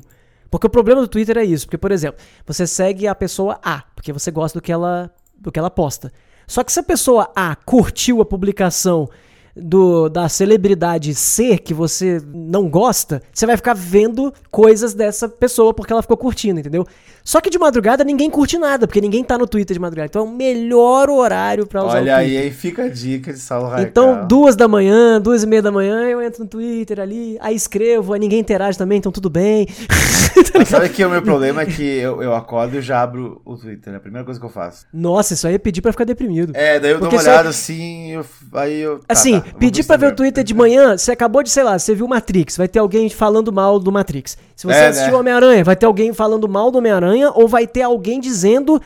Porque 0.52 0.68
o 0.68 0.70
problema 0.70 1.02
do 1.02 1.08
Twitter 1.08 1.36
é 1.39 1.44
isso. 1.44 1.66
Porque, 1.66 1.80
por 1.80 1.91
exemplo, 1.91 2.24
você 2.46 2.68
segue 2.68 3.08
a 3.08 3.16
pessoa 3.16 3.60
A, 3.64 3.84
porque 4.04 4.12
você 4.12 4.32
gosta 4.32 4.60
do 4.60 4.62
que 4.62 4.70
ela, 4.70 5.10
do 5.34 5.49
que 5.49 5.58
ela 5.58 5.72
posta. 5.72 6.12
Só 6.45 6.62
que 6.62 6.74
se 6.74 6.80
a 6.82 6.84
pessoa 6.84 7.32
A 7.34 7.56
curtiu 7.56 8.20
a 8.20 8.26
publicação 8.26 9.10
do, 9.56 10.10
da 10.10 10.28
celebridade 10.30 11.14
C 11.14 11.58
que 11.58 11.74
você 11.74 12.22
não 12.34 12.68
gosta, 12.70 13.22
você 13.32 13.45
vai 13.45 13.56
ficar 13.56 13.74
vendo 13.76 14.34
coisas 14.49 14.93
dessa 14.93 15.30
pessoa 15.30 15.74
porque 15.74 15.93
ela 15.93 16.01
ficou 16.01 16.18
curtindo, 16.18 16.60
entendeu? 16.60 16.86
Só 17.24 17.39
que 17.39 17.49
de 17.49 17.58
madrugada 17.58 18.04
ninguém 18.04 18.30
curte 18.30 18.58
nada, 18.58 18.86
porque 18.86 18.99
ninguém 18.99 19.24
tá 19.24 19.38
no 19.38 19.47
Twitter 19.47 19.74
de 19.74 19.80
madrugada. 19.80 20.08
Então 20.08 20.24
é 20.24 20.26
o 20.26 20.32
melhor 20.32 21.10
horário 21.10 21.66
pra 21.66 21.84
usar 21.86 21.97
Olha 21.99 22.14
o 22.14 22.16
aí, 22.18 22.26
Twitter. 22.26 22.43
aí 22.43 22.51
fica 22.51 22.84
a 22.84 22.89
dica 22.89 23.32
de 23.32 23.39
Saulo 23.39 23.70
Radical. 23.70 23.88
Então, 24.14 24.28
duas 24.28 24.56
da 24.58 24.68
manhã, 24.68 25.22
duas 25.22 25.43
e 25.43 25.47
meia 25.47 25.62
da 25.62 25.72
manhã, 25.72 26.04
eu 26.10 26.22
entro 26.22 26.43
no 26.43 26.49
Twitter 26.49 26.99
ali, 26.99 27.38
aí 27.39 27.56
escrevo, 27.56 28.12
aí 28.14 28.20
ninguém 28.20 28.39
interage 28.39 28.78
também, 28.78 28.97
então 28.97 29.12
tudo 29.12 29.30
bem. 29.30 29.68
Tá 30.51 30.66
sabe 30.66 30.89
que 30.89 31.04
o 31.06 31.10
meu 31.10 31.22
problema 31.22 31.62
é 31.62 31.66
que 31.66 31.84
eu, 31.84 32.22
eu 32.22 32.34
acordo 32.34 32.78
e 32.78 32.82
já 32.82 33.01
abro 33.04 33.39
o 33.45 33.56
Twitter. 33.56 33.93
É 33.93 33.97
a 33.97 33.99
primeira 33.99 34.26
coisa 34.26 34.39
que 34.39 34.45
eu 34.45 34.49
faço. 34.49 34.86
Nossa, 34.91 35.36
isso 35.36 35.45
aí 35.47 35.54
é 35.56 35.58
pedir 35.60 35.82
pra 35.82 35.91
ficar 35.91 36.06
deprimido. 36.06 36.54
É, 36.56 36.80
daí 36.80 36.91
eu 36.91 36.99
dou 36.99 37.01
Porque 37.10 37.16
uma 37.18 37.22
se 37.22 37.30
olhada 37.30 37.49
assim, 37.49 38.12
eu- 38.14 38.26
aí 38.54 38.80
eu. 38.82 38.97
tá, 38.99 39.06
Assim, 39.10 39.39
tá, 39.39 39.43
pedir 39.60 39.84
pra 39.84 39.98
ver 39.98 40.06
o 40.06 40.10
Instagram. 40.10 40.16
Twitter 40.16 40.44
de 40.44 40.54
manhã, 40.54 40.98
você 40.98 41.12
acabou 41.12 41.44
de, 41.44 41.50
sei 41.50 41.64
lá, 41.64 41.78
você 41.78 41.94
viu 41.96 42.08
Matrix, 42.08 42.58
vai 42.58 42.68
ter 42.68 42.80
alguém 42.80 43.10
falando 43.10 43.52
mal 43.52 43.80
do 43.80 43.91
Matrix. 43.91 44.38
Se 44.56 44.66
você 44.66 44.78
É, 44.80 44.88
assistiu 44.88 45.14
né? 45.14 45.20
Homem-Aranha, 45.20 45.64
vai 45.64 45.76
ter 45.76 45.86
alguém 45.86 46.14
falando 46.14 46.48
mal 46.48 46.72
do 46.72 46.78
Homem-Aranha, 46.80 47.32
ou 47.34 47.48
vai 47.48 47.68
ter 47.68 47.82
alguém 47.82 48.20
dizendo 48.20 48.82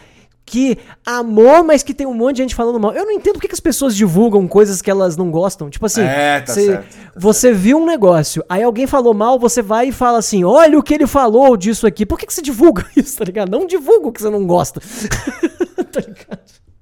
que 0.49 0.77
amor, 1.05 1.61
mas 1.61 1.83
que 1.83 1.93
tem 1.93 2.07
um 2.07 2.13
monte 2.13 2.37
de 2.37 2.43
gente 2.43 2.55
falando 2.55 2.79
mal. 2.79 2.93
Eu 2.93 3.03
não 3.03 3.11
entendo 3.11 3.33
por 3.33 3.41
que 3.41 3.53
as 3.53 3.59
pessoas 3.59 3.93
divulgam 3.93 4.47
coisas 4.47 4.81
que 4.81 4.89
elas 4.89 5.17
não 5.17 5.29
gostam. 5.29 5.69
Tipo 5.69 5.85
assim, 5.85 6.01
É, 6.03 6.39
tá 6.39 6.53
você, 6.53 6.65
certo, 6.67 6.95
tá 6.95 7.11
você 7.17 7.51
viu 7.51 7.77
um 7.77 7.85
negócio, 7.85 8.41
aí 8.47 8.63
alguém 8.63 8.87
falou 8.87 9.13
mal, 9.13 9.37
você 9.37 9.61
vai 9.61 9.89
e 9.89 9.91
fala 9.91 10.19
assim: 10.19 10.45
olha 10.45 10.79
o 10.79 10.81
que 10.83 10.93
ele 10.93 11.05
falou 11.05 11.57
disso 11.57 11.85
aqui. 11.85 12.05
Por 12.05 12.17
que, 12.17 12.25
que 12.25 12.33
você 12.33 12.41
divulga 12.41 12.85
isso, 12.95 13.17
tá 13.17 13.25
ligado? 13.25 13.51
Não 13.51 13.67
divulga 13.67 14.07
o 14.07 14.11
que 14.13 14.21
você 14.21 14.29
não 14.29 14.47
gosta. 14.47 14.79
tá 15.91 15.99
ligado? 15.99 16.39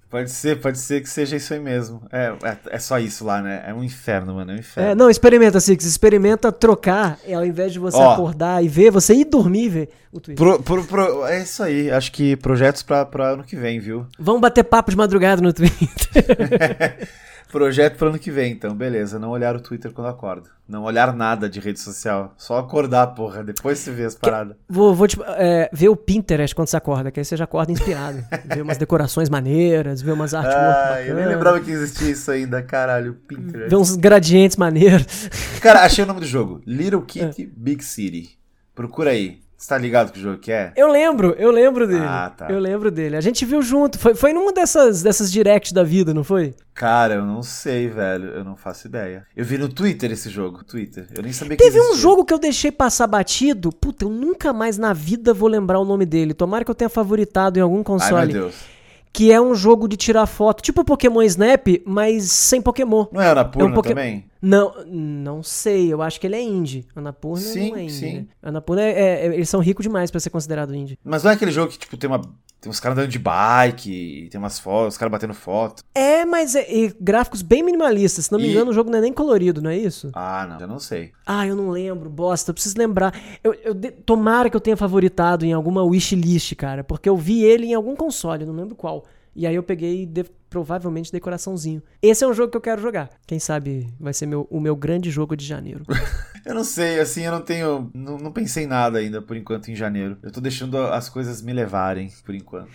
Pode 0.10 0.30
ser, 0.32 0.62
pode 0.62 0.78
ser 0.78 1.02
que 1.02 1.10
seja 1.10 1.36
isso 1.36 1.54
aí 1.54 1.60
mesmo. 1.60 2.02
É, 2.12 2.34
é, 2.44 2.58
é 2.76 2.80
só 2.80 2.98
isso 3.00 3.26
lá, 3.26 3.42
né? 3.42 3.64
É 3.68 3.74
um 3.74 3.84
inferno, 3.84 4.36
mano. 4.36 4.52
É 4.52 4.56
um 4.56 4.60
inferno. 4.60 4.90
É, 4.92 4.96
não, 4.96 5.10
experimenta, 5.10 5.60
Six. 5.60 5.84
Experimenta 5.84 6.52
trocar, 6.52 7.18
é, 7.26 7.34
ao 7.34 7.46
invés 7.46 7.74
de 7.74 7.80
você 7.80 7.98
Ó. 7.98 8.14
acordar 8.14 8.64
e 8.64 8.68
ver, 8.68 8.92
você 8.92 9.14
ir 9.14 9.26
dormir 9.26 9.64
e 9.66 9.70
ver 9.70 9.90
o 10.12 10.20
Twitter. 10.22 10.46
Pro- 10.46 10.62
pro- 10.64 10.84
pro- 10.86 11.26
é 11.26 11.42
isso 11.42 11.62
aí. 11.62 11.92
Acho 11.92 12.12
que 12.12 12.36
projetos 12.38 12.82
pra, 12.84 13.06
pra 13.06 13.30
ano 13.32 13.44
que 13.44 13.56
vem, 13.56 13.80
viu? 13.80 14.06
Vamos 14.18 14.40
bater 14.42 14.64
papo 14.64 14.92
de 14.92 14.96
madrugada 14.98 15.42
no 15.42 15.52
Twitter. 15.52 15.78
Projeto 17.56 17.96
pro 17.96 18.10
ano 18.10 18.20
que 18.20 18.30
vem, 18.30 18.52
então, 18.52 18.76
beleza. 18.76 19.18
Não 19.18 19.30
olhar 19.30 19.56
o 19.56 19.62
Twitter 19.62 19.94
quando 19.94 20.08
acordo. 20.08 20.50
Não 20.68 20.84
olhar 20.84 21.16
nada 21.16 21.50
de 21.50 21.62
rede 21.62 21.80
social. 21.80 22.34
Só 22.36 22.58
acordar, 22.58 23.08
porra. 23.16 23.42
Depois 23.46 23.80
você 23.80 23.92
vê 23.94 24.04
as 24.04 24.14
paradas. 24.14 24.58
vou 24.68 24.94
vou 24.94 25.08
tipo, 25.08 25.24
é, 25.26 25.70
ver 25.72 25.88
o 25.88 25.96
Pinterest 25.96 26.54
quando 26.54 26.68
você 26.68 26.76
acorda, 26.76 27.12
que 27.12 27.18
aí 27.22 27.24
você 27.24 27.38
já 27.38 27.46
acorda 27.46 27.72
inspirado. 27.72 28.22
ver 28.54 28.62
umas 28.62 28.78
decorações 28.78 29.30
maneiras, 29.30 30.02
ver 30.02 30.12
umas 30.12 30.34
artwork 30.34 30.60
Ah, 30.60 31.02
eu 31.02 31.16
nem 31.16 31.28
lembrava 31.28 31.62
que 31.62 31.72
existia 31.72 32.10
isso 32.10 32.30
ainda, 32.30 32.62
caralho. 32.62 33.14
Pinterest. 33.26 33.70
ver 33.70 33.76
uns 33.78 33.96
gradientes 33.96 34.58
maneiros. 34.58 35.30
Cara, 35.62 35.86
achei 35.86 36.04
o 36.04 36.08
nome 36.08 36.20
do 36.20 36.26
jogo. 36.26 36.62
Little 36.68 37.04
Kitty 37.04 37.44
É. 37.44 37.48
Big 37.56 37.86
City. 37.86 38.38
Procura 38.76 39.12
aí. 39.12 39.40
Você 39.66 39.70
tá 39.70 39.80
ligado 39.80 40.12
que 40.12 40.20
jogo 40.20 40.38
que 40.38 40.52
é? 40.52 40.72
Eu 40.76 40.88
lembro, 40.92 41.36
eu 41.40 41.50
lembro 41.50 41.88
dele. 41.88 42.06
Ah, 42.06 42.32
tá. 42.38 42.52
Eu 42.52 42.60
lembro 42.60 42.92
dele. 42.92 43.18
A 43.18 43.22
gente 43.22 43.44
viu 43.46 43.64
junto. 43.64 43.98
Foi, 43.98 44.14
foi 44.14 44.32
numa 44.32 44.54
dessas, 44.54 45.02
dessas 45.02 45.32
directs 45.32 45.72
da 45.72 45.82
vida, 45.82 46.14
não 46.14 46.24
foi? 46.24 46.54
Cara, 46.76 47.16
eu 47.16 47.26
não 47.26 47.42
sei, 47.42 47.88
velho. 47.88 48.30
Eu 48.30 48.44
não 48.44 48.56
faço 48.56 48.86
ideia. 48.86 49.26
Eu 49.36 49.44
vi 49.44 49.58
no 49.58 49.68
Twitter 49.68 50.12
esse 50.12 50.30
jogo. 50.30 50.64
Twitter. 50.64 51.08
Eu 51.18 51.24
nem 51.24 51.34
sabia 51.34 51.58
que 51.58 51.64
Teve 51.64 51.82
um 51.82 51.96
jogo 51.96 52.24
que 52.24 52.32
eu 52.32 52.38
deixei 52.38 52.72
passar 52.72 53.08
batido. 53.08 53.72
Puta, 53.72 54.06
eu 54.06 54.10
nunca 54.10 54.54
mais 54.54 54.78
na 54.78 54.94
vida 54.94 55.34
vou 55.34 55.50
lembrar 55.50 55.80
o 55.80 55.86
nome 55.86 56.06
dele. 56.06 56.36
Tomara 56.36 56.64
que 56.64 56.70
eu 56.70 56.76
tenha 56.76 56.88
favoritado 56.88 57.58
em 57.58 57.62
algum 57.64 57.80
Ai, 57.80 57.84
console. 57.84 58.34
meu 58.34 58.44
Deus. 58.44 58.75
Que 59.16 59.32
é 59.32 59.40
um 59.40 59.56
jogo 59.56 59.88
de 59.88 59.96
tirar 59.96 60.26
foto, 60.26 60.62
tipo 60.62 60.84
Pokémon 60.84 61.22
Snap, 61.22 61.66
mas 61.86 62.30
sem 62.32 62.62
Pokémon. 62.62 63.06
Não 63.14 63.22
é 63.22 63.30
Anapurna 63.30 63.70
É 63.70 63.72
um 63.72 63.74
Poké- 63.74 63.90
também? 63.90 64.26
Não, 64.42 64.74
não 64.86 65.42
sei, 65.42 65.92
eu 65.92 66.02
acho 66.02 66.20
que 66.20 66.28
ele 66.28 66.36
é 66.36 66.42
indie. 66.44 66.86
Anapurna 66.94 67.42
Sim, 67.42 67.70
não 67.70 67.78
é 67.78 67.84
indie. 67.84 67.94
sim. 67.94 68.14
né? 68.16 68.26
Anapurna 68.44 68.82
é, 68.82 68.92
é- 68.92 69.34
eles 69.34 69.48
são 69.50 69.62
ricos 69.62 69.84
demais 69.84 70.12
pra 70.12 70.20
ser 70.20 70.30
considerado 70.30 70.76
indie. 70.76 71.00
Mas 71.02 71.24
não 71.24 71.32
é 71.32 71.34
aquele 71.34 71.50
jogo 71.52 71.72
que, 71.72 71.80
tipo, 71.80 71.96
tem 71.96 72.10
uma. 72.10 72.20
Tem 72.66 72.70
uns 72.72 72.80
caras 72.80 72.98
andando 72.98 73.12
de 73.12 73.20
bike, 73.20 74.28
tem 74.32 74.40
umas 74.40 74.58
fotos, 74.58 74.96
os 74.96 74.98
caras 74.98 75.12
batendo 75.12 75.36
foto. 75.36 75.84
É, 75.94 76.26
mas 76.26 76.56
é, 76.56 76.66
gráficos 77.00 77.44
bem 77.44 77.62
minimalistas. 77.62 78.26
Se 78.26 78.32
não 78.32 78.40
me 78.40 78.48
E- 78.48 78.52
engano, 78.52 78.72
o 78.72 78.74
jogo 78.74 78.90
não 78.90 78.98
é 78.98 79.02
nem 79.02 79.14
colorido, 79.14 79.62
não 79.62 79.70
é 79.70 79.78
isso? 79.78 80.10
Ah, 80.16 80.48
não, 80.50 80.60
eu 80.60 80.68
não 80.68 80.80
sei. 80.80 81.12
Ah, 81.28 81.46
eu 81.46 81.56
não 81.56 81.70
lembro, 81.70 82.10
bosta, 82.10 82.50
eu 82.50 82.54
preciso 82.56 82.76
lembrar. 82.78 83.14
Eu, 83.44 83.54
eu 83.64 83.74
de- 83.76 83.92
tomara 83.92 84.50
que 84.50 84.56
eu 84.56 84.60
tenha 84.62 84.76
favoritado 84.76 85.46
em 85.46 85.54
alguma 85.54 85.84
wishlist, 85.84 86.56
cara, 86.56 86.84
porque 86.84 87.08
eu 87.08 87.16
vi 87.16 87.44
ele 87.44 87.68
em 87.68 87.76
algum 87.76 87.96
console, 87.96 88.46
não 88.48 88.56
lembro 88.56 88.76
qual. 88.76 89.06
E 89.36 89.46
aí 89.46 89.56
eu 89.56 89.64
peguei 89.64 90.06
de, 90.06 90.24
provavelmente 90.50 91.12
decoraçãozinho. 91.12 91.84
Esse 92.02 92.24
é 92.24 92.28
um 92.28 92.34
jogo 92.34 92.50
que 92.50 92.56
eu 92.56 92.62
quero 92.62 92.82
jogar. 92.82 93.10
Quem 93.28 93.38
sabe 93.38 93.94
vai 94.00 94.14
ser 94.14 94.26
meu, 94.26 94.48
o 94.50 94.58
meu 94.62 94.74
grande 94.74 95.12
jogo 95.12 95.36
de 95.36 95.46
janeiro. 95.46 95.84
eu 96.46 96.56
não 96.56 96.64
sei, 96.64 97.02
assim, 97.02 97.24
eu 97.24 97.32
não 97.34 97.42
tenho. 97.42 97.92
Não, 97.94 98.18
não 98.18 98.32
pensei 98.32 98.64
em 98.64 98.68
nada 98.68 99.00
ainda 99.00 99.22
por 99.22 99.36
enquanto 99.36 99.70
em 99.70 99.76
janeiro. 99.76 100.18
Eu 100.24 100.32
tô 100.32 100.40
deixando 100.40 100.78
as 100.78 101.10
coisas 101.10 101.42
me 101.42 101.52
levarem 101.52 102.10
por 102.24 102.34
enquanto. 102.34 102.70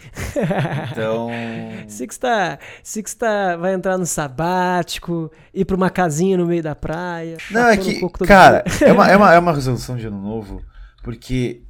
Então. 0.93 1.31
Six 1.89 2.19
tá, 2.19 2.59
Six 2.83 3.15
tá, 3.15 3.57
vai 3.57 3.73
entrar 3.73 3.97
no 3.97 4.05
sabático, 4.05 5.33
ir 5.55 5.65
pra 5.65 5.77
uma 5.77 5.89
casinha 5.89 6.37
no 6.37 6.47
meio 6.47 6.63
da 6.63 6.75
praia. 6.75 7.39
Não, 7.51 7.69
é 7.69 7.77
que. 7.79 8.05
Um 8.05 8.09
cara, 8.11 8.63
é 8.83 8.93
uma, 8.93 9.11
é, 9.11 9.17
uma, 9.17 9.33
é 9.35 9.39
uma 9.39 9.55
resolução 9.55 9.97
de 9.97 10.07
ano 10.07 10.21
novo, 10.21 10.63
porque 11.03 11.63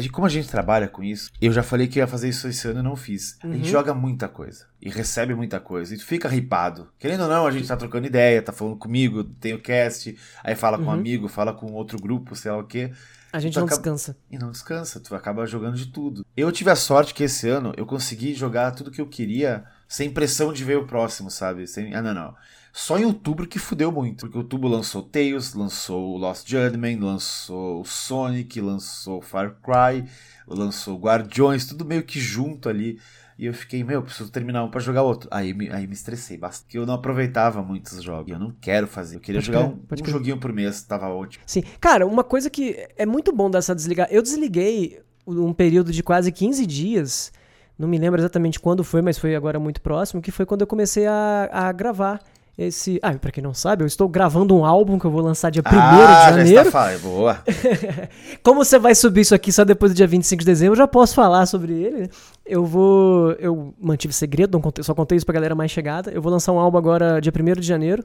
gente, 0.00 0.12
como 0.12 0.26
a 0.26 0.30
gente 0.30 0.48
trabalha 0.48 0.88
com 0.88 1.02
isso, 1.02 1.30
eu 1.40 1.52
já 1.52 1.62
falei 1.62 1.86
que 1.86 1.98
ia 1.98 2.06
fazer 2.06 2.28
isso 2.28 2.48
esse 2.48 2.66
ano 2.68 2.80
e 2.80 2.82
não 2.82 2.96
fiz. 2.96 3.38
Uhum. 3.42 3.50
A 3.50 3.54
gente 3.54 3.64
uhum. 3.64 3.70
joga 3.70 3.94
muita 3.94 4.28
coisa 4.28 4.66
e 4.80 4.90
recebe 4.90 5.34
muita 5.34 5.58
coisa 5.60 5.94
e 5.94 5.98
tu 5.98 6.04
fica 6.04 6.28
ripado. 6.28 6.88
Querendo 6.98 7.22
ou 7.22 7.28
não, 7.28 7.46
a 7.46 7.50
gente 7.50 7.66
tá 7.66 7.76
trocando 7.76 8.06
ideia, 8.06 8.42
tá 8.42 8.52
falando 8.52 8.76
comigo, 8.76 9.24
tem 9.24 9.54
o 9.54 9.60
cast, 9.60 10.16
aí 10.42 10.54
fala 10.54 10.78
uhum. 10.78 10.84
com 10.84 10.90
um 10.90 10.94
uhum. 10.94 11.00
amigo, 11.00 11.28
fala 11.28 11.52
com 11.52 11.72
outro 11.72 11.98
grupo, 11.98 12.34
sei 12.36 12.50
lá 12.50 12.58
o 12.58 12.64
quê. 12.64 12.92
A 13.32 13.40
gente 13.40 13.56
não 13.56 13.64
acaba... 13.64 13.80
descansa. 13.80 14.16
E 14.30 14.38
não 14.38 14.50
descansa, 14.50 15.00
tu 15.00 15.14
acaba 15.14 15.46
jogando 15.46 15.76
de 15.76 15.86
tudo. 15.86 16.24
Eu 16.36 16.50
tive 16.50 16.70
a 16.70 16.76
sorte 16.76 17.12
que 17.12 17.24
esse 17.24 17.48
ano 17.48 17.74
eu 17.76 17.84
consegui 17.84 18.34
jogar 18.34 18.70
tudo 18.72 18.90
que 18.90 19.00
eu 19.00 19.06
queria 19.06 19.64
sem 19.86 20.10
pressão 20.10 20.52
de 20.52 20.64
ver 20.64 20.78
o 20.78 20.86
próximo, 20.86 21.30
sabe? 21.30 21.66
Sem... 21.66 21.94
Ah, 21.94 22.00
não, 22.00 22.14
não. 22.14 22.34
Só 22.72 22.98
em 22.98 23.04
outubro 23.04 23.46
que 23.46 23.58
fudeu 23.58 23.90
muito. 23.90 24.20
Porque 24.20 24.38
outubro 24.38 24.68
lançou 24.68 25.02
Tales, 25.02 25.54
lançou 25.54 26.16
Lost 26.16 26.48
Judgment, 26.48 26.98
lançou 27.00 27.84
Sonic, 27.84 28.60
lançou 28.60 29.20
Far 29.20 29.56
Cry, 29.62 30.08
lançou 30.46 30.98
Guardiões, 30.98 31.66
tudo 31.66 31.84
meio 31.84 32.02
que 32.02 32.20
junto 32.20 32.68
ali. 32.68 32.98
E 33.38 33.46
eu 33.46 33.54
fiquei, 33.54 33.84
meu, 33.84 34.02
preciso 34.02 34.32
terminar 34.32 34.64
um 34.64 34.70
pra 34.70 34.80
jogar 34.80 35.02
outro. 35.02 35.28
Aí, 35.32 35.54
aí 35.70 35.86
me 35.86 35.92
estressei 35.92 36.36
bastante. 36.36 36.64
Porque 36.64 36.78
eu 36.78 36.84
não 36.84 36.94
aproveitava 36.94 37.62
muitos 37.62 38.02
jogos. 38.02 38.32
Eu 38.32 38.38
não 38.38 38.52
quero 38.60 38.88
fazer. 38.88 39.16
Eu 39.16 39.20
queria 39.20 39.40
pode 39.40 39.46
jogar 39.46 39.64
um, 39.64 39.80
um 40.02 40.10
joguinho 40.10 40.38
por 40.38 40.52
mês, 40.52 40.82
tava 40.82 41.08
ótimo. 41.08 41.44
Sim. 41.46 41.62
Cara, 41.80 42.04
uma 42.04 42.24
coisa 42.24 42.50
que 42.50 42.88
é 42.96 43.06
muito 43.06 43.32
bom 43.32 43.48
dessa 43.48 43.76
desligar. 43.76 44.08
Eu 44.10 44.22
desliguei 44.22 45.00
um 45.24 45.52
período 45.52 45.92
de 45.92 46.02
quase 46.02 46.32
15 46.32 46.66
dias. 46.66 47.32
Não 47.78 47.86
me 47.86 47.96
lembro 47.96 48.20
exatamente 48.20 48.58
quando 48.58 48.82
foi, 48.82 49.02
mas 49.02 49.18
foi 49.18 49.36
agora 49.36 49.60
muito 49.60 49.80
próximo, 49.80 50.20
que 50.20 50.32
foi 50.32 50.44
quando 50.44 50.62
eu 50.62 50.66
comecei 50.66 51.06
a, 51.06 51.48
a 51.52 51.70
gravar 51.70 52.20
esse. 52.58 52.98
Ah, 53.00 53.12
pra 53.12 53.30
quem 53.30 53.42
não 53.42 53.54
sabe, 53.54 53.84
eu 53.84 53.86
estou 53.86 54.08
gravando 54.08 54.56
um 54.56 54.64
álbum 54.64 54.98
que 54.98 55.04
eu 55.04 55.10
vou 55.10 55.22
lançar 55.22 55.48
dia 55.50 55.62
1 55.64 55.68
ah, 55.68 56.30
de 56.30 56.36
janeiro. 56.36 56.70
Já 56.70 56.90
está 56.90 56.98
boa. 56.98 57.38
Como 58.42 58.64
você 58.64 58.78
vai 58.78 58.96
subir 58.96 59.20
isso 59.20 59.34
aqui 59.34 59.52
só 59.52 59.64
depois 59.64 59.92
do 59.92 59.94
dia 59.94 60.06
25 60.06 60.40
de 60.40 60.46
dezembro, 60.46 60.72
eu 60.72 60.78
já 60.78 60.88
posso 60.88 61.14
falar 61.14 61.46
sobre 61.46 61.72
ele. 61.72 61.98
Né? 62.02 62.08
Eu 62.44 62.66
vou. 62.66 63.32
Eu 63.32 63.72
mantive 63.80 64.12
segredo, 64.12 64.54
não 64.54 64.60
contei, 64.60 64.82
só 64.82 64.92
contei 64.92 65.16
isso 65.16 65.24
pra 65.24 65.34
galera 65.34 65.54
mais 65.54 65.70
chegada. 65.70 66.10
Eu 66.10 66.20
vou 66.20 66.32
lançar 66.32 66.52
um 66.52 66.58
álbum 66.58 66.76
agora 66.76 67.20
dia 67.20 67.32
1 67.32 67.60
de 67.60 67.66
janeiro. 67.66 68.04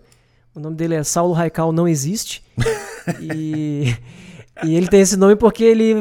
O 0.53 0.59
nome 0.59 0.75
dele 0.75 0.93
é 0.93 1.03
Saulo 1.03 1.33
Raical 1.33 1.71
Não 1.71 1.87
Existe. 1.87 2.43
e. 3.19 3.95
E 4.65 4.75
ele 4.75 4.87
tem 4.87 5.01
esse 5.01 5.17
nome 5.17 5.35
porque 5.35 5.63
ele, 5.63 5.95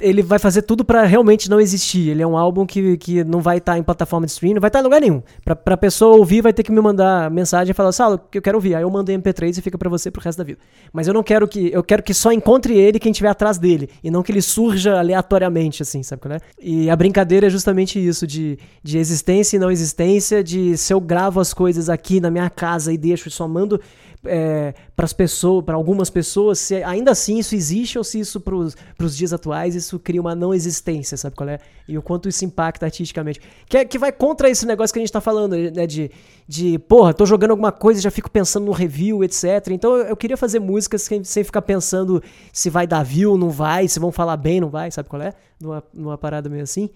ele 0.00 0.22
vai 0.22 0.38
fazer 0.38 0.62
tudo 0.62 0.84
para 0.84 1.04
realmente 1.04 1.48
não 1.48 1.60
existir. 1.60 2.10
Ele 2.10 2.22
é 2.22 2.26
um 2.26 2.36
álbum 2.36 2.66
que, 2.66 2.96
que 2.96 3.24
não 3.24 3.40
vai 3.40 3.58
estar 3.58 3.72
tá 3.72 3.78
em 3.78 3.82
plataforma 3.82 4.26
de 4.26 4.32
streaming, 4.32 4.54
não 4.54 4.60
vai 4.60 4.68
estar 4.68 4.78
tá 4.78 4.82
em 4.82 4.84
lugar 4.84 5.00
nenhum. 5.00 5.22
Pra, 5.44 5.56
pra 5.56 5.76
pessoa 5.76 6.16
ouvir, 6.16 6.40
vai 6.40 6.52
ter 6.52 6.62
que 6.62 6.72
me 6.72 6.80
mandar 6.80 7.30
mensagem 7.30 7.70
e 7.70 7.74
falar, 7.74 7.92
Saulo, 7.92 8.20
que 8.30 8.38
eu 8.38 8.42
quero 8.42 8.58
ouvir. 8.58 8.74
Aí 8.74 8.82
eu 8.82 8.90
mando 8.90 9.10
em 9.10 9.20
MP3 9.20 9.58
e 9.58 9.62
fica 9.62 9.78
para 9.78 9.88
você 9.88 10.10
pro 10.10 10.22
resto 10.22 10.38
da 10.38 10.44
vida. 10.44 10.58
Mas 10.92 11.06
eu 11.06 11.14
não 11.14 11.22
quero 11.22 11.46
que. 11.46 11.70
Eu 11.72 11.82
quero 11.82 12.02
que 12.02 12.14
só 12.14 12.32
encontre 12.32 12.76
ele 12.76 12.98
quem 12.98 13.12
estiver 13.12 13.28
atrás 13.28 13.58
dele. 13.58 13.88
E 14.02 14.10
não 14.10 14.22
que 14.22 14.32
ele 14.32 14.42
surja 14.42 14.98
aleatoriamente, 14.98 15.82
assim, 15.82 16.02
sabe 16.02 16.22
qual 16.22 16.34
é? 16.34 16.38
E 16.60 16.90
a 16.90 16.96
brincadeira 16.96 17.46
é 17.46 17.50
justamente 17.50 18.04
isso, 18.04 18.26
de, 18.26 18.58
de 18.82 18.98
existência 18.98 19.56
e 19.56 19.58
não 19.58 19.70
existência, 19.70 20.42
de 20.42 20.76
se 20.76 20.92
eu 20.92 21.00
gravo 21.00 21.40
as 21.40 21.52
coisas 21.52 21.88
aqui 21.88 22.20
na 22.20 22.30
minha 22.30 22.48
casa 22.50 22.92
e 22.92 22.98
deixo 22.98 23.30
só 23.30 23.46
mando 23.48 23.80
é, 24.24 24.74
para 24.94 25.04
as 25.04 25.12
pessoas, 25.12 25.64
para 25.64 25.74
algumas 25.74 26.08
pessoas, 26.10 26.58
se 26.58 26.82
ainda 26.82 27.10
assim 27.10 27.38
isso 27.38 27.54
existe 27.54 27.98
ou 27.98 28.04
se 28.04 28.20
isso 28.20 28.40
para 28.40 28.54
os 28.54 29.16
dias 29.16 29.32
atuais 29.32 29.74
isso 29.74 29.98
cria 29.98 30.20
uma 30.20 30.34
não 30.34 30.54
existência, 30.54 31.16
sabe 31.16 31.34
qual 31.36 31.48
é? 31.48 31.58
E 31.88 31.98
o 31.98 32.02
quanto 32.02 32.28
isso 32.28 32.44
impacta 32.44 32.86
artisticamente. 32.86 33.40
Que, 33.68 33.78
é, 33.78 33.84
que 33.84 33.98
vai 33.98 34.12
contra 34.12 34.48
esse 34.48 34.64
negócio 34.66 34.92
que 34.92 34.98
a 34.98 35.02
gente 35.02 35.08
está 35.08 35.20
falando, 35.20 35.56
né? 35.56 35.86
De, 35.86 36.10
de, 36.46 36.78
porra, 36.78 37.12
tô 37.12 37.26
jogando 37.26 37.50
alguma 37.50 37.72
coisa 37.72 38.00
e 38.00 38.02
já 38.02 38.10
fico 38.10 38.30
pensando 38.30 38.66
no 38.66 38.72
review, 38.72 39.24
etc. 39.24 39.68
Então 39.70 39.96
eu, 39.96 40.06
eu 40.06 40.16
queria 40.16 40.36
fazer 40.36 40.60
músicas 40.60 41.02
sem, 41.02 41.24
sem, 41.24 41.42
ficar 41.42 41.62
pensando 41.62 42.22
se 42.52 42.70
vai 42.70 42.86
dar 42.86 43.02
view, 43.02 43.36
não 43.36 43.50
vai, 43.50 43.88
se 43.88 43.98
vão 43.98 44.12
falar 44.12 44.36
bem, 44.36 44.60
não 44.60 44.70
vai, 44.70 44.90
sabe 44.90 45.08
qual 45.08 45.22
é? 45.22 45.32
Numa, 45.60 45.82
numa 45.92 46.18
parada 46.18 46.48
meio 46.48 46.62
assim. 46.62 46.90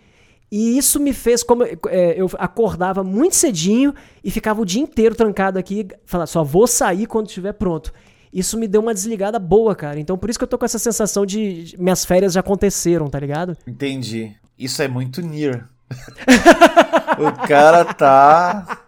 E 0.50 0.78
isso 0.78 1.00
me 1.00 1.12
fez 1.12 1.42
como 1.42 1.64
é, 1.64 2.14
eu 2.16 2.30
acordava 2.38 3.02
muito 3.02 3.34
cedinho 3.34 3.94
e 4.22 4.30
ficava 4.30 4.60
o 4.60 4.64
dia 4.64 4.80
inteiro 4.80 5.14
trancado 5.14 5.58
aqui, 5.58 5.88
falar 6.04 6.26
só 6.26 6.44
vou 6.44 6.66
sair 6.66 7.06
quando 7.06 7.26
estiver 7.26 7.52
pronto. 7.52 7.92
Isso 8.32 8.58
me 8.58 8.68
deu 8.68 8.80
uma 8.80 8.94
desligada 8.94 9.38
boa, 9.38 9.74
cara. 9.74 9.98
Então 9.98 10.16
por 10.16 10.30
isso 10.30 10.38
que 10.38 10.44
eu 10.44 10.48
tô 10.48 10.58
com 10.58 10.64
essa 10.64 10.78
sensação 10.78 11.26
de 11.26 11.74
minhas 11.78 12.04
férias 12.04 12.34
já 12.34 12.40
aconteceram, 12.40 13.08
tá 13.08 13.18
ligado? 13.18 13.56
Entendi. 13.66 14.34
Isso 14.58 14.82
é 14.82 14.88
muito 14.88 15.20
near. 15.20 15.68
o 17.18 17.46
cara 17.46 17.84
tá 17.84 18.85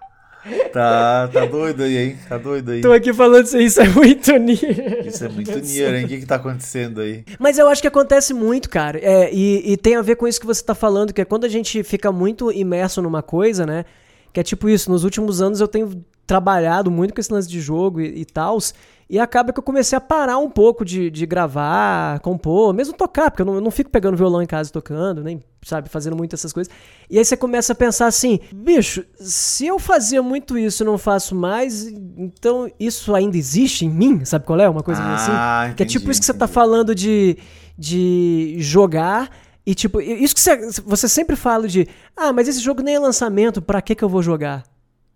Tá, 0.72 1.28
tá 1.32 1.46
doido 1.46 1.82
aí, 1.82 1.96
hein? 1.96 2.18
Tá 2.28 2.38
doido 2.38 2.72
aí. 2.72 2.80
Tô 2.80 2.92
aqui 2.92 3.12
falando 3.12 3.44
isso, 3.44 3.58
isso 3.58 3.80
é 3.80 3.88
muito 3.88 4.32
Nier. 4.36 5.06
Isso 5.06 5.24
é 5.24 5.28
muito 5.28 5.58
Nier, 5.58 5.94
hein? 5.94 6.04
O 6.04 6.08
que 6.08 6.18
que 6.20 6.26
tá 6.26 6.36
acontecendo 6.36 7.00
aí? 7.00 7.24
Mas 7.38 7.58
eu 7.58 7.68
acho 7.68 7.80
que 7.80 7.88
acontece 7.88 8.32
muito, 8.34 8.68
cara. 8.68 8.98
É, 8.98 9.32
e, 9.32 9.72
e 9.72 9.76
tem 9.76 9.96
a 9.96 10.02
ver 10.02 10.16
com 10.16 10.26
isso 10.26 10.40
que 10.40 10.46
você 10.46 10.62
tá 10.62 10.74
falando, 10.74 11.12
que 11.12 11.20
é 11.20 11.24
quando 11.24 11.44
a 11.44 11.48
gente 11.48 11.82
fica 11.82 12.12
muito 12.12 12.52
imerso 12.52 13.00
numa 13.02 13.22
coisa, 13.22 13.66
né? 13.66 13.84
Que 14.32 14.40
é 14.40 14.42
tipo 14.42 14.68
isso, 14.68 14.90
nos 14.90 15.04
últimos 15.04 15.40
anos 15.40 15.60
eu 15.60 15.68
tenho 15.68 16.04
trabalhado 16.28 16.90
muito 16.90 17.14
com 17.14 17.20
esse 17.20 17.32
lance 17.32 17.48
de 17.48 17.58
jogo 17.60 18.00
e, 18.00 18.20
e 18.20 18.24
tals. 18.24 18.74
E 19.10 19.18
acaba 19.18 19.54
que 19.54 19.58
eu 19.58 19.62
comecei 19.62 19.96
a 19.96 20.00
parar 20.02 20.36
um 20.36 20.50
pouco 20.50 20.84
de, 20.84 21.10
de 21.10 21.24
gravar, 21.24 22.20
compor, 22.20 22.74
mesmo 22.74 22.92
tocar, 22.92 23.30
porque 23.30 23.40
eu 23.40 23.46
não, 23.46 23.54
eu 23.54 23.60
não 23.62 23.70
fico 23.70 23.88
pegando 23.88 24.18
violão 24.18 24.42
em 24.42 24.46
casa 24.46 24.70
tocando, 24.70 25.24
nem, 25.24 25.40
sabe, 25.62 25.88
fazendo 25.88 26.14
muito 26.14 26.34
essas 26.34 26.52
coisas. 26.52 26.70
E 27.08 27.18
aí 27.18 27.24
você 27.24 27.34
começa 27.34 27.72
a 27.72 27.74
pensar 27.74 28.06
assim, 28.06 28.38
bicho, 28.52 29.02
se 29.18 29.66
eu 29.66 29.78
fazia 29.78 30.22
muito 30.22 30.58
isso 30.58 30.82
e 30.82 30.86
não 30.86 30.98
faço 30.98 31.34
mais, 31.34 31.86
então 31.86 32.70
isso 32.78 33.14
ainda 33.14 33.38
existe 33.38 33.86
em 33.86 33.88
mim? 33.88 34.22
Sabe 34.26 34.44
qual 34.44 34.60
é? 34.60 34.68
Uma 34.68 34.82
coisa 34.82 35.00
ah, 35.02 35.14
assim? 35.14 35.32
Entendi, 35.70 35.76
que 35.76 35.82
é 35.82 35.86
tipo 35.86 36.10
isso 36.10 36.20
que 36.20 36.26
entendi. 36.26 36.38
você 36.38 36.46
tá 36.46 36.46
falando 36.46 36.94
de, 36.94 37.38
de 37.78 38.56
jogar. 38.58 39.30
E 39.64 39.74
tipo, 39.74 40.02
isso 40.02 40.34
que 40.34 40.40
você, 40.40 40.82
você 40.84 41.08
sempre 41.08 41.34
fala 41.34 41.66
de, 41.66 41.88
ah, 42.14 42.30
mas 42.30 42.46
esse 42.46 42.60
jogo 42.60 42.82
nem 42.82 42.96
é 42.96 42.98
lançamento, 42.98 43.62
pra 43.62 43.80
que 43.80 43.94
que 43.94 44.04
eu 44.04 44.08
vou 44.10 44.22
jogar? 44.22 44.64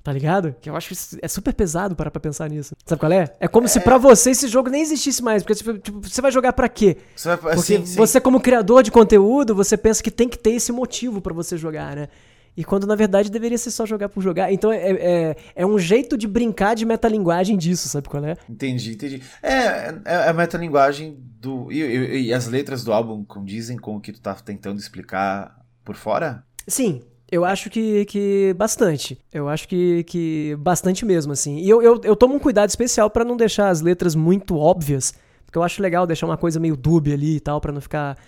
Tá 0.03 0.13
ligado? 0.13 0.55
Que 0.61 0.69
eu 0.69 0.75
acho 0.75 0.89
que 0.89 1.19
é 1.23 1.29
super 1.29 1.55
pesado 1.55 1.95
parar 1.95 2.11
pra 2.11 2.21
pensar 2.21 2.51
nisso. 2.51 2.75
Sabe 2.85 2.99
qual 2.99 3.13
é? 3.13 3.33
É 3.39 3.47
como 3.47 3.67
é... 3.67 3.69
se 3.69 3.81
para 3.81 3.99
você 3.99 4.31
esse 4.31 4.49
jogo 4.49 4.69
nem 4.69 4.83
existisse 4.83 5.23
mais. 5.23 5.45
Porque 5.45 5.55
tipo, 5.55 5.79
tipo, 5.79 6.01
você 6.01 6.21
vai 6.21 6.33
jogar 6.33 6.53
para 6.53 6.69
quê? 6.69 6.97
Você 7.15 7.29
vai... 7.37 7.55
Porque 7.55 7.79
sim, 7.79 7.87
sim. 7.87 7.97
você, 7.97 8.21
como 8.21 8.41
criador 8.41 8.83
de 8.83 8.91
conteúdo, 8.91 9.55
você 9.55 9.77
pensa 9.77 10.03
que 10.03 10.11
tem 10.11 10.29
que 10.29 10.37
ter 10.37 10.51
esse 10.51 10.73
motivo 10.73 11.21
para 11.21 11.33
você 11.33 11.57
jogar, 11.57 11.95
né? 11.95 12.09
E 12.57 12.65
quando 12.65 12.87
na 12.87 12.95
verdade 12.95 13.31
deveria 13.31 13.57
ser 13.57 13.71
só 13.71 13.87
jogar 13.87 14.09
por 14.09 14.23
jogar. 14.23 14.53
Então 14.53 14.73
é, 14.73 14.91
é, 14.91 15.37
é 15.55 15.67
um 15.67 15.79
jeito 15.79 16.19
de 16.19 16.27
brincar 16.27 16.75
de 16.75 16.85
metalinguagem 16.85 17.57
disso, 17.57 17.89
sabe 17.89 18.09
qual 18.09 18.25
é? 18.25 18.37
Entendi, 18.49 18.93
entendi. 18.93 19.23
É, 19.43 19.53
é, 19.53 20.01
é 20.05 20.29
a 20.29 20.33
metalinguagem 20.33 21.17
do. 21.41 21.71
E, 21.73 21.81
e, 21.81 22.23
e 22.27 22.35
as 22.35 22.47
letras 22.49 22.85
do 22.85 22.93
álbum 22.93 23.25
condizem 23.25 23.79
com 23.79 23.97
o 23.97 24.01
que 24.01 24.13
tu 24.13 24.21
tá 24.21 24.35
tentando 24.35 24.79
explicar 24.79 25.65
por 25.85 25.97
fora? 25.97 26.45
Sim, 26.67 27.03
eu 27.33 27.47
acho 27.47 27.71
que, 27.71 28.05
que 28.05 28.55
bastante. 28.59 29.19
Eu 29.33 29.49
acho 29.49 29.67
que, 29.67 30.05
que 30.05 30.55
bastante 30.59 31.03
mesmo, 31.07 31.33
assim. 31.33 31.57
E 31.57 31.69
eu, 31.69 31.81
eu, 31.83 31.99
eu 32.05 32.15
tomo 32.15 32.35
um 32.35 32.39
cuidado 32.39 32.69
especial 32.69 33.09
para 33.09 33.25
não 33.25 33.39
deixar 33.39 33.71
as 33.71 33.81
letras 33.81 34.15
muito 34.15 34.59
óbvias, 34.59 35.15
porque 35.47 35.57
eu 35.57 35.63
acho 35.63 35.81
legal 35.81 36.07
deixar 36.07 36.27
uma 36.27 36.37
coisa 36.37 36.61
meio 36.61 36.77
dúbia 36.77 37.15
ali 37.15 37.37
e 37.37 37.41
tal, 37.41 37.59
para 37.59 37.73
não 37.73 37.81
ficar 37.81 38.19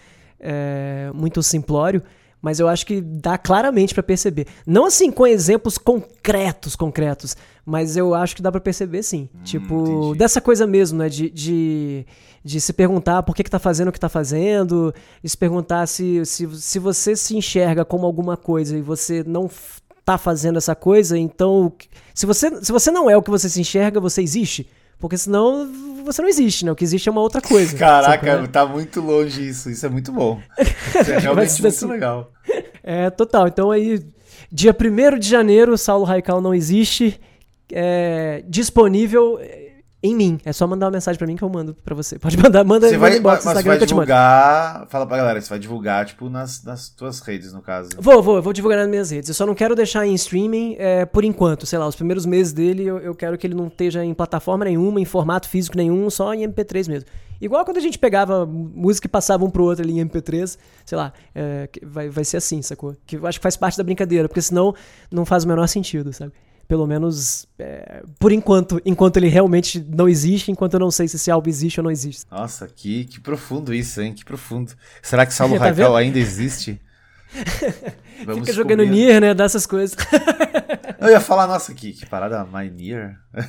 é, 0.41 1.11
muito 1.15 1.43
simplório 1.43 2.03
mas 2.45 2.61
eu 2.61 2.69
acho 2.69 2.85
que 2.85 3.01
dá 3.01 3.39
claramente 3.39 3.95
para 3.95 4.03
perceber. 4.03 4.47
Não 4.67 4.85
assim 4.85 5.11
com 5.11 5.27
exemplos 5.27 5.79
concretos, 5.79 6.77
concretos, 6.77 7.35
mas 7.65 7.97
eu 7.97 8.15
acho 8.15 8.37
que 8.37 8.43
dá 8.43 8.53
para 8.53 8.61
perceber 8.61 9.03
sim. 9.03 9.31
Hum, 9.35 9.43
tipo, 9.45 9.81
entendi. 9.81 10.19
dessa 10.19 10.43
coisa 10.43 10.67
mesmo, 10.67 10.99
né? 10.99 11.09
De, 11.09 11.31
de, 11.31 12.07
de, 12.45 12.61
se 12.61 12.75
perguntar 12.75 13.23
por 13.23 13.35
que, 13.35 13.45
que 13.45 13.51
tá 13.51 13.59
fazendo 13.59 13.89
o 13.89 13.93
que 13.93 13.99
tá 13.99 14.11
fazendo, 14.11 14.95
de 15.23 15.31
se 15.31 15.39
perguntar 15.39 15.87
se, 15.87 16.23
se, 16.27 16.47
se 16.61 16.79
você 16.79 17.17
se 17.17 17.35
enxerga 17.35 17.83
como 17.83 18.05
alguma 18.05 18.37
coisa 18.37 18.77
e 18.77 18.83
você 18.83 19.25
não 19.27 19.51
tá 20.05 20.19
fazendo 20.19 20.59
essa 20.59 20.75
coisa, 20.75 21.17
então. 21.17 21.73
Se 22.13 22.27
você, 22.27 22.63
se 22.63 22.71
você 22.71 22.91
não 22.91 23.09
é 23.09 23.17
o 23.17 23.23
que 23.23 23.31
você 23.31 23.49
se 23.49 23.59
enxerga, 23.59 23.99
você 23.99 24.21
existe. 24.21 24.69
Porque 25.05 25.19
senão 25.19 25.71
você 26.03 26.23
não 26.23 26.29
existe, 26.31 26.65
né? 26.65 26.73
O 26.73 26.75
que 26.75 26.83
existe 26.83 27.11
é 27.11 27.13
uma 27.13 27.21
outra 27.21 27.43
coisa. 27.43 27.77
Caraca, 27.77 28.49
tá 28.49 28.65
muito 28.65 29.03
longe 29.03 29.47
isso. 29.47 29.69
Isso 29.69 29.85
é 29.85 29.89
muito 29.91 30.11
bom. 30.11 30.41
Isso 30.59 31.13
é 31.13 31.19
realmente 31.21 31.61
muito 31.61 31.67
assim, 31.67 31.87
legal. 31.87 32.33
É, 32.83 33.11
total. 33.11 33.47
Então 33.47 33.71
aí, 33.71 34.03
dia 34.51 34.75
1 34.75 35.19
de 35.19 35.29
janeiro, 35.29 35.77
Saulo 35.77 36.07
Raical 36.07 36.41
não 36.41 36.55
existe. 36.55 37.21
É, 37.71 38.43
disponível 38.49 39.39
em 40.05 40.15
mim. 40.15 40.39
É 40.45 40.53
só 40.53 40.67
mandar 40.67 40.85
uma 40.85 40.93
mensagem 40.93 41.17
pra 41.17 41.27
mim 41.27 41.35
que 41.35 41.43
eu 41.43 41.49
mando 41.49 41.75
pra 41.83 41.95
você. 41.95 42.19
Pode 42.21 42.37
mandar, 42.37 42.63
manda, 42.63 42.87
Você 42.87 42.99
manda 42.99 43.09
vai, 43.09 43.19
inbox 43.19 43.43
mas 43.43 43.57
você 43.57 43.63
vai 43.65 43.79
divulgar. 43.79 44.87
Fala 44.89 45.07
pra 45.07 45.17
galera, 45.17 45.41
você 45.41 45.49
vai 45.49 45.59
divulgar, 45.59 46.05
tipo, 46.05 46.29
nas, 46.29 46.63
nas 46.63 46.91
tuas 46.91 47.21
redes, 47.21 47.55
no 47.55 47.63
caso. 47.63 47.89
Vou, 47.99 48.23
vou, 48.23 48.37
eu 48.37 48.43
vou 48.43 48.53
divulgar 48.53 48.79
nas 48.79 48.89
minhas 48.89 49.11
redes. 49.11 49.31
Eu 49.31 49.35
só 49.35 49.47
não 49.47 49.55
quero 49.55 49.75
deixar 49.75 50.07
em 50.07 50.13
streaming 50.13 50.77
é, 50.79 51.07
por 51.07 51.25
enquanto. 51.25 51.65
Sei 51.65 51.79
lá, 51.79 51.89
os 51.89 51.97
primeiros 51.97 52.27
meses 52.27 52.53
dele 52.53 52.85
eu, 52.85 52.99
eu 52.99 53.15
quero 53.15 53.39
que 53.39 53.47
ele 53.47 53.55
não 53.55 53.69
esteja 53.69 54.05
em 54.05 54.13
plataforma 54.13 54.67
nenhuma, 54.67 55.01
em 55.01 55.07
formato 55.07 55.49
físico 55.49 55.75
nenhum, 55.75 56.11
só 56.11 56.35
em 56.35 56.47
MP3 56.47 56.87
mesmo. 56.87 57.09
Igual 57.41 57.65
quando 57.65 57.79
a 57.79 57.81
gente 57.81 57.99
pegava 57.99 58.45
música 58.45 59.07
e 59.07 59.11
passava 59.11 59.43
um 59.45 59.51
pro 59.51 59.65
outro 59.65 59.83
ali 59.83 59.99
em 59.99 60.07
MP3, 60.07 60.59
sei 60.85 60.99
lá, 60.99 61.15
é, 61.35 61.69
vai, 61.83 62.11
vai 62.11 62.25
ser 62.25 62.37
assim, 62.37 62.61
sacou? 62.61 62.95
Que 63.07 63.17
eu 63.17 63.27
acho 63.27 63.39
que 63.39 63.43
faz 63.43 63.57
parte 63.57 63.79
da 63.79 63.85
brincadeira, 63.85 64.29
porque 64.29 64.43
senão 64.43 64.75
não 65.11 65.25
faz 65.25 65.45
o 65.45 65.49
menor 65.49 65.67
sentido, 65.67 66.13
sabe? 66.13 66.33
Pelo 66.75 66.89
menos 66.89 67.47
é, 67.57 68.03
por 68.19 68.33
enquanto, 68.33 68.83
enquanto 68.85 69.17
ele 69.17 69.29
realmente 69.29 69.79
não 69.89 70.09
existe, 70.09 70.51
enquanto 70.51 70.75
eu 70.75 70.81
não 70.81 70.91
sei 70.91 71.07
se 71.07 71.15
esse 71.15 71.31
álbum 71.31 71.49
existe 71.49 71.79
ou 71.79 71.85
não 71.85 71.91
existe. 71.93 72.25
Nossa, 72.29 72.67
que, 72.67 73.05
que 73.05 73.21
profundo 73.21 73.73
isso, 73.73 74.03
hein? 74.03 74.13
Que 74.13 74.25
profundo. 74.25 74.73
Será 75.01 75.25
que 75.25 75.33
Saulo 75.33 75.55
Tá 75.57 75.67
Raquel 75.67 75.95
ainda 75.95 76.19
existe? 76.19 76.81
Vamos 78.25 78.41
Fica 78.41 78.53
jogando 78.53 78.79
descobrir. 78.81 79.05
Nier, 79.07 79.21
né? 79.21 79.35
Dessas 79.35 79.67
coisas. 79.67 79.97
Eu 81.01 81.11
ia 81.11 81.21
falar, 81.21 81.47
nossa, 81.47 81.75
que, 81.75 81.93
que 81.93 82.07
parada 82.07 82.45
My 82.45 82.71
Nier. 82.71 83.17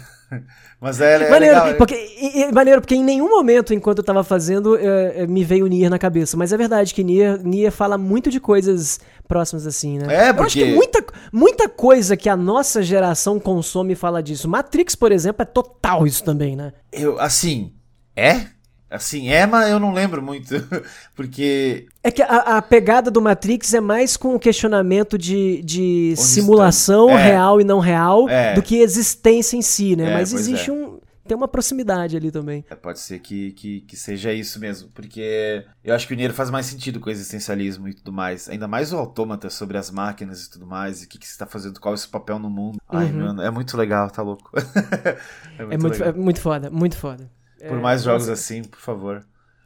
Mas 0.82 1.00
é, 1.00 1.16
é 1.28 1.30
maneiro, 1.30 1.56
legal. 1.56 1.76
porque, 1.76 1.94
e- 1.96 2.42
e- 2.42 2.52
maneiro, 2.52 2.82
porque 2.82 2.96
em 2.96 3.04
nenhum 3.04 3.30
momento, 3.30 3.74
enquanto 3.74 4.00
eu 4.00 4.04
tava 4.04 4.24
fazendo, 4.24 4.76
é, 4.78 5.20
é, 5.22 5.28
me 5.28 5.44
veio 5.44 5.68
Nier 5.68 5.90
na 5.90 6.00
cabeça. 6.00 6.36
Mas 6.36 6.52
é 6.52 6.58
verdade 6.58 6.94
que 6.94 7.04
Nier, 7.04 7.40
Nier 7.44 7.72
fala 7.72 7.98
muito 7.98 8.30
de 8.30 8.40
coisas 8.40 9.00
próximas 9.28 9.66
assim, 9.66 10.00
né? 10.00 10.08
É, 10.14 10.30
Eu 10.32 10.44
acho 10.44 10.54
que 10.58 10.60
porque- 10.66 10.66
muita, 10.76 11.06
muita 11.32 11.70
coisa 11.70 12.18
que 12.18 12.28
a 12.28 12.36
nossa 12.36 12.82
geração 12.84 13.40
consome 13.40 13.96
fala 13.96 14.22
disso. 14.22 14.50
Matrix, 14.50 14.96
por 14.96 15.12
exemplo, 15.12 15.44
é 15.44 15.46
total 15.46 16.06
isso 16.06 16.24
também, 16.24 16.56
né? 16.56 16.74
Eu, 16.92 17.20
assim, 17.20 17.74
é? 18.16 18.48
Assim, 18.96 19.30
é, 19.30 19.46
mas 19.46 19.70
eu 19.70 19.80
não 19.80 19.94
lembro 19.94 20.22
muito. 20.22 20.54
Porque. 21.16 21.88
É 22.04 22.12
que 22.12 22.22
a, 22.22 22.58
a 22.58 22.62
pegada 22.62 23.10
do 23.12 23.22
Matrix 23.22 23.74
é 23.74 23.80
mais 23.82 24.16
com 24.18 24.36
o 24.36 24.40
questionamento 24.40 25.18
de, 25.18 25.62
de 25.64 26.14
Onde 26.18 26.22
simulação 26.22 27.10
está- 27.10 27.20
é. 27.22 27.24
real 27.32 27.62
e 27.62 27.64
não 27.64 27.80
real 27.80 28.30
É. 28.30 28.54
do 28.54 28.62
que 28.62 28.78
existência 28.78 29.58
em 29.58 29.62
si, 29.62 29.96
né? 29.96 30.12
É, 30.12 30.14
Mas 30.14 30.34
existe 30.34 30.70
é. 30.70 30.74
um. 30.74 31.00
Tem 31.28 31.36
uma 31.36 31.48
proximidade 31.48 32.16
ali 32.16 32.30
também. 32.30 32.64
é, 32.70 32.76
Pode 32.76 33.00
ser 33.00 33.18
que, 33.18 33.52
que, 33.54 33.82
que 33.82 33.98
seja 33.98 34.32
isso 34.32 34.60
mesmo. 34.60 34.90
Porque 34.94 35.66
eu 35.84 35.96
acho 35.96 36.08
que 36.08 36.14
o 36.14 36.16
Nier 36.16 36.32
faz 36.32 36.52
mais 36.52 36.68
sentido 36.68 37.00
com 37.00 37.10
o 37.10 37.12
existencialismo 37.12 37.88
e 37.90 37.96
tudo 37.96 38.14
mais. 38.14 38.48
Ainda 38.48 38.68
mais 38.68 38.94
o 38.94 38.98
autômata 38.98 39.50
sobre 39.50 39.76
as 39.76 39.90
máquinas 39.90 40.44
e 40.46 40.52
tudo 40.52 40.68
mais. 40.68 41.02
E 41.02 41.06
o 41.06 41.10
que, 41.10 41.18
que 41.18 41.28
você 41.28 41.36
tá 41.36 41.48
fazendo, 41.48 41.80
qual 41.80 41.96
é 41.96 41.96
o 41.96 41.98
seu 41.98 42.12
papel 42.12 42.38
no 42.38 42.48
mundo. 42.48 42.78
Ai, 42.88 43.06
Uhum. 43.08 43.26
mano, 43.26 43.42
é 43.42 43.50
muito 43.50 43.76
legal, 43.76 44.08
tá 44.12 44.22
louco. 44.22 44.52
é 45.58 45.64
É 45.64 45.66
muito, 45.78 45.88
legal. 45.94 46.10
é 46.10 46.14
muito 46.14 46.40
foda, 46.40 46.70
muito 46.70 46.96
foda. 46.96 47.28
Por 47.68 47.78
É, 47.78 47.82
mais 47.82 48.04
jogos 48.04 48.28
nossa. 48.28 48.34
assim, 48.34 48.64
por 48.64 48.80
favor. 48.80 49.24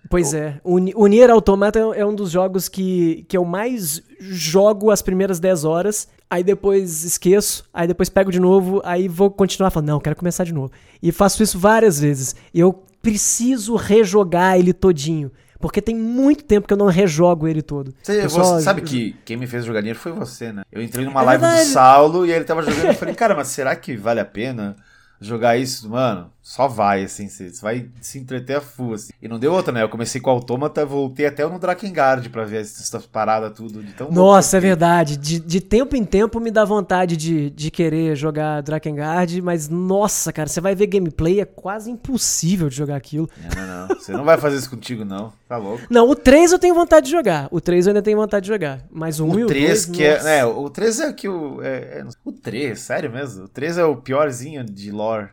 Pois 0.10 0.34
é. 0.34 0.60
O, 0.64 0.78
Ni- 0.80 0.94
o 0.96 1.06
Nier 1.08 1.30
Automata 1.30 1.78
é, 1.78 2.00
é 2.02 2.06
um 2.06 2.16
dos 2.16 2.32
jogos 2.32 2.68
que, 2.70 3.26
que 3.28 3.38
eu 3.38 3.44
mais 3.46 4.02
jogo 4.20 4.92
as 4.92 5.02
primeiras 5.02 5.40
10 5.40 5.66
horas, 5.66 6.08
aí 6.30 6.44
depois 6.44 7.04
esqueço, 7.04 7.66
aí 7.74 7.88
depois 7.88 8.10
pego 8.10 8.32
de 8.32 8.40
novo, 8.40 8.82
aí 8.86 9.08
vou 9.08 9.30
continuar 9.30 9.70
falando, 9.72 9.90
não, 9.90 10.00
quero 10.00 10.16
começar 10.16 10.44
de 10.46 10.54
novo. 10.54 10.72
E 11.04 11.12
faço 11.12 11.44
isso 11.44 11.60
várias 11.60 12.00
vezes. 12.00 12.36
Eu 12.54 12.74
preciso 13.02 13.76
rejogar 13.76 14.58
ele 14.58 14.74
todinho. 14.74 15.32
Porque 15.60 15.82
tem 15.82 15.94
muito 15.94 16.46
tempo 16.46 16.66
que 16.66 16.74
eu 16.74 16.78
não 16.78 16.86
rejogo 16.88 17.46
ele 17.46 17.62
todo. 17.62 17.94
Você, 18.02 18.26
você 18.30 18.62
sabe 18.62 18.82
que 18.82 19.14
quem 19.26 19.36
me 19.36 19.46
fez 19.46 19.66
jogar 19.66 19.82
Nier 19.82 19.98
foi 19.98 20.14
você, 20.14 20.54
né? 20.54 20.64
Eu 20.72 20.82
entrei 20.82 21.04
numa 21.04 21.22
É 21.22 21.26
live 21.26 21.42
verdade. 21.42 21.68
do 21.68 21.74
Saulo 21.74 22.26
e 22.26 22.32
ele 22.32 22.46
tava 22.46 22.62
jogando 22.62 22.86
e 22.86 22.88
eu 22.88 22.94
falei, 22.94 23.14
cara, 23.14 23.36
mas 23.36 23.50
será 23.50 23.76
que 23.76 23.98
vale 23.98 24.22
a 24.22 24.26
pena 24.26 24.78
jogar 25.20 25.58
isso? 25.58 25.90
Mano, 25.90 26.32
só 26.42 26.68
vai, 26.68 27.04
assim, 27.04 27.28
você 27.30 27.52
vai 27.62 27.90
se 28.02 28.18
entreter 28.18 28.58
a 28.58 28.62
full, 28.62 28.94
assim. 28.96 29.12
E 29.22 29.28
não 29.28 29.38
deu 29.38 29.54
outra, 29.54 29.72
né? 29.72 29.84
Eu 29.84 29.90
comecei 29.90 30.20
com 30.20 30.30
o 30.30 30.34
Autômata, 30.34 30.86
voltei 30.86 31.26
até 31.28 31.46
no 31.48 31.60
Drakengard 31.60 32.28
pra 32.30 32.44
ver 32.44 32.62
essas 32.62 33.06
paradas 33.06 33.52
tudo. 33.56 33.84
De 33.84 33.92
tão 33.94 34.10
Nossa, 34.12 34.58
é 34.58 34.60
que- 34.60 34.66
verdade. 34.68 35.18
De, 35.18 35.40
de 35.40 35.62
tempo 35.62 35.96
em 35.96 36.04
tempo 36.04 36.40
me 36.40 36.50
dá 36.50 36.66
vontade 36.66 37.16
de, 37.16 37.50
de 37.52 37.70
querer 37.70 38.16
jogar 38.16 38.62
Drakengard, 38.62 39.42
mas 39.42 39.70
nossa, 39.70 40.34
cara, 40.34 40.50
você 40.50 40.60
vai 40.60 40.74
ver 40.74 40.88
gameplay, 40.88 41.40
é 41.40 41.46
quase 41.46 41.92
impossível 41.92 42.68
de 42.70 42.76
jogar 42.76 42.96
aquilo. 42.96 43.30
Não, 43.56 43.66
não, 43.68 43.88
não. 43.88 43.96
Você 44.00 44.12
não 44.14 44.24
vai 44.24 44.38
fazer 44.38 44.58
isso 44.58 44.70
contigo, 44.70 45.06
não. 45.06 45.32
Tá 45.48 45.58
louco. 45.58 45.84
Não, 45.90 46.08
o 46.10 46.16
3 46.16 46.52
eu 46.52 46.58
tenho 46.60 46.74
vontade 46.74 47.06
de 47.08 47.12
jogar. 47.12 47.48
O 47.52 47.60
3 47.62 47.86
eu 47.86 47.92
ainda 47.92 48.02
tenho 48.02 48.18
vontade 48.18 48.44
de 48.46 48.48
jogar. 48.52 48.80
Mas 48.90 49.20
o 49.20 49.26
1 49.26 49.40
e 49.40 49.44
O 49.44 49.46
o 49.46 49.48
3, 49.50 49.86
2, 49.86 49.98
que 49.98 50.04
é. 50.04 50.14
nossa. 50.16 50.30
É, 50.30 50.46
o 50.46 50.70
3 50.70 51.00
é 51.02 51.14
que 51.14 51.28
o. 51.30 51.62
É, 51.62 52.00
é- 52.00 52.06
o 52.26 52.32
3, 52.32 52.80
sério 52.80 53.12
mesmo? 53.12 53.44
O 53.46 53.48
3 53.48 53.78
é 53.78 53.84
o 53.86 53.96
piorzinho 53.98 54.64
de 54.64 54.90
lore. 54.92 55.28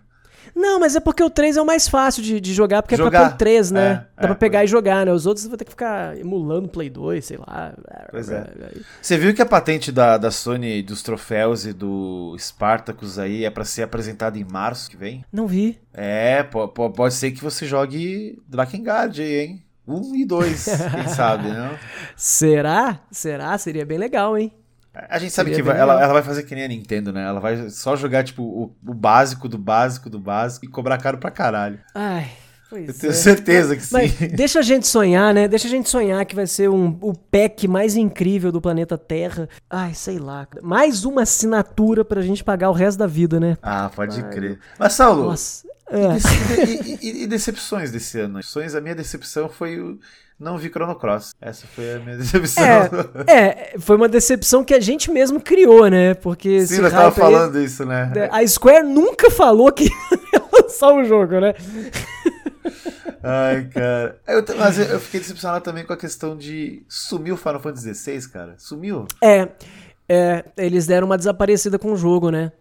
Não, 0.57 0.81
mas 0.81 0.97
é 0.97 1.01
porque 1.01 1.23
o 1.23 1.29
3 1.29 1.59
é 1.59 1.63
o 1.63 1.67
mais 1.67 1.87
fácil 1.87 2.23
de, 2.23 2.41
de 2.41 2.55
jogar, 2.55 2.81
porque 2.83 2.95
é 2.95 2.99
Jogar. 2.99 3.11
pra 3.11 3.29
Play 3.29 3.39
3, 3.39 3.71
né? 3.71 3.91
É, 3.91 3.95
Dá 3.95 4.05
é, 4.17 4.27
pra 4.29 4.35
pegar 4.35 4.65
e 4.65 4.67
jogar, 4.67 5.05
né? 5.05 5.13
Os 5.13 5.27
outros 5.27 5.47
vai 5.47 5.59
ter 5.59 5.65
que 5.67 5.71
ficar 5.71 6.17
emulando 6.19 6.67
Play 6.67 6.89
2, 6.89 7.23
sei 7.25 7.37
lá. 7.37 7.75
Pois 8.11 8.31
é. 8.31 8.47
Você 9.03 9.19
viu 9.19 9.35
que 9.35 9.43
a 9.43 9.47
patente 9.47 9.93
da, 9.93 10.17
da 10.17 10.31
Sony 10.31 10.83
dos 10.83 11.03
troféus 11.03 11.67
e 11.67 11.75
do 11.75 12.35
Spartacus 12.39 13.19
aí 13.19 13.45
é 13.45 13.51
pra 13.51 13.65
ser 13.65 13.83
apresentada 13.83 14.39
em 14.39 14.45
março 14.45 14.89
que 14.91 14.97
vem? 14.97 15.23
Não 15.31 15.47
vi. 15.47 15.79
É, 15.93 16.43
po- 16.43 16.69
po- 16.69 16.91
pode 16.91 17.13
ser 17.13 17.33
que 17.33 17.43
você 17.43 17.67
jogue 17.67 18.43
Drakengard 18.49 19.21
aí, 19.21 19.39
hein? 19.41 19.63
Um 19.87 20.17
e 20.17 20.25
dois, 20.25 20.65
quem 20.65 21.07
sabe, 21.15 21.49
não? 21.49 21.71
Será? 22.17 22.99
Será? 23.11 23.57
Seria 23.59 23.85
bem 23.87 23.99
legal, 23.99 24.37
hein? 24.37 24.51
A 25.09 25.19
gente 25.19 25.33
sabe 25.33 25.51
Seria 25.51 25.63
que 25.65 25.69
vai- 25.71 25.79
ela, 25.81 26.03
ela 26.03 26.13
vai 26.13 26.23
fazer 26.23 26.43
que 26.45 26.55
nem 26.55 26.65
a 26.65 26.69
Nintendo, 26.69 27.13
né? 27.13 27.25
Ela 27.27 27.41
vai 27.41 27.69
só 27.71 27.95
jogar, 27.97 28.25
tipo, 28.25 28.43
o, 28.43 28.75
o 28.87 28.95
básico 28.95 29.49
do 29.49 29.59
básico 29.59 30.09
do 30.09 30.19
básico 30.19 30.65
e 30.65 30.69
cobrar 30.69 30.99
caro 30.99 31.19
pra 31.19 31.31
caralho. 31.31 31.79
Ai, 31.95 32.27
pois 32.71 32.89
Eu 32.89 32.95
tenho 32.95 33.11
é. 33.11 33.15
certeza 33.15 33.77
que 33.77 33.83
sim. 33.83 33.93
Mas 33.93 34.13
deixa 34.33 34.61
a 34.61 34.63
gente 34.63 34.87
sonhar, 34.87 35.35
né? 35.35 35.47
Deixa 35.49 35.67
a 35.69 35.71
gente 35.71 35.89
sonhar 35.89 36.25
que 36.25 36.35
vai 36.35 36.47
ser 36.47 36.71
um, 36.71 36.97
o 37.03 37.13
pack 37.13 37.69
mais 37.69 37.95
incrível 37.97 38.51
do 38.51 38.61
planeta 38.61 38.97
Terra. 38.97 39.49
Ai, 39.69 39.93
sei 39.95 40.19
lá. 40.19 40.47
Mais 40.63 41.05
uma 41.05 41.23
assinatura 41.23 42.05
pra 42.05 42.23
gente 42.23 42.43
pagar 42.43 42.71
o 42.71 42.73
resto 42.73 42.99
da 42.99 43.07
vida, 43.07 43.39
né? 43.39 43.59
Ah, 43.63 43.91
pode 43.95 44.23
crer. 44.31 44.59
Mas, 44.79 44.95
Saulo, 44.95 45.25
Nossa. 45.25 45.67
E, 45.91 46.09
dece- 46.09 46.99
e- 47.03 47.23
e- 47.23 47.27
decepções 47.27 47.91
desse 47.91 48.19
ano? 48.21 48.35
Decepções, 48.39 48.75
a 48.75 48.81
minha 48.81 48.95
decepção 48.95 49.49
foi 49.49 49.79
o. 49.81 49.99
Não 50.39 50.59
vi 50.59 50.69
Chrono 50.69 50.95
Cross. 50.97 51.31
Essa 51.41 51.67
foi 51.67 51.95
a 51.95 51.99
minha 51.99 52.17
decepção. 52.19 52.65
É, 53.27 53.35
é, 53.75 53.75
foi 53.79 53.97
uma 53.97 54.09
decepção 54.09 54.63
que 54.65 54.75
a 54.75 54.81
gente 54.81 55.11
mesmo 55.11 55.41
criou, 55.41 55.89
né? 55.89 56.13
Porque 56.15 56.67
Sim, 56.67 56.81
nós 56.83 56.93
tava 56.93 57.05
hype 57.05 57.15
aí- 57.15 57.21
falando 57.33 57.59
isso, 57.61 57.87
né? 57.87 58.13
a 58.31 58.47
Square 58.47 58.87
nunca 58.87 59.31
falou 59.31 59.73
que 59.73 59.85
ia 60.35 60.43
lançar 60.53 60.93
o 60.93 61.05
jogo, 61.05 61.41
né? 61.41 61.55
Ai, 63.23 63.65
cara. 63.73 64.21
Eu, 64.27 64.45
mas 64.59 64.79
eu, 64.79 64.85
eu 64.87 65.01
fiquei 65.01 65.21
decepcionado 65.21 65.65
também 65.65 65.85
com 65.85 65.93
a 65.93 65.97
questão 65.97 66.37
de. 66.37 66.83
Sumiu 66.89 67.35
o 67.35 67.39
Final 67.39 67.61
Fantasy 67.61 67.95
XVI, 67.95 68.29
cara? 68.29 68.55
Sumiu? 68.59 69.07
É, 69.23 69.49
é, 70.09 70.45
eles 70.57 70.87
deram 70.87 71.07
uma 71.07 71.17
desaparecida 71.19 71.79
com 71.79 71.93
o 71.93 71.97
jogo, 71.97 72.31
né? 72.31 72.53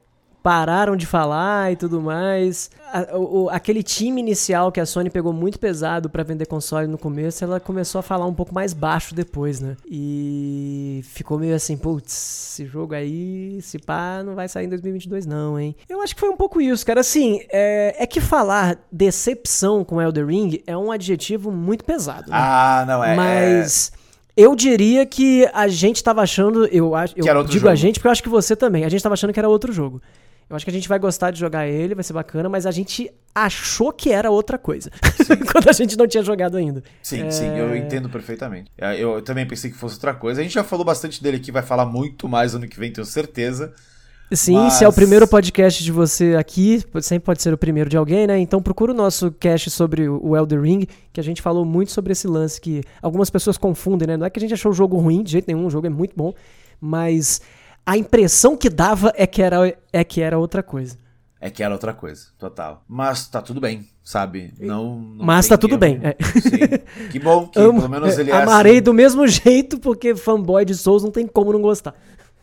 Pararam 0.46 0.96
de 0.96 1.08
falar 1.08 1.72
e 1.72 1.76
tudo 1.76 2.00
mais. 2.00 2.70
A- 2.93 3.18
o- 3.18 3.50
aquele 3.50 3.82
time 3.82 4.22
inicial 4.22 4.72
que 4.72 4.80
a 4.80 4.86
Sony 4.86 5.10
pegou 5.10 5.34
muito 5.34 5.58
pesado 5.58 6.08
pra 6.08 6.22
vender 6.22 6.46
console 6.46 6.86
no 6.86 7.00
começo, 7.00 7.43
ela 7.43 7.60
começou 7.60 7.98
a 7.98 8.04
falar 8.04 8.28
um 8.28 8.34
pouco 8.34 8.54
mais 8.54 8.72
baixo 8.72 9.16
depois, 9.16 9.60
né? 9.60 9.76
E 9.89 11.02
ficou 11.04 11.39
meio 11.39 11.56
assim, 11.56 11.76
putz, 11.76 12.14
esse 12.52 12.66
jogo 12.68 12.93
aí, 12.93 13.60
se 13.64 13.80
pá, 13.80 14.22
não 14.24 14.36
vai 14.36 14.48
sair 14.48 14.68
em 14.68 14.70
2022 14.70 15.26
não, 15.26 15.60
hein? 15.60 15.76
Eu 15.89 16.00
acho 16.04 16.14
que 16.14 16.20
foi 16.22 16.30
um 16.30 16.38
pouco 16.38 16.62
isso, 16.62 16.86
cara. 16.86 17.00
Assim, 17.00 17.39
é, 17.52 17.96
é 17.98 18.06
que 18.06 18.22
falar 18.22 18.78
decepção 18.91 19.84
com 19.84 20.00
Elder 20.00 20.28
Ring 20.28 20.62
é 20.68 20.78
um 20.78 20.91
adjetivo 20.91 21.52
muito 21.52 21.84
pesado, 21.84 22.30
né? 22.30 22.38
Ah, 22.39 22.86
não, 22.88 23.04
é. 23.04 23.16
Mas 23.16 23.91
eu 24.38 24.56
diria 24.56 25.08
que 25.08 25.50
a 25.56 25.68
gente 25.68 26.04
tava 26.04 26.22
achando, 26.22 26.68
eu 26.68 26.93
acho, 26.93 27.16
eu 27.18 27.24
digo 27.46 27.68
a 27.68 27.72
jogo. 27.72 27.76
gente 27.78 27.96
porque 27.96 28.08
eu 28.08 28.12
acho 28.12 28.22
que 28.22 28.30
você 28.30 28.56
também. 28.56 28.86
A 28.86 28.89
gente 28.89 29.02
tava 29.02 29.14
achando 29.14 29.34
que 29.34 29.39
era 29.39 29.50
outro 29.50 29.74
jogo. 29.74 30.00
Eu 30.50 30.56
acho 30.56 30.64
que 30.64 30.70
a 30.70 30.74
gente 30.74 30.88
vai 30.88 31.00
gostar 31.00 31.32
de 31.32 31.39
jogar 31.39 31.68
ele, 31.68 31.96
vai 31.96 32.04
ser 32.04 32.14
bacana, 32.14 32.48
mas 32.48 32.66
a 32.68 32.72
gente 32.72 33.10
achou 33.34 33.91
que 33.91 34.12
era 34.12 34.30
outra 34.30 34.58
coisa. 34.58 34.91
Quando 35.52 35.70
a 35.70 35.74
gente 35.74 35.98
não 35.98 36.08
tinha 36.08 36.24
jogado 36.24 36.56
ainda. 36.56 36.80
É, 36.82 36.84
sim, 37.02 37.32
sim, 37.32 37.58
eu 37.58 37.76
entendo 37.76 38.08
perfeitamente. 38.10 38.72
É, 38.78 38.93
Eu, 38.96 39.16
eu 39.16 39.22
também 39.22 39.46
pensei 39.48 39.72
que 39.72 39.78
fosse 39.78 39.96
outra 39.96 40.14
coisa. 40.14 40.41
A 40.41 40.43
gente 40.43 40.54
já 40.54 40.64
falou 40.64 40.86
bastante 40.86 41.22
dele 41.22 41.38
aqui, 41.38 41.52
vai 41.52 41.64
falar 41.64 41.86
muito 41.86 42.30
mais 42.30 42.54
ano 42.54 42.68
que 42.68 42.80
vem, 42.80 42.91
tenho 42.91 43.06
certeza. 43.06 43.74
Sim, 44.32 44.56
Mas- 44.56 44.74
se 44.74 44.84
é 44.84 44.88
o 44.88 44.93
primeiro 44.93 45.28
podcast 45.28 45.84
de 45.84 45.91
você 45.91 46.36
aqui, 46.36 46.84
sempre 47.02 47.26
pode 47.26 47.41
ser 47.41 47.54
o 47.54 47.58
primeiro 47.58 47.89
de 47.89 47.98
alguém, 47.98 48.26
né? 48.26 48.38
Então 48.39 48.62
procura 48.62 48.91
o 48.91 48.96
nosso 48.96 49.32
cast 49.32 49.70
sobre 49.70 50.08
o 50.10 50.36
Elder 50.36 50.62
Ring, 50.62 50.88
que 51.14 51.20
a 51.20 51.24
gente 51.24 51.41
falou 51.41 51.64
muito 51.64 51.91
sobre 51.91 52.12
esse 52.12 52.28
lance 52.28 52.60
que 52.60 52.82
algumas 53.02 53.30
pessoas 53.30 53.56
confundem, 53.58 54.08
né? 54.08 54.18
Não 54.18 54.26
é 54.26 54.30
que 54.30 54.39
a 54.39 54.41
gente 54.41 54.54
achou 54.54 54.72
o 54.72 54.76
jogo 54.76 54.98
ruim, 54.98 55.22
de 55.24 55.32
jeito 55.32 55.46
nenhum, 55.48 55.66
o 55.68 55.70
jogo 55.70 55.86
é 55.86 55.91
muito 55.91 56.16
bom, 56.16 56.34
mas 56.82 57.39
a 57.86 57.98
impressão 57.98 58.58
que 58.58 58.70
dava 58.70 59.12
é 59.16 59.28
que 59.28 59.42
era, 59.42 59.78
é 59.94 60.03
que 60.03 60.22
era 60.22 60.38
outra 60.38 60.64
coisa. 60.64 60.98
É 61.40 61.49
que 61.49 61.62
era 61.62 61.74
outra 61.74 61.94
coisa, 61.94 62.28
total. 62.40 62.84
Mas 62.88 63.28
tá 63.28 63.41
tudo 63.41 63.62
bem, 63.62 63.88
sabe? 64.03 64.52
Não. 64.60 64.99
não 64.99 65.26
Mas 65.26 65.48
tá 65.48 65.57
tudo 65.57 65.72
erro. 65.74 65.80
bem, 65.80 65.99
é. 66.02 66.16
Sim. 66.40 67.10
Que 67.12 67.20
bom 67.20 67.48
que 67.48 67.60
Amo- 67.60 67.82
pelo 67.82 67.90
menos 67.91 68.18
ele 68.18 68.32
é 68.32 68.41
amarei 68.41 68.76
assim. 68.76 68.82
do 68.82 68.94
mesmo 68.94 69.28
jeito, 69.28 69.78
porque 69.80 70.16
fanboy 70.16 70.66
de 70.66 70.74
Souls 70.74 71.03
não 71.03 71.12
tem 71.12 71.28
como 71.28 71.53
não 71.53 71.62
gostar. 71.62 71.94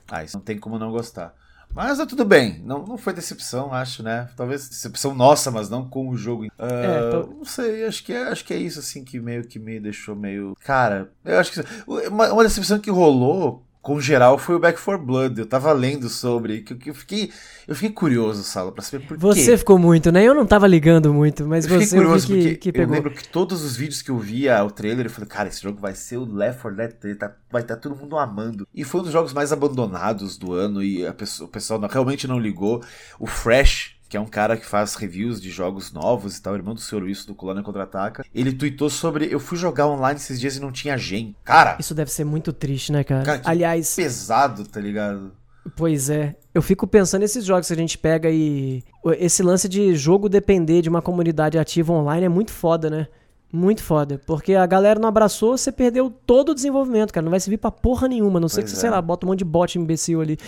Ah, 0.09 0.23
isso 0.23 0.37
não 0.37 0.45
tem 0.45 0.57
como 0.59 0.79
não 0.79 0.93
gostar. 0.93 1.35
Mas 1.75 1.99
é 1.99 2.05
tudo 2.07 2.25
bem. 2.25 2.61
Não, 2.65 2.85
não 2.85 2.99
foi 2.99 3.15
decepção, 3.15 3.73
acho, 3.73 4.03
né? 4.03 4.29
Talvez 4.37 4.69
decepção 4.69 5.15
nossa, 5.15 5.51
mas 5.51 5.71
não 5.71 5.89
com 5.89 6.09
o 6.11 6.17
jogo. 6.17 6.45
Uh, 6.45 6.51
é, 6.59 7.11
tô... 7.11 7.27
Não 7.39 7.45
sei, 7.47 7.87
acho 7.87 8.05
que, 8.05 8.13
é, 8.13 8.29
acho 8.29 8.45
que 8.45 8.53
é 8.53 8.59
isso, 8.59 8.79
assim, 8.79 9.03
que 9.03 9.19
meio 9.19 9.43
que 9.49 9.59
me 9.59 9.81
deixou 9.81 10.15
meio. 10.15 10.55
Cara, 10.63 11.11
eu 11.25 11.39
acho 11.39 11.51
que. 11.51 11.61
Uma, 11.87 12.31
uma 12.31 12.43
decepção 12.45 12.79
que 12.79 12.91
rolou 12.91 13.65
com 13.83 14.01
geral 14.01 14.39
foi 14.39 14.55
o 14.55 14.61
Back 14.61 14.81
4 14.81 15.05
Blood. 15.05 15.41
Eu 15.41 15.47
tava 15.47 15.73
lendo 15.73 16.09
sobre, 16.09 16.61
que 16.61 16.89
eu 16.89 16.95
fiquei, 16.95 17.33
eu 17.67 17.75
fiquei 17.75 17.91
curioso, 17.91 18.45
Sala, 18.45 18.71
pra 18.71 18.81
saber 18.81 19.05
por 19.05 19.19
você 19.19 19.41
quê. 19.41 19.45
Você 19.45 19.59
ficou 19.59 19.77
muito, 19.77 20.13
né? 20.13 20.23
Eu 20.23 20.35
não 20.35 20.47
tava 20.47 20.69
ligando 20.69 21.13
muito, 21.13 21.45
mas 21.45 21.67
eu 21.67 21.81
você 21.81 21.97
curioso 21.97 22.29
que, 22.29 22.33
porque 22.33 22.55
que 22.57 22.73
pegou. 22.73 22.95
Eu 22.95 23.03
lembro 23.03 23.11
que 23.11 23.29
todos 23.29 23.65
os 23.65 23.77
vídeos 23.77 24.01
que 24.01 24.11
eu 24.11 24.19
via 24.19 24.63
o 24.65 24.71
trailer, 24.71 25.07
eu 25.07 25.11
falei, 25.11 25.29
cara, 25.29 25.49
esse 25.49 25.61
jogo 25.61 25.81
vai 25.81 25.97
ser 25.97 26.17
o 26.17 26.25
Left 26.25 26.63
4 26.63 26.77
Dead 26.77 26.93
3, 26.93 27.19
tá, 27.19 27.35
vai 27.51 27.63
estar 27.63 27.75
tá 27.75 27.81
todo 27.81 27.97
mundo 27.97 28.17
amando. 28.17 28.67
E 28.73 28.85
foi 28.85 29.01
um 29.01 29.05
dos 29.05 29.13
jogos 29.13 29.33
mais 29.33 29.53
abandonados 29.53 30.39
do 30.39 30.53
ano 30.53 30.81
e 30.81 31.11
pessoa, 31.15 31.49
o 31.49 31.51
pessoal 31.51 31.81
não, 31.81 31.89
realmente 31.89 32.29
não 32.29 32.39
ligou. 32.39 32.81
O 33.19 33.27
Fresh 33.27 33.92
que 34.13 34.17
é 34.19 34.21
um 34.21 34.27
cara 34.27 34.59
que 34.59 34.67
faz 34.67 34.95
reviews 34.95 35.41
de 35.41 35.49
jogos 35.49 35.91
novos 35.91 36.37
e 36.37 36.43
tal, 36.43 36.55
irmão 36.55 36.75
do 36.75 36.81
Sr. 36.83 37.05
Wilson 37.05 37.29
do 37.29 37.35
Colônia 37.35 37.63
Contra-Ataca. 37.63 38.23
Ele 38.35 38.53
tweetou 38.53 38.91
sobre 38.91 39.27
eu 39.33 39.41
fui 39.41 39.57
jogar 39.57 39.89
online 39.89 40.21
esses 40.21 40.39
dias 40.39 40.55
e 40.55 40.61
não 40.61 40.71
tinha 40.71 40.99
gen. 40.99 41.35
Cara, 41.43 41.79
isso 41.81 41.95
deve 41.95 42.13
ser 42.13 42.25
muito 42.25 42.53
triste, 42.53 42.93
né, 42.93 43.03
cara? 43.05 43.25
cara 43.25 43.41
Aliás, 43.43 43.97
pesado, 43.97 44.67
tá 44.67 44.79
ligado? 44.79 45.33
Pois 45.75 46.11
é. 46.11 46.37
Eu 46.53 46.61
fico 46.61 46.87
pensando 46.87 47.23
nesses 47.23 47.43
jogos 47.43 47.69
que 47.69 47.73
a 47.73 47.77
gente 47.77 47.97
pega 47.97 48.29
e 48.31 48.85
esse 49.19 49.43
lance 49.43 49.67
de 49.67 49.97
jogo 49.97 50.29
depender 50.29 50.83
de 50.83 50.91
uma 50.91 51.01
comunidade 51.01 51.59
ativa 51.59 51.95
online 51.95 52.27
é 52.27 52.29
muito 52.29 52.51
foda, 52.51 52.91
né? 52.91 53.09
Muito 53.53 53.83
foda. 53.83 54.19
Porque 54.27 54.55
a 54.55 54.65
galera 54.65 54.99
não 54.99 55.09
abraçou, 55.09 55.59
você 55.59 55.71
perdeu 55.71 56.11
todo 56.27 56.53
o 56.53 56.55
desenvolvimento, 56.55 57.13
cara. 57.13 57.23
Não 57.23 57.31
vai 57.31 57.39
servir 57.39 57.59
pra 57.59 57.71
porra 57.71 58.09
nenhuma. 58.09 58.39
A 58.39 58.41
não 58.41 58.49
sei 58.49 58.65
que, 58.65 58.71
é. 58.71 58.75
sei 58.75 58.89
lá, 58.89 59.03
bota 59.03 59.27
um 59.27 59.29
monte 59.29 59.41
de 59.41 59.45
bot 59.45 59.79
imbecil 59.79 60.23
ali. 60.23 60.39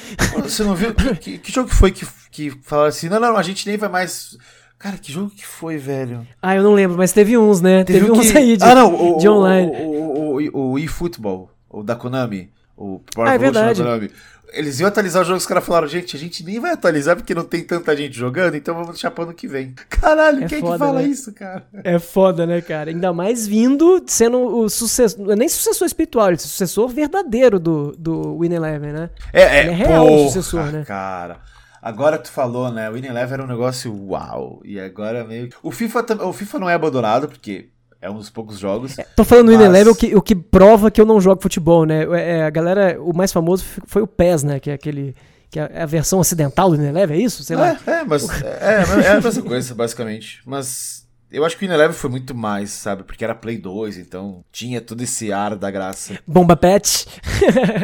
Você 0.43 0.65
não 0.65 0.75
viu? 0.75 0.95
que, 0.95 1.15
que, 1.17 1.39
que, 1.39 1.53
jogo 1.53 1.69
que 1.69 1.75
foi 1.75 1.93
que, 1.93 2.07
que 2.31 2.51
falaram 2.63 2.89
assim? 2.89 3.11
Não, 3.11 3.21
não, 3.21 3.37
a 3.37 3.43
gente 3.43 3.69
nem 3.69 3.77
vai 3.77 3.91
mais. 3.91 4.39
Cara, 4.79 4.97
que 4.97 5.13
jogo 5.13 5.31
que 5.31 5.47
foi, 5.47 5.77
velho? 5.77 6.27
Ah, 6.41 6.57
eu 6.57 6.63
não 6.63 6.73
lembro, 6.73 6.97
mas 6.97 7.13
teve 7.13 7.37
uns, 7.37 7.61
né? 7.61 7.85
Teve, 7.85 8.01
teve 8.01 8.11
uns 8.11 8.35
aí 8.35 8.57
de, 8.57 8.65
ah, 8.65 8.75
não, 8.75 9.17
o, 9.17 9.19
de 9.19 9.29
online. 9.29 9.71
O, 9.71 9.83
o, 9.83 10.39
o, 10.39 10.73
o 10.73 10.79
eFootball, 10.79 11.51
o 11.69 11.83
da 11.83 11.95
Konami. 11.95 12.51
O 12.77 13.01
Pro 13.13 13.23
ah, 13.23 13.35
é 13.35 13.39
verdade. 13.39 13.83
Da 13.83 13.85
Konami. 13.85 14.11
Eles 14.53 14.79
iam 14.79 14.87
atualizar 14.87 15.23
o 15.23 15.25
jogo, 15.25 15.39
os 15.39 15.47
caras 15.47 15.65
falaram, 15.65 15.89
gente, 15.89 16.17
a 16.17 16.19
gente 16.19 16.45
nem 16.45 16.61
vai 16.61 16.73
atualizar 16.73 17.17
porque 17.17 17.35
não 17.35 17.43
tem 17.43 17.65
tanta 17.65 17.97
gente 17.97 18.17
jogando, 18.17 18.55
então 18.55 18.73
vamos 18.73 18.91
deixar 18.91 19.11
pro 19.11 19.25
ano 19.25 19.35
que 19.35 19.49
vem. 19.49 19.75
Caralho, 19.91 20.45
é 20.45 20.47
quem 20.47 20.61
foda, 20.61 20.75
é 20.75 20.79
que 20.79 20.85
fala 20.85 21.03
né? 21.03 21.09
isso, 21.09 21.33
cara? 21.33 21.67
É 21.83 21.99
foda, 21.99 22.47
né, 22.47 22.61
cara? 22.61 22.91
Ainda 22.91 23.13
mais 23.13 23.49
vindo 23.49 24.01
sendo 24.07 24.39
o 24.39 24.69
sucessor, 24.69 25.35
nem 25.35 25.49
sucessor 25.49 25.87
espiritual, 25.87 26.29
ele 26.29 26.37
é 26.37 26.39
sucessor 26.39 26.89
verdadeiro 26.89 27.59
do, 27.59 27.97
do 27.99 28.39
Win 28.39 28.53
Eleven, 28.53 28.93
né? 28.93 29.11
É, 29.33 29.43
é, 29.43 29.61
ele 29.61 29.71
é 29.71 29.75
real 29.75 30.07
porra, 30.07 30.21
o 30.21 30.27
sucessor, 30.27 30.67
né? 30.67 30.85
cara. 30.85 31.41
Agora 31.83 32.17
tu 32.17 32.31
falou, 32.31 32.71
né? 32.71 32.89
O 32.89 32.95
Win 32.95 33.07
Eleven 33.07 33.35
era 33.35 33.45
um 33.45 33.49
negócio 33.49 33.95
uau. 34.09 34.63
E 34.65 34.81
agora 34.81 35.25
meio. 35.25 35.51
O 35.63 35.71
FIFA, 35.71 36.25
o 36.25 36.33
FIFA 36.33 36.59
não 36.61 36.71
é 36.71 36.75
abandonado, 36.75 37.29
porque 37.29 37.69
é 38.05 38.11
um 38.11 38.19
dos 38.19 38.29
poucos 38.29 38.59
jogos. 38.59 38.99
É, 38.99 39.07
tô 39.17 39.25
falando 39.25 39.51
do 39.51 39.57
mas... 39.57 39.65
Eleven, 39.65 39.93
o 39.93 39.97
que, 39.97 40.15
o 40.15 40.21
que 40.21 40.35
prova 40.35 40.91
que 40.91 41.01
eu 41.01 41.07
não 41.07 41.21
jogo 41.21 41.41
futebol, 41.41 41.87
né? 41.87 42.05
É, 42.21 42.45
a 42.45 42.51
galera, 42.51 43.01
o 43.01 43.17
mais 43.17 43.33
famoso 43.33 43.65
foi 43.87 44.03
o 44.03 44.07
PES, 44.07 44.43
né? 44.43 44.61
Que 44.61 44.71
é 44.71 44.75
aquele. 44.75 45.17
Que 45.51 45.59
é 45.59 45.83
a 45.83 45.87
versão 45.87 46.19
ocidental 46.19 46.69
do 46.69 46.83
Eleven, 46.83 47.19
é 47.19 47.23
isso? 47.23 47.43
Sei 47.43 47.57
lá. 47.57 47.79
É, 47.87 47.91
é 47.91 48.05
mas 48.05 48.29
é, 48.43 48.59
é, 48.61 49.07
é 49.07 49.13
a 49.13 49.21
mesma 49.21 49.43
coisa, 49.43 49.75
basicamente. 49.75 50.43
Mas 50.45 51.04
eu 51.35 51.45
acho 51.45 51.59
que 51.59 51.65
o 51.65 51.67
Ineleven 51.67 51.95
foi 51.95 52.09
muito 52.09 52.35
mais, 52.35 52.71
sabe? 52.71 53.03
Porque 53.03 53.25
era 53.25 53.35
Play 53.35 53.59
2, 53.59 53.99
então 53.99 54.45
tinha 54.53 54.81
todo 54.81 55.03
esse 55.03 55.33
ar 55.33 55.57
da 55.57 55.69
graça. 55.71 56.15
Bomba 56.25 56.57
Pet. 56.57 57.07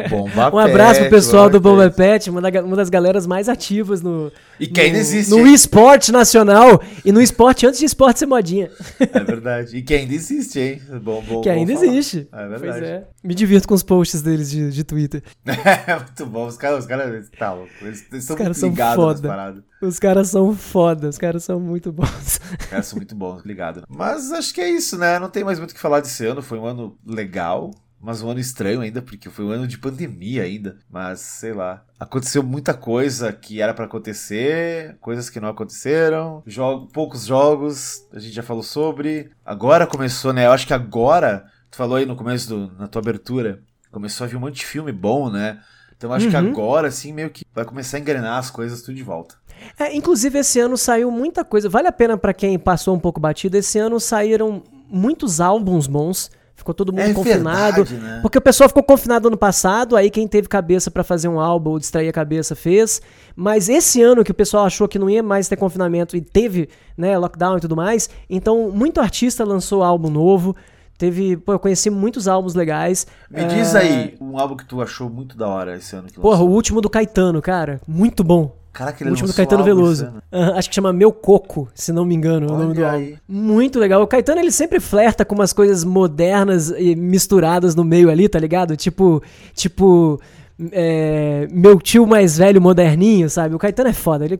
Bomba 0.09 0.49
um 0.55 0.57
abraço 0.57 1.01
pro 1.01 1.09
pessoal 1.09 1.49
do 1.49 1.59
Bomba 1.59 1.89
Pet, 1.89 2.29
uma, 2.29 2.41
da, 2.41 2.63
uma, 2.63 2.77
das 2.77 2.89
galeras 2.89 3.27
mais 3.27 3.49
ativas 3.49 4.01
no. 4.01 4.31
E 4.57 4.67
que 4.67 4.79
ainda 4.79 4.97
existe. 4.97 5.29
No 5.29 5.45
esporte 5.45 6.11
nacional 6.11 6.81
e 7.03 7.11
no 7.11 7.21
esporte 7.21 7.67
antes 7.67 7.79
de 7.79 7.85
esporte 7.85 8.19
ser 8.19 8.25
modinha. 8.25 8.71
É 8.99 9.19
verdade. 9.19 9.75
E 9.75 9.81
que 9.81 9.93
ainda 9.93 10.13
existe, 10.13 10.59
hein? 10.59 10.81
Bom, 11.01 11.21
bom, 11.21 11.41
que 11.41 11.49
ainda 11.49 11.73
existe. 11.73 12.29
É 12.31 12.47
verdade. 12.47 12.61
Pois 12.61 12.83
é. 12.83 13.03
Me 13.23 13.35
divirto 13.35 13.67
com 13.67 13.73
os 13.73 13.83
posts 13.83 14.21
deles 14.21 14.49
de, 14.49 14.71
de 14.71 14.83
Twitter. 14.83 15.23
É 15.87 15.95
muito 15.95 16.25
bom. 16.25 16.47
Os 16.47 16.57
caras, 16.57 16.79
os 16.79 16.85
caras, 16.85 17.29
tá. 17.37 17.55
Eles, 17.81 18.05
eles 18.11 18.23
são 18.23 18.35
ligados 18.35 19.01
nas 19.01 19.21
paradas. 19.21 19.63
Os 19.81 19.99
caras 19.99 20.29
são 20.29 20.55
foda, 20.55 21.09
os 21.09 21.17
caras 21.17 21.43
são 21.43 21.59
muito 21.59 21.91
bons. 21.91 22.39
Os 22.59 22.65
caras 22.67 22.85
são 22.87 22.97
muito 22.97 23.15
bons, 23.15 23.43
ligado. 23.43 23.83
Mas 23.89 24.31
acho 24.31 24.53
que 24.53 24.61
é 24.61 24.69
isso, 24.69 24.97
né? 24.97 25.19
Não 25.19 25.29
tem 25.29 25.43
mais 25.43 25.59
muito 25.59 25.71
o 25.71 25.73
que 25.73 25.79
falar 25.79 26.01
desse 26.01 26.25
ano. 26.25 26.41
Foi 26.41 26.57
um 26.57 26.65
ano 26.65 26.97
legal, 27.05 27.71
mas 27.99 28.21
um 28.21 28.29
ano 28.29 28.39
estranho 28.39 28.81
ainda, 28.81 29.01
porque 29.01 29.29
foi 29.29 29.45
um 29.45 29.51
ano 29.51 29.67
de 29.67 29.77
pandemia 29.77 30.43
ainda. 30.43 30.77
Mas 30.89 31.19
sei 31.19 31.53
lá. 31.53 31.83
Aconteceu 31.99 32.41
muita 32.41 32.73
coisa 32.73 33.31
que 33.31 33.61
era 33.61 33.73
para 33.73 33.85
acontecer, 33.85 34.97
coisas 34.99 35.29
que 35.29 35.39
não 35.39 35.49
aconteceram, 35.49 36.41
jogo, 36.47 36.87
poucos 36.87 37.25
jogos, 37.25 38.07
a 38.11 38.19
gente 38.19 38.33
já 38.33 38.43
falou 38.43 38.63
sobre. 38.63 39.29
Agora 39.45 39.85
começou, 39.85 40.33
né? 40.33 40.47
Eu 40.47 40.51
acho 40.51 40.65
que 40.65 40.73
agora, 40.73 41.45
tu 41.71 41.77
falou 41.77 41.95
aí 41.95 42.05
no 42.05 42.15
começo 42.15 42.49
do, 42.49 42.71
na 42.77 42.87
tua 42.87 43.01
abertura, 43.01 43.63
começou 43.91 44.25
a 44.25 44.27
vir 44.27 44.35
um 44.35 44.41
monte 44.41 44.57
de 44.57 44.65
filme 44.65 44.91
bom, 44.91 45.31
né? 45.31 45.59
Então 45.97 46.11
acho 46.11 46.25
uhum. 46.25 46.31
que 46.31 46.37
agora, 46.37 46.87
assim, 46.89 47.13
meio 47.13 47.29
que 47.29 47.45
vai 47.53 47.63
começar 47.63 47.97
a 47.97 47.99
engrenar 47.99 48.37
as 48.37 48.49
coisas 48.51 48.81
tudo 48.81 48.95
de 48.95 49.03
volta. 49.03 49.35
É, 49.79 49.95
inclusive, 49.95 50.39
esse 50.39 50.59
ano 50.59 50.77
saiu 50.77 51.11
muita 51.11 51.45
coisa. 51.45 51.69
Vale 51.69 51.87
a 51.87 51.91
pena 51.91 52.17
para 52.17 52.33
quem 52.33 52.57
passou 52.57 52.95
um 52.95 52.99
pouco 52.99 53.19
batido. 53.19 53.55
Esse 53.57 53.77
ano 53.77 53.99
saíram 53.99 54.63
muitos 54.89 55.39
álbuns 55.39 55.87
bons. 55.87 56.31
Ficou 56.55 56.75
todo 56.75 56.91
mundo 56.91 57.01
é 57.01 57.13
confinado. 57.13 57.83
Verdade, 57.83 57.95
né? 57.95 58.19
Porque 58.21 58.37
o 58.37 58.41
pessoal 58.41 58.67
ficou 58.67 58.83
confinado 58.83 59.27
ano 59.27 59.37
passado, 59.37 59.95
aí 59.95 60.11
quem 60.11 60.27
teve 60.27 60.47
cabeça 60.47 60.91
para 60.91 61.03
fazer 61.03 61.27
um 61.27 61.39
álbum 61.39 61.71
ou 61.71 61.79
distrair 61.79 62.09
a 62.09 62.13
cabeça 62.13 62.55
fez. 62.55 63.01
Mas 63.35 63.67
esse 63.69 64.01
ano 64.01 64.23
que 64.23 64.31
o 64.31 64.35
pessoal 64.35 64.65
achou 64.65 64.87
que 64.87 64.99
não 64.99 65.09
ia 65.09 65.23
mais 65.23 65.47
ter 65.47 65.55
confinamento 65.55 66.15
e 66.15 66.21
teve, 66.21 66.69
né, 66.95 67.17
lockdown 67.17 67.57
e 67.57 67.61
tudo 67.61 67.75
mais, 67.75 68.09
então 68.29 68.69
muito 68.69 68.99
artista 68.99 69.43
lançou 69.43 69.81
álbum 69.81 70.09
novo. 70.09 70.55
Teve, 71.01 71.35
pô, 71.35 71.53
eu 71.53 71.57
conheci 71.57 71.89
muitos 71.89 72.27
álbuns 72.27 72.53
legais. 72.53 73.07
Me 73.27 73.41
é... 73.41 73.47
diz 73.47 73.73
aí 73.73 74.13
um 74.21 74.37
álbum 74.37 74.55
que 74.55 74.63
tu 74.63 74.79
achou 74.79 75.09
muito 75.09 75.35
da 75.35 75.47
hora 75.47 75.75
esse 75.75 75.95
ano 75.95 76.07
que 76.07 76.19
lançou. 76.19 76.31
Porra, 76.31 76.43
o 76.43 76.53
último 76.53 76.79
do 76.79 76.87
Caetano, 76.87 77.41
cara. 77.41 77.81
Muito 77.87 78.23
bom. 78.23 78.55
Caraca, 78.71 79.01
ele 79.01 79.09
o 79.09 79.13
último 79.13 79.27
do 79.27 79.33
Caetano 79.33 79.63
Veloso. 79.63 80.13
Acho 80.55 80.69
que 80.69 80.75
chama 80.75 80.93
Meu 80.93 81.11
Coco, 81.11 81.67
se 81.73 81.91
não 81.91 82.05
me 82.05 82.13
engano, 82.13 82.45
Olha 82.45 82.55
o 82.55 82.59
nome 82.59 82.75
do 82.75 82.85
álbum. 82.85 83.15
Muito 83.27 83.79
legal. 83.79 84.03
O 84.03 84.05
Caetano, 84.05 84.39
ele 84.39 84.51
sempre 84.51 84.79
flerta 84.79 85.25
com 85.25 85.33
umas 85.33 85.51
coisas 85.51 85.83
modernas 85.83 86.69
e 86.69 86.95
misturadas 86.95 87.73
no 87.73 87.83
meio 87.83 88.07
ali, 88.07 88.29
tá 88.29 88.37
ligado? 88.37 88.77
Tipo, 88.77 89.23
tipo 89.55 90.21
é, 90.71 91.47
meu 91.51 91.79
tio 91.79 92.05
mais 92.05 92.37
velho, 92.37 92.61
moderninho, 92.61 93.29
sabe? 93.29 93.55
O 93.55 93.59
Caetano 93.59 93.89
é 93.89 93.93
foda. 93.93 94.25
Ele, 94.25 94.37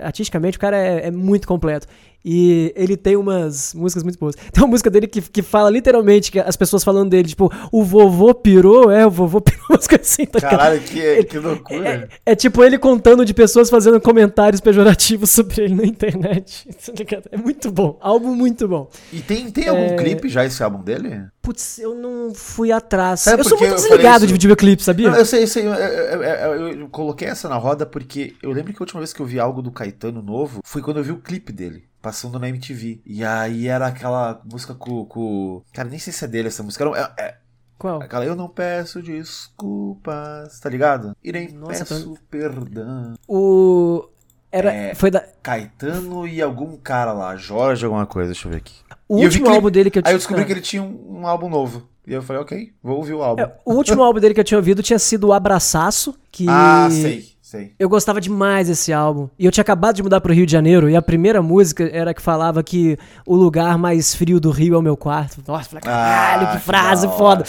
artisticamente, 0.00 0.58
o 0.58 0.60
cara 0.60 0.76
é, 0.76 1.06
é, 1.06 1.10
muito 1.10 1.48
completo. 1.48 1.86
E 2.24 2.72
ele 2.76 2.96
tem 2.96 3.16
umas 3.16 3.74
músicas 3.74 4.04
muito 4.04 4.18
boas. 4.18 4.34
Tem 4.34 4.62
uma 4.62 4.68
música 4.68 4.90
dele 4.90 5.06
que, 5.06 5.20
que 5.20 5.42
fala 5.42 5.68
literalmente 5.68 6.30
que 6.30 6.38
as 6.38 6.56
pessoas 6.56 6.84
falando 6.84 7.10
dele, 7.10 7.28
tipo, 7.28 7.50
o 7.70 7.82
vovô 7.82 8.32
pirou, 8.32 8.90
é, 8.90 9.06
o 9.06 9.10
vovô 9.10 9.40
pirou, 9.42 9.62
umas 9.70 9.86
coisas 9.86 10.08
assim. 10.08 10.26
Tá 10.26 10.40
Caralho, 10.40 10.80
que, 10.80 11.24
que 11.24 11.38
loucura. 11.38 12.08
É, 12.24 12.32
é, 12.32 12.34
tipo 12.34 12.62
ele 12.62 12.78
contando 12.78 13.24
de 13.24 13.34
pessoas 13.34 13.68
fazendo 13.68 14.00
comentários 14.00 14.60
pejorativos 14.60 15.30
sobre 15.30 15.64
ele 15.64 15.74
na 15.74 15.84
internet. 15.84 16.68
Tá 16.68 17.22
é 17.30 17.36
muito 17.36 17.70
bom. 17.70 17.98
Álbum 18.00 18.34
muito 18.34 18.68
bom. 18.68 18.88
E 19.12 19.20
tem, 19.20 19.50
tem 19.50 19.68
algum 19.68 19.94
é... 19.94 19.96
clipe 19.96 20.28
já 20.28 20.44
esse 20.44 20.62
álbum 20.62 20.82
dele? 20.82 21.24
Putz, 21.40 21.78
eu 21.78 21.94
não 21.94 22.32
fui 22.32 22.70
atrás. 22.70 23.26
eu 23.26 23.42
sou 23.44 23.58
muito 23.58 23.74
desligado 23.74 24.26
de 24.26 24.32
videoclipe, 24.32 24.82
sabia? 24.82 25.10
Não, 25.10 25.18
eu 25.18 25.26
sei, 25.26 25.42
eu 25.42 25.46
sei. 25.48 25.66
Eu, 25.66 25.72
eu, 25.72 26.22
eu, 26.22 26.68
eu, 26.80 26.88
coloquei 26.88 27.26
essa 27.26 27.48
na 27.48 27.56
roda 27.56 27.84
porque 27.84 28.34
eu 28.42 28.52
lembro 28.52 28.72
que 28.72 28.80
a 28.80 28.84
última 28.84 29.00
vez 29.00 29.12
que 29.12 29.20
eu 29.20 29.26
vi 29.26 29.40
algo 29.40 29.60
do 29.60 29.72
Caetano 29.72 30.22
novo 30.22 30.60
foi 30.64 30.80
quando 30.80 30.98
eu 30.98 31.04
vi 31.04 31.10
o 31.10 31.18
clipe 31.18 31.52
dele. 31.52 31.84
Passando 32.02 32.38
na 32.38 32.48
MTV. 32.48 33.00
E 33.06 33.24
aí 33.24 33.68
era 33.68 33.86
aquela 33.86 34.42
música 34.44 34.74
com. 34.74 35.04
com... 35.06 35.62
Cara, 35.72 35.88
nem 35.88 35.98
sei 35.98 36.12
se 36.12 36.24
é 36.24 36.28
dele 36.28 36.48
essa 36.48 36.62
música. 36.62 36.84
Era, 36.84 37.14
é, 37.16 37.22
é, 37.22 37.36
Qual? 37.78 38.02
Aquela 38.02 38.24
Eu 38.24 38.36
não 38.36 38.48
peço 38.48 39.00
desculpas, 39.00 40.60
tá 40.60 40.68
ligado? 40.68 41.16
E 41.22 41.32
nem 41.32 41.52
Nossa, 41.52 41.84
peço 41.84 42.18
perdão. 42.30 43.14
O. 43.26 44.08
Era, 44.50 44.72
é, 44.72 44.94
foi 44.94 45.10
da. 45.10 45.24
Caetano 45.42 46.26
e 46.26 46.42
algum 46.42 46.76
cara 46.76 47.12
lá, 47.12 47.36
Jorge, 47.36 47.84
alguma 47.84 48.04
coisa, 48.04 48.32
deixa 48.32 48.46
eu 48.46 48.52
ver 48.52 48.58
aqui. 48.58 48.74
O 49.08 49.20
e 49.20 49.24
último 49.24 49.48
álbum 49.48 49.70
dele 49.70 49.90
que 49.90 49.98
eu 49.98 50.02
tinha. 50.02 50.10
Aí 50.10 50.14
eu 50.14 50.18
descobri 50.18 50.44
que 50.44 50.52
ele 50.52 50.60
tinha 50.60 50.82
um, 50.82 51.20
um 51.20 51.26
álbum 51.26 51.48
novo. 51.48 51.88
E 52.06 52.12
eu 52.12 52.22
falei, 52.22 52.42
ok, 52.42 52.72
vou 52.82 52.96
ouvir 52.96 53.14
o 53.14 53.22
álbum. 53.22 53.42
É, 53.42 53.56
o 53.64 53.74
último 53.74 54.02
álbum 54.04 54.20
dele 54.20 54.34
que 54.34 54.40
eu 54.40 54.44
tinha 54.44 54.58
ouvido 54.58 54.82
tinha 54.82 54.98
sido 54.98 55.28
o 55.28 55.32
Abraçaço, 55.32 56.14
que. 56.30 56.46
Ah, 56.48 56.88
sei. 56.90 57.31
Sei. 57.52 57.74
Eu 57.78 57.86
gostava 57.86 58.18
demais 58.18 58.68
desse 58.68 58.94
álbum. 58.94 59.28
E 59.38 59.44
eu 59.44 59.52
tinha 59.52 59.60
acabado 59.60 59.96
de 59.96 60.02
mudar 60.02 60.22
pro 60.22 60.32
Rio 60.32 60.46
de 60.46 60.52
Janeiro 60.52 60.88
e 60.88 60.96
a 60.96 61.02
primeira 61.02 61.42
música 61.42 61.86
era 61.92 62.14
que 62.14 62.22
falava 62.22 62.62
que 62.62 62.96
o 63.26 63.36
lugar 63.36 63.76
mais 63.76 64.14
frio 64.14 64.40
do 64.40 64.50
Rio 64.50 64.74
é 64.74 64.78
o 64.78 64.80
meu 64.80 64.96
quarto. 64.96 65.42
Nossa, 65.46 65.68
falei, 65.68 65.82
caralho, 65.82 66.46
ah, 66.46 66.56
que 66.56 66.62
frase 66.62 67.06
que 67.06 67.14
foda. 67.14 67.44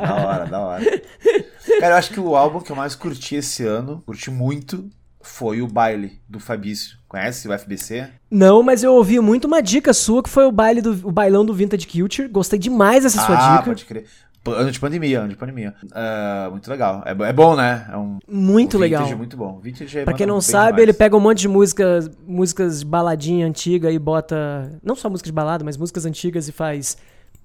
da 0.00 0.14
hora, 0.14 0.46
da 0.46 0.60
hora. 0.60 1.02
Cara, 1.78 1.94
eu 1.94 1.98
acho 1.98 2.10
que 2.10 2.20
o 2.20 2.34
álbum 2.34 2.58
que 2.58 2.72
eu 2.72 2.76
mais 2.76 2.94
curti 2.94 3.34
esse 3.34 3.66
ano, 3.66 4.02
curti 4.06 4.30
muito, 4.30 4.88
foi 5.20 5.60
o 5.60 5.66
baile 5.66 6.18
do 6.26 6.40
Fabício. 6.40 6.96
Conhece 7.06 7.48
o 7.48 7.58
FBC? 7.58 8.08
Não, 8.30 8.62
mas 8.62 8.82
eu 8.82 8.94
ouvi 8.94 9.20
muito 9.20 9.46
uma 9.46 9.60
dica 9.60 9.92
sua 9.92 10.22
que 10.22 10.30
foi 10.30 10.46
o 10.46 10.52
baile 10.52 10.80
do 10.80 10.92
o 11.06 11.12
bailão 11.12 11.44
do 11.44 11.52
Vintage 11.52 11.86
Culture. 11.86 12.28
Gostei 12.28 12.58
demais 12.58 13.02
dessa 13.02 13.20
sua 13.20 13.36
ah, 13.36 13.50
dica. 13.52 13.64
Pode 13.64 13.84
crer. 13.84 14.06
Ano 14.52 14.70
de 14.70 14.80
pandemia, 14.80 15.20
ano 15.20 15.28
de 15.28 15.36
pandemia. 15.36 15.74
Uh, 15.84 16.50
muito 16.50 16.70
legal. 16.70 17.02
É, 17.04 17.10
é, 17.10 17.32
bom, 17.32 17.56
né? 17.56 17.86
É 17.90 17.96
um 17.96 18.18
muito 18.28 18.76
um 18.76 18.80
legal. 18.80 19.16
muito 19.16 19.36
bom. 19.36 19.60
Vintage 19.60 19.98
é 19.98 20.04
pra 20.04 20.14
quem 20.14 20.26
não 20.26 20.40
sabe, 20.40 20.66
demais. 20.66 20.82
ele 20.82 20.92
pega 20.92 21.16
um 21.16 21.20
monte 21.20 21.40
de 21.40 21.48
músicas, 21.48 22.10
músicas 22.26 22.82
baladinha 22.82 23.46
antiga 23.46 23.90
e 23.90 23.98
bota. 23.98 24.78
Não 24.82 24.94
só 24.94 25.08
músicas 25.08 25.28
de 25.28 25.34
balada, 25.34 25.64
mas 25.64 25.76
músicas 25.76 26.06
antigas 26.06 26.48
e 26.48 26.52
faz 26.52 26.96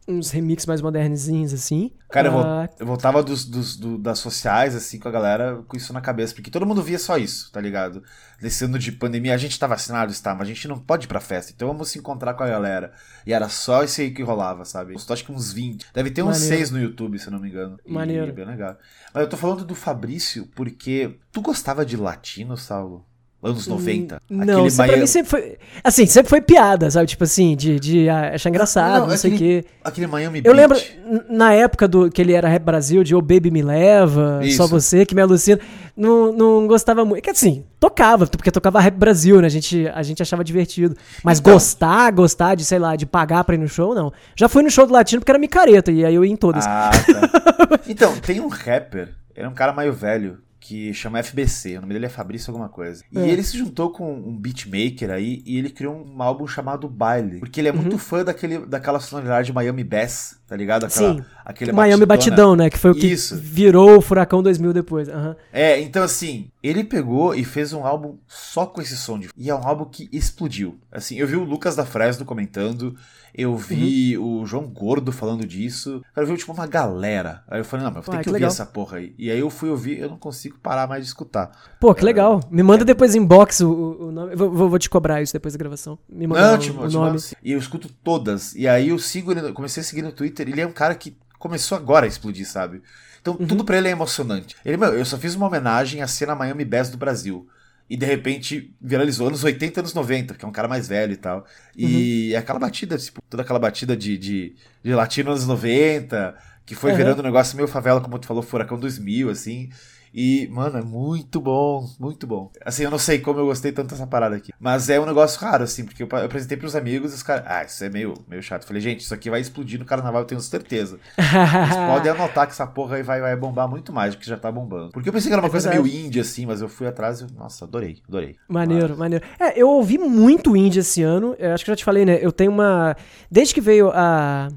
uns 0.07 0.31
remixes 0.31 0.65
mais 0.65 0.81
modernezinhos, 0.81 1.53
assim. 1.53 1.91
Cara, 2.09 2.27
eu, 2.27 2.37
uh... 2.37 2.69
eu 2.79 2.85
voltava 2.85 3.23
dos, 3.23 3.45
dos 3.45 3.77
do, 3.77 3.97
das 3.97 4.19
sociais, 4.19 4.75
assim, 4.75 4.99
com 4.99 5.07
a 5.07 5.11
galera 5.11 5.63
com 5.67 5.77
isso 5.77 5.93
na 5.93 6.01
cabeça, 6.01 6.33
porque 6.33 6.51
todo 6.51 6.65
mundo 6.65 6.81
via 6.81 6.99
só 6.99 7.17
isso, 7.17 7.51
tá 7.51 7.61
ligado? 7.61 8.03
Nesse 8.41 8.65
ano 8.65 8.77
de 8.77 8.91
pandemia, 8.91 9.33
a 9.33 9.37
gente 9.37 9.57
tá 9.57 9.67
vacinado, 9.67 10.11
está, 10.11 10.33
mas 10.33 10.47
a 10.47 10.53
gente 10.53 10.67
não 10.67 10.79
pode 10.79 11.05
ir 11.05 11.07
pra 11.07 11.19
festa, 11.19 11.51
então 11.55 11.67
vamos 11.67 11.89
se 11.89 11.99
encontrar 11.99 12.33
com 12.33 12.43
a 12.43 12.47
galera. 12.47 12.91
E 13.25 13.33
era 13.33 13.47
só 13.47 13.83
isso 13.83 14.01
aí 14.01 14.11
que 14.11 14.23
rolava, 14.23 14.65
sabe? 14.65 14.93
Eu 14.93 15.13
acho 15.13 15.23
que 15.23 15.31
uns 15.31 15.53
20. 15.53 15.87
Deve 15.93 16.11
ter 16.11 16.23
uns 16.23 16.39
Maneiro. 16.39 16.57
6 16.57 16.71
no 16.71 16.81
YouTube, 16.81 17.19
se 17.19 17.27
eu 17.27 17.31
não 17.31 17.39
me 17.39 17.49
engano. 17.49 17.79
Maneiro. 17.87 18.27
E, 18.27 18.31
bem 18.31 18.45
legal. 18.45 18.77
Mas 19.13 19.23
eu 19.23 19.29
tô 19.29 19.37
falando 19.37 19.63
do 19.63 19.75
Fabrício 19.75 20.47
porque 20.55 21.17
tu 21.31 21.41
gostava 21.41 21.85
de 21.85 21.95
latino, 21.95 22.57
Saulo? 22.57 23.05
Anos 23.43 23.67
90. 23.67 24.21
Hum, 24.29 24.37
não, 24.45 24.67
isso 24.67 24.77
Miami... 24.77 24.93
pra 24.93 25.01
mim 25.01 25.07
sempre 25.07 25.29
foi. 25.29 25.57
Assim, 25.83 26.05
sempre 26.05 26.29
foi 26.29 26.41
piada, 26.41 26.89
sabe? 26.91 27.07
Tipo 27.07 27.23
assim, 27.23 27.55
de, 27.55 27.79
de 27.79 28.09
achar 28.09 28.49
engraçado, 28.49 28.93
não, 28.93 28.99
não, 29.01 29.07
não 29.07 29.17
sei 29.17 29.33
o 29.33 29.37
quê. 29.37 29.65
Aquele 29.83 30.07
Miami 30.07 30.41
Eu 30.43 30.53
Beach. 30.53 30.57
lembro, 30.57 31.25
na 31.29 31.53
época 31.53 31.87
do 31.87 32.11
que 32.11 32.21
ele 32.21 32.33
era 32.33 32.47
Rap 32.47 32.63
Brasil, 32.63 33.03
de 33.03 33.15
Oh 33.15 33.21
Baby 33.21 33.49
Me 33.49 33.61
Leva, 33.61 34.39
isso. 34.43 34.57
Só 34.57 34.67
Você 34.67 35.05
que 35.05 35.15
me 35.15 35.21
alucina. 35.21 35.59
Não, 35.97 36.31
não 36.31 36.67
gostava 36.67 37.03
muito. 37.03 37.23
Que 37.23 37.29
assim, 37.31 37.65
tocava, 37.79 38.27
porque 38.27 38.51
tocava 38.51 38.79
Rap 38.79 38.95
Brasil, 38.95 39.41
né? 39.41 39.47
A 39.47 39.49
gente, 39.49 39.87
a 39.87 40.03
gente 40.03 40.21
achava 40.21 40.43
divertido. 40.43 40.95
Mas 41.23 41.39
então, 41.39 41.53
gostar, 41.53 42.11
gostar 42.11 42.55
de, 42.55 42.63
sei 42.63 42.79
lá, 42.79 42.95
de 42.95 43.05
pagar 43.05 43.43
pra 43.43 43.55
ir 43.55 43.57
no 43.57 43.67
show, 43.67 43.95
não. 43.95 44.13
Já 44.35 44.47
fui 44.47 44.63
no 44.63 44.69
show 44.69 44.85
do 44.85 44.93
Latino 44.93 45.19
porque 45.19 45.31
era 45.31 45.39
micareta, 45.39 45.91
e 45.91 46.05
aí 46.05 46.13
eu 46.13 46.23
ia 46.23 46.31
em 46.31 46.35
todas. 46.35 46.65
Ah, 46.65 46.91
tá. 46.91 47.79
então, 47.89 48.15
tem 48.17 48.39
um 48.39 48.47
rapper, 48.47 49.09
ele 49.35 49.45
é 49.45 49.49
um 49.49 49.53
cara 49.53 49.73
meio 49.73 49.93
velho, 49.93 50.37
que 50.61 50.93
chama 50.93 51.21
FBC, 51.23 51.77
o 51.77 51.81
nome 51.81 51.93
dele 51.93 52.05
é 52.05 52.09
Fabrício 52.09 52.51
alguma 52.51 52.69
coisa. 52.69 53.03
E 53.11 53.17
é. 53.17 53.27
ele 53.27 53.41
se 53.41 53.57
juntou 53.57 53.91
com 53.91 54.13
um 54.13 54.37
beatmaker 54.37 55.09
aí 55.09 55.41
e 55.43 55.57
ele 55.57 55.71
criou 55.71 55.95
um 55.95 56.21
álbum 56.21 56.45
chamado 56.45 56.87
Baile, 56.87 57.39
porque 57.39 57.59
ele 57.59 57.67
é 57.67 57.71
uhum. 57.71 57.79
muito 57.79 57.97
fã 57.97 58.23
daquele, 58.23 58.59
daquela 58.59 58.99
sonoridade 58.99 59.51
Miami 59.51 59.83
Bass, 59.83 60.39
tá 60.47 60.55
ligado? 60.55 60.85
Aquela, 60.85 61.15
Sim, 61.15 61.25
aquele 61.43 61.71
Miami 61.71 62.05
Batidão, 62.05 62.55
né? 62.55 62.69
Que 62.69 62.77
foi 62.77 62.91
o 62.91 62.95
que 62.95 63.07
Isso. 63.07 63.35
virou 63.35 63.97
o 63.97 64.01
Furacão 64.01 64.43
2000 64.43 64.71
depois. 64.71 65.07
Uhum. 65.07 65.35
É, 65.51 65.81
então 65.81 66.03
assim, 66.03 66.51
ele 66.61 66.83
pegou 66.83 67.33
e 67.33 67.43
fez 67.43 67.73
um 67.73 67.83
álbum 67.83 68.17
só 68.27 68.67
com 68.67 68.79
esse 68.81 68.95
som 68.95 69.17
de... 69.17 69.29
E 69.35 69.49
é 69.49 69.55
um 69.55 69.67
álbum 69.67 69.85
que 69.85 70.07
explodiu. 70.13 70.79
Assim, 70.91 71.17
eu 71.17 71.25
vi 71.25 71.35
o 71.35 71.43
Lucas 71.43 71.75
da 71.75 71.85
Fresno 71.85 72.23
comentando 72.23 72.95
eu 73.33 73.55
vi 73.55 74.17
uhum. 74.17 74.41
o 74.41 74.45
João 74.45 74.67
Gordo 74.67 75.11
falando 75.11 75.45
disso. 75.45 76.03
Eu 76.15 76.25
vi 76.25 76.35
tipo 76.37 76.51
uma 76.51 76.67
galera. 76.67 77.43
Aí 77.47 77.59
eu 77.59 77.65
falei, 77.65 77.85
não, 77.85 77.93
mas 77.93 78.05
eu 78.05 78.11
tenho 78.11 78.17
que, 78.17 78.23
que 78.25 78.29
ouvir 78.29 78.39
legal. 78.39 78.49
essa 78.49 78.65
porra 78.65 78.97
aí. 78.97 79.15
E 79.17 79.31
aí 79.31 79.39
eu 79.39 79.49
fui 79.49 79.69
ouvir, 79.69 79.99
eu 79.99 80.09
não 80.09 80.17
consigo 80.17 80.57
parar 80.59 80.87
mais 80.87 81.03
de 81.03 81.07
escutar. 81.07 81.51
Pô, 81.79 81.93
que 81.95 82.03
legal. 82.03 82.41
Me 82.51 82.61
manda 82.61 82.83
é. 82.83 82.85
depois 82.85 83.15
inbox 83.15 83.61
o, 83.61 83.71
o 83.71 84.11
nome. 84.11 84.35
Vou, 84.35 84.69
vou, 84.69 84.79
te 84.79 84.89
cobrar 84.89 85.21
isso 85.21 85.33
depois 85.33 85.53
da 85.53 85.57
gravação. 85.57 85.97
Me 86.09 86.27
manda 86.27 86.47
não, 86.47 86.55
o, 86.55 86.57
tipo, 86.57 86.81
o 86.81 86.89
nome. 86.89 87.19
E 87.43 87.51
eu 87.53 87.59
escuto 87.59 87.89
todas. 88.03 88.53
E 88.55 88.67
aí 88.67 88.89
eu 88.89 88.99
sigo 88.99 89.31
ele, 89.31 89.53
comecei 89.53 89.81
a 89.81 89.83
seguir 89.83 90.01
no 90.01 90.11
Twitter. 90.11 90.47
Ele 90.47 90.61
é 90.61 90.67
um 90.67 90.73
cara 90.73 90.93
que 90.95 91.15
começou 91.39 91.77
agora 91.77 92.05
a 92.05 92.09
explodir, 92.09 92.47
sabe? 92.47 92.81
Então 93.21 93.37
uhum. 93.39 93.47
tudo 93.47 93.63
pra 93.63 93.77
ele 93.77 93.87
é 93.87 93.91
emocionante. 93.91 94.55
Ele, 94.65 94.77
meu, 94.77 94.93
eu 94.93 95.05
só 95.05 95.17
fiz 95.17 95.35
uma 95.35 95.47
homenagem 95.47 96.01
à 96.01 96.07
cena 96.07 96.35
Miami 96.35 96.65
Bass 96.65 96.89
do 96.89 96.97
Brasil 96.97 97.47
e 97.91 97.97
de 97.97 98.05
repente 98.05 98.73
viralizou 98.79 99.27
anos 99.27 99.43
80, 99.43 99.81
anos 99.81 99.93
90, 99.93 100.35
que 100.35 100.45
é 100.45 100.47
um 100.47 100.51
cara 100.51 100.65
mais 100.65 100.87
velho 100.87 101.11
e 101.11 101.17
tal. 101.17 101.45
E 101.75 102.29
uhum. 102.29 102.35
é 102.35 102.37
aquela 102.37 102.57
batida, 102.57 102.97
tipo, 102.97 103.21
toda 103.29 103.43
aquela 103.43 103.59
batida 103.59 103.97
de, 103.97 104.17
de, 104.17 104.55
de 104.81 104.93
latino 104.93 105.31
anos 105.31 105.45
90, 105.45 106.33
que 106.65 106.73
foi 106.73 106.91
uhum. 106.91 106.97
virando 106.97 107.19
um 107.19 107.23
negócio 107.23 107.57
meio 107.57 107.67
favela, 107.67 107.99
como 107.99 108.17
tu 108.17 108.27
falou, 108.27 108.41
Furacão 108.41 108.79
2000, 108.79 109.29
assim. 109.29 109.69
E, 110.13 110.47
mano, 110.51 110.77
é 110.77 110.81
muito 110.81 111.39
bom, 111.39 111.89
muito 111.99 112.27
bom. 112.27 112.51
Assim, 112.65 112.83
eu 112.83 112.91
não 112.91 112.99
sei 112.99 113.19
como 113.19 113.39
eu 113.39 113.45
gostei 113.45 113.71
tanto 113.71 113.91
dessa 113.91 114.05
parada 114.05 114.35
aqui. 114.35 114.51
Mas 114.59 114.89
é 114.89 114.99
um 114.99 115.05
negócio 115.05 115.39
raro, 115.39 115.63
assim, 115.63 115.85
porque 115.85 116.03
eu 116.03 116.07
apresentei 116.25 116.57
pros 116.57 116.75
amigos 116.75 117.11
e 117.11 117.15
os 117.15 117.23
caras. 117.23 117.43
Ah, 117.47 117.63
isso 117.63 117.83
é 117.83 117.89
meio, 117.89 118.13
meio 118.27 118.43
chato. 118.43 118.63
Eu 118.63 118.67
falei, 118.67 118.81
gente, 118.81 119.01
isso 119.01 119.13
aqui 119.13 119.29
vai 119.29 119.39
explodir 119.39 119.79
no 119.79 119.85
carnaval, 119.85 120.21
eu 120.21 120.27
tenho 120.27 120.41
certeza. 120.41 120.99
Vocês 121.15 121.75
podem 121.87 122.11
anotar 122.11 122.45
que 122.45 122.53
essa 122.53 122.67
porra 122.67 122.97
aí 122.97 123.03
vai, 123.03 123.21
vai 123.21 123.35
bombar 123.35 123.67
muito 123.67 123.93
mais 123.93 124.13
do 124.13 124.19
que 124.19 124.27
já 124.27 124.37
tá 124.37 124.51
bombando. 124.51 124.91
Porque 124.91 125.07
eu 125.07 125.13
pensei 125.13 125.29
que 125.29 125.33
era 125.33 125.41
uma 125.41 125.47
é 125.47 125.51
coisa 125.51 125.69
verdade. 125.69 125.89
meio 125.89 126.05
indie, 126.05 126.19
assim, 126.19 126.45
mas 126.45 126.61
eu 126.61 126.67
fui 126.67 126.87
atrás 126.87 127.21
e, 127.21 127.27
nossa, 127.33 127.65
adorei, 127.65 127.99
adorei. 128.07 128.35
Maneiro, 128.47 128.89
mas... 128.89 128.97
maneiro. 128.97 129.25
É, 129.39 129.59
eu 129.59 129.69
ouvi 129.69 129.97
muito 129.97 130.55
indie 130.55 130.79
esse 130.79 131.01
ano. 131.01 131.35
Eu 131.39 131.53
acho 131.53 131.63
que 131.63 131.71
eu 131.71 131.73
já 131.73 131.77
te 131.77 131.85
falei, 131.85 132.05
né? 132.05 132.19
Eu 132.21 132.31
tenho 132.31 132.51
uma. 132.51 132.95
Desde 133.29 133.53
que 133.53 133.61
veio 133.61 133.91
a, 133.93 134.49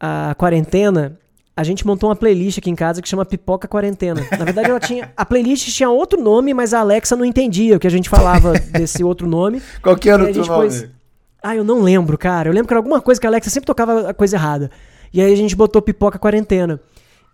a 0.00 0.34
quarentena, 0.36 1.18
a 1.54 1.62
gente 1.62 1.86
montou 1.86 2.08
uma 2.08 2.16
playlist 2.16 2.58
aqui 2.58 2.70
em 2.70 2.74
casa 2.74 3.02
que 3.02 3.08
chama 3.08 3.24
Pipoca 3.24 3.68
Quarentena. 3.68 4.26
Na 4.30 4.44
verdade, 4.44 4.70
ela 4.70 4.80
tinha. 4.80 5.12
A 5.16 5.24
playlist 5.24 5.68
tinha 5.68 5.90
outro 5.90 6.20
nome, 6.20 6.54
mas 6.54 6.72
a 6.72 6.80
Alexa 6.80 7.14
não 7.14 7.24
entendia 7.24 7.76
o 7.76 7.80
que 7.80 7.86
a 7.86 7.90
gente 7.90 8.08
falava 8.08 8.52
desse 8.72 9.04
outro 9.04 9.26
nome. 9.26 9.62
Qual 9.82 9.96
que 9.96 10.08
era 10.08 10.24
o 10.24 10.32
nome? 10.32 10.46
Pôs... 10.46 10.86
Ah, 11.42 11.54
eu 11.54 11.64
não 11.64 11.82
lembro, 11.82 12.16
cara. 12.16 12.48
Eu 12.48 12.54
lembro 12.54 12.68
que 12.68 12.72
era 12.72 12.78
alguma 12.78 13.00
coisa 13.00 13.20
que 13.20 13.26
a 13.26 13.30
Alexa 13.30 13.50
sempre 13.50 13.66
tocava 13.66 14.10
a 14.10 14.14
coisa 14.14 14.36
errada. 14.36 14.70
E 15.12 15.20
aí 15.20 15.32
a 15.32 15.36
gente 15.36 15.54
botou 15.54 15.82
Pipoca 15.82 16.18
Quarentena. 16.18 16.80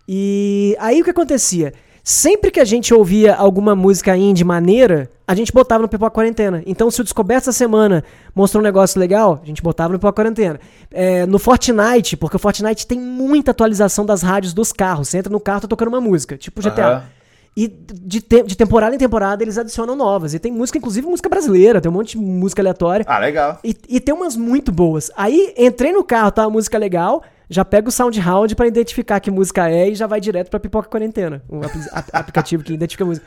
E 0.07 0.75
aí 0.79 0.99
o 0.99 1.03
que 1.03 1.11
acontecia? 1.11 1.73
Sempre 2.03 2.51
que 2.51 2.59
a 2.59 2.65
gente 2.65 2.93
ouvia 2.93 3.35
alguma 3.35 3.75
música 3.75 4.15
indie 4.15 4.43
maneira, 4.43 5.09
a 5.27 5.35
gente 5.35 5.51
botava 5.51 5.83
no 5.83 5.87
Pipoca 5.87 6.11
Quarentena. 6.11 6.63
Então, 6.65 6.89
se 6.89 7.01
o 7.01 7.03
Descoberto 7.03 7.43
essa 7.43 7.51
semana 7.51 8.03
mostrou 8.33 8.61
um 8.61 8.63
negócio 8.63 8.99
legal, 8.99 9.39
a 9.43 9.45
gente 9.45 9.61
botava 9.61 9.93
no 9.93 9.99
Pipoca 9.99 10.13
Quarentena. 10.21 10.59
É, 10.91 11.25
no 11.25 11.37
Fortnite, 11.37 12.17
porque 12.17 12.35
o 12.35 12.39
Fortnite 12.39 12.87
tem 12.87 12.99
muita 12.99 13.51
atualização 13.51 14.05
das 14.05 14.21
rádios 14.21 14.53
dos 14.53 14.71
carros. 14.71 15.09
Você 15.09 15.19
entra 15.19 15.31
no 15.31 15.39
carro, 15.39 15.61
tá 15.61 15.67
tocando 15.67 15.89
uma 15.89 16.01
música, 16.01 16.37
tipo 16.37 16.61
GTA. 16.61 16.97
Uhum. 16.97 17.19
E 17.55 17.67
de, 17.67 18.21
te 18.21 18.41
de 18.43 18.55
temporada 18.55 18.95
em 18.95 18.97
temporada 18.97 19.43
eles 19.43 19.57
adicionam 19.57 19.95
novas. 19.95 20.33
E 20.33 20.39
tem 20.39 20.51
música, 20.51 20.77
inclusive 20.77 21.05
música 21.05 21.27
brasileira, 21.27 21.81
tem 21.81 21.91
um 21.91 21.93
monte 21.93 22.17
de 22.17 22.17
música 22.17 22.61
aleatória. 22.61 23.05
Ah, 23.07 23.19
legal. 23.19 23.59
E, 23.63 23.75
e 23.87 23.99
tem 23.99 24.15
umas 24.15 24.35
muito 24.35 24.71
boas. 24.71 25.11
Aí 25.15 25.53
entrei 25.57 25.91
no 25.91 26.03
carro, 26.03 26.31
tá 26.31 26.43
uma 26.43 26.51
música 26.51 26.77
legal 26.77 27.21
já 27.49 27.65
pega 27.65 27.89
o 27.89 27.91
SoundHound 27.91 28.55
para 28.55 28.67
identificar 28.67 29.19
que 29.19 29.31
música 29.31 29.69
é 29.69 29.89
e 29.89 29.95
já 29.95 30.05
vai 30.05 30.21
direto 30.21 30.49
pra 30.49 30.59
Pipoca 30.59 30.87
Quarentena, 30.87 31.41
um 31.49 31.61
aplicativo 32.13 32.63
que 32.63 32.73
identifica 32.73 33.03
a 33.03 33.07
música. 33.07 33.25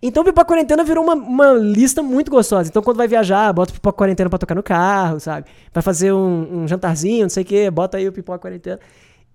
Então 0.00 0.22
Pipoca 0.22 0.46
Quarentena 0.46 0.84
virou 0.84 1.02
uma, 1.02 1.14
uma 1.14 1.52
lista 1.54 2.02
muito 2.02 2.30
gostosa. 2.30 2.68
Então 2.68 2.82
quando 2.82 2.98
vai 2.98 3.08
viajar, 3.08 3.52
bota 3.52 3.72
o 3.72 3.74
Pipoca 3.74 3.96
Quarentena 3.96 4.30
pra 4.30 4.38
tocar 4.38 4.54
no 4.54 4.62
carro, 4.62 5.18
sabe? 5.18 5.46
Vai 5.72 5.82
fazer 5.82 6.12
um, 6.12 6.62
um 6.62 6.68
jantarzinho, 6.68 7.22
não 7.22 7.30
sei 7.30 7.42
o 7.42 7.46
que, 7.46 7.70
bota 7.70 7.96
aí 7.96 8.06
o 8.06 8.12
Pipoca 8.12 8.38
Quarentena. 8.38 8.78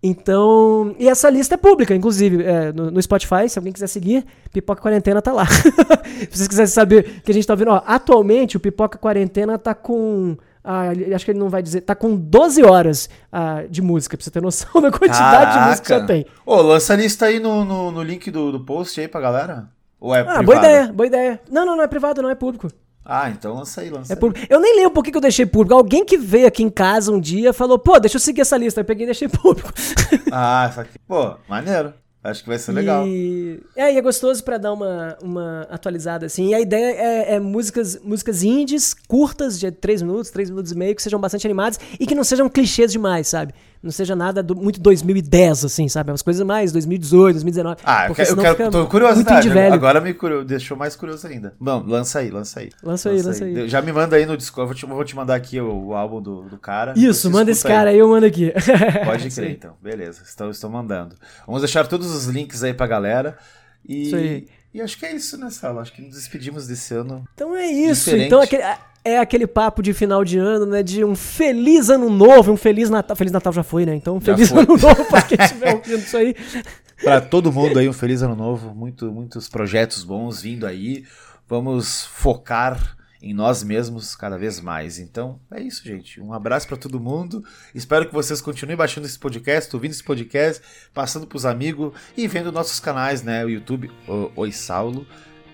Então, 0.01 0.95
e 0.97 1.09
essa 1.09 1.29
lista 1.29 1.55
é 1.55 1.57
pública, 1.57 1.93
inclusive, 1.93 2.41
é, 2.41 2.71
no, 2.71 2.89
no, 2.89 3.01
Spotify, 3.01 3.49
se 3.49 3.59
alguém 3.59 3.73
quiser 3.73 3.87
seguir, 3.87 4.25
Pipoca 4.53 4.81
Quarentena 4.81 5.21
tá 5.21 5.33
lá. 5.33 5.45
se 5.51 6.27
vocês 6.31 6.47
quiserem 6.47 6.71
saber 6.71 7.17
o 7.19 7.21
que 7.21 7.31
a 7.31 7.33
gente 7.33 7.45
tá 7.45 7.53
ouvindo, 7.53 7.71
ó, 7.71 7.81
atualmente 7.85 8.55
o 8.55 8.61
Pipoca 8.61 8.97
Quarentena 8.97 9.57
tá 9.57 9.75
com 9.75 10.37
ah, 10.63 10.89
acho 11.15 11.25
que 11.25 11.31
ele 11.31 11.39
não 11.39 11.49
vai 11.49 11.61
dizer. 11.61 11.81
Tá 11.81 11.95
com 11.95 12.15
12 12.15 12.63
horas 12.63 13.09
ah, 13.31 13.63
de 13.69 13.81
música, 13.81 14.17
pra 14.17 14.23
você 14.23 14.31
ter 14.31 14.41
noção 14.41 14.69
da 14.81 14.91
quantidade 14.91 15.45
Caraca. 15.45 15.59
de 15.59 15.69
música 15.69 15.83
que 15.83 15.99
já 15.99 16.05
tem. 16.05 16.25
Ô, 16.45 16.61
lança 16.61 16.93
a 16.93 16.95
lista 16.95 17.25
aí 17.25 17.39
no, 17.39 17.63
no, 17.63 17.91
no 17.91 18.03
link 18.03 18.29
do, 18.29 18.51
do 18.51 18.59
post 18.59 18.99
aí 18.99 19.07
pra 19.07 19.21
galera. 19.21 19.69
Ou 19.99 20.15
é 20.15 20.21
ah, 20.21 20.23
privado? 20.23 20.45
boa 20.45 20.57
ideia, 20.57 20.93
boa 20.93 21.07
ideia. 21.07 21.41
Não, 21.49 21.65
não, 21.65 21.75
não 21.75 21.83
é 21.83 21.87
privado, 21.87 22.21
não 22.21 22.29
é 22.29 22.35
público. 22.35 22.69
Ah, 23.03 23.29
então 23.29 23.55
lança 23.55 23.81
aí, 23.81 23.89
lança 23.89 24.13
é 24.13 24.15
aí. 24.15 24.47
Eu 24.49 24.59
nem 24.59 24.75
lembro 24.75 24.91
por 24.91 25.03
que 25.03 25.15
eu 25.15 25.21
deixei 25.21 25.45
público. 25.45 25.73
Alguém 25.73 26.05
que 26.05 26.17
veio 26.17 26.47
aqui 26.47 26.61
em 26.61 26.69
casa 26.69 27.11
um 27.11 27.19
dia 27.19 27.51
falou, 27.51 27.79
pô, 27.79 27.99
deixa 27.99 28.17
eu 28.17 28.19
seguir 28.21 28.41
essa 28.41 28.55
lista. 28.55 28.81
Eu 28.81 28.85
peguei 28.85 29.03
e 29.03 29.07
deixei 29.07 29.27
público. 29.29 29.73
ah, 30.31 30.67
isso 30.69 30.79
aqui. 30.79 30.99
Pô, 31.07 31.35
maneiro. 31.47 31.93
Acho 32.21 32.43
que 32.43 32.49
vai 32.49 32.59
ser 32.59 32.73
legal. 32.73 33.07
E 33.07 33.61
é, 33.75 33.93
e 33.93 33.97
é 33.97 34.01
gostoso 34.01 34.43
para 34.43 34.57
dar 34.57 34.73
uma, 34.73 35.17
uma 35.21 35.61
atualizada, 35.69 36.25
assim. 36.25 36.49
E 36.49 36.53
a 36.53 36.59
ideia 36.59 36.93
é, 36.95 37.35
é, 37.35 37.39
músicas, 37.39 37.97
músicas 38.03 38.43
indies, 38.43 38.93
curtas, 38.93 39.57
de 39.57 39.71
3 39.71 40.01
minutos, 40.01 40.29
3 40.29 40.49
minutos 40.49 40.71
e 40.73 40.77
meio, 40.77 40.95
que 40.95 41.01
sejam 41.01 41.19
bastante 41.19 41.47
animadas 41.47 41.79
e 41.97 42.05
que 42.05 42.13
não 42.13 42.25
sejam 42.25 42.49
clichês 42.49 42.91
demais, 42.91 43.27
sabe? 43.29 43.53
Não 43.81 43.91
seja 43.91 44.15
nada 44.15 44.43
do, 44.43 44.55
muito 44.55 44.79
2010, 44.79 45.65
assim, 45.65 45.87
sabe? 45.87 46.11
Umas 46.11 46.21
coisas 46.21 46.45
mais 46.45 46.71
2018, 46.71 47.33
2019. 47.35 47.81
Ah, 47.85 48.07
eu 48.07 48.15
quero, 48.15 48.29
eu 48.29 48.55
quero 48.55 48.71
tô 48.71 48.87
curiosidade. 48.87 49.49
Agora 49.49 50.01
me 50.01 50.13
curioso, 50.13 50.45
deixou 50.45 50.75
mais 50.75 50.95
curioso 50.95 51.25
ainda. 51.27 51.53
Bom, 51.59 51.83
lança 51.87 52.19
aí, 52.19 52.29
lança 52.29 52.59
aí. 52.59 52.69
Lança, 52.83 53.09
aí, 53.09 53.21
lança 53.21 53.45
aí. 53.45 53.57
aí. 53.57 53.69
Já 53.69 53.81
me 53.81 53.91
manda 53.93 54.15
aí 54.15 54.25
no 54.25 54.35
Discord, 54.35 54.67
vou 54.67 54.75
te, 54.75 54.85
vou 54.85 55.05
te 55.05 55.15
mandar 55.15 55.35
aqui 55.35 55.59
o, 55.61 55.87
o 55.87 55.93
álbum 55.93 56.21
do, 56.21 56.41
do 56.43 56.57
cara. 56.57 56.93
Isso, 56.97 57.31
manda 57.31 57.51
esse 57.51 57.65
cara 57.65 57.91
aí, 57.91 57.97
eu 57.97 58.07
mando 58.07 58.25
aqui. 58.25 58.53
Pode 59.05 59.29
crer, 59.29 59.51
então. 59.51 59.75
Beleza, 59.81 60.23
estou, 60.23 60.49
estou 60.49 60.69
mandando. 60.69 61.15
Vamos 61.45 61.61
deixar 61.61 61.87
todos 61.87 62.13
os 62.13 62.25
links 62.25 62.63
aí 62.63 62.73
pra 62.73 62.85
galera. 62.85 63.37
E... 63.87 64.07
Isso 64.07 64.15
aí. 64.15 64.47
E 64.71 64.81
acho 64.81 64.99
que 64.99 65.05
é 65.05 65.15
isso, 65.15 65.35
né, 65.37 65.49
Sala? 65.49 65.81
Acho 65.81 65.91
que 65.91 66.01
nos 66.01 66.13
despedimos 66.13 66.67
desse 66.67 66.93
ano. 66.93 67.23
Então 67.33 67.55
é 67.55 67.65
isso. 67.65 68.05
Diferente. 68.05 68.27
Então 68.27 68.39
aquele, 68.39 68.63
é 69.03 69.17
aquele 69.19 69.47
papo 69.47 69.81
de 69.81 69.93
final 69.93 70.23
de 70.23 70.37
ano, 70.37 70.65
né? 70.65 70.83
De 70.83 71.03
um 71.03 71.15
feliz 71.15 71.89
ano 71.89 72.09
novo, 72.09 72.51
um 72.51 72.57
feliz 72.57 72.89
Natal. 72.89 73.15
Feliz 73.15 73.31
Natal 73.31 73.53
já 73.53 73.63
foi, 73.63 73.85
né? 73.85 73.95
Então, 73.95 74.19
feliz 74.19 74.51
ano 74.51 74.77
novo 74.77 75.05
pra 75.05 75.21
quem 75.21 75.37
estiver 75.39 75.75
ouvindo 75.75 75.99
isso 75.99 76.17
aí. 76.17 76.35
Pra 77.01 77.21
todo 77.21 77.51
mundo 77.51 77.79
aí, 77.79 77.87
um 77.87 77.93
feliz 77.93 78.21
ano 78.21 78.35
novo. 78.35 78.73
Muito, 78.75 79.11
muitos 79.11 79.47
projetos 79.47 80.03
bons 80.03 80.41
vindo 80.41 80.65
aí. 80.65 81.05
Vamos 81.47 82.05
focar 82.05 82.97
em 83.21 83.33
nós 83.33 83.63
mesmos 83.63 84.15
cada 84.15 84.37
vez 84.37 84.61
mais. 84.61 84.97
Então, 84.99 85.39
é 85.51 85.61
isso, 85.61 85.83
gente. 85.83 86.21
Um 86.21 86.33
abraço 86.33 86.67
para 86.67 86.77
todo 86.77 86.99
mundo. 86.99 87.43
Espero 87.73 88.05
que 88.05 88.13
vocês 88.13 88.41
continuem 88.41 88.77
baixando 88.77 89.07
esse 89.07 89.19
podcast, 89.19 89.73
ouvindo 89.75 89.91
esse 89.91 90.03
podcast, 90.03 90.63
passando 90.93 91.27
pros 91.27 91.45
amigos 91.45 91.93
e 92.15 92.27
vendo 92.27 92.51
nossos 92.51 92.79
canais, 92.79 93.21
né? 93.21 93.43
O 93.43 93.49
YouTube, 93.49 93.91
o 94.07 94.31
Oi 94.35 94.51
Saulo 94.51 95.05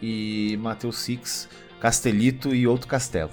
e 0.02 0.58
Matheus 0.62 1.00
Six, 1.00 1.50
Castelito 1.86 2.56
e 2.56 2.66
outro 2.66 2.88
castelo. 2.88 3.30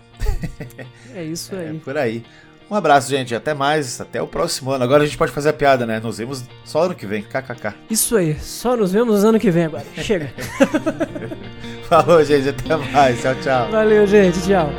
é 1.17 1.25
isso 1.25 1.57
aí. 1.57 1.69
É, 1.69 1.81
por 1.83 1.97
aí. 1.97 2.23
Um 2.71 2.75
abraço, 2.75 3.09
gente. 3.09 3.35
Até 3.35 3.55
mais. 3.55 3.99
Até 3.99 4.21
o 4.21 4.27
próximo 4.27 4.71
ano. 4.71 4.85
Agora 4.85 5.05
a 5.05 5.07
gente 5.07 5.17
pode 5.17 5.33
fazer 5.33 5.49
a 5.49 5.53
piada, 5.55 5.87
né? 5.87 5.99
Nos 5.99 6.19
vemos 6.19 6.45
só 6.63 6.83
ano 6.83 6.95
que 6.95 7.07
vem. 7.07 7.23
KKK. 7.23 7.73
Isso 7.89 8.15
aí. 8.15 8.39
Só 8.39 8.77
nos 8.77 8.93
vemos 8.93 9.25
ano 9.25 9.41
que 9.41 9.51
vem 9.51 9.65
agora. 9.65 9.87
Chega. 9.97 10.31
Falou, 11.89 12.23
gente. 12.23 12.51
Até 12.51 12.77
mais. 12.77 13.23
Tchau, 13.23 13.35
tchau. 13.37 13.71
Valeu, 13.71 14.07
gente. 14.07 14.39
Tchau. 14.43 14.71